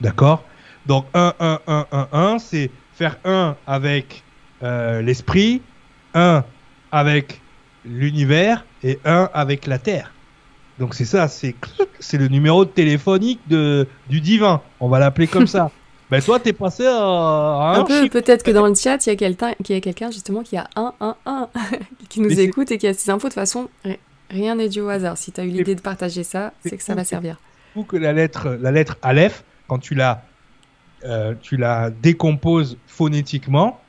D'accord? 0.01 0.45
Donc 0.87 1.07
1, 1.15 1.35
1, 1.39 1.61
1, 1.67 1.87
1, 1.93 2.09
1, 2.13 2.39
c'est 2.39 2.71
faire 2.95 3.19
1 3.25 3.57
avec 3.67 4.25
euh, 4.63 5.03
l'esprit, 5.03 5.63
1 6.15 6.45
avec 6.93 7.41
l'univers 7.85 8.65
et 8.83 8.99
1 9.05 9.31
avec 9.35 9.67
la 9.67 9.79
terre. 9.79 10.13
Donc 10.79 10.95
c'est 10.95 11.05
ça, 11.05 11.29
c'est 11.29 11.55
le 12.19 12.29
numéro 12.29 12.65
téléphonique 12.65 13.41
de, 13.49 13.87
du 14.09 14.21
divin. 14.21 14.61
On 14.81 14.89
va 14.89 14.99
l'appeler 14.99 15.29
comme 15.29 15.47
ça. 15.47 15.71
Ben 16.15 16.23
toi, 16.23 16.39
t'es 16.39 16.53
passé 16.53 16.87
à, 16.87 16.97
un, 16.97 17.81
un 17.81 17.85
peu. 17.85 18.09
Peut-être 18.09 18.45
que 18.45 18.53
dans 18.53 18.69
le 18.69 18.75
chat, 18.77 19.05
il 19.05 19.09
y 19.09 19.75
a 19.75 19.81
quelqu'un, 19.81 20.13
justement 20.13 20.45
qui 20.45 20.57
a 20.57 20.69
un, 20.77 20.95
un, 21.01 21.17
un, 21.27 21.49
qui 22.09 22.21
nous 22.21 22.39
écoute 22.39 22.71
et 22.71 22.79
qui 22.79 22.87
a 22.87 22.95
ces 22.95 23.11
infos. 23.11 23.27
De 23.27 23.33
toute 23.33 23.35
façon, 23.35 23.69
rien 24.31 24.55
n'est 24.55 24.69
dû 24.69 24.81
au 24.81 24.89
hasard. 24.89 25.19
Si 25.19 25.33
tu 25.33 25.41
as 25.41 25.45
eu 25.45 25.49
l'idée 25.49 25.75
de 25.75 25.81
partager 25.81 26.23
ça, 26.23 26.53
c'est 26.65 26.77
que 26.77 26.85
ça 26.85 26.95
va 26.95 27.03
servir. 27.03 27.39
Ou 27.75 27.83
que 27.83 27.97
la 27.97 28.13
lettre, 28.13 28.57
la 28.61 28.71
lettre 28.71 28.97
Aleph, 29.03 29.43
quand 29.67 29.81
tu 29.81 29.97
la, 29.97 30.23
euh, 31.05 31.35
tu 31.43 31.57
la 31.57 31.91
décomposes 31.91 32.79
phonétiquement, 32.87 33.81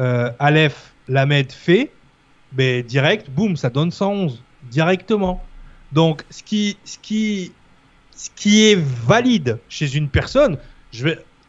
euh, 0.00 0.30
Aleph, 0.38 0.94
Lamed, 1.08 1.52
fait, 1.52 1.92
ben 2.52 2.82
direct, 2.82 3.28
boum, 3.28 3.58
ça 3.58 3.68
donne 3.68 3.90
111 3.90 4.42
directement. 4.70 5.44
Donc, 5.92 6.24
ce 6.30 6.42
qui, 6.42 6.78
ce 6.86 6.96
qui, 7.02 7.52
ce 8.12 8.30
qui 8.34 8.70
est 8.70 8.78
valide 8.78 9.58
chez 9.68 9.94
une 9.94 10.08
personne, 10.08 10.56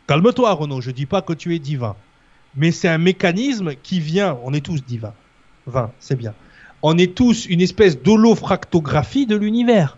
calme-toi 0.07 0.53
Renaud, 0.53 0.81
je 0.81 0.91
dis 0.91 1.05
pas 1.05 1.21
que 1.21 1.33
tu 1.33 1.55
es 1.55 1.59
divin, 1.59 1.95
mais 2.55 2.71
c'est 2.71 2.87
un 2.87 2.97
mécanisme 2.97 3.73
qui 3.81 3.99
vient, 3.99 4.37
on 4.43 4.53
est 4.53 4.65
tous 4.65 4.83
divins. 4.83 5.13
20, 5.67 5.91
c'est 5.99 6.15
bien. 6.15 6.33
On 6.81 6.97
est 6.97 7.15
tous 7.15 7.45
une 7.45 7.61
espèce 7.61 8.01
d'holofractographie 8.01 9.25
de 9.25 9.35
l'univers. 9.35 9.97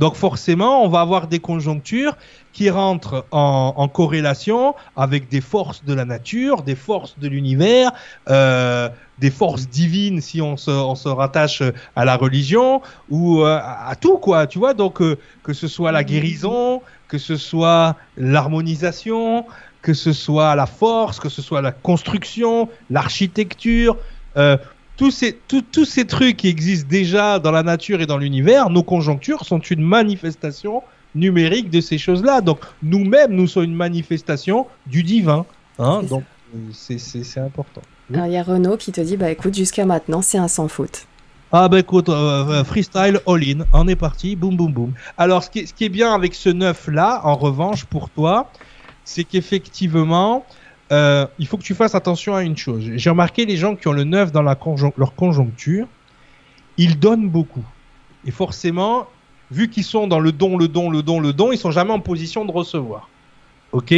Donc 0.00 0.14
forcément, 0.14 0.82
on 0.82 0.88
va 0.88 1.02
avoir 1.02 1.26
des 1.26 1.40
conjonctures 1.40 2.16
qui 2.54 2.70
rentrent 2.70 3.26
en, 3.32 3.86
corrélation 3.88 4.74
avec 4.96 5.28
des 5.28 5.42
forces 5.42 5.84
de 5.84 5.92
la 5.92 6.06
nature, 6.06 6.62
des 6.62 6.74
forces 6.74 7.18
de 7.18 7.28
l'univers, 7.28 7.92
euh, 8.30 8.88
des 9.18 9.30
forces 9.30 9.68
divines 9.68 10.22
si 10.22 10.40
on 10.40 10.56
se, 10.56 10.70
on 10.70 10.94
se, 10.94 11.08
rattache 11.08 11.62
à 11.96 12.06
la 12.06 12.16
religion 12.16 12.80
ou 13.10 13.42
euh, 13.42 13.60
à, 13.62 13.94
tout 14.00 14.16
quoi. 14.16 14.46
Tu 14.46 14.58
vois 14.58 14.72
donc 14.72 15.02
euh, 15.02 15.18
que 15.42 15.52
ce 15.52 15.68
soit 15.68 15.92
la 15.92 16.02
guérison, 16.02 16.80
que 17.10 17.18
ce 17.18 17.36
soit 17.36 17.96
l'harmonisation, 18.16 19.44
que 19.82 19.94
ce 19.94 20.12
soit 20.12 20.54
la 20.54 20.66
force, 20.66 21.18
que 21.18 21.28
ce 21.28 21.42
soit 21.42 21.60
la 21.60 21.72
construction, 21.72 22.68
l'architecture. 22.88 23.96
Euh, 24.36 24.56
tous 24.96 25.10
ces, 25.10 25.38
tous 25.48 25.84
ces 25.84 26.06
trucs 26.06 26.36
qui 26.36 26.48
existent 26.48 26.88
déjà 26.88 27.38
dans 27.38 27.50
la 27.50 27.62
nature 27.62 28.00
et 28.00 28.06
dans 28.06 28.18
l'univers, 28.18 28.70
nos 28.70 28.82
conjonctures 28.82 29.44
sont 29.44 29.58
une 29.58 29.82
manifestation 29.82 30.82
numérique 31.14 31.70
de 31.70 31.80
ces 31.80 31.98
choses-là. 31.98 32.42
Donc 32.42 32.60
nous-mêmes, 32.82 33.32
nous 33.32 33.48
sommes 33.48 33.64
une 33.64 33.74
manifestation 33.74 34.66
du 34.86 35.02
divin. 35.02 35.46
Hein, 35.78 36.02
donc 36.02 36.24
c'est 36.72 37.38
important. 37.38 37.82
Alors 38.12 38.26
il 38.26 38.32
y 38.32 38.36
a 38.36 38.42
Renaud 38.42 38.76
qui 38.76 38.92
te 38.92 39.00
dit, 39.00 39.16
bah 39.16 39.30
écoute, 39.30 39.54
jusqu'à 39.54 39.86
maintenant, 39.86 40.22
c'est 40.22 40.38
un 40.38 40.48
sans 40.48 40.68
faute. 40.68 41.06
Ah 41.52 41.68
bah 41.68 41.80
écoute, 41.80 42.08
euh, 42.08 42.46
euh, 42.48 42.64
freestyle 42.64 43.20
all-in, 43.26 43.64
on 43.72 43.88
est 43.88 43.96
parti, 43.96 44.36
boum 44.36 44.56
boum 44.56 44.72
boum. 44.72 44.92
Alors 45.18 45.42
ce 45.42 45.50
qui, 45.50 45.58
est, 45.58 45.66
ce 45.66 45.74
qui 45.74 45.84
est 45.84 45.88
bien 45.88 46.14
avec 46.14 46.32
ce 46.32 46.48
neuf 46.48 46.86
là, 46.86 47.20
en 47.24 47.34
revanche 47.34 47.86
pour 47.86 48.08
toi, 48.08 48.52
c'est 49.02 49.24
qu'effectivement, 49.24 50.46
euh, 50.92 51.26
il 51.40 51.48
faut 51.48 51.56
que 51.56 51.64
tu 51.64 51.74
fasses 51.74 51.96
attention 51.96 52.36
à 52.36 52.44
une 52.44 52.56
chose. 52.56 52.88
J'ai 52.94 53.10
remarqué 53.10 53.46
les 53.46 53.56
gens 53.56 53.74
qui 53.74 53.88
ont 53.88 53.92
le 53.92 54.04
9 54.04 54.30
dans 54.30 54.42
leur 54.42 55.14
conjoncture, 55.16 55.88
ils 56.78 57.00
donnent 57.00 57.28
beaucoup. 57.28 57.64
Et 58.24 58.30
forcément, 58.30 59.08
vu 59.50 59.68
qu'ils 59.68 59.82
sont 59.82 60.06
dans 60.06 60.20
le 60.20 60.30
don, 60.30 60.56
le 60.56 60.68
don, 60.68 60.88
le 60.88 61.02
don, 61.02 61.18
le 61.18 61.32
don, 61.32 61.50
ils 61.50 61.58
sont 61.58 61.72
jamais 61.72 61.92
en 61.92 61.98
position 61.98 62.44
de 62.44 62.52
recevoir. 62.52 63.08
Ok? 63.72 63.92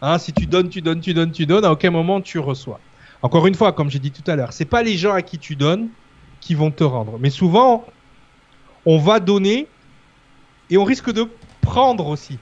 Hein, 0.00 0.16
Si 0.16 0.32
tu 0.32 0.46
donnes, 0.46 0.70
tu 0.70 0.80
donnes, 0.80 1.00
tu 1.00 1.12
donnes, 1.12 1.32
tu 1.32 1.44
donnes, 1.44 1.66
à 1.66 1.72
aucun 1.72 1.90
moment 1.90 2.22
tu 2.22 2.38
reçois. 2.38 2.80
Encore 3.20 3.46
une 3.46 3.54
fois, 3.54 3.74
comme 3.74 3.90
j'ai 3.90 3.98
dit 3.98 4.10
tout 4.10 4.28
à 4.30 4.36
l'heure, 4.36 4.54
c'est 4.54 4.64
pas 4.64 4.82
les 4.82 4.96
gens 4.96 5.12
à 5.12 5.20
qui 5.20 5.38
tu 5.38 5.54
donnes 5.54 5.90
qui 6.44 6.54
vont 6.54 6.70
te 6.70 6.84
rendre. 6.84 7.18
Mais 7.18 7.30
souvent, 7.30 7.86
on 8.84 8.98
va 8.98 9.18
donner 9.18 9.66
et 10.68 10.76
on 10.76 10.84
risque 10.84 11.10
de 11.10 11.26
prendre 11.62 12.06
aussi. 12.06 12.38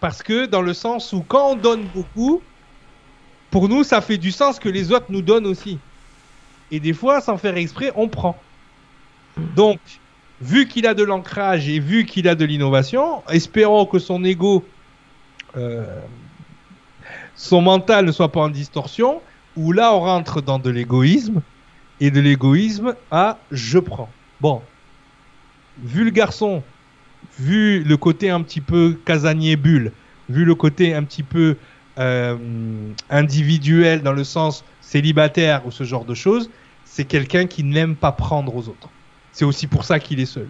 Parce 0.00 0.22
que 0.22 0.44
dans 0.44 0.60
le 0.60 0.74
sens 0.74 1.14
où 1.14 1.24
quand 1.26 1.52
on 1.52 1.56
donne 1.56 1.84
beaucoup, 1.86 2.42
pour 3.50 3.70
nous, 3.70 3.84
ça 3.84 4.02
fait 4.02 4.18
du 4.18 4.30
sens 4.32 4.58
que 4.58 4.68
les 4.68 4.92
autres 4.92 5.06
nous 5.08 5.22
donnent 5.22 5.46
aussi. 5.46 5.78
Et 6.70 6.78
des 6.78 6.92
fois, 6.92 7.22
sans 7.22 7.38
faire 7.38 7.56
exprès, 7.56 7.90
on 7.96 8.08
prend. 8.08 8.36
Donc, 9.54 9.80
vu 10.42 10.68
qu'il 10.68 10.86
a 10.86 10.92
de 10.92 11.02
l'ancrage 11.02 11.70
et 11.70 11.78
vu 11.78 12.04
qu'il 12.04 12.28
a 12.28 12.34
de 12.34 12.44
l'innovation, 12.44 13.22
espérons 13.30 13.86
que 13.86 13.98
son 13.98 14.22
ego, 14.24 14.62
euh, 15.56 15.86
son 17.34 17.62
mental 17.62 18.04
ne 18.04 18.12
soit 18.12 18.30
pas 18.30 18.40
en 18.40 18.50
distorsion, 18.50 19.22
où 19.56 19.72
là 19.72 19.94
on 19.94 20.00
rentre 20.00 20.42
dans 20.42 20.58
de 20.58 20.68
l'égoïsme, 20.68 21.40
et 22.00 22.10
de 22.10 22.20
l'égoïsme 22.20 22.94
à 23.10 23.38
je 23.50 23.78
prends. 23.78 24.10
Bon, 24.40 24.62
vu 25.82 26.04
le 26.04 26.10
garçon, 26.10 26.62
vu 27.38 27.82
le 27.82 27.96
côté 27.96 28.30
un 28.30 28.42
petit 28.42 28.60
peu 28.60 28.98
casanier 29.04 29.56
bulle, 29.56 29.92
vu 30.28 30.44
le 30.44 30.54
côté 30.54 30.94
un 30.94 31.04
petit 31.04 31.22
peu 31.22 31.56
euh, 31.98 32.36
individuel 33.10 34.02
dans 34.02 34.12
le 34.12 34.24
sens 34.24 34.64
célibataire 34.80 35.66
ou 35.66 35.70
ce 35.70 35.84
genre 35.84 36.04
de 36.04 36.14
choses, 36.14 36.50
c'est 36.84 37.04
quelqu'un 37.04 37.46
qui 37.46 37.64
n'aime 37.64 37.96
pas 37.96 38.12
prendre 38.12 38.54
aux 38.54 38.68
autres. 38.68 38.90
C'est 39.32 39.44
aussi 39.44 39.66
pour 39.66 39.84
ça 39.84 39.98
qu'il 39.98 40.20
est 40.20 40.26
seul. 40.26 40.48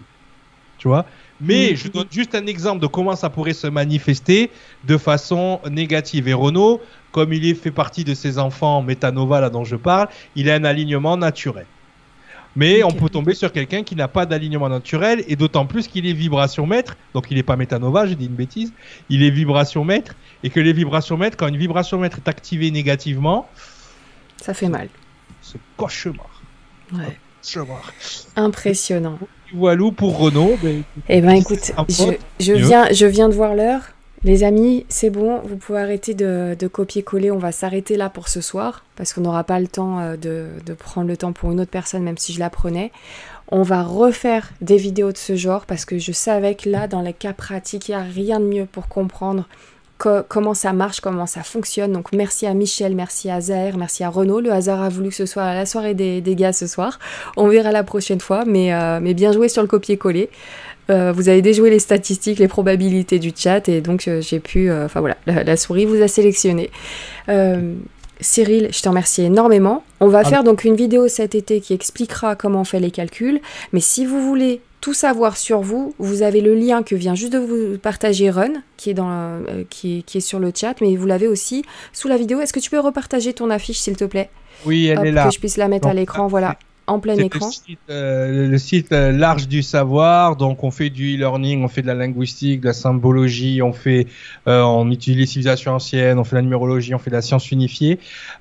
Tu 0.77 0.87
vois? 0.87 1.05
Mais 1.39 1.75
je 1.75 1.87
donne 1.87 2.07
juste 2.09 2.33
un 2.35 2.47
exemple 2.47 2.81
de 2.81 2.87
comment 2.87 3.15
ça 3.15 3.29
pourrait 3.29 3.53
se 3.53 3.67
manifester 3.67 4.49
de 4.85 4.97
façon 4.97 5.59
négative. 5.69 6.27
Et 6.27 6.33
Renault, 6.33 6.81
comme 7.11 7.31
il 7.33 7.55
fait 7.55 7.71
partie 7.71 8.03
de 8.03 8.13
ces 8.13 8.39
enfants 8.39 8.81
Metanova 8.81 9.41
là 9.41 9.49
dont 9.49 9.63
je 9.63 9.75
parle, 9.75 10.07
il 10.35 10.49
a 10.49 10.55
un 10.55 10.63
alignement 10.63 11.15
naturel. 11.17 11.65
Mais 12.55 12.83
on 12.83 12.89
peut 12.89 13.09
tomber 13.09 13.35
sur 13.35 13.51
quelqu'un 13.51 13.83
qui 13.83 13.95
n'a 13.95 14.07
pas 14.07 14.25
d'alignement 14.25 14.67
naturel 14.67 15.23
et 15.27 15.35
d'autant 15.35 15.67
plus 15.67 15.87
qu'il 15.87 16.07
est 16.07 16.13
vibration 16.13 16.65
maître. 16.65 16.97
Donc 17.13 17.27
il 17.29 17.37
n'est 17.37 17.43
pas 17.43 17.55
métanova, 17.55 18.07
j'ai 18.07 18.15
dit 18.15 18.25
une 18.25 18.33
bêtise. 18.33 18.73
Il 19.09 19.21
est 19.21 19.29
vibration 19.29 19.83
maître 19.83 20.15
et 20.41 20.49
que 20.49 20.59
les 20.59 20.73
vibrations 20.73 21.17
maîtres, 21.17 21.37
quand 21.37 21.47
une 21.47 21.57
vibration 21.57 21.99
maître 21.99 22.17
est 22.17 22.27
activée 22.27 22.71
négativement, 22.71 23.47
ça 24.37 24.55
fait 24.55 24.69
mal. 24.69 24.89
C'est 25.43 25.59
cauchemar. 25.77 26.41
Ouais. 26.93 27.19
Cauchemar. 27.43 27.93
Impressionnant. 28.35 29.19
Voilà 29.53 29.91
pour 29.91 30.17
Renault. 30.17 30.57
Ben, 30.61 30.83
eh 31.09 31.21
ben 31.21 31.31
écoute, 31.31 31.71
je, 32.39 32.53
viens, 32.53 32.91
je 32.91 33.05
viens 33.05 33.29
de 33.29 33.33
voir 33.33 33.55
l'heure. 33.55 33.81
Les 34.23 34.43
amis, 34.43 34.85
c'est 34.89 35.11
bon, 35.11 35.39
vous 35.43 35.57
pouvez 35.57 35.79
arrêter 35.79 36.13
de, 36.13 36.67
copier-coller. 36.67 37.31
On 37.31 37.37
va 37.37 37.51
s'arrêter 37.51 37.97
là 37.97 38.09
pour 38.09 38.27
ce 38.27 38.41
soir 38.41 38.83
parce 38.95 39.13
qu'on 39.13 39.21
n'aura 39.21 39.43
pas 39.43 39.59
le 39.59 39.67
temps 39.67 39.99
euh, 39.99 40.17
de, 40.17 40.73
prendre 40.73 41.07
le 41.07 41.17
temps 41.17 41.33
pour 41.33 41.51
une 41.51 41.61
autre 41.61 41.71
personne, 41.71 42.03
même 42.03 42.17
si 42.17 42.33
je 42.33 42.39
la 42.39 42.49
prenais. 42.49 42.91
On 43.49 43.61
va 43.61 43.83
refaire 43.83 44.51
des 44.59 44.77
vidéos 44.77 45.11
de 45.11 45.17
ce 45.17 45.35
genre 45.35 45.65
parce 45.65 45.85
que 45.85 45.99
je 45.99 46.11
savais 46.11 46.55
que 46.55 46.69
là, 46.69 46.87
dans 46.87 47.01
les 47.01 47.13
cas 47.13 47.33
pratiques, 47.33 47.89
il 47.89 47.91
n'y 47.91 47.97
a 47.97 48.03
rien 48.03 48.39
de 48.39 48.45
mieux 48.45 48.65
pour 48.65 48.87
comprendre 48.87 49.47
comment 49.97 50.53
ça 50.53 50.73
marche, 50.73 51.01
comment 51.01 51.25
ça 51.25 51.43
fonctionne. 51.43 51.91
Donc 51.91 52.11
merci 52.13 52.45
à 52.45 52.53
Michel, 52.53 52.95
merci 52.95 53.29
à 53.29 53.41
Zahir, 53.41 53.77
merci 53.77 54.03
à 54.03 54.09
Renaud. 54.09 54.41
Le 54.41 54.51
hasard 54.51 54.81
a 54.81 54.89
voulu 54.89 55.09
que 55.09 55.15
ce 55.15 55.25
soit 55.25 55.53
la 55.53 55.65
soirée 55.65 55.93
des, 55.93 56.21
gars 56.35 56.53
ce 56.53 56.67
soir. 56.67 56.99
On 57.35 57.47
verra 57.47 57.71
la 57.71 57.83
prochaine 57.83 58.19
fois, 58.19 58.43
mais, 58.45 58.73
euh, 58.73 58.99
mais 59.01 59.13
bien 59.13 59.31
joué 59.31 59.49
sur 59.49 59.61
le 59.61 59.67
copier-coller. 59.67 60.29
Euh, 60.89 61.11
vous 61.11 61.27
avez 61.27 61.41
déjoué 61.41 61.69
les 61.69 61.79
statistiques, 61.79 62.39
les 62.39 62.47
probabilités 62.47 63.19
du 63.19 63.33
chat 63.35 63.67
et 63.67 63.81
donc 63.81 64.07
euh, 64.07 64.21
j'ai 64.21 64.39
pu, 64.39 64.71
enfin 64.71 65.01
voilà, 65.01 65.17
la, 65.25 65.57
souris 65.57 65.85
vous 65.85 66.01
a 66.01 66.07
sélectionné. 66.07 66.69
Cyril, 68.19 68.69
je 68.71 68.81
te 68.81 68.89
remercie 68.89 69.23
énormément. 69.23 69.83
On 69.99 70.07
va 70.07 70.19
ah. 70.19 70.23
faire 70.25 70.43
donc 70.43 70.63
une 70.63 70.75
vidéo 70.75 71.07
cet 71.07 71.35
été 71.35 71.61
qui 71.61 71.73
expliquera 71.73 72.35
comment 72.35 72.61
on 72.61 72.63
fait 72.63 72.79
les 72.79 72.91
calculs. 72.91 73.39
Mais 73.73 73.79
si 73.79 74.05
vous 74.05 74.21
voulez 74.21 74.61
tout 74.81 74.93
savoir 74.93 75.37
sur 75.37 75.61
vous, 75.61 75.93
vous 75.97 76.21
avez 76.21 76.41
le 76.41 76.55
lien 76.55 76.83
que 76.83 76.95
vient 76.95 77.15
juste 77.15 77.33
de 77.33 77.39
vous 77.39 77.77
partager 77.77 78.29
Run, 78.29 78.53
qui 78.77 78.91
est, 78.91 78.93
dans, 78.93 79.41
qui, 79.69 80.03
est 80.13 80.19
sur 80.19 80.39
le 80.39 80.51
chat, 80.55 80.75
mais 80.81 80.95
vous 80.95 81.05
l'avez 81.05 81.27
aussi 81.27 81.63
sous 81.93 82.07
la 82.07 82.17
vidéo. 82.17 82.39
Est-ce 82.41 82.53
que 82.53 82.59
tu 82.59 82.69
peux 82.69 82.79
repartager 82.79 83.33
ton 83.33 83.49
affiche, 83.49 83.79
s'il 83.79 83.97
te 83.97 84.05
plaît? 84.05 84.29
Oui, 84.65 84.87
elle 84.87 85.05
est 85.05 85.11
là. 85.11 85.25
Que 85.25 85.33
je 85.33 85.39
puisse 85.39 85.57
la 85.57 85.67
mettre 85.67 85.87
à 85.87 85.93
l'écran, 85.93 86.27
voilà 86.27 86.57
en 86.87 86.99
plein 86.99 87.15
écran. 87.17 87.49
Euh, 87.89 88.47
le 88.47 88.57
site, 88.57 88.91
euh, 88.93 89.11
Large 89.11 89.47
du 89.47 89.61
Savoir. 89.61 90.37
Donc, 90.37 90.63
on 90.63 90.71
fait 90.71 90.89
du 90.89 91.15
e-learning, 91.15 91.63
on 91.63 91.67
fait 91.67 91.81
de 91.81 91.87
la 91.87 91.93
linguistique, 91.93 92.61
de 92.61 92.67
la 92.67 92.73
symbologie, 92.73 93.61
on 93.61 93.73
fait, 93.73 94.07
euh, 94.47 94.61
on 94.61 94.89
utilise 94.89 95.19
les 95.19 95.25
civilisations 95.25 95.73
anciennes, 95.73 96.17
on 96.17 96.23
fait 96.23 96.37
la 96.37 96.41
numérologie, 96.41 96.95
on 96.95 96.99
fait 96.99 97.09
de 97.09 97.15
la 97.15 97.21
science 97.21 97.51
unifiée. 97.51 97.99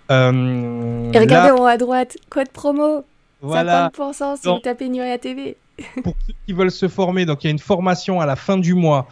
Et 0.08 0.14
regardez 0.14 1.50
en 1.50 1.62
haut 1.62 1.66
à 1.66 1.76
droite, 1.76 2.16
code 2.30 2.48
promo. 2.50 3.04
Voilà. 3.42 3.90
50% 3.94 4.40
si 4.40 4.48
vous 4.48 4.58
tapez 4.60 4.88
Nuria 4.88 5.18
TV. 5.18 5.56
Pour 6.03 6.15
ceux 6.27 6.35
qui 6.47 6.53
veulent 6.53 6.70
se 6.70 6.89
former, 6.89 7.27
donc 7.27 7.44
il 7.44 7.47
y 7.47 7.48
a 7.48 7.51
une 7.51 7.59
formation 7.59 8.20
à 8.20 8.27
la 8.27 8.36
fin 8.36 8.57
du 8.59 8.74
mois. 8.74 9.07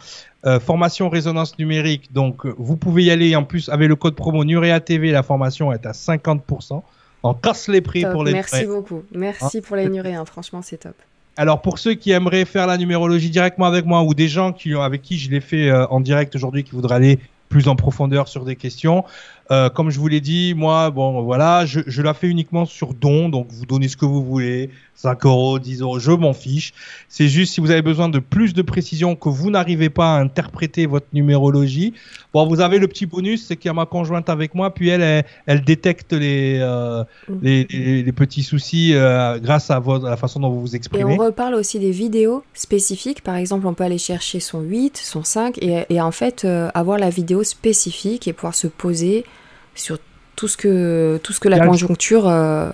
formation 0.61 1.09
résonance 1.09 1.57
numérique. 1.57 2.13
Donc, 2.13 2.45
vous 2.45 2.77
pouvez 2.77 3.05
y 3.05 3.11
aller. 3.11 3.35
En 3.35 3.43
plus, 3.43 3.67
avec 3.69 3.89
le 3.89 3.95
code 3.95 4.15
promo 4.15 4.43
Nuria 4.45 4.79
TV, 4.79 5.11
la 5.11 5.23
formation 5.23 5.71
est 5.73 5.85
à 5.87 5.91
50% 5.91 6.83
on 7.25 7.33
casse 7.33 7.67
les 7.67 7.81
prix 7.81 8.05
pour 8.11 8.23
les 8.23 8.33
Merci 8.33 8.65
beaucoup. 8.65 9.03
Merci 9.11 9.61
pour 9.61 9.75
les 9.75 9.85
hein. 9.85 10.25
Franchement, 10.25 10.61
c'est 10.61 10.77
top. 10.77 10.93
Alors 11.37 11.61
pour 11.61 11.79
ceux 11.79 11.95
qui 11.95 12.11
aimeraient 12.11 12.45
faire 12.45 12.67
la 12.67 12.77
numérologie 12.77 13.31
directement 13.31 13.65
avec 13.65 13.85
moi 13.85 14.03
ou 14.03 14.13
des 14.13 14.27
gens 14.27 14.53
qui, 14.53 14.73
avec 14.75 15.01
qui 15.01 15.17
je 15.17 15.31
l'ai 15.31 15.41
fait 15.41 15.69
euh, 15.69 15.87
en 15.87 15.99
direct 15.99 16.35
aujourd'hui 16.35 16.63
qui 16.63 16.71
voudraient 16.71 16.95
aller 16.95 17.19
plus 17.49 17.67
en 17.67 17.75
profondeur 17.75 18.27
sur 18.27 18.45
des 18.45 18.55
questions, 18.55 19.03
euh, 19.51 19.69
comme 19.69 19.91
je 19.91 19.99
vous 19.99 20.07
l'ai 20.07 20.21
dit, 20.21 20.53
moi, 20.55 20.89
bon, 20.89 21.21
voilà, 21.21 21.65
je, 21.65 21.81
je, 21.85 22.01
la 22.01 22.15
fais 22.15 22.27
uniquement 22.27 22.65
sur 22.65 22.95
don, 22.95 23.29
donc 23.29 23.47
vous 23.51 23.67
donnez 23.67 23.87
ce 23.87 23.95
que 23.95 24.05
vous 24.05 24.23
voulez, 24.23 24.71
5 24.95 25.23
euros, 25.25 25.59
10 25.59 25.81
euros, 25.81 25.99
je 25.99 26.11
m'en 26.11 26.33
fiche. 26.33 26.73
C'est 27.09 27.27
juste 27.27 27.53
si 27.53 27.61
vous 27.61 27.69
avez 27.69 27.83
besoin 27.83 28.09
de 28.09 28.17
plus 28.17 28.55
de 28.55 28.63
précision, 28.63 29.15
que 29.15 29.29
vous 29.29 29.51
n'arrivez 29.51 29.91
pas 29.91 30.15
à 30.15 30.19
interpréter 30.19 30.87
votre 30.87 31.05
numérologie. 31.13 31.93
Bon, 32.33 32.47
vous 32.47 32.59
avez 32.59 32.79
le 32.79 32.87
petit 32.87 33.05
bonus, 33.05 33.45
c'est 33.45 33.55
qu'il 33.55 33.69
y 33.69 33.71
a 33.71 33.73
ma 33.73 33.85
conjointe 33.85 34.29
avec 34.29 34.55
moi, 34.55 34.73
puis 34.73 34.89
elle, 34.89 35.25
elle, 35.45 35.63
détecte 35.63 36.13
les, 36.13 36.57
euh, 36.59 37.03
les, 37.43 37.67
les, 37.69 38.11
petits 38.11 38.43
soucis 38.43 38.93
euh, 38.95 39.37
grâce 39.37 39.69
à, 39.69 39.77
votre, 39.77 40.05
la 40.05 40.17
façon 40.17 40.39
dont 40.39 40.49
vous 40.49 40.61
vous 40.61 40.75
exprimez. 40.75 41.13
Et 41.13 41.19
on 41.19 41.23
reparle 41.23 41.53
aussi 41.53 41.77
des 41.77 41.91
vidéos 41.91 42.43
spécifiques. 42.55 43.21
Par 43.21 43.35
exemple, 43.35 43.67
on 43.67 43.75
peut 43.75 43.83
aller 43.83 43.99
chercher 43.99 44.39
son 44.39 44.61
8, 44.61 44.97
son 44.97 45.23
5, 45.23 45.59
et, 45.59 45.85
et 45.89 46.01
en 46.01 46.11
fait, 46.11 46.47
avoir 46.73 46.97
la 46.97 47.11
vidéo 47.11 47.43
spécifique 47.43 48.27
et 48.27 48.33
pouvoir 48.33 48.55
se 48.55 48.65
poser 48.65 49.23
sur 49.75 49.99
tout 50.35 50.47
ce 50.47 50.57
que, 50.57 51.19
tout 51.23 51.33
ce 51.33 51.39
que 51.39 51.49
la 51.49 51.65
conjoncture. 51.65 52.27
Euh, 52.27 52.71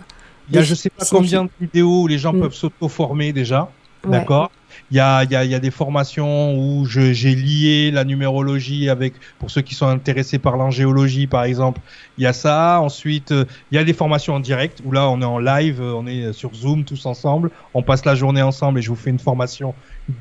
il 0.49 0.55
y 0.55 0.59
a 0.59 0.63
je 0.63 0.75
sais 0.75 0.89
pas 0.89 1.05
combien 1.09 1.45
de 1.45 1.49
vidéos 1.59 2.03
où 2.03 2.07
les 2.07 2.17
gens 2.17 2.33
mm. 2.33 2.41
peuvent 2.41 2.53
s'auto-former 2.53 3.33
déjà. 3.33 3.69
D'accord 4.07 4.51
il 4.89 4.97
y 4.97 4.99
a, 4.99 5.23
y, 5.23 5.35
a, 5.35 5.45
y 5.45 5.55
a, 5.55 5.59
des 5.59 5.71
formations 5.71 6.55
où 6.55 6.85
j'ai 6.85 7.35
lié 7.35 7.91
la 7.91 8.03
numérologie 8.03 8.89
avec, 8.89 9.13
pour 9.39 9.49
ceux 9.49 9.61
qui 9.61 9.75
sont 9.75 9.87
intéressés 9.87 10.39
par 10.39 10.57
l'angéologie 10.57 11.27
par 11.27 11.43
exemple, 11.43 11.79
il 12.17 12.23
y 12.23 12.27
a 12.27 12.33
ça. 12.33 12.79
Ensuite, 12.81 13.31
euh, 13.31 13.45
il 13.71 13.75
y 13.75 13.77
a 13.77 13.83
des 13.83 13.93
formations 13.93 14.35
en 14.35 14.39
direct 14.39 14.81
où 14.85 14.91
là 14.91 15.09
on 15.09 15.21
est 15.21 15.25
en 15.25 15.39
live, 15.39 15.81
on 15.81 16.07
est 16.07 16.33
sur 16.33 16.53
Zoom 16.53 16.83
tous 16.83 17.05
ensemble, 17.05 17.51
on 17.73 17.83
passe 17.83 18.05
la 18.05 18.15
journée 18.15 18.41
ensemble 18.41 18.79
et 18.79 18.81
je 18.81 18.89
vous 18.89 18.95
fais 18.95 19.09
une 19.09 19.19
formation 19.19 19.73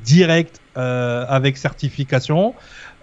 directe 0.03 0.61
euh, 0.77 1.25
avec 1.27 1.57
certification. 1.57 2.53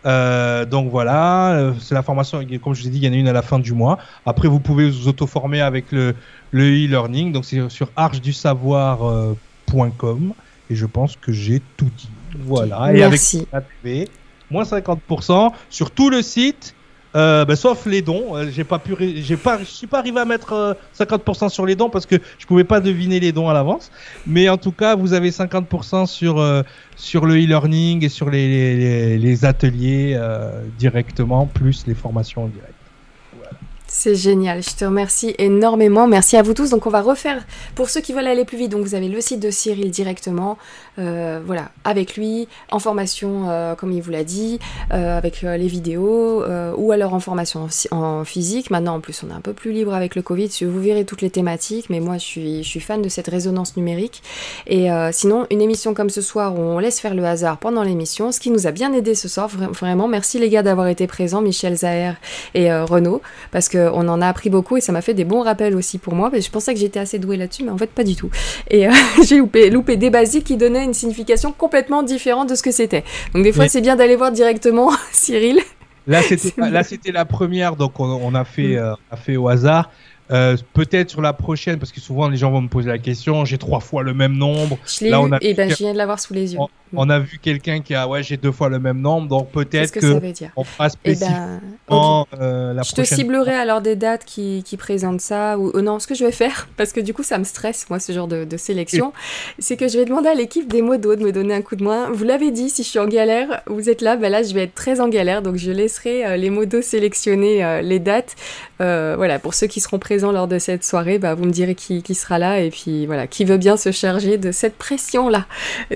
Euh, 0.07 0.65
donc 0.65 0.91
voilà, 0.91 1.53
euh, 1.53 1.75
c'est 1.81 1.95
la 1.95 2.03
formation, 2.03 2.45
comme 2.63 2.75
je 2.75 2.83
vous 2.83 2.89
ai 2.89 2.91
dit, 2.91 2.99
il 2.99 3.05
y 3.05 3.09
en 3.09 3.13
a 3.13 3.17
une 3.17 3.29
à 3.29 3.33
la 3.33 3.43
fin 3.43 3.59
du 3.59 3.73
mois. 3.73 3.99
Après, 4.27 4.49
vous 4.49 4.61
pouvez 4.61 4.91
vous 4.91 5.09
auto-former 5.09 5.61
avec 5.61 5.93
le 5.93 6.15
e-learning, 6.55 7.33
donc 7.33 7.45
c'est 7.45 7.69
sur 7.69 7.91
archedusavoir.com 7.97 10.33
et 10.71 10.75
je 10.75 10.87
pense 10.87 11.17
que 11.17 11.33
j'ai 11.33 11.61
tout 11.77 11.91
dit. 11.97 12.09
Voilà, 12.39 12.93
et 12.93 12.99
Merci. 12.99 13.47
avec 13.53 14.11
moins 14.51 14.65
50% 14.65 15.53
sur 15.71 15.91
tout 15.91 16.11
le 16.11 16.21
site 16.23 16.75
euh, 17.19 17.45
ben, 17.45 17.57
sauf 17.57 17.85
les 17.87 18.01
dons, 18.01 18.37
euh, 18.37 18.49
j'ai 18.51 18.63
pas 18.63 18.79
pu, 18.79 18.95
j'ai 19.17 19.37
pas, 19.37 19.59
je 19.59 19.65
suis 19.65 19.89
pas 19.89 19.99
arrivé 19.99 20.21
à 20.21 20.25
mettre 20.25 20.77
50% 20.97 21.45
euh, 21.45 21.49
sur 21.49 21.67
les 21.67 21.75
dons 21.75 21.91
parce 21.91 22.07
que 22.07 22.17
je 22.39 22.47
pouvais 22.47 22.65
pas 22.65 22.81
deviner 22.81 23.19
les 23.19 23.33
dons 23.33 23.49
à 23.49 23.53
l'avance. 23.53 23.91
Mais 24.27 24.49
en 24.49 24.57
tout 24.57 24.73
cas, 24.73 24.95
vous 24.95 25.15
avez 25.15 25.31
50% 25.31 26.07
sur 26.07 26.65
sur 26.97 27.27
le 27.27 27.35
e-learning 27.35 28.05
et 28.05 28.09
sur 28.09 28.31
les, 28.31 28.77
les, 28.77 29.19
les 29.19 29.45
ateliers 29.45 30.19
directement, 30.79 31.47
plus 31.47 31.87
les 31.87 31.95
formations 31.95 32.45
en 32.45 32.49
direct. 32.49 32.78
C'est 33.91 34.15
génial, 34.15 34.63
je 34.63 34.77
te 34.77 34.85
remercie 34.85 35.35
énormément. 35.39 36.07
Merci 36.07 36.37
à 36.37 36.43
vous 36.43 36.53
tous. 36.53 36.69
Donc 36.69 36.87
on 36.87 36.91
va 36.91 37.01
refaire, 37.01 37.47
pour 37.75 37.89
ceux 37.89 38.03
qui 38.03 38.13
veulent 38.13 38.27
aller 38.27 38.45
plus 38.45 38.59
vite, 38.59 38.71
donc 38.71 38.85
vous 38.85 38.95
avez 38.95 39.09
le 39.09 39.19
site 39.23 39.41
de 39.41 39.51
Cyril 39.51 39.91
directement, 39.91 40.59
euh, 40.99 41.41
voilà, 41.45 41.71
avec 41.85 42.15
lui, 42.15 42.49
en 42.71 42.81
formation, 42.81 43.49
euh, 43.49 43.75
comme 43.75 43.93
il 43.93 44.03
vous 44.03 44.11
l'a 44.11 44.25
dit, 44.25 44.59
euh, 44.93 45.17
avec 45.17 45.41
les 45.41 45.67
vidéos, 45.67 46.45
ou 46.77 46.93
alors 46.93 47.15
en 47.15 47.21
formation 47.21 47.69
en, 47.91 48.25
physique. 48.25 48.71
Maintenant, 48.71 48.97
en 48.97 49.01
plus, 49.01 49.23
on 49.27 49.31
est 49.31 49.35
un 49.35 49.41
peu 49.41 49.55
plus 49.55 49.73
libre 49.73 49.95
avec 49.95 50.17
le 50.17 50.23
Covid, 50.23 50.51
vous 50.63 50.81
verrez 50.81 51.07
toutes 51.07 51.23
les 51.23 51.31
thématiques, 51.31 51.89
mais 51.89 52.01
moi, 52.01 52.19
je 52.19 52.63
suis, 52.63 52.81
fan 52.81 53.01
de 53.01 53.09
cette 53.09 53.29
résonance 53.29 53.77
numérique. 53.77 54.23
Et 54.67 54.89
sinon, 55.13 55.47
une 55.51 55.63
émission 55.63 55.95
comme 55.95 56.11
ce 56.11 56.21
soir 56.21 56.55
où 56.55 56.61
on 56.61 56.79
laisse 56.79 57.01
faire 57.01 57.15
le 57.15 57.25
hasard 57.25 57.57
pendant 57.57 57.83
l'émission, 57.83 58.33
ce 58.33 58.41
qui 58.41 58.51
nous 58.51 58.67
a 58.67 58.71
bien 58.71 58.93
aidé 58.93 59.15
ce 59.15 59.29
soir, 59.29 59.49
vraiment, 59.49 60.09
merci 60.09 60.39
les 60.39 60.51
gars 60.51 60.63
d'avoir 60.63 60.89
été 60.89 61.07
présents, 61.07 61.41
Michel 61.41 61.77
Zahir 61.77 62.17
et 62.55 62.71
Renaud, 62.73 63.23
parce 63.51 63.69
que 63.69 63.78
on 63.93 64.09
en 64.09 64.21
a 64.21 64.29
appris 64.29 64.51
beaucoup 64.51 64.77
et 64.77 64.81
ça 64.81 64.93
m'a 64.93 65.03
fait 65.03 65.15
des 65.15 65.25
bons 65.25 65.43
rappels 65.43 65.75
aussi 65.75 65.99
pour 65.99 66.15
moi. 66.15 66.31
je 66.33 66.51
pensais 66.51 66.75
que 66.75 66.81
j'étais 66.81 67.01
assez 67.01 67.19
douée 67.19 67.37
là-dessus, 67.37 67.65
mais 67.65 67.71
en 67.71 67.79
fait 67.79 67.91
pas 67.91 68.05
du 68.05 68.17
tout. 68.17 68.31
Et 68.71 68.87
euh, 68.89 68.93
j'ai 69.27 69.39
loupé, 69.39 69.71
loupé 69.71 69.97
des 69.97 70.11
basiques 70.11 70.45
qui 70.45 70.57
donnaient 70.57 70.85
une 70.85 70.95
signification 70.95 71.53
complètement 71.53 72.03
différente 72.03 72.49
de 72.49 72.55
ce 72.55 72.63
que 72.63 72.71
c'était. 72.71 73.05
Donc 73.35 73.43
des 73.43 73.53
fois 73.53 73.69
c'est 73.69 73.81
bien 73.81 73.97
d'aller 73.97 74.17
voir 74.17 74.33
directement 74.33 74.91
Cyril. 75.13 75.61
Là 76.07 76.23
c'était 76.23 76.53
là 76.57 76.83
c'était 76.83 77.13
la 77.13 77.25
première, 77.25 77.77
donc 77.77 78.01
on, 78.01 78.35
a 78.35 78.45
fait 78.45 78.77
mm. 78.77 78.79
euh, 78.79 78.95
a 79.11 79.17
fait 79.17 79.37
au 79.37 79.49
hasard. 79.49 79.91
Euh, 80.31 80.57
peut-être 80.75 81.11
sur 81.11 81.23
la 81.23 81.33
prochaine, 81.33 81.79
parce 81.79 81.91
que 81.91 82.01
souvent 82.01 82.29
les 82.29 82.37
gens 82.37 82.51
vont 82.51 82.61
me 82.61 82.69
poser 82.69 82.89
la 82.89 82.99
question, 82.99 83.45
j'ai 83.45 83.57
trois 83.57 83.81
fois 83.81 84.03
le 84.03 84.13
même 84.13 84.37
nombre. 84.37 84.79
Je 84.87 85.05
l'ai 85.05 85.11
eu, 85.11 85.39
et 85.41 85.55
ben 85.55 85.71
je 85.71 85.77
viens 85.77 85.93
de 85.93 85.99
l'avoir 85.99 86.21
sous 86.21 86.35
les 86.35 86.53
yeux. 86.55 86.61
On, 86.95 87.11
a 87.11 87.19
vu 87.19 87.39
quelqu'un 87.39 87.81
qui 87.81 87.95
a, 87.95 88.09
ouais, 88.09 88.23
j'ai 88.23 88.39
deux 88.39 88.53
fois 88.53 88.71
le 88.71 88.79
même 88.79 89.01
nombre, 89.01 89.29
donc 89.29 89.51
peut-être 89.51 89.93
que, 89.93 90.01
ça 90.01 90.19
veut 90.19 90.33
dire 90.33 90.51
on 90.57 90.65
fera 90.65 90.89
eh 91.05 91.11
ben, 91.11 91.15
spécifiquement 91.17 92.27
euh, 92.41 92.73
la 92.73 92.83
je 92.83 92.93
te 92.95 93.05
ciblerai 93.05 93.55
alors 93.55 93.83
des 93.83 93.95
dates 93.95 94.25
qui, 94.25 94.63
qui 94.65 94.79
présentent 94.79 95.21
ça, 95.21 95.59
ou 95.59 95.79
non, 95.81 95.99
ce 95.99 96.07
que 96.07 96.15
je 96.15 96.25
vais 96.25 96.33
faire, 96.33 96.69
parce 96.77 96.93
que 96.93 97.01
du 97.01 97.13
coup 97.13 97.23
ça 97.23 97.39
me 97.39 97.45
stresse, 97.45 97.89
moi, 97.91 97.99
ce 97.99 98.13
genre 98.13 98.29
de, 98.29 98.45
de 98.45 98.57
sélection, 98.57 99.13
c'est 99.59 99.77
que 99.77 99.89
je 99.89 99.99
vais 99.99 100.07
demander 100.07 100.29
à 100.29 100.35
l'équipe 100.35 100.71
des 100.71 100.83
modos 100.83 101.17
de 101.17 101.23
me 101.23 101.33
donner 101.33 101.55
un 101.55 101.63
coup 101.63 101.77
de 101.77 101.85
main. 101.85 102.11
Vous 102.11 102.25
l'avez 102.25 102.51
dit, 102.51 102.71
si 102.71 102.83
je 102.83 102.89
suis 102.89 102.99
en 102.99 103.09
galère, 103.09 103.63
vous 103.67 103.91
êtes 103.91 104.01
là, 104.01 104.17
ben 104.17 104.31
là 104.31 104.43
je 104.43 104.55
vais 104.55 104.65
être 104.65 104.75
très 104.75 105.01
en 105.01 105.09
galère, 105.09 105.43
donc 105.43 105.57
je 105.57 105.71
laisserai 105.71 106.25
euh, 106.25 106.37
les 106.37 106.51
modos 106.51 106.83
sélectionner 106.83 107.83
les 107.83 107.99
dates. 107.99 108.37
voilà, 108.79 109.39
pour 109.39 109.55
ceux 109.55 109.67
qui 109.67 109.81
seront 109.81 109.99
présents 109.99 110.18
lors 110.33 110.49
de 110.49 110.59
cette 110.59 110.85
soirée, 110.85 111.19
bah, 111.19 111.35
vous 111.35 111.45
me 111.45 111.51
direz 111.51 111.75
qui, 111.75 112.03
qui, 112.03 112.15
sera 112.15 112.39
là 112.39 112.61
et 112.61 112.71
puis 112.71 113.07
voilà, 113.07 113.27
qui 113.27 113.45
veut 113.45 113.57
bien 113.57 113.77
se 113.77 113.93
charger 113.93 114.39
de 114.39 114.53
cette 114.53 114.77
pression-là, 114.77 115.47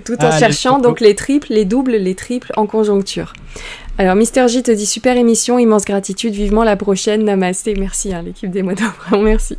tout 0.05 0.23
en 0.25 0.31
cherchant 0.31 0.79
donc 0.79 1.01
les 1.01 1.15
triples, 1.15 1.49
les 1.51 1.65
doubles, 1.65 1.93
les 1.93 2.15
triples 2.15 2.53
en 2.57 2.67
conjoncture. 2.67 3.33
Alors, 3.99 4.17
Mister 4.17 4.49
J 4.49 4.63
te 4.63 4.71
dit 4.71 4.87
super 4.87 5.19
émission, 5.19 5.59
immense 5.59 5.85
gratitude, 5.85 6.33
vivement 6.33 6.65
la 6.65 6.77
prochaine, 6.77 7.25
namasté, 7.25 7.75
merci 7.75 8.15
hein, 8.15 8.23
l'équipe 8.23 8.51
des 8.51 8.63
modos, 8.63 8.85
vraiment 9.07 9.23
merci. 9.23 9.59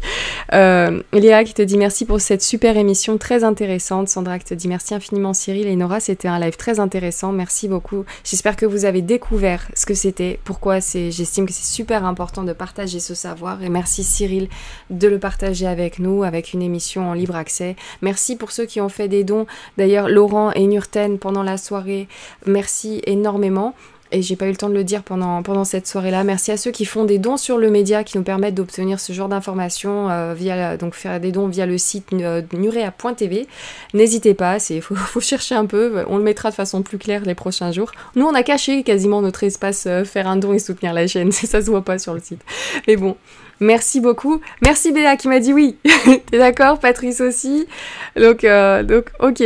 Euh, 0.54 1.04
Léa 1.14 1.44
qui 1.44 1.54
te 1.54 1.62
dit 1.62 1.78
merci 1.78 2.04
pour 2.04 2.20
cette 2.20 2.42
super 2.42 2.76
émission 2.76 3.20
très 3.20 3.44
intéressante. 3.44 4.10
Sandra 4.10 4.40
qui 4.40 4.46
te 4.46 4.56
dit 4.56 4.68
merci 4.68 4.96
infiniment 4.96 5.36
Cyril 5.36 5.68
et 5.68 5.76
Nora, 5.76 6.00
c'était 6.00 6.28
un 6.28 6.40
live 6.40 6.58
très 6.58 6.80
intéressant, 6.80 7.32
merci 7.32 7.68
beaucoup. 7.68 8.06
J'espère 8.24 8.56
que 8.56 8.66
vous 8.66 8.86
avez 8.86 9.04
découvert 9.04 9.68
ce 9.76 9.86
que 9.86 9.94
c'était, 9.94 10.40
pourquoi 10.44 10.82
c'est, 10.82 11.12
j'estime 11.12 11.46
que 11.46 11.54
c'est 11.54 11.72
super 11.72 12.04
important 12.04 12.42
de 12.44 12.54
partager 12.54 13.00
ce 13.00 13.14
savoir 13.14 13.62
et 13.62 13.70
merci 13.70 14.04
Cyril 14.04 14.50
de 14.90 15.08
le 15.08 15.20
partager 15.20 15.68
avec 15.68 16.00
nous, 16.00 16.24
avec 16.24 16.54
une 16.54 16.64
émission 16.64 17.08
en 17.08 17.14
libre 17.14 17.36
accès. 17.36 17.76
Merci 18.02 18.36
pour 18.36 18.52
ceux 18.52 18.66
qui 18.66 18.82
ont 18.82 18.90
fait 18.90 19.08
des 19.08 19.24
dons, 19.24 19.46
d'ailleurs 19.78 20.10
Laurent 20.10 20.52
et 20.54 20.66
Nurten 20.66 21.20
pendant 21.20 21.44
la 21.44 21.58
soirée, 21.58 22.08
merci 22.48 23.00
énormément 23.06 23.76
et 24.14 24.22
j'ai 24.22 24.36
pas 24.36 24.46
eu 24.46 24.52
le 24.52 24.56
temps 24.56 24.70
de 24.70 24.74
le 24.74 24.84
dire 24.84 25.04
pendant, 25.04 25.42
pendant 25.44 25.64
cette 25.64 25.88
soirée-là. 25.88 26.24
Merci 26.24 26.52
à 26.52 26.58
ceux 26.58 26.72
qui 26.72 26.86
font 26.86 27.04
des 27.04 27.18
dons 27.18 27.36
sur 27.36 27.58
le 27.58 27.70
média 27.70 28.04
qui 28.04 28.18
nous 28.18 28.24
permettent 28.24 28.56
d'obtenir 28.56 29.00
ce 29.00 29.12
genre 29.12 29.28
d'informations 29.28 30.10
euh, 30.10 30.78
donc 30.78 30.94
faire 30.94 31.20
des 31.20 31.32
dons 31.32 31.48
via 31.48 31.66
le 31.66 31.78
site 31.78 32.14
euh, 32.14 32.42
nurea.tv. 32.54 33.48
N'hésitez 33.94 34.34
pas, 34.34 34.60
c'est 34.60 34.82
faut, 34.82 34.96
faut, 34.96 35.20
chercher 35.20 35.56
un 35.56 35.66
peu, 35.66 36.04
on 36.08 36.18
le 36.18 36.24
mettra 36.24 36.52
de 36.52 36.56
façon 36.56 36.84
plus 36.84 37.00
claire 37.00 37.24
les 37.26 37.36
prochains 37.36 37.72
jours. 37.72 37.92
Nous 38.16 38.26
on 38.26 38.34
a 38.34 38.44
caché 38.44 38.84
quasiment 38.84 39.22
notre 39.22 39.44
espace 39.44 39.86
euh, 39.88 40.06
faire 40.06 40.28
un 40.28 40.38
don 40.38 40.54
et 40.54 40.60
soutenir 40.60 40.94
la 40.94 41.08
chaîne, 41.08 41.32
ça 41.32 41.62
se 41.62 41.70
voit 41.70 41.84
pas 41.84 41.98
sur 41.98 42.14
le 42.14 42.20
site. 42.20 42.42
Mais 42.88 42.96
bon, 42.96 43.18
Merci 43.60 44.02
beaucoup. 44.02 44.42
Merci 44.62 44.92
Béa 44.92 45.16
qui 45.16 45.30
m'a 45.30 45.40
dit 45.40 45.54
oui. 45.54 45.78
T'es 46.32 46.38
d'accord? 46.38 46.80
Patrice 46.80 47.22
aussi? 47.22 47.66
Donc, 48.18 48.42
donc 48.42 49.06
ok. 49.20 49.44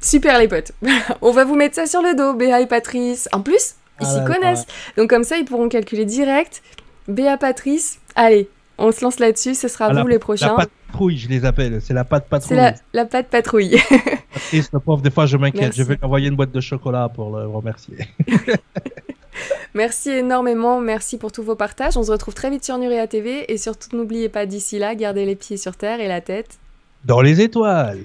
Super 0.00 0.38
les 0.38 0.48
potes. 0.48 0.72
On 1.20 1.32
va 1.32 1.44
vous 1.44 1.56
mettre 1.56 1.74
ça 1.74 1.86
sur 1.86 2.00
le 2.00 2.14
dos, 2.14 2.32
Béa 2.32 2.60
et 2.60 2.66
Patrice. 2.66 3.28
En 3.32 3.40
plus, 3.40 3.74
ils 4.00 4.06
s'y 4.06 4.24
connaissent. 4.24 4.66
Donc 4.96 5.10
comme 5.10 5.24
ça, 5.24 5.36
ils 5.36 5.44
pourront 5.44 5.68
calculer 5.68 6.04
direct. 6.04 6.62
Béa 7.08 7.36
Patrice, 7.36 7.98
allez, 8.14 8.48
on 8.78 8.92
se 8.92 9.02
lance 9.04 9.18
là-dessus, 9.18 9.54
ce 9.54 9.68
sera 9.68 9.92
vous 9.92 10.06
les 10.06 10.18
prochains. 10.18 10.56
La 10.56 10.66
patrouille, 10.66 11.18
je 11.18 11.28
les 11.28 11.44
appelle. 11.44 11.80
C'est 11.80 11.94
la 11.94 12.04
patte 12.04 12.28
patrouille. 12.28 12.58
C'est 12.58 12.74
la, 12.92 13.04
patte 13.04 13.28
patrouille. 13.28 13.76
Patrice, 14.32 14.70
le 14.72 14.78
pauvre, 14.78 15.02
des 15.02 15.10
fois 15.10 15.26
je 15.26 15.36
m'inquiète. 15.36 15.74
Je 15.74 15.82
vais 15.82 15.98
envoyer 16.02 16.28
une 16.28 16.36
boîte 16.36 16.52
de 16.52 16.60
chocolat 16.60 17.08
pour 17.08 17.36
le 17.36 17.46
remercier. 17.46 17.98
merci 19.74 20.10
énormément, 20.10 20.80
merci 20.80 21.18
pour 21.18 21.32
tous 21.32 21.42
vos 21.42 21.56
partages. 21.56 21.96
On 21.96 22.02
se 22.02 22.12
retrouve 22.12 22.34
très 22.34 22.50
vite 22.50 22.64
sur 22.64 22.78
Nuria 22.78 23.06
TV 23.06 23.52
et 23.52 23.58
surtout 23.58 23.96
n'oubliez 23.96 24.28
pas 24.28 24.46
d'ici 24.46 24.78
là, 24.78 24.94
gardez 24.94 25.26
les 25.26 25.36
pieds 25.36 25.56
sur 25.56 25.76
terre 25.76 26.00
et 26.00 26.08
la 26.08 26.20
tête 26.20 26.58
dans 27.04 27.20
les 27.20 27.40
étoiles. 27.40 28.04